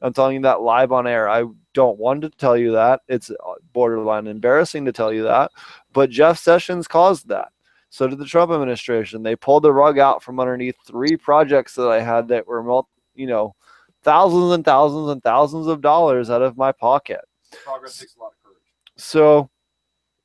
I'm 0.00 0.12
telling 0.12 0.36
you 0.36 0.42
that 0.42 0.60
live 0.60 0.92
on 0.92 1.06
air. 1.06 1.28
I 1.28 1.44
don't 1.74 1.98
want 1.98 2.22
to 2.22 2.30
tell 2.30 2.56
you 2.56 2.72
that. 2.72 3.00
It's 3.08 3.30
uh, 3.30 3.34
borderline 3.72 4.28
embarrassing 4.28 4.84
to 4.84 4.92
tell 4.92 5.12
you 5.12 5.24
that, 5.24 5.50
but 5.96 6.10
Jeff 6.10 6.38
Sessions 6.38 6.86
caused 6.86 7.28
that. 7.28 7.48
So 7.88 8.06
did 8.06 8.18
the 8.18 8.26
Trump 8.26 8.52
administration. 8.52 9.22
They 9.22 9.34
pulled 9.34 9.62
the 9.62 9.72
rug 9.72 9.98
out 9.98 10.22
from 10.22 10.38
underneath 10.38 10.76
three 10.86 11.16
projects 11.16 11.74
that 11.76 11.88
I 11.88 12.00
had 12.02 12.28
that 12.28 12.46
were 12.46 12.62
mul- 12.62 12.88
you 13.14 13.26
know 13.26 13.54
thousands 14.02 14.52
and 14.52 14.62
thousands 14.64 15.08
and 15.10 15.22
thousands 15.22 15.66
of 15.66 15.80
dollars 15.80 16.28
out 16.28 16.42
of 16.42 16.56
my 16.58 16.70
pocket. 16.72 17.22
Progress 17.64 17.98
takes 17.98 18.14
a 18.16 18.20
lot 18.20 18.32
of 18.32 18.42
courage. 18.42 18.62
So 18.96 19.48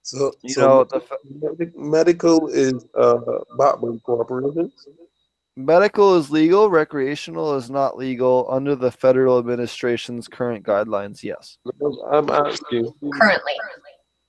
So, 0.01 0.33
you 0.41 0.53
so 0.53 0.61
know 0.61 0.83
the 0.83 1.01
medic- 1.41 1.77
medical 1.77 2.47
is 2.49 2.73
uh 2.95 3.17
bought 3.57 3.79
by 3.81 3.87
corporations. 4.03 4.73
medical 5.55 6.15
is 6.17 6.29
legal, 6.31 6.69
recreational 6.69 7.55
is 7.55 7.69
not 7.69 7.95
legal 7.95 8.47
under 8.51 8.75
the 8.75 8.91
federal 8.91 9.37
administration's 9.39 10.27
current 10.27 10.65
guidelines. 10.65 11.23
Yes, 11.23 11.57
I'm 12.11 12.29
asking 12.29 12.91
who, 12.99 13.11
Currently. 13.11 13.53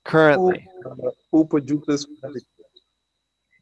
Currently, 0.04 0.66
uh, 0.86 1.10
who 1.30 1.44
produces 1.44 2.06
medical? 2.22 2.46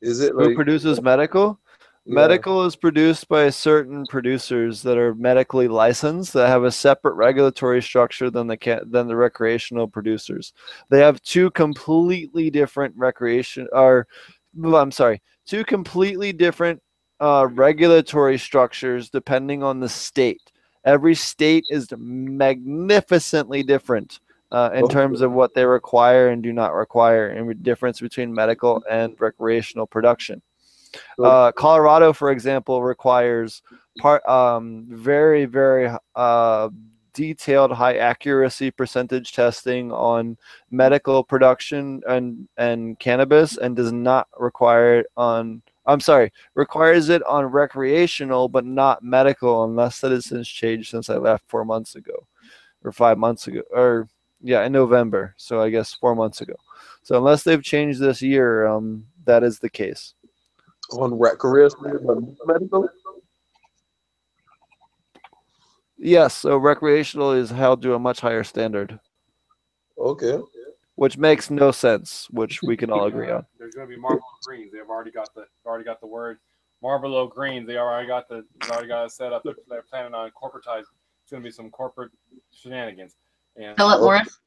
Is 0.01 0.21
it 0.21 0.33
who 0.33 0.47
like 0.47 0.55
produces 0.55 1.03
medical? 1.03 1.61
yeah, 2.07 2.15
Medical 2.15 2.65
is 2.65 2.77
produced 2.77 3.29
by 3.29 3.51
certain 3.51 4.07
producers 4.07 4.83
that 4.83 4.97
are 4.97 5.15
medically 5.15 5.69
licensed 5.69 6.33
that 6.33 6.49
have 6.49 6.65
a 6.65 6.71
separate 6.71 7.15
regulatory 7.15 7.83
structure 7.83 8.31
than 8.31 8.47
the 8.47 8.57
ca- 8.57 8.85
than 8.87 9.07
the 9.07 9.17
recreational 9.17 9.87
producers. 9.87 10.53
They 10.89 11.01
have 11.01 11.21
two 11.23 11.51
completely 11.51 12.51
different 12.51 12.95
recreation 12.97 13.69
or 13.73 14.07
I'm 14.65 14.91
sorry, 14.91 15.23
two 15.47 15.65
completely 15.65 16.33
different 16.33 16.83
uh, 17.21 17.47
regulatory 17.51 18.39
structures 18.39 19.11
depending 19.11 19.63
on 19.63 19.79
the 19.79 19.89
state. 19.89 20.41
Every 20.85 21.15
state 21.15 21.65
is 21.69 21.87
magnificently 21.97 23.63
different 23.63 24.21
uh, 24.53 24.71
in 24.75 24.85
Okay. 24.85 24.93
terms 24.93 25.21
of 25.21 25.33
what 25.33 25.55
they 25.55 25.65
require 25.65 26.29
and 26.29 26.43
do 26.43 26.53
not 26.53 26.75
require, 26.75 27.29
and 27.29 27.49
the 27.49 27.55
difference 27.55 28.01
between 28.01 28.33
medical 28.35 28.83
and 28.91 29.15
recreational 29.21 29.87
production. 29.87 30.43
So- 31.17 31.25
Uh, 31.25 31.53
Colorado, 31.53 32.13
for 32.13 32.31
example, 32.31 32.83
requires 32.83 33.63
part 34.01 34.27
um, 34.29 34.87
very, 34.89 35.45
very 35.45 35.91
uh, 36.17 36.69
detailed, 37.13 37.73
high 37.73 37.97
accuracy 37.97 38.71
percentage 38.71 39.33
testing 39.33 39.93
on 39.93 40.37
medical 40.71 41.23
production 41.25 42.03
and 42.09 42.49
and 42.57 42.99
cannabis, 42.99 43.57
and 43.57 43.77
does 43.77 43.93
not 43.93 44.27
require 44.39 45.01
it 45.01 45.07
on. 45.17 45.63
I'm 45.87 46.01
sorry, 46.01 46.33
requires 46.55 47.09
it 47.09 47.23
on 47.25 47.47
recreational, 47.47 48.49
but 48.49 48.65
not 48.65 49.03
medical, 49.03 49.65
unless 49.65 50.01
that 50.01 50.13
has 50.13 50.27
since 50.27 50.49
changed 50.49 50.91
since 50.91 51.09
I 51.11 51.17
left 51.17 51.45
four 51.49 51.65
months 51.65 51.95
ago, 51.97 52.27
or 52.85 52.93
five 52.93 53.19
months 53.19 53.47
ago, 53.49 53.63
or 53.73 54.09
yeah, 54.43 54.65
in 54.65 54.73
November. 54.73 55.35
So 55.37 55.61
I 55.63 55.71
guess 55.71 55.95
four 55.95 56.15
months 56.15 56.41
ago. 56.41 56.55
So 57.03 57.17
unless 57.17 57.43
they've 57.43 57.63
changed 57.63 58.01
this 58.01 58.21
year, 58.23 58.67
um, 58.67 59.07
that 59.25 59.43
is 59.43 59.59
the 59.59 59.71
case. 59.71 60.15
on 60.93 61.15
recreational 61.19 61.99
but 62.05 62.47
medical? 62.47 62.89
Yes, 65.99 66.35
so 66.35 66.57
recreational 66.57 67.33
is 67.33 67.51
held 67.51 67.83
to 67.83 67.95
a 67.95 67.99
much 67.99 68.21
higher 68.21 68.43
standard, 68.43 68.99
Okay. 69.99 70.39
which 70.95 71.19
makes 71.19 71.51
no 71.51 71.71
sense, 71.71 72.27
which 72.31 72.63
we 72.63 72.75
can 72.77 72.91
all 72.91 73.05
agree 73.07 73.31
on. 73.31 73.45
There's 73.59 73.75
going 73.75 73.87
to 73.87 73.95
be 73.95 74.01
Marlboro 74.01 74.23
Greens. 74.47 74.73
They've 74.73 74.89
already 74.89 75.11
got 75.11 75.35
the 75.35 75.45
already 75.67 75.85
got 75.85 76.01
the 76.01 76.07
word 76.07 76.39
Marlboro 76.83 77.27
Greens. 77.27 77.67
They 77.67 77.77
already 77.77 78.09
got 78.09 78.29
the 78.29 78.47
they 78.63 78.69
already 78.73 78.89
got 78.89 79.05
it 79.05 79.13
set 79.13 79.33
up. 79.35 79.43
They're, 79.45 79.55
they're 79.69 79.83
planning 79.83 80.15
on 80.15 80.31
corporatizing. 80.31 80.85
It's 81.23 81.31
going 81.31 81.43
to 81.43 81.47
be 81.47 81.51
some 81.53 81.71
corporate 81.71 82.13
shenanigans. 82.51 83.15
And 83.57 83.77
Philip 83.77 84.01
Morris. 84.01 84.39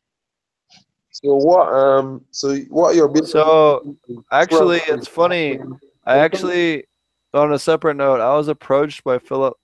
So 1.11 1.35
what? 1.35 1.71
Um. 1.71 2.25
So 2.31 2.55
what 2.69 2.89
are 2.89 2.95
your 2.95 3.07
business? 3.07 3.31
So 3.31 3.95
actually, 4.31 4.79
it's 4.87 5.07
funny. 5.07 5.59
I 6.05 6.17
actually, 6.17 6.85
on 7.33 7.53
a 7.53 7.59
separate 7.59 7.95
note, 7.95 8.19
I 8.19 8.35
was 8.35 8.47
approached 8.47 9.03
by 9.03 9.19
Philip. 9.19 9.55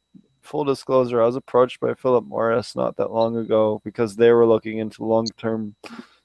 Full 0.42 0.64
disclosure, 0.64 1.22
I 1.22 1.26
was 1.26 1.36
approached 1.36 1.80
by 1.80 1.94
Philip 1.94 2.26
Morris 2.26 2.76
not 2.76 2.96
that 2.98 3.12
long 3.12 3.38
ago 3.38 3.82
because 3.84 4.16
they 4.16 4.32
were 4.32 4.48
looking 4.48 4.80
into 4.80 5.04
long-term 5.04 5.76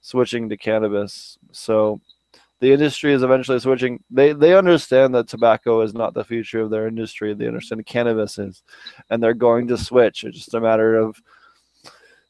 switching 0.01 0.49
to 0.49 0.57
cannabis. 0.57 1.37
So 1.53 2.01
the 2.61 2.73
industry 2.73 3.13
is 3.13 3.23
eventually 3.23 3.59
switching. 3.59 4.03
They 4.11 4.33
they 4.33 4.57
understand 4.57 5.15
that 5.15 5.29
tobacco 5.29 5.83
is 5.83 5.93
not 5.93 6.15
the 6.15 6.25
future 6.25 6.61
of 6.61 6.71
their 6.71 6.87
industry. 6.87 7.35
They 7.35 7.49
understand 7.49 7.85
cannabis 7.85 8.39
is, 8.39 8.63
and 9.11 9.23
they're 9.23 9.35
going 9.35 9.67
to 9.69 9.77
switch. 9.77 10.25
It's 10.25 10.39
just 10.39 10.55
a 10.55 10.61
matter 10.61 10.97
of 10.97 11.21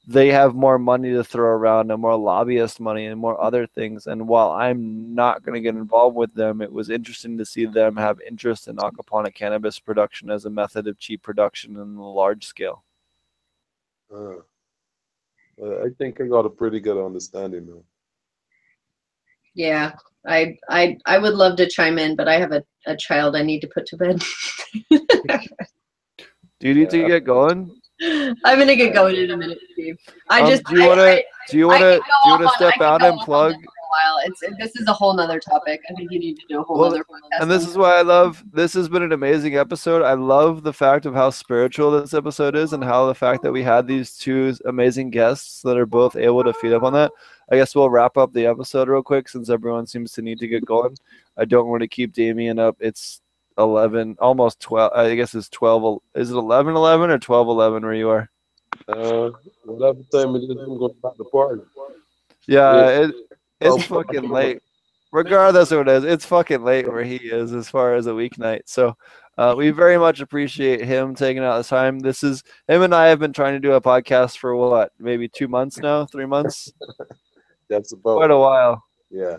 they 0.06 0.28
have 0.28 0.54
more 0.54 0.78
money 0.78 1.12
to 1.12 1.24
throw 1.24 1.48
around 1.48 1.90
and 1.90 2.00
more 2.00 2.16
lobbyist 2.16 2.78
money 2.78 3.06
and 3.06 3.18
more 3.18 3.40
other 3.40 3.66
things. 3.66 4.06
And 4.06 4.28
while 4.28 4.50
I'm 4.50 5.14
not 5.14 5.42
going 5.42 5.54
to 5.54 5.60
get 5.60 5.76
involved 5.76 6.14
with 6.16 6.34
them, 6.34 6.60
it 6.60 6.70
was 6.70 6.90
interesting 6.90 7.38
to 7.38 7.46
see 7.46 7.64
them 7.64 7.96
have 7.96 8.20
interest 8.20 8.68
in 8.68 8.76
aquaponic 8.76 9.34
cannabis 9.34 9.78
production 9.78 10.30
as 10.30 10.44
a 10.44 10.50
method 10.50 10.86
of 10.86 10.98
cheap 10.98 11.22
production 11.22 11.76
in 11.76 11.96
the 11.96 12.02
large 12.02 12.44
scale. 12.44 12.84
Uh, 14.14 14.36
I 15.62 15.88
think 15.98 16.20
I 16.20 16.26
got 16.26 16.44
a 16.46 16.50
pretty 16.50 16.80
good 16.80 17.02
understanding 17.02 17.66
now. 17.66 17.82
Yeah, 19.54 19.92
I 20.26 20.58
I 20.68 20.98
I 21.06 21.18
would 21.18 21.34
love 21.34 21.56
to 21.56 21.68
chime 21.68 21.98
in, 21.98 22.16
but 22.16 22.28
I 22.28 22.38
have 22.38 22.52
a, 22.52 22.62
a 22.86 22.96
child 22.96 23.36
I 23.36 23.42
need 23.42 23.60
to 23.60 23.68
put 23.68 23.86
to 23.86 23.96
bed. 23.96 24.22
Do 26.60 26.68
you 26.68 26.74
need 26.74 26.90
to 26.90 27.06
get 27.06 27.24
going? 27.24 27.70
I'm 28.44 28.58
gonna 28.58 28.76
get 28.76 28.92
going 28.92 29.16
in 29.16 29.30
a 29.30 29.36
minute, 29.36 29.58
Steve. 29.72 29.96
I 30.28 30.42
Um, 30.42 30.48
just 30.50 30.64
do 30.64 30.80
you 30.80 30.88
want 30.88 30.98
to 31.00 31.22
do 31.50 31.58
you 31.58 31.68
want 31.68 31.80
to 31.80 31.96
do 31.98 32.30
you 32.30 32.38
want 32.38 32.42
to 32.42 32.48
step 32.56 32.80
out 32.80 33.04
and 33.04 33.18
plug? 33.20 33.52
this 33.52 33.60
for 33.60 33.68
a 33.70 33.88
while. 33.90 34.20
It's 34.24 34.40
this 34.58 34.74
is 34.80 34.88
a 34.88 34.92
whole 34.92 35.14
nother 35.14 35.38
topic. 35.38 35.80
I 35.88 35.94
think 35.94 36.10
you 36.10 36.18
need 36.18 36.36
to 36.38 36.46
do 36.48 36.60
a 36.60 36.64
whole 36.64 36.78
Well, 36.78 36.90
other 36.90 37.04
podcast. 37.04 37.40
And 37.42 37.50
this 37.50 37.66
is 37.68 37.76
why 37.76 37.96
I 37.98 38.02
love 38.02 38.42
this 38.52 38.72
has 38.74 38.88
been 38.88 39.02
an 39.02 39.12
amazing 39.12 39.56
episode. 39.56 40.02
I 40.02 40.14
love 40.14 40.62
the 40.64 40.72
fact 40.72 41.06
of 41.06 41.14
how 41.14 41.30
spiritual 41.30 41.92
this 41.92 42.14
episode 42.14 42.56
is 42.56 42.72
and 42.72 42.82
how 42.82 43.06
the 43.06 43.14
fact 43.14 43.42
that 43.44 43.52
we 43.52 43.62
had 43.62 43.86
these 43.86 44.16
two 44.16 44.54
amazing 44.64 45.10
guests 45.10 45.62
that 45.62 45.76
are 45.76 45.86
both 45.86 46.16
able 46.16 46.42
to 46.42 46.52
feed 46.54 46.72
up 46.72 46.82
on 46.82 46.92
that. 46.94 47.12
I 47.52 47.56
guess 47.56 47.74
we'll 47.74 47.90
wrap 47.90 48.16
up 48.16 48.32
the 48.32 48.46
episode 48.46 48.88
real 48.88 49.02
quick 49.02 49.28
since 49.28 49.50
everyone 49.50 49.86
seems 49.86 50.12
to 50.12 50.22
need 50.22 50.38
to 50.40 50.48
get 50.48 50.64
going. 50.64 50.96
I 51.36 51.44
don't 51.44 51.68
want 51.68 51.82
to 51.82 51.88
keep 51.88 52.12
Damien 52.12 52.58
up. 52.58 52.76
It's 52.80 53.20
11, 53.58 54.16
almost 54.18 54.60
12. 54.60 54.92
I 54.94 55.14
guess 55.14 55.34
it's 55.34 55.48
12. 55.48 56.00
Is 56.14 56.30
it 56.30 56.34
11 56.36 56.74
11 56.74 57.10
or 57.10 57.18
12 57.18 57.48
11 57.48 57.82
where 57.84 57.94
you 57.94 58.08
are? 58.10 58.30
Uh, 58.88 59.30
whatever 59.64 60.00
time 60.12 60.34
it 60.36 60.42
is, 60.44 60.50
I'm 60.50 60.78
going 60.78 60.94
back 61.02 61.16
to 61.16 61.24
party. 61.24 61.62
Yeah, 62.46 62.74
Yeah. 62.74 62.88
it, 63.06 63.14
it's 63.60 63.74
Oh, 63.74 63.78
fucking 63.78 64.28
late. 64.28 64.60
Regardless 65.12 65.70
of 65.70 65.78
what 65.78 65.88
it 65.88 65.96
is, 65.98 66.04
it's 66.04 66.26
fucking 66.26 66.64
late 66.64 66.88
where 66.90 67.04
he 67.04 67.16
is 67.16 67.52
as 67.52 67.68
far 67.68 67.94
as 67.94 68.08
a 68.08 68.10
weeknight. 68.10 68.62
So 68.66 68.96
uh, 69.38 69.54
we 69.56 69.70
very 69.70 69.96
much 69.96 70.20
appreciate 70.20 70.84
him 70.84 71.14
taking 71.14 71.44
out 71.44 71.58
the 71.58 71.68
time. 71.68 72.00
This 72.00 72.24
is 72.24 72.42
him 72.66 72.82
and 72.82 72.92
I 72.92 73.06
have 73.06 73.20
been 73.20 73.32
trying 73.32 73.54
to 73.54 73.60
do 73.60 73.72
a 73.74 73.80
podcast 73.80 74.38
for 74.38 74.56
what, 74.56 74.90
maybe 74.98 75.28
two 75.28 75.46
months 75.46 75.78
now, 75.78 76.04
three 76.06 76.26
months, 76.26 76.72
That's 77.70 77.92
about. 77.92 78.16
quite 78.16 78.30
a 78.32 78.38
while. 78.38 78.82
yeah. 79.10 79.36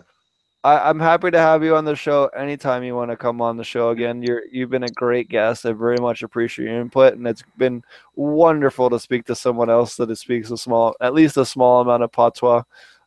I, 0.66 0.88
I'm 0.90 0.98
happy 0.98 1.30
to 1.30 1.38
have 1.38 1.62
you 1.62 1.76
on 1.76 1.84
the 1.84 1.94
show 1.94 2.26
anytime 2.36 2.82
you 2.82 2.96
want 2.96 3.12
to 3.12 3.16
come 3.16 3.40
on 3.40 3.56
the 3.56 3.62
show 3.62 3.90
again. 3.90 4.20
You're 4.20 4.42
you've 4.50 4.68
been 4.70 4.82
a 4.82 4.88
great 4.88 5.28
guest. 5.28 5.64
I 5.64 5.70
very 5.70 5.98
much 5.98 6.24
appreciate 6.24 6.64
your 6.64 6.80
input, 6.80 7.14
and 7.14 7.24
it's 7.24 7.44
been 7.56 7.84
wonderful 8.16 8.90
to 8.90 8.98
speak 8.98 9.26
to 9.26 9.36
someone 9.36 9.70
else 9.70 9.94
that 9.96 10.12
speaks 10.16 10.50
a 10.50 10.56
small, 10.56 10.96
at 11.00 11.14
least 11.14 11.36
a 11.36 11.46
small 11.46 11.82
amount 11.82 12.02
of 12.02 12.10
patois. 12.10 12.64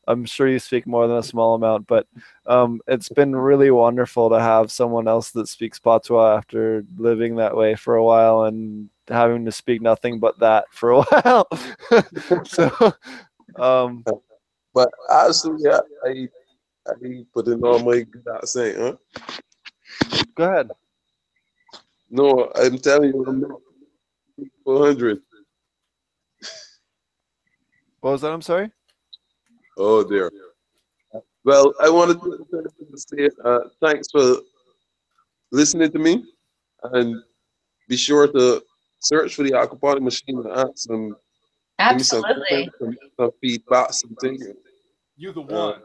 I'm 0.07 0.23
sure 0.23 0.48
you 0.48 0.57
speak 0.57 0.88
more 0.88 1.06
than 1.10 1.18
a 1.18 1.23
small 1.23 1.56
amount, 1.56 1.86
but 1.88 2.07
um, 2.45 2.80
it's 2.88 3.10
been 3.10 3.36
really 3.36 3.72
wonderful 3.72 4.30
to 4.30 4.40
have 4.40 4.72
someone 4.72 5.10
else 5.10 5.31
that 5.31 5.49
speaks 5.49 5.80
patois 5.80 6.38
after 6.38 6.86
living 6.98 7.36
that 7.36 7.57
way 7.57 7.76
for 7.76 7.95
a 7.95 8.03
while 8.03 8.44
and 8.44 8.90
having 9.10 9.44
to 9.44 9.52
speak 9.52 9.81
nothing 9.81 10.18
but 10.18 10.40
that 10.40 10.64
for 10.72 10.91
a 10.91 11.02
while. 11.03 11.48
so, 12.45 12.94
um, 13.57 14.06
But 14.73 14.90
actually, 15.11 15.69
I, 15.69 15.80
I, 16.06 16.27
I 16.88 16.93
put 17.34 17.47
in 17.47 17.64
all 17.64 17.80
my 17.80 18.01
good 18.01 18.26
accent, 18.35 18.77
huh? 18.77 18.95
go 20.35 20.43
ahead. 20.43 20.72
No, 22.10 22.51
I'm 22.56 22.77
telling 22.80 23.14
you, 23.14 23.26
I'm 23.27 23.41
not 23.41 23.60
400. 24.64 25.19
What 28.01 28.11
was 28.11 28.22
that? 28.22 28.31
I'm 28.31 28.41
sorry. 28.41 28.72
Oh 29.77 30.03
dear. 30.03 30.31
Well, 31.43 31.73
I 31.81 31.89
wanted 31.89 32.22
to 32.22 32.68
say 32.95 33.30
uh, 33.43 33.60
thanks 33.81 34.10
for 34.11 34.38
listening 35.52 35.91
to 35.91 35.99
me, 35.99 36.23
and 36.84 37.15
be 37.87 37.95
sure 37.97 38.28
to 38.28 38.63
search 38.99 39.36
for 39.36 39.44
the 39.44 39.52
aquaponic 39.52 40.02
machine 40.02 40.37
and 40.39 40.47
ask 40.47 40.71
some, 40.76 41.15
give 41.89 41.97
me 41.97 42.03
some, 42.03 42.23
Absolutely. 42.26 42.70
some, 42.79 42.97
some 43.20 43.31
feedback, 43.41 43.94
some 43.94 44.15
things. 44.20 44.47
You're 45.15 45.34
the 45.34 45.41
Uh, 45.41 45.71
one. 45.71 45.81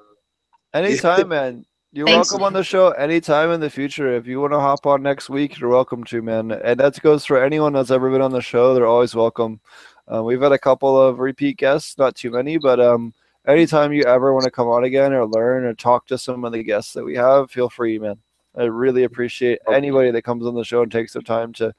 Anytime, 0.74 1.28
man. 1.28 1.64
You're 1.92 2.08
Thanks. 2.08 2.32
welcome 2.32 2.44
on 2.44 2.52
the 2.52 2.64
show 2.64 2.90
anytime 2.90 3.52
in 3.52 3.60
the 3.60 3.70
future. 3.70 4.16
If 4.16 4.26
you 4.26 4.40
want 4.40 4.52
to 4.52 4.58
hop 4.58 4.84
on 4.84 5.00
next 5.00 5.30
week, 5.30 5.60
you're 5.60 5.70
welcome 5.70 6.02
to, 6.04 6.20
man. 6.22 6.50
And 6.50 6.80
that 6.80 7.00
goes 7.00 7.24
for 7.24 7.40
anyone 7.40 7.72
that's 7.72 7.92
ever 7.92 8.10
been 8.10 8.20
on 8.20 8.32
the 8.32 8.40
show. 8.40 8.74
They're 8.74 8.84
always 8.84 9.14
welcome. 9.14 9.60
Uh, 10.12 10.24
we've 10.24 10.42
had 10.42 10.50
a 10.50 10.58
couple 10.58 11.00
of 11.00 11.20
repeat 11.20 11.56
guests, 11.56 11.96
not 11.96 12.16
too 12.16 12.32
many, 12.32 12.58
but 12.58 12.80
um, 12.80 13.14
anytime 13.46 13.92
you 13.92 14.02
ever 14.02 14.32
want 14.32 14.44
to 14.44 14.50
come 14.50 14.66
on 14.66 14.82
again 14.82 15.12
or 15.12 15.24
learn 15.24 15.64
or 15.64 15.74
talk 15.74 16.06
to 16.08 16.18
some 16.18 16.44
of 16.44 16.50
the 16.50 16.64
guests 16.64 16.92
that 16.94 17.04
we 17.04 17.14
have, 17.14 17.48
feel 17.48 17.70
free, 17.70 18.00
man. 18.00 18.18
I 18.56 18.64
really 18.64 19.04
appreciate 19.04 19.58
oh. 19.66 19.72
anybody 19.72 20.10
that 20.10 20.22
comes 20.22 20.46
on 20.46 20.54
the 20.54 20.64
show 20.64 20.82
and 20.82 20.92
takes 20.92 21.12
their 21.12 21.22
time 21.22 21.52
to, 21.54 21.74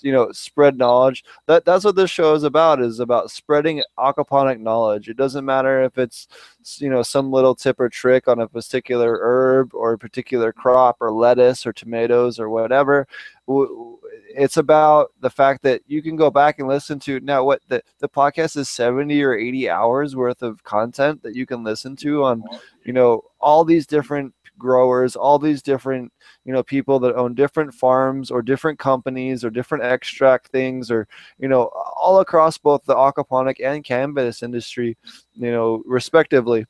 you 0.00 0.12
know, 0.12 0.32
spread 0.32 0.76
knowledge. 0.76 1.24
That 1.46 1.64
that's 1.64 1.84
what 1.84 1.96
this 1.96 2.10
show 2.10 2.34
is 2.34 2.42
about. 2.42 2.80
Is 2.80 3.00
about 3.00 3.30
spreading 3.30 3.82
aquaponic 3.98 4.60
knowledge. 4.60 5.08
It 5.08 5.16
doesn't 5.16 5.44
matter 5.44 5.82
if 5.82 5.98
it's, 5.98 6.28
you 6.78 6.90
know, 6.90 7.02
some 7.02 7.30
little 7.30 7.54
tip 7.54 7.78
or 7.78 7.88
trick 7.88 8.28
on 8.28 8.40
a 8.40 8.48
particular 8.48 9.18
herb 9.22 9.74
or 9.74 9.92
a 9.92 9.98
particular 9.98 10.52
crop 10.52 10.96
or 11.00 11.12
lettuce 11.12 11.66
or 11.66 11.72
tomatoes 11.72 12.40
or 12.40 12.48
whatever. 12.48 13.06
It's 14.36 14.56
about 14.56 15.12
the 15.20 15.30
fact 15.30 15.62
that 15.62 15.82
you 15.86 16.02
can 16.02 16.16
go 16.16 16.30
back 16.30 16.58
and 16.58 16.68
listen 16.68 16.98
to 17.00 17.20
now. 17.20 17.44
What 17.44 17.62
the 17.68 17.82
the 18.00 18.08
podcast 18.08 18.56
is 18.56 18.68
seventy 18.68 19.22
or 19.22 19.34
eighty 19.34 19.70
hours 19.70 20.16
worth 20.16 20.42
of 20.42 20.64
content 20.64 21.22
that 21.22 21.36
you 21.36 21.46
can 21.46 21.62
listen 21.62 21.94
to 21.96 22.24
on, 22.24 22.42
you 22.84 22.92
know, 22.92 23.22
all 23.40 23.64
these 23.64 23.86
different 23.86 24.34
growers, 24.58 25.16
all 25.16 25.38
these 25.38 25.62
different 25.62 26.12
you 26.44 26.52
know 26.52 26.62
people 26.62 26.98
that 27.00 27.14
own 27.16 27.34
different 27.34 27.74
farms 27.74 28.30
or 28.30 28.42
different 28.42 28.78
companies 28.78 29.44
or 29.44 29.50
different 29.50 29.84
extract 29.84 30.48
things 30.48 30.90
or 30.90 31.06
you 31.38 31.48
know 31.48 31.64
all 31.96 32.20
across 32.20 32.58
both 32.58 32.84
the 32.84 32.94
aquaponic 32.94 33.56
and 33.64 33.84
cannabis 33.84 34.42
industry 34.42 34.96
you 35.34 35.50
know 35.50 35.82
respectively 35.86 36.64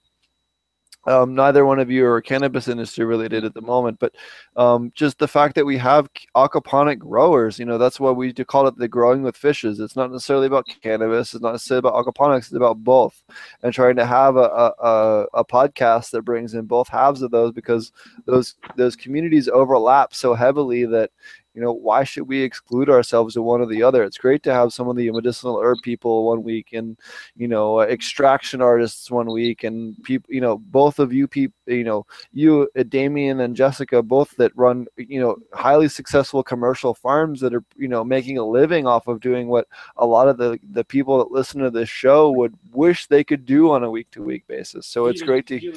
um, 1.07 1.35
neither 1.35 1.65
one 1.65 1.79
of 1.79 1.91
you 1.91 2.05
are 2.07 2.21
cannabis 2.21 2.69
industry 2.69 3.05
related 3.05 3.45
at 3.45 3.55
the 3.55 3.61
moment, 3.61 3.99
but 3.99 4.15
um, 4.57 4.93
just 4.95 5.19
the 5.19 5.29
fact 5.29 5.55
that 5.55 5.65
we 5.65 5.77
have 5.79 6.09
aquaponic 6.35 6.99
growers, 6.99 7.59
you 7.59 7.65
know, 7.65 7.79
that's 7.79 8.01
why 8.01 8.11
we 8.11 8.33
call 8.33 8.67
it 8.67 8.77
the 8.77 8.89
growing 8.89 9.23
with 9.23 9.37
fishes. 9.37 9.81
It's 9.81 9.97
not 9.97 10.11
necessarily 10.11 10.47
about 10.47 10.67
cannabis. 10.83 11.35
It's 11.35 11.43
not 11.43 11.53
necessarily 11.53 11.89
about 11.89 12.05
aquaponics. 12.05 12.39
It's 12.39 12.53
about 12.55 12.83
both, 12.83 13.23
and 13.63 13.73
trying 13.73 13.97
to 13.97 14.07
have 14.07 14.37
a, 14.37 14.41
a, 14.41 14.75
a, 14.81 15.27
a 15.35 15.45
podcast 15.45 16.11
that 16.11 16.23
brings 16.23 16.55
in 16.55 16.65
both 16.65 16.89
halves 16.89 17.23
of 17.23 17.31
those 17.31 17.53
because 17.53 17.93
those 18.27 18.57
those 18.77 18.97
communities 18.97 19.49
overlap 19.49 20.15
so 20.15 20.35
heavily 20.35 20.87
that 20.87 21.11
you 21.57 21.63
know 21.63 21.73
why 21.73 22.05
should 22.05 22.29
we 22.29 22.43
exclude 22.43 22.91
ourselves 22.91 23.35
to 23.35 23.43
one 23.43 23.63
or 23.63 23.67
the 23.67 23.83
other? 23.83 24.05
It's 24.05 24.19
great 24.19 24.43
to 24.45 24.53
have 24.53 24.75
some 24.75 24.89
of 24.89 24.97
the 24.97 25.11
medicinal 25.11 25.59
herb 25.61 25.79
people 25.83 26.27
one 26.27 26.43
week 26.43 26.75
and 26.75 26.99
you 27.35 27.49
know 27.49 27.81
uh, 27.81 27.85
extraction 27.85 28.61
artists 28.61 29.11
one 29.11 29.33
week 29.33 29.65
and 29.65 29.97
people 30.05 30.33
you 30.33 30.41
know 30.41 30.59
both 30.59 30.99
of 30.99 31.13
you 31.13 31.27
people 31.27 31.57
you 31.67 31.83
know 31.83 32.07
you 32.33 32.69
uh, 32.79 32.83
damien 32.89 33.41
and 33.41 33.57
jessica 33.57 34.03
both 34.03 34.37
that 34.37 34.53
run 34.55 34.87
you 34.97 35.19
know 35.19 35.37
highly 35.55 35.89
successful 35.89 36.43
commercial 36.43 36.93
farms 36.93 37.41
that 37.41 37.55
are 37.55 37.65
you 37.77 37.89
know 37.89 38.05
making 38.05 38.37
a 38.37 38.45
living 38.45 38.87
off 38.87 39.07
of 39.09 39.21
doing 39.21 39.49
what 39.49 39.67
a 39.97 40.07
lot 40.07 40.29
of 40.29 40.37
the 40.37 40.59
the 40.73 40.85
people 40.85 41.19
that 41.19 41.33
listen 41.33 41.61
to 41.61 41.71
this 41.71 41.89
show 41.89 42.31
would 42.31 42.55
wish 42.73 43.07
they 43.07 43.25
could 43.25 43.47
do 43.47 43.71
on 43.71 43.83
a 43.83 43.91
week 43.91 44.11
to 44.11 44.23
week 44.23 44.47
basis. 44.47 44.87
So 44.87 45.07
it's 45.07 45.23
great 45.23 45.47
to 45.49 45.73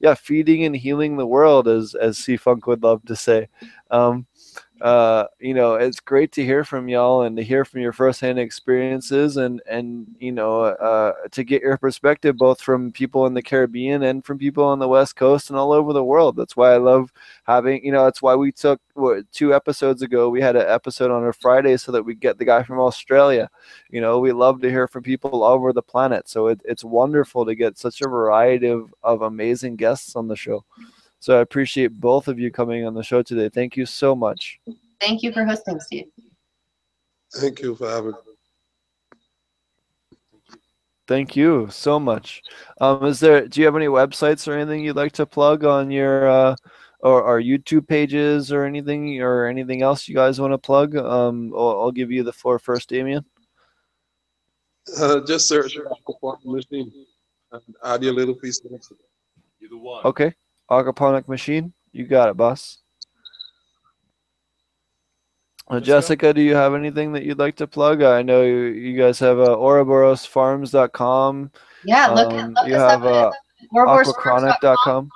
yeah 0.00 0.14
feeding 0.14 0.64
and 0.64 0.74
healing 0.74 1.16
the 1.16 1.26
world 1.26 1.68
as 1.68 1.94
as 1.94 2.18
c 2.18 2.36
funk 2.36 2.66
would 2.66 2.82
love 2.82 3.04
to 3.06 3.14
say. 3.14 3.48
Um 3.90 4.26
uh, 4.80 5.26
you 5.38 5.52
know, 5.52 5.74
it's 5.74 6.00
great 6.00 6.32
to 6.32 6.44
hear 6.44 6.64
from 6.64 6.88
y'all 6.88 7.22
and 7.22 7.36
to 7.36 7.42
hear 7.42 7.66
from 7.66 7.82
your 7.82 7.92
firsthand 7.92 8.38
experiences 8.38 9.36
and 9.36 9.60
and 9.68 10.06
you 10.18 10.32
know 10.32 10.62
uh, 10.62 11.12
to 11.32 11.44
get 11.44 11.60
your 11.60 11.76
perspective 11.76 12.38
both 12.38 12.62
from 12.62 12.90
people 12.90 13.26
in 13.26 13.34
the 13.34 13.42
Caribbean 13.42 14.04
and 14.04 14.24
from 14.24 14.38
people 14.38 14.64
on 14.64 14.78
the 14.78 14.88
West 14.88 15.16
Coast 15.16 15.50
and 15.50 15.58
all 15.58 15.72
over 15.72 15.92
the 15.92 16.04
world. 16.04 16.34
That's 16.34 16.56
why 16.56 16.72
I 16.72 16.78
love 16.78 17.12
having 17.44 17.84
you 17.84 17.92
know. 17.92 18.04
That's 18.04 18.22
why 18.22 18.34
we 18.34 18.52
took 18.52 18.80
what, 18.94 19.30
two 19.32 19.54
episodes 19.54 20.00
ago. 20.00 20.30
We 20.30 20.40
had 20.40 20.56
an 20.56 20.66
episode 20.66 21.10
on 21.10 21.26
a 21.26 21.32
Friday 21.32 21.76
so 21.76 21.92
that 21.92 22.02
we 22.02 22.14
get 22.14 22.38
the 22.38 22.46
guy 22.46 22.62
from 22.62 22.80
Australia. 22.80 23.50
You 23.90 24.00
know, 24.00 24.18
we 24.18 24.32
love 24.32 24.62
to 24.62 24.70
hear 24.70 24.88
from 24.88 25.02
people 25.02 25.44
all 25.44 25.52
over 25.52 25.74
the 25.74 25.82
planet. 25.82 26.26
So 26.28 26.46
it, 26.46 26.60
it's 26.64 26.84
wonderful 26.84 27.44
to 27.44 27.54
get 27.54 27.76
such 27.76 28.00
a 28.00 28.08
variety 28.08 28.68
of 28.68 28.94
of 29.02 29.22
amazing 29.22 29.76
guests 29.76 30.16
on 30.16 30.26
the 30.26 30.36
show. 30.36 30.64
So 31.20 31.38
I 31.38 31.42
appreciate 31.42 32.00
both 32.00 32.28
of 32.28 32.38
you 32.38 32.50
coming 32.50 32.86
on 32.86 32.94
the 32.94 33.02
show 33.02 33.22
today. 33.22 33.50
Thank 33.50 33.76
you 33.76 33.84
so 33.84 34.14
much. 34.14 34.58
Thank 35.00 35.22
you 35.22 35.32
for 35.32 35.44
hosting, 35.44 35.78
Steve. 35.80 36.06
Thank 37.34 37.60
you 37.60 37.76
for 37.76 37.88
having. 37.88 38.12
Me. 38.12 38.16
Thank 41.06 41.36
you 41.36 41.68
so 41.70 42.00
much. 42.00 42.42
Um, 42.80 43.04
is 43.04 43.20
there? 43.20 43.46
Do 43.46 43.60
you 43.60 43.66
have 43.66 43.76
any 43.76 43.86
websites 43.86 44.48
or 44.48 44.54
anything 44.54 44.82
you'd 44.82 44.96
like 44.96 45.12
to 45.12 45.26
plug 45.26 45.64
on 45.64 45.90
your 45.90 46.28
uh, 46.28 46.56
or 47.00 47.24
our 47.24 47.40
YouTube 47.40 47.86
pages 47.86 48.50
or 48.50 48.64
anything 48.64 49.20
or 49.20 49.46
anything 49.46 49.82
else 49.82 50.08
you 50.08 50.14
guys 50.14 50.40
want 50.40 50.52
to 50.52 50.58
plug? 50.58 50.96
Um, 50.96 51.52
I'll, 51.54 51.82
I'll 51.82 51.92
give 51.92 52.10
you 52.10 52.22
the 52.22 52.32
floor 52.32 52.58
first, 52.58 52.88
Damien. 52.88 53.24
Uh, 54.98 55.20
just 55.26 55.48
search 55.48 55.76
aquaponic 55.76 56.44
machine 56.44 56.90
and 57.52 57.62
add 57.84 58.02
your 58.02 58.14
little 58.14 58.34
piece 58.34 58.60
of. 58.64 58.70
You're 59.58 59.70
the 59.70 59.76
one. 59.76 60.04
Okay, 60.06 60.32
aquaponic 60.70 61.28
machine. 61.28 61.72
You 61.92 62.06
got 62.06 62.28
it, 62.28 62.36
boss. 62.36 62.78
Uh, 65.68 65.74
Let's 65.74 65.86
go. 65.86 65.94
Jessica, 65.94 66.34
do 66.34 66.40
you 66.40 66.54
have 66.54 66.74
anything 66.74 67.12
that 67.12 67.24
you'd 67.24 67.38
like 67.38 67.56
to 67.56 67.66
plug? 67.66 68.02
I 68.02 68.22
know 68.22 68.42
you, 68.42 68.66
you 68.66 68.98
guys 68.98 69.18
have 69.20 69.38
uh, 69.38 69.56
OuroborosFarms.com. 69.56 71.50
Yeah, 71.84 72.08
look, 72.08 72.32
Um, 72.32 72.54
look 72.54 72.68
you 72.68 72.74
us 72.74 72.90
have 72.90 73.04
up 73.04 73.12
uh, 73.12 73.28
at 73.28 73.70
ouroborosfarms.com. 73.74 74.52
aquachronic.com. 74.62 75.10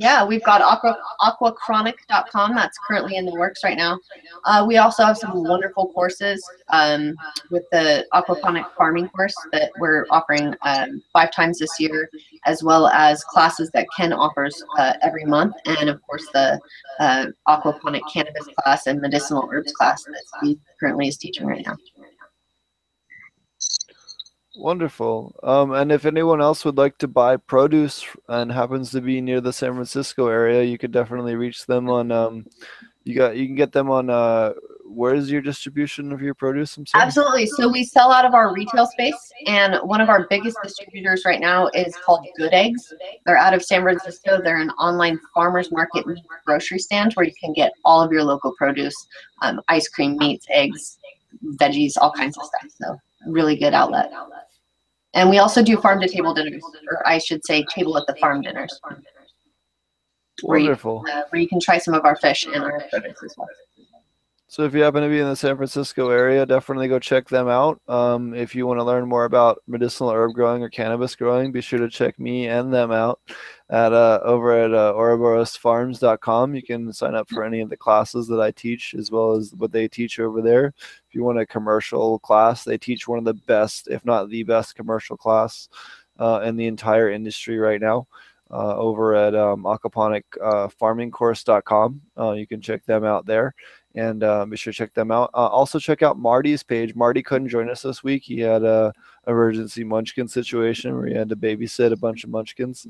Yeah, 0.00 0.24
we've 0.24 0.42
got 0.42 0.62
aqua, 0.62 0.96
aquachronic.com. 1.20 2.54
That's 2.54 2.78
currently 2.88 3.16
in 3.16 3.26
the 3.26 3.34
works 3.34 3.62
right 3.62 3.76
now. 3.76 3.98
Uh, 4.46 4.64
we 4.66 4.78
also 4.78 5.04
have 5.04 5.18
some 5.18 5.44
wonderful 5.44 5.92
courses 5.92 6.42
um, 6.70 7.14
with 7.50 7.64
the 7.70 8.06
aquaponic 8.14 8.64
farming 8.78 9.10
course 9.10 9.34
that 9.52 9.70
we're 9.78 10.06
offering 10.10 10.54
um, 10.62 11.02
five 11.12 11.30
times 11.30 11.58
this 11.58 11.78
year, 11.78 12.08
as 12.46 12.62
well 12.62 12.86
as 12.86 13.22
classes 13.24 13.70
that 13.72 13.86
Ken 13.94 14.14
offers 14.14 14.64
uh, 14.78 14.94
every 15.02 15.26
month, 15.26 15.54
and 15.66 15.90
of 15.90 16.00
course 16.06 16.26
the 16.32 16.58
uh, 16.98 17.26
aquaponic 17.46 18.00
cannabis 18.10 18.48
class 18.58 18.86
and 18.86 19.02
medicinal 19.02 19.50
herbs 19.52 19.72
class 19.72 20.02
that 20.04 20.24
he 20.42 20.58
currently 20.80 21.08
is 21.08 21.18
teaching 21.18 21.46
right 21.46 21.66
now. 21.66 21.76
Wonderful. 24.60 25.34
Um, 25.42 25.72
and 25.72 25.90
if 25.90 26.04
anyone 26.04 26.42
else 26.42 26.66
would 26.66 26.76
like 26.76 26.98
to 26.98 27.08
buy 27.08 27.38
produce 27.38 28.04
and 28.28 28.52
happens 28.52 28.90
to 28.90 29.00
be 29.00 29.22
near 29.22 29.40
the 29.40 29.54
San 29.54 29.72
Francisco 29.72 30.28
area, 30.28 30.62
you 30.62 30.76
could 30.76 30.92
definitely 30.92 31.34
reach 31.34 31.64
them 31.64 31.88
on. 31.88 32.12
Um, 32.12 32.46
you 33.04 33.14
got 33.14 33.36
you 33.36 33.46
can 33.46 33.54
get 33.54 33.72
them 33.72 33.90
on. 33.90 34.10
Uh, 34.10 34.52
where 34.84 35.14
is 35.14 35.30
your 35.30 35.40
distribution 35.40 36.12
of 36.12 36.20
your 36.20 36.34
produce? 36.34 36.78
Absolutely. 36.94 37.46
So 37.46 37.70
we 37.70 37.84
sell 37.84 38.12
out 38.12 38.26
of 38.26 38.34
our 38.34 38.52
retail 38.52 38.86
space, 38.86 39.32
and 39.46 39.76
one 39.76 40.02
of 40.02 40.10
our 40.10 40.26
biggest 40.28 40.58
distributors 40.62 41.22
right 41.24 41.40
now 41.40 41.68
is 41.68 41.96
called 42.04 42.26
Good 42.36 42.52
Eggs. 42.52 42.92
They're 43.24 43.38
out 43.38 43.54
of 43.54 43.64
San 43.64 43.80
Francisco. 43.82 44.42
They're 44.42 44.60
an 44.60 44.70
online 44.70 45.18
farmers 45.34 45.72
market 45.72 46.04
grocery 46.44 46.80
stand 46.80 47.14
where 47.14 47.24
you 47.24 47.32
can 47.42 47.54
get 47.54 47.72
all 47.86 48.02
of 48.02 48.12
your 48.12 48.24
local 48.24 48.52
produce, 48.58 49.06
um, 49.40 49.62
ice 49.68 49.88
cream, 49.88 50.18
meats, 50.18 50.44
eggs, 50.50 50.98
veggies, 51.56 51.92
all 51.98 52.12
kinds 52.12 52.36
of 52.36 52.44
stuff. 52.44 52.70
So 52.78 52.98
really 53.26 53.56
good 53.56 53.72
outlet. 53.72 54.10
And 55.14 55.28
we 55.28 55.38
also 55.38 55.62
do 55.62 55.76
farm 55.76 56.00
to 56.00 56.08
table 56.08 56.32
dinners, 56.34 56.62
or 56.90 57.06
I 57.06 57.18
should 57.18 57.44
say, 57.44 57.64
table 57.64 57.96
at 57.98 58.06
the 58.06 58.14
farm 58.16 58.42
dinners, 58.42 58.80
where 60.42 60.58
you, 60.58 60.66
Wonderful. 60.66 61.04
uh, 61.10 61.22
where 61.30 61.42
you 61.42 61.48
can 61.48 61.60
try 61.60 61.78
some 61.78 61.94
of 61.94 62.04
our 62.04 62.16
fish 62.16 62.46
and 62.46 62.62
our 62.62 62.80
produce 62.90 63.22
as 63.24 63.34
well. 63.36 63.48
So 64.46 64.64
if 64.64 64.74
you 64.74 64.82
happen 64.82 65.02
to 65.02 65.08
be 65.08 65.20
in 65.20 65.28
the 65.28 65.36
San 65.36 65.56
Francisco 65.56 66.10
area, 66.10 66.44
definitely 66.44 66.88
go 66.88 66.98
check 66.98 67.28
them 67.28 67.46
out. 67.46 67.80
Um, 67.86 68.34
if 68.34 68.52
you 68.52 68.66
want 68.66 68.80
to 68.80 68.84
learn 68.84 69.08
more 69.08 69.24
about 69.24 69.62
medicinal 69.68 70.10
herb 70.10 70.32
growing 70.34 70.62
or 70.62 70.68
cannabis 70.68 71.14
growing, 71.14 71.52
be 71.52 71.60
sure 71.60 71.78
to 71.78 71.88
check 71.88 72.18
me 72.18 72.48
and 72.48 72.74
them 72.74 72.90
out 72.90 73.20
at 73.70 73.92
uh, 73.92 74.18
over 74.24 74.52
at 74.52 74.74
uh, 74.74 74.92
ouroborosfarms.com. 74.94 76.56
You 76.56 76.62
can 76.62 76.92
sign 76.92 77.14
up 77.14 77.30
for 77.30 77.44
any 77.44 77.60
of 77.60 77.70
the 77.70 77.76
classes 77.76 78.26
that 78.26 78.40
I 78.40 78.50
teach, 78.50 78.94
as 78.94 79.12
well 79.12 79.32
as 79.32 79.54
what 79.56 79.72
they 79.72 79.86
teach 79.86 80.18
over 80.18 80.42
there. 80.42 80.74
If 81.08 81.14
you 81.14 81.22
want 81.22 81.38
a 81.38 81.46
commercial 81.46 82.18
class, 82.18 82.64
they 82.64 82.76
teach 82.76 83.06
one 83.06 83.18
of 83.18 83.24
the 83.24 83.34
best, 83.34 83.86
if 83.88 84.04
not 84.04 84.28
the 84.28 84.42
best, 84.42 84.74
commercial 84.74 85.16
class 85.16 85.68
uh, 86.18 86.40
in 86.44 86.56
the 86.56 86.66
entire 86.66 87.10
industry 87.10 87.58
right 87.58 87.80
now. 87.80 88.08
Uh, 88.52 88.76
over 88.76 89.14
at 89.14 89.32
um, 89.36 89.62
aquaponicfarmingcourse.com. 89.62 92.00
Uh, 92.18 92.32
you 92.32 92.48
can 92.48 92.60
check 92.60 92.84
them 92.84 93.04
out 93.04 93.24
there 93.24 93.54
and 93.94 94.24
uh, 94.24 94.44
be 94.44 94.56
sure 94.56 94.72
to 94.72 94.76
check 94.76 94.92
them 94.92 95.12
out. 95.12 95.30
Uh, 95.34 95.46
also, 95.46 95.78
check 95.78 96.02
out 96.02 96.18
Marty's 96.18 96.64
page. 96.64 96.96
Marty 96.96 97.22
couldn't 97.22 97.48
join 97.48 97.70
us 97.70 97.82
this 97.82 98.02
week. 98.02 98.24
He 98.24 98.40
had 98.40 98.64
a 98.64 98.92
emergency 99.28 99.84
munchkin 99.84 100.26
situation 100.26 100.96
where 100.96 101.06
he 101.06 101.14
had 101.14 101.28
to 101.28 101.36
babysit 101.36 101.92
a 101.92 101.96
bunch 101.96 102.24
of 102.24 102.30
munchkins. 102.30 102.88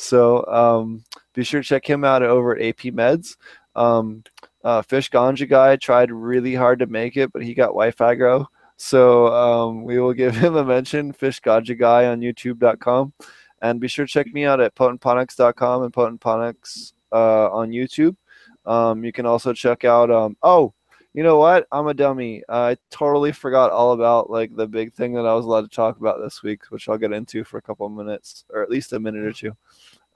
So 0.00 0.46
um, 0.46 1.04
be 1.34 1.44
sure 1.44 1.60
to 1.60 1.68
check 1.68 1.88
him 1.88 2.04
out 2.04 2.22
over 2.22 2.56
at 2.56 2.62
AP 2.62 2.94
Meds. 2.94 3.36
Um, 3.76 4.24
uh, 4.64 4.80
Fish 4.80 5.10
Ganja 5.10 5.46
guy 5.46 5.76
tried 5.76 6.10
really 6.10 6.54
hard 6.54 6.78
to 6.78 6.86
make 6.86 7.18
it, 7.18 7.30
but 7.32 7.42
he 7.42 7.52
got 7.52 7.74
wife 7.74 7.98
aggro. 7.98 8.46
So 8.78 9.26
um, 9.26 9.84
we 9.84 9.98
will 9.98 10.14
give 10.14 10.34
him 10.42 10.56
a 10.56 10.64
mention. 10.64 11.12
Fish 11.12 11.42
Ganja 11.42 11.78
guy 11.78 12.06
on 12.06 12.20
YouTube.com, 12.20 13.12
and 13.60 13.78
be 13.78 13.88
sure 13.88 14.06
to 14.06 14.12
check 14.12 14.26
me 14.32 14.46
out 14.46 14.58
at 14.58 14.74
potentponics.com 14.74 15.82
and 15.82 15.92
potentponics 15.92 16.94
uh, 17.12 17.50
on 17.50 17.70
YouTube. 17.70 18.16
Um, 18.64 19.04
you 19.04 19.12
can 19.12 19.26
also 19.26 19.52
check 19.52 19.84
out. 19.84 20.10
Um, 20.10 20.34
oh, 20.42 20.72
you 21.12 21.22
know 21.22 21.38
what? 21.38 21.66
I'm 21.72 21.88
a 21.88 21.94
dummy. 21.94 22.42
I 22.48 22.76
totally 22.90 23.32
forgot 23.32 23.70
all 23.70 23.92
about 23.92 24.30
like 24.30 24.56
the 24.56 24.66
big 24.66 24.94
thing 24.94 25.12
that 25.14 25.26
I 25.26 25.34
was 25.34 25.44
allowed 25.44 25.68
to 25.70 25.76
talk 25.76 25.98
about 25.98 26.20
this 26.22 26.42
week, 26.42 26.62
which 26.70 26.88
I'll 26.88 26.98
get 26.98 27.12
into 27.12 27.44
for 27.44 27.58
a 27.58 27.62
couple 27.62 27.86
of 27.86 27.92
minutes, 27.92 28.44
or 28.48 28.62
at 28.62 28.70
least 28.70 28.92
a 28.94 29.00
minute 29.00 29.24
or 29.24 29.32
two. 29.32 29.56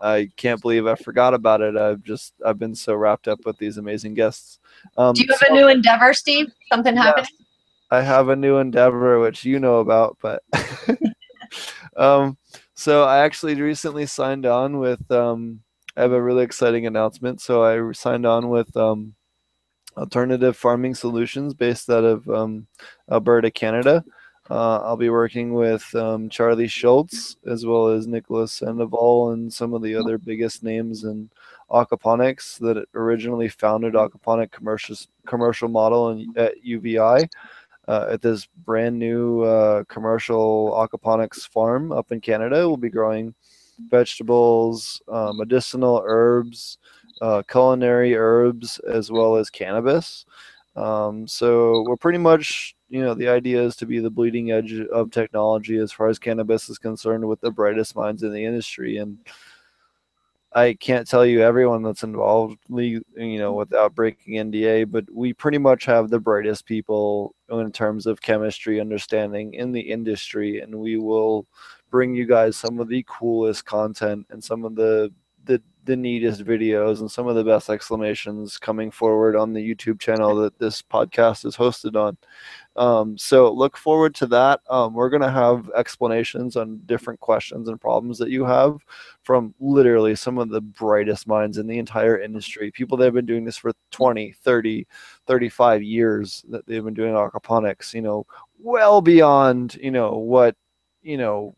I 0.01 0.29
can't 0.37 0.61
believe 0.61 0.87
I 0.87 0.95
forgot 0.97 1.35
about 1.35 1.61
it. 1.61 1.77
I've 1.77 2.03
just 2.03 2.35
I've 2.45 2.59
been 2.59 2.75
so 2.75 2.95
wrapped 2.95 3.29
up 3.29 3.41
with 3.45 3.59
these 3.59 3.79
amazing 3.79 4.15
guests. 4.15 4.59
Um, 4.97 5.15
Do 5.15 5.23
you 5.23 5.29
have 5.31 5.39
so 5.39 5.55
a 5.55 5.57
new 5.57 5.69
endeavor, 5.69 6.13
Steve? 6.13 6.53
Something 6.71 6.97
happening? 6.97 7.27
I 7.91 8.01
have 8.01 8.29
a 8.29 8.37
new 8.37 8.59
endeavor 8.59 9.21
which 9.21 9.45
you 9.45 9.61
know 9.61 9.77
about, 9.77 10.19
but 10.21 10.43
um, 11.97 12.37
so 12.75 13.05
I 13.05 13.19
actually 13.19 13.55
recently 13.55 14.07
signed 14.07 14.47
on 14.47 14.79
with. 14.79 15.11
Um, 15.11 15.61
I 15.97 16.03
have 16.03 16.13
a 16.13 16.23
really 16.23 16.43
exciting 16.43 16.87
announcement. 16.87 17.41
So 17.41 17.63
I 17.63 17.93
signed 17.93 18.27
on 18.27 18.49
with 18.49 18.77
um, 18.77 19.15
Alternative 19.97 20.57
Farming 20.57 20.95
Solutions, 20.95 21.55
based 21.55 21.89
out 21.89 22.05
of 22.05 22.29
um, 22.29 22.67
Alberta, 23.11 23.51
Canada. 23.51 24.05
Uh, 24.51 24.79
I'll 24.81 24.97
be 24.97 25.09
working 25.09 25.55
with 25.55 25.95
um, 25.95 26.29
Charlie 26.29 26.69
Shultz 26.69 27.37
as 27.47 27.65
well 27.65 27.89
as 27.89 28.07
Nicholas 28.07 28.61
Savidov 28.61 29.33
and 29.33 29.53
some 29.53 29.73
of 29.73 29.83
the 29.83 29.95
other 29.95 30.19
biggest 30.19 30.63
names 30.63 31.05
in 31.05 31.31
aquaponics 31.71 32.59
that 32.59 32.85
originally 32.95 33.49
founded 33.49 33.95
aquaponic 33.95 34.51
commercial 34.51 34.97
commercial 35.27 35.69
model 35.69 36.11
in, 36.11 36.33
at 36.37 36.63
UVI 36.63 37.27
uh, 37.89 38.07
at 38.11 38.23
this 38.23 38.47
brand 38.65 38.99
new 38.99 39.43
uh, 39.43 39.85
commercial 39.85 40.73
aquaponics 40.73 41.49
farm 41.49 41.91
up 41.93 42.13
in 42.13 42.21
Canada. 42.21 42.69
We'll 42.69 42.77
be 42.77 42.91
growing 42.91 43.35
vegetables, 43.91 45.03
uh, 45.09 45.33
medicinal 45.35 46.03
herbs, 46.05 46.79
uh, 47.21 47.43
culinary 47.49 48.15
herbs, 48.17 48.79
as 48.81 49.11
well 49.11 49.37
as 49.37 49.51
cannabis. 49.51 50.27
Um, 50.77 51.27
so 51.27 51.85
we're 51.87 51.97
pretty 51.97 52.19
much, 52.19 52.75
you 52.95 53.01
know, 53.01 53.13
the 53.13 53.27
idea 53.27 53.61
is 53.61 53.75
to 53.75 53.87
be 53.87 53.99
the 53.99 54.09
bleeding 54.09 54.53
edge 54.53 54.73
of 54.73 55.11
technology 55.11 55.79
as 55.79 55.91
far 55.91 56.07
as 56.07 56.21
cannabis 56.21 56.69
is 56.69 56.79
concerned 56.79 57.27
with 57.27 57.41
the 57.41 57.51
brightest 57.51 57.97
minds 57.97 58.23
in 58.23 58.33
the 58.33 58.45
industry. 58.45 58.99
And 58.99 59.19
I 60.53 60.75
can't 60.75 61.05
tell 61.05 61.27
you 61.27 61.43
everyone 61.43 61.83
that's 61.83 62.05
involved, 62.05 62.61
you 62.69 63.03
know, 63.17 63.53
without 63.53 63.97
breaking 63.97 64.35
NDA, 64.35 64.89
but 64.93 65.07
we 65.13 65.33
pretty 65.33 65.59
much 65.59 65.85
have 65.87 66.09
the 66.09 66.21
brightest 66.21 66.67
people 66.67 67.35
in 67.51 67.73
terms 67.73 68.07
of 68.07 68.23
chemistry 68.23 68.81
understanding 68.81 69.55
in 69.55 69.73
the 69.73 69.81
industry, 69.81 70.61
and 70.61 70.73
we 70.73 70.97
will 70.97 71.49
bring 71.91 72.15
you 72.15 72.27
guys 72.27 72.57
some 72.57 72.79
of 72.79 72.87
the 72.87 73.05
coolest 73.09 73.65
content 73.65 74.25
and 74.31 74.45
some 74.45 74.65
of 74.65 74.77
the 74.77 75.13
the 75.47 75.61
the 75.85 75.97
neatest 75.97 76.45
videos 76.45 77.01
and 77.01 77.11
some 77.11 77.27
of 77.27 77.35
the 77.35 77.45
best 77.45 77.69
exclamations 77.69 78.57
coming 78.57 78.91
forward 78.91 79.37
on 79.37 79.53
the 79.53 79.61
YouTube 79.61 80.01
channel 80.01 80.35
that 80.37 80.59
this 80.59 80.81
podcast 80.81 81.45
is 81.45 81.57
hosted 81.57 81.95
on. 81.95 82.17
Um, 82.77 83.17
so 83.17 83.53
look 83.53 83.77
forward 83.77 84.15
to 84.17 84.27
that. 84.27 84.61
Um, 84.69 84.95
we're 84.95 85.11
going 85.11 85.23
to 85.23 85.31
have 85.31 85.71
explanations 85.77 86.57
on 86.57 86.81
different 86.87 87.21
questions 87.21 87.69
and 87.69 87.81
problems 87.81 88.19
that 88.19 88.31
you 88.31 88.45
have 88.45 88.79
from 89.23 89.55
literally 89.61 90.17
some 90.17 90.39
of 90.39 90.49
the 90.49 90.61
brightest 90.61 91.27
minds 91.27 91.59
in 91.59 91.67
the 91.67 91.79
entire 91.79 92.19
industry. 92.19 92.71
People 92.71 92.99
that 92.99 93.05
have 93.05 93.15
been 93.15 93.27
doing 93.27 93.45
this 93.45 93.57
for 93.57 93.73
20, 93.93 94.33
30, 94.33 94.87
35 95.27 95.83
years 95.83 96.45
that 96.49 96.67
they've 96.67 96.85
been 96.85 96.95
doing 96.95 97.15
aquaponics, 97.15 97.95
you 97.95 98.03
know, 98.03 98.27
well 98.59 99.01
beyond, 99.01 99.77
you 99.77 99.91
know, 99.91 100.19
what, 100.19 100.57
you 101.03 101.17
know, 101.17 101.55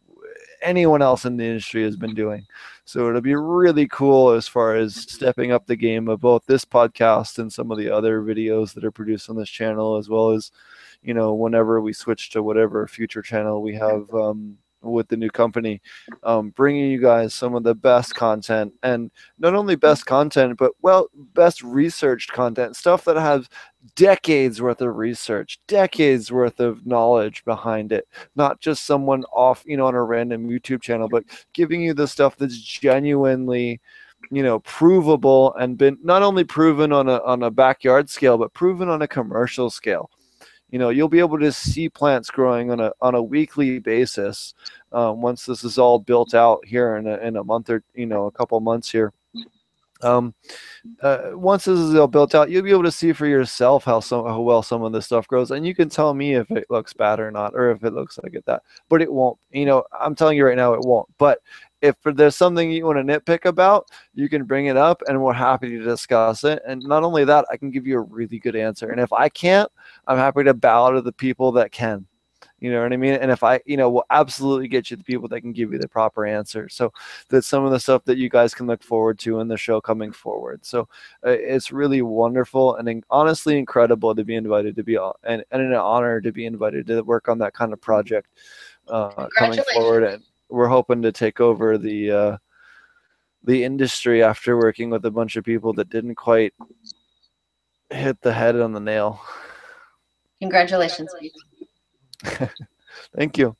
anyone 0.62 1.02
else 1.02 1.24
in 1.24 1.36
the 1.36 1.44
industry 1.44 1.82
has 1.82 1.96
been 1.96 2.14
doing. 2.14 2.44
So 2.84 3.08
it'll 3.08 3.20
be 3.20 3.34
really 3.34 3.88
cool 3.88 4.30
as 4.30 4.48
far 4.48 4.76
as 4.76 4.94
stepping 4.94 5.52
up 5.52 5.66
the 5.66 5.76
game 5.76 6.08
of 6.08 6.20
both 6.20 6.44
this 6.46 6.64
podcast 6.64 7.38
and 7.38 7.52
some 7.52 7.70
of 7.70 7.78
the 7.78 7.90
other 7.90 8.22
videos 8.22 8.74
that 8.74 8.84
are 8.84 8.90
produced 8.90 9.30
on 9.30 9.36
this 9.36 9.50
channel, 9.50 9.96
as 9.96 10.08
well 10.08 10.30
as, 10.30 10.50
you 11.02 11.14
know, 11.14 11.34
whenever 11.34 11.80
we 11.80 11.92
switch 11.92 12.30
to 12.30 12.42
whatever 12.42 12.86
future 12.86 13.22
channel 13.22 13.62
we 13.62 13.74
have 13.74 14.12
um, 14.14 14.58
with 14.82 15.08
the 15.08 15.16
new 15.16 15.30
company, 15.30 15.80
um, 16.22 16.50
bringing 16.50 16.90
you 16.90 17.00
guys 17.00 17.34
some 17.34 17.54
of 17.54 17.62
the 17.62 17.74
best 17.74 18.14
content 18.14 18.72
and 18.82 19.10
not 19.38 19.54
only 19.54 19.76
best 19.76 20.06
content, 20.06 20.56
but 20.58 20.72
well, 20.82 21.08
best 21.34 21.62
researched 21.62 22.32
content, 22.32 22.76
stuff 22.76 23.04
that 23.04 23.16
has 23.16 23.48
decades 23.94 24.60
worth 24.60 24.80
of 24.80 24.96
research, 24.96 25.58
decades 25.66 26.32
worth 26.32 26.60
of 26.60 26.86
knowledge 26.86 27.44
behind 27.44 27.92
it, 27.92 28.06
not 28.34 28.60
just 28.60 28.84
someone 28.84 29.24
off, 29.32 29.62
you 29.66 29.76
know, 29.76 29.86
on 29.86 29.94
a 29.94 30.02
random 30.02 30.48
YouTube 30.48 30.82
channel, 30.82 31.08
but 31.08 31.24
giving 31.52 31.82
you 31.82 31.94
the 31.94 32.08
stuff 32.08 32.36
that's 32.36 32.58
genuinely 32.58 33.80
you 34.30 34.42
know 34.42 34.58
provable 34.60 35.54
and 35.54 35.78
been 35.78 35.96
not 36.02 36.22
only 36.22 36.42
proven 36.42 36.90
on 36.90 37.08
a 37.08 37.18
on 37.22 37.44
a 37.44 37.50
backyard 37.50 38.10
scale 38.10 38.36
but 38.36 38.52
proven 38.54 38.88
on 38.88 39.02
a 39.02 39.06
commercial 39.06 39.70
scale 39.70 40.10
you 40.70 40.78
know 40.78 40.88
you'll 40.88 41.08
be 41.08 41.20
able 41.20 41.38
to 41.38 41.52
see 41.52 41.88
plants 41.88 42.30
growing 42.30 42.70
on 42.70 42.80
a 42.80 42.92
on 43.00 43.14
a 43.14 43.22
weekly 43.22 43.78
basis 43.78 44.54
um, 44.92 45.20
once 45.20 45.46
this 45.46 45.64
is 45.64 45.78
all 45.78 45.98
built 45.98 46.34
out 46.34 46.64
here 46.64 46.96
in 46.96 47.06
a, 47.06 47.16
in 47.18 47.36
a 47.36 47.44
month 47.44 47.70
or 47.70 47.82
you 47.94 48.06
know 48.06 48.26
a 48.26 48.32
couple 48.32 48.58
months 48.60 48.90
here 48.90 49.12
um, 50.02 50.34
uh, 51.00 51.30
once 51.32 51.64
this 51.64 51.78
is 51.78 51.94
all 51.94 52.06
built 52.06 52.34
out, 52.34 52.50
you'll 52.50 52.62
be 52.62 52.70
able 52.70 52.82
to 52.82 52.92
see 52.92 53.12
for 53.12 53.26
yourself 53.26 53.84
how 53.84 54.00
some 54.00 54.26
how 54.26 54.40
well 54.40 54.62
some 54.62 54.82
of 54.82 54.92
this 54.92 55.06
stuff 55.06 55.26
grows, 55.26 55.50
and 55.50 55.66
you 55.66 55.74
can 55.74 55.88
tell 55.88 56.12
me 56.14 56.34
if 56.34 56.50
it 56.50 56.66
looks 56.70 56.92
bad 56.92 57.20
or 57.20 57.30
not, 57.30 57.54
or 57.54 57.70
if 57.70 57.82
it 57.84 57.94
looks 57.94 58.18
like 58.22 58.34
it 58.34 58.44
that. 58.46 58.62
But 58.88 59.02
it 59.02 59.12
won't. 59.12 59.38
You 59.50 59.64
know, 59.64 59.84
I'm 59.98 60.14
telling 60.14 60.36
you 60.36 60.44
right 60.44 60.56
now, 60.56 60.74
it 60.74 60.80
won't. 60.84 61.08
But 61.18 61.40
if 61.86 61.96
there's 62.04 62.36
something 62.36 62.70
you 62.70 62.86
want 62.86 62.98
to 62.98 63.04
nitpick 63.04 63.44
about, 63.44 63.88
you 64.14 64.28
can 64.28 64.44
bring 64.44 64.66
it 64.66 64.76
up, 64.76 65.02
and 65.08 65.22
we're 65.22 65.32
happy 65.32 65.70
to 65.70 65.82
discuss 65.82 66.44
it. 66.44 66.62
And 66.66 66.82
not 66.82 67.02
only 67.02 67.24
that, 67.24 67.46
I 67.50 67.56
can 67.56 67.70
give 67.70 67.86
you 67.86 67.98
a 67.98 68.02
really 68.02 68.38
good 68.38 68.56
answer. 68.56 68.90
And 68.90 69.00
if 69.00 69.12
I 69.12 69.28
can't, 69.28 69.70
I'm 70.06 70.18
happy 70.18 70.44
to 70.44 70.54
bow 70.54 70.90
to 70.90 71.00
the 71.00 71.12
people 71.12 71.52
that 71.52 71.72
can. 71.72 72.06
You 72.58 72.72
know 72.72 72.82
what 72.82 72.92
I 72.92 72.96
mean? 72.96 73.14
And 73.14 73.30
if 73.30 73.42
I, 73.42 73.60
you 73.66 73.76
know, 73.76 73.90
will 73.90 74.06
absolutely 74.10 74.66
get 74.68 74.90
you 74.90 74.96
the 74.96 75.04
people 75.04 75.28
that 75.28 75.42
can 75.42 75.52
give 75.52 75.72
you 75.72 75.78
the 75.78 75.88
proper 75.88 76.24
answer. 76.24 76.70
So 76.70 76.90
that's 77.28 77.46
some 77.46 77.66
of 77.66 77.70
the 77.70 77.78
stuff 77.78 78.04
that 78.06 78.16
you 78.16 78.30
guys 78.30 78.54
can 78.54 78.66
look 78.66 78.82
forward 78.82 79.18
to 79.20 79.40
in 79.40 79.48
the 79.48 79.58
show 79.58 79.78
coming 79.80 80.10
forward. 80.10 80.64
So 80.64 80.88
uh, 81.24 81.30
it's 81.30 81.70
really 81.70 82.00
wonderful 82.00 82.76
and 82.76 82.88
in, 82.88 83.02
honestly 83.10 83.58
incredible 83.58 84.14
to 84.14 84.24
be 84.24 84.36
invited 84.36 84.74
to 84.76 84.82
be 84.82 84.96
and, 85.24 85.44
and 85.50 85.62
an 85.62 85.74
honor 85.74 86.20
to 86.22 86.32
be 86.32 86.46
invited 86.46 86.86
to 86.86 87.02
work 87.02 87.28
on 87.28 87.38
that 87.38 87.52
kind 87.52 87.74
of 87.74 87.80
project 87.80 88.28
uh, 88.88 89.28
coming 89.36 89.60
forward. 89.74 90.04
And 90.04 90.22
we're 90.48 90.68
hoping 90.68 91.02
to 91.02 91.12
take 91.12 91.40
over 91.40 91.78
the 91.78 92.10
uh, 92.10 92.36
the 93.44 93.64
industry 93.64 94.22
after 94.22 94.56
working 94.56 94.90
with 94.90 95.04
a 95.04 95.10
bunch 95.10 95.36
of 95.36 95.44
people 95.44 95.72
that 95.74 95.88
didn't 95.88 96.16
quite 96.16 96.52
hit 97.90 98.20
the 98.20 98.32
head 98.32 98.56
on 98.56 98.72
the 98.72 98.80
nail. 98.80 99.20
Congratulations. 100.40 101.14
Thank 103.16 103.38
you. 103.38 103.56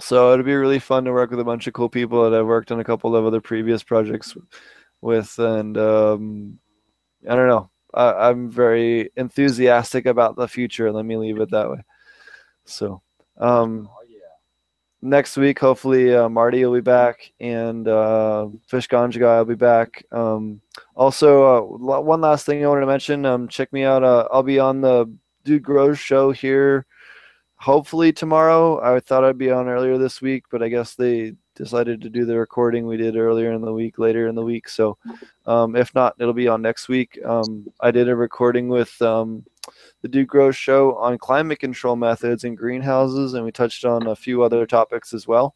So 0.00 0.32
it'll 0.32 0.44
be 0.44 0.54
really 0.54 0.78
fun 0.78 1.04
to 1.04 1.12
work 1.12 1.30
with 1.30 1.40
a 1.40 1.44
bunch 1.44 1.66
of 1.66 1.74
cool 1.74 1.88
people 1.88 2.28
that 2.28 2.36
I've 2.36 2.46
worked 2.46 2.72
on 2.72 2.80
a 2.80 2.84
couple 2.84 3.14
of 3.14 3.24
other 3.24 3.40
previous 3.40 3.82
projects 3.82 4.36
with, 5.00 5.38
and 5.38 5.76
um, 5.78 6.58
I 7.28 7.36
don't 7.36 7.48
know. 7.48 7.70
I, 7.94 8.30
I'm 8.30 8.50
very 8.50 9.10
enthusiastic 9.16 10.06
about 10.06 10.36
the 10.36 10.48
future. 10.48 10.90
Let 10.90 11.04
me 11.04 11.16
leave 11.16 11.40
it 11.40 11.50
that 11.50 11.70
way. 11.70 11.84
So, 12.64 13.02
um, 13.38 13.88
next 15.02 15.36
week, 15.36 15.58
hopefully, 15.58 16.14
uh, 16.14 16.28
Marty 16.28 16.64
will 16.64 16.74
be 16.74 16.80
back 16.80 17.32
and 17.40 17.86
uh, 17.86 18.48
Fish 18.66 18.88
Ganja 18.88 19.18
guy 19.18 19.38
will 19.38 19.44
be 19.44 19.54
back. 19.54 20.04
Um, 20.12 20.60
also, 20.94 21.42
uh, 21.44 21.60
one 21.98 22.20
last 22.20 22.46
thing 22.46 22.64
I 22.64 22.68
wanted 22.68 22.82
to 22.82 22.86
mention. 22.86 23.26
Um, 23.26 23.48
check 23.48 23.72
me 23.72 23.84
out. 23.84 24.02
Uh, 24.02 24.28
I'll 24.32 24.42
be 24.42 24.58
on 24.58 24.80
the 24.80 25.12
Dude 25.44 25.62
Grows 25.62 25.98
show 25.98 26.30
here 26.30 26.86
hopefully 27.62 28.12
tomorrow. 28.12 28.80
I 28.82 28.98
thought 28.98 29.22
I'd 29.22 29.38
be 29.38 29.52
on 29.52 29.68
earlier 29.68 29.96
this 29.96 30.20
week, 30.20 30.44
but 30.50 30.64
I 30.64 30.68
guess 30.68 30.96
they 30.96 31.34
decided 31.54 32.00
to 32.00 32.10
do 32.10 32.24
the 32.24 32.36
recording 32.36 32.86
we 32.86 32.96
did 32.96 33.16
earlier 33.16 33.52
in 33.52 33.60
the 33.60 33.72
week, 33.72 34.00
later 34.00 34.26
in 34.26 34.34
the 34.34 34.42
week. 34.42 34.68
So 34.68 34.98
um, 35.46 35.76
if 35.76 35.94
not, 35.94 36.16
it'll 36.18 36.32
be 36.32 36.48
on 36.48 36.60
next 36.60 36.88
week. 36.88 37.20
Um, 37.24 37.68
I 37.78 37.92
did 37.92 38.08
a 38.08 38.16
recording 38.16 38.68
with 38.68 39.00
um, 39.00 39.44
the 40.02 40.08
Dude 40.08 40.28
Grows 40.28 40.56
show 40.56 40.96
on 40.96 41.16
climate 41.16 41.60
control 41.60 41.96
methods 41.96 42.44
in 42.44 42.54
greenhouses, 42.54 43.34
and 43.34 43.44
we 43.44 43.52
touched 43.52 43.84
on 43.84 44.08
a 44.08 44.16
few 44.16 44.42
other 44.42 44.66
topics 44.66 45.14
as 45.14 45.26
well. 45.26 45.54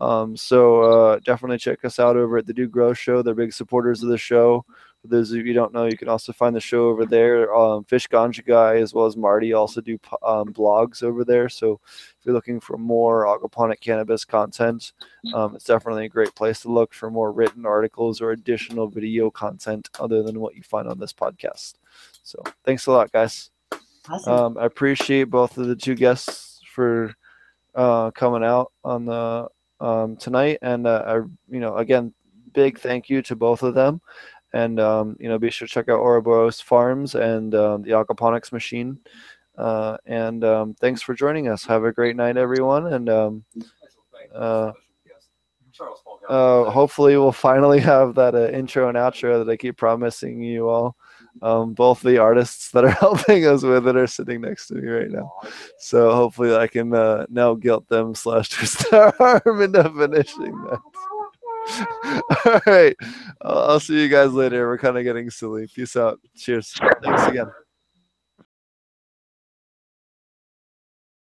Um, 0.00 0.36
so 0.36 0.82
uh, 0.82 1.18
definitely 1.24 1.58
check 1.58 1.84
us 1.84 1.98
out 1.98 2.16
over 2.16 2.38
at 2.38 2.46
the 2.46 2.54
Dude 2.54 2.72
Grows 2.72 2.98
show. 2.98 3.20
They're 3.20 3.34
big 3.34 3.52
supporters 3.52 4.02
of 4.02 4.08
the 4.08 4.16
show. 4.16 4.64
For 5.02 5.08
those 5.08 5.32
of 5.32 5.46
you 5.46 5.52
don't 5.54 5.72
know, 5.72 5.86
you 5.86 5.96
can 5.96 6.08
also 6.08 6.32
find 6.32 6.54
the 6.54 6.60
show 6.60 6.88
over 6.88 7.06
there. 7.06 7.54
Um, 7.54 7.84
Fish 7.84 8.06
Ganja 8.06 8.44
Guy 8.44 8.76
as 8.76 8.92
well 8.92 9.06
as 9.06 9.16
Marty 9.16 9.52
also 9.54 9.80
do 9.80 9.98
um, 10.22 10.52
blogs 10.52 11.02
over 11.02 11.24
there. 11.24 11.48
So 11.48 11.80
if 11.84 12.24
you're 12.24 12.34
looking 12.34 12.60
for 12.60 12.76
more 12.76 13.24
aquaponic 13.24 13.80
cannabis 13.80 14.24
content, 14.24 14.92
um, 15.34 15.56
it's 15.56 15.64
definitely 15.64 16.04
a 16.04 16.10
great 16.10 16.34
place 16.34 16.60
to 16.60 16.72
look 16.72 16.92
for 16.92 17.10
more 17.10 17.32
written 17.32 17.64
articles 17.64 18.20
or 18.20 18.32
additional 18.32 18.88
video 18.88 19.30
content 19.30 19.88
other 19.98 20.22
than 20.22 20.38
what 20.38 20.54
you 20.54 20.62
find 20.62 20.86
on 20.86 20.98
this 20.98 21.14
podcast. 21.14 21.74
So 22.22 22.42
thanks 22.64 22.86
a 22.86 22.92
lot, 22.92 23.10
guys. 23.10 23.50
Awesome. 24.08 24.32
Um, 24.32 24.58
I 24.58 24.64
appreciate 24.64 25.24
both 25.24 25.58
of 25.58 25.66
the 25.66 25.76
two 25.76 25.94
guests 25.94 26.60
for 26.72 27.14
uh, 27.74 28.10
coming 28.12 28.44
out 28.44 28.72
on 28.84 29.04
the 29.04 29.48
um, 29.80 30.16
tonight, 30.16 30.58
and 30.62 30.86
uh, 30.86 31.02
I, 31.06 31.14
you 31.48 31.60
know, 31.60 31.76
again, 31.76 32.12
big 32.52 32.78
thank 32.78 33.08
you 33.08 33.22
to 33.22 33.36
both 33.36 33.62
of 33.62 33.74
them. 33.74 34.00
And 34.52 34.80
um, 34.80 35.16
you 35.20 35.28
know, 35.28 35.38
be 35.38 35.50
sure 35.50 35.68
to 35.68 35.72
check 35.72 35.88
out 35.88 36.00
Ouroboros 36.00 36.60
Farms 36.60 37.14
and 37.14 37.54
um, 37.54 37.82
the 37.82 37.90
aquaponics 37.90 38.52
machine. 38.52 38.98
Uh, 39.56 39.96
and 40.06 40.42
um, 40.42 40.74
thanks 40.80 41.02
for 41.02 41.14
joining 41.14 41.48
us. 41.48 41.64
Have 41.66 41.84
a 41.84 41.92
great 41.92 42.16
night, 42.16 42.36
everyone. 42.36 42.92
And 42.92 43.08
um, 43.08 43.44
uh, 44.34 44.72
uh, 46.28 46.70
hopefully, 46.70 47.16
we'll 47.16 47.32
finally 47.50 47.80
have 47.80 48.14
that 48.16 48.34
uh, 48.34 48.48
intro 48.48 48.88
and 48.88 48.96
outro 48.96 49.44
that 49.44 49.50
I 49.50 49.56
keep 49.56 49.76
promising 49.76 50.42
you 50.42 50.68
all. 50.68 50.96
Um, 51.42 51.74
both 51.74 52.02
the 52.02 52.18
artists 52.18 52.70
that 52.72 52.84
are 52.84 52.90
helping 53.04 53.46
us 53.46 53.62
with 53.62 53.86
it 53.86 53.96
are 53.96 54.06
sitting 54.06 54.40
next 54.40 54.68
to 54.68 54.74
me 54.74 54.88
right 54.88 55.10
now. 55.10 55.32
So 55.78 56.14
hopefully, 56.14 56.54
I 56.54 56.66
can 56.66 56.94
uh, 56.94 57.26
now 57.28 57.54
guilt 57.54 57.88
them 57.88 58.14
slash 58.14 58.48
twist 58.50 58.90
their 58.90 59.20
arm 59.22 59.62
into 59.62 59.84
finishing 59.84 60.64
that. 60.64 60.80
All 62.46 62.60
right. 62.66 62.96
I'll 63.42 63.80
see 63.80 64.00
you 64.00 64.08
guys 64.08 64.32
later. 64.32 64.66
We're 64.66 64.78
kind 64.78 64.98
of 64.98 65.04
getting 65.04 65.30
silly. 65.30 65.68
Peace 65.68 65.96
out. 65.96 66.18
Cheers. 66.36 66.74
Thanks 67.02 67.26
again. 67.26 67.50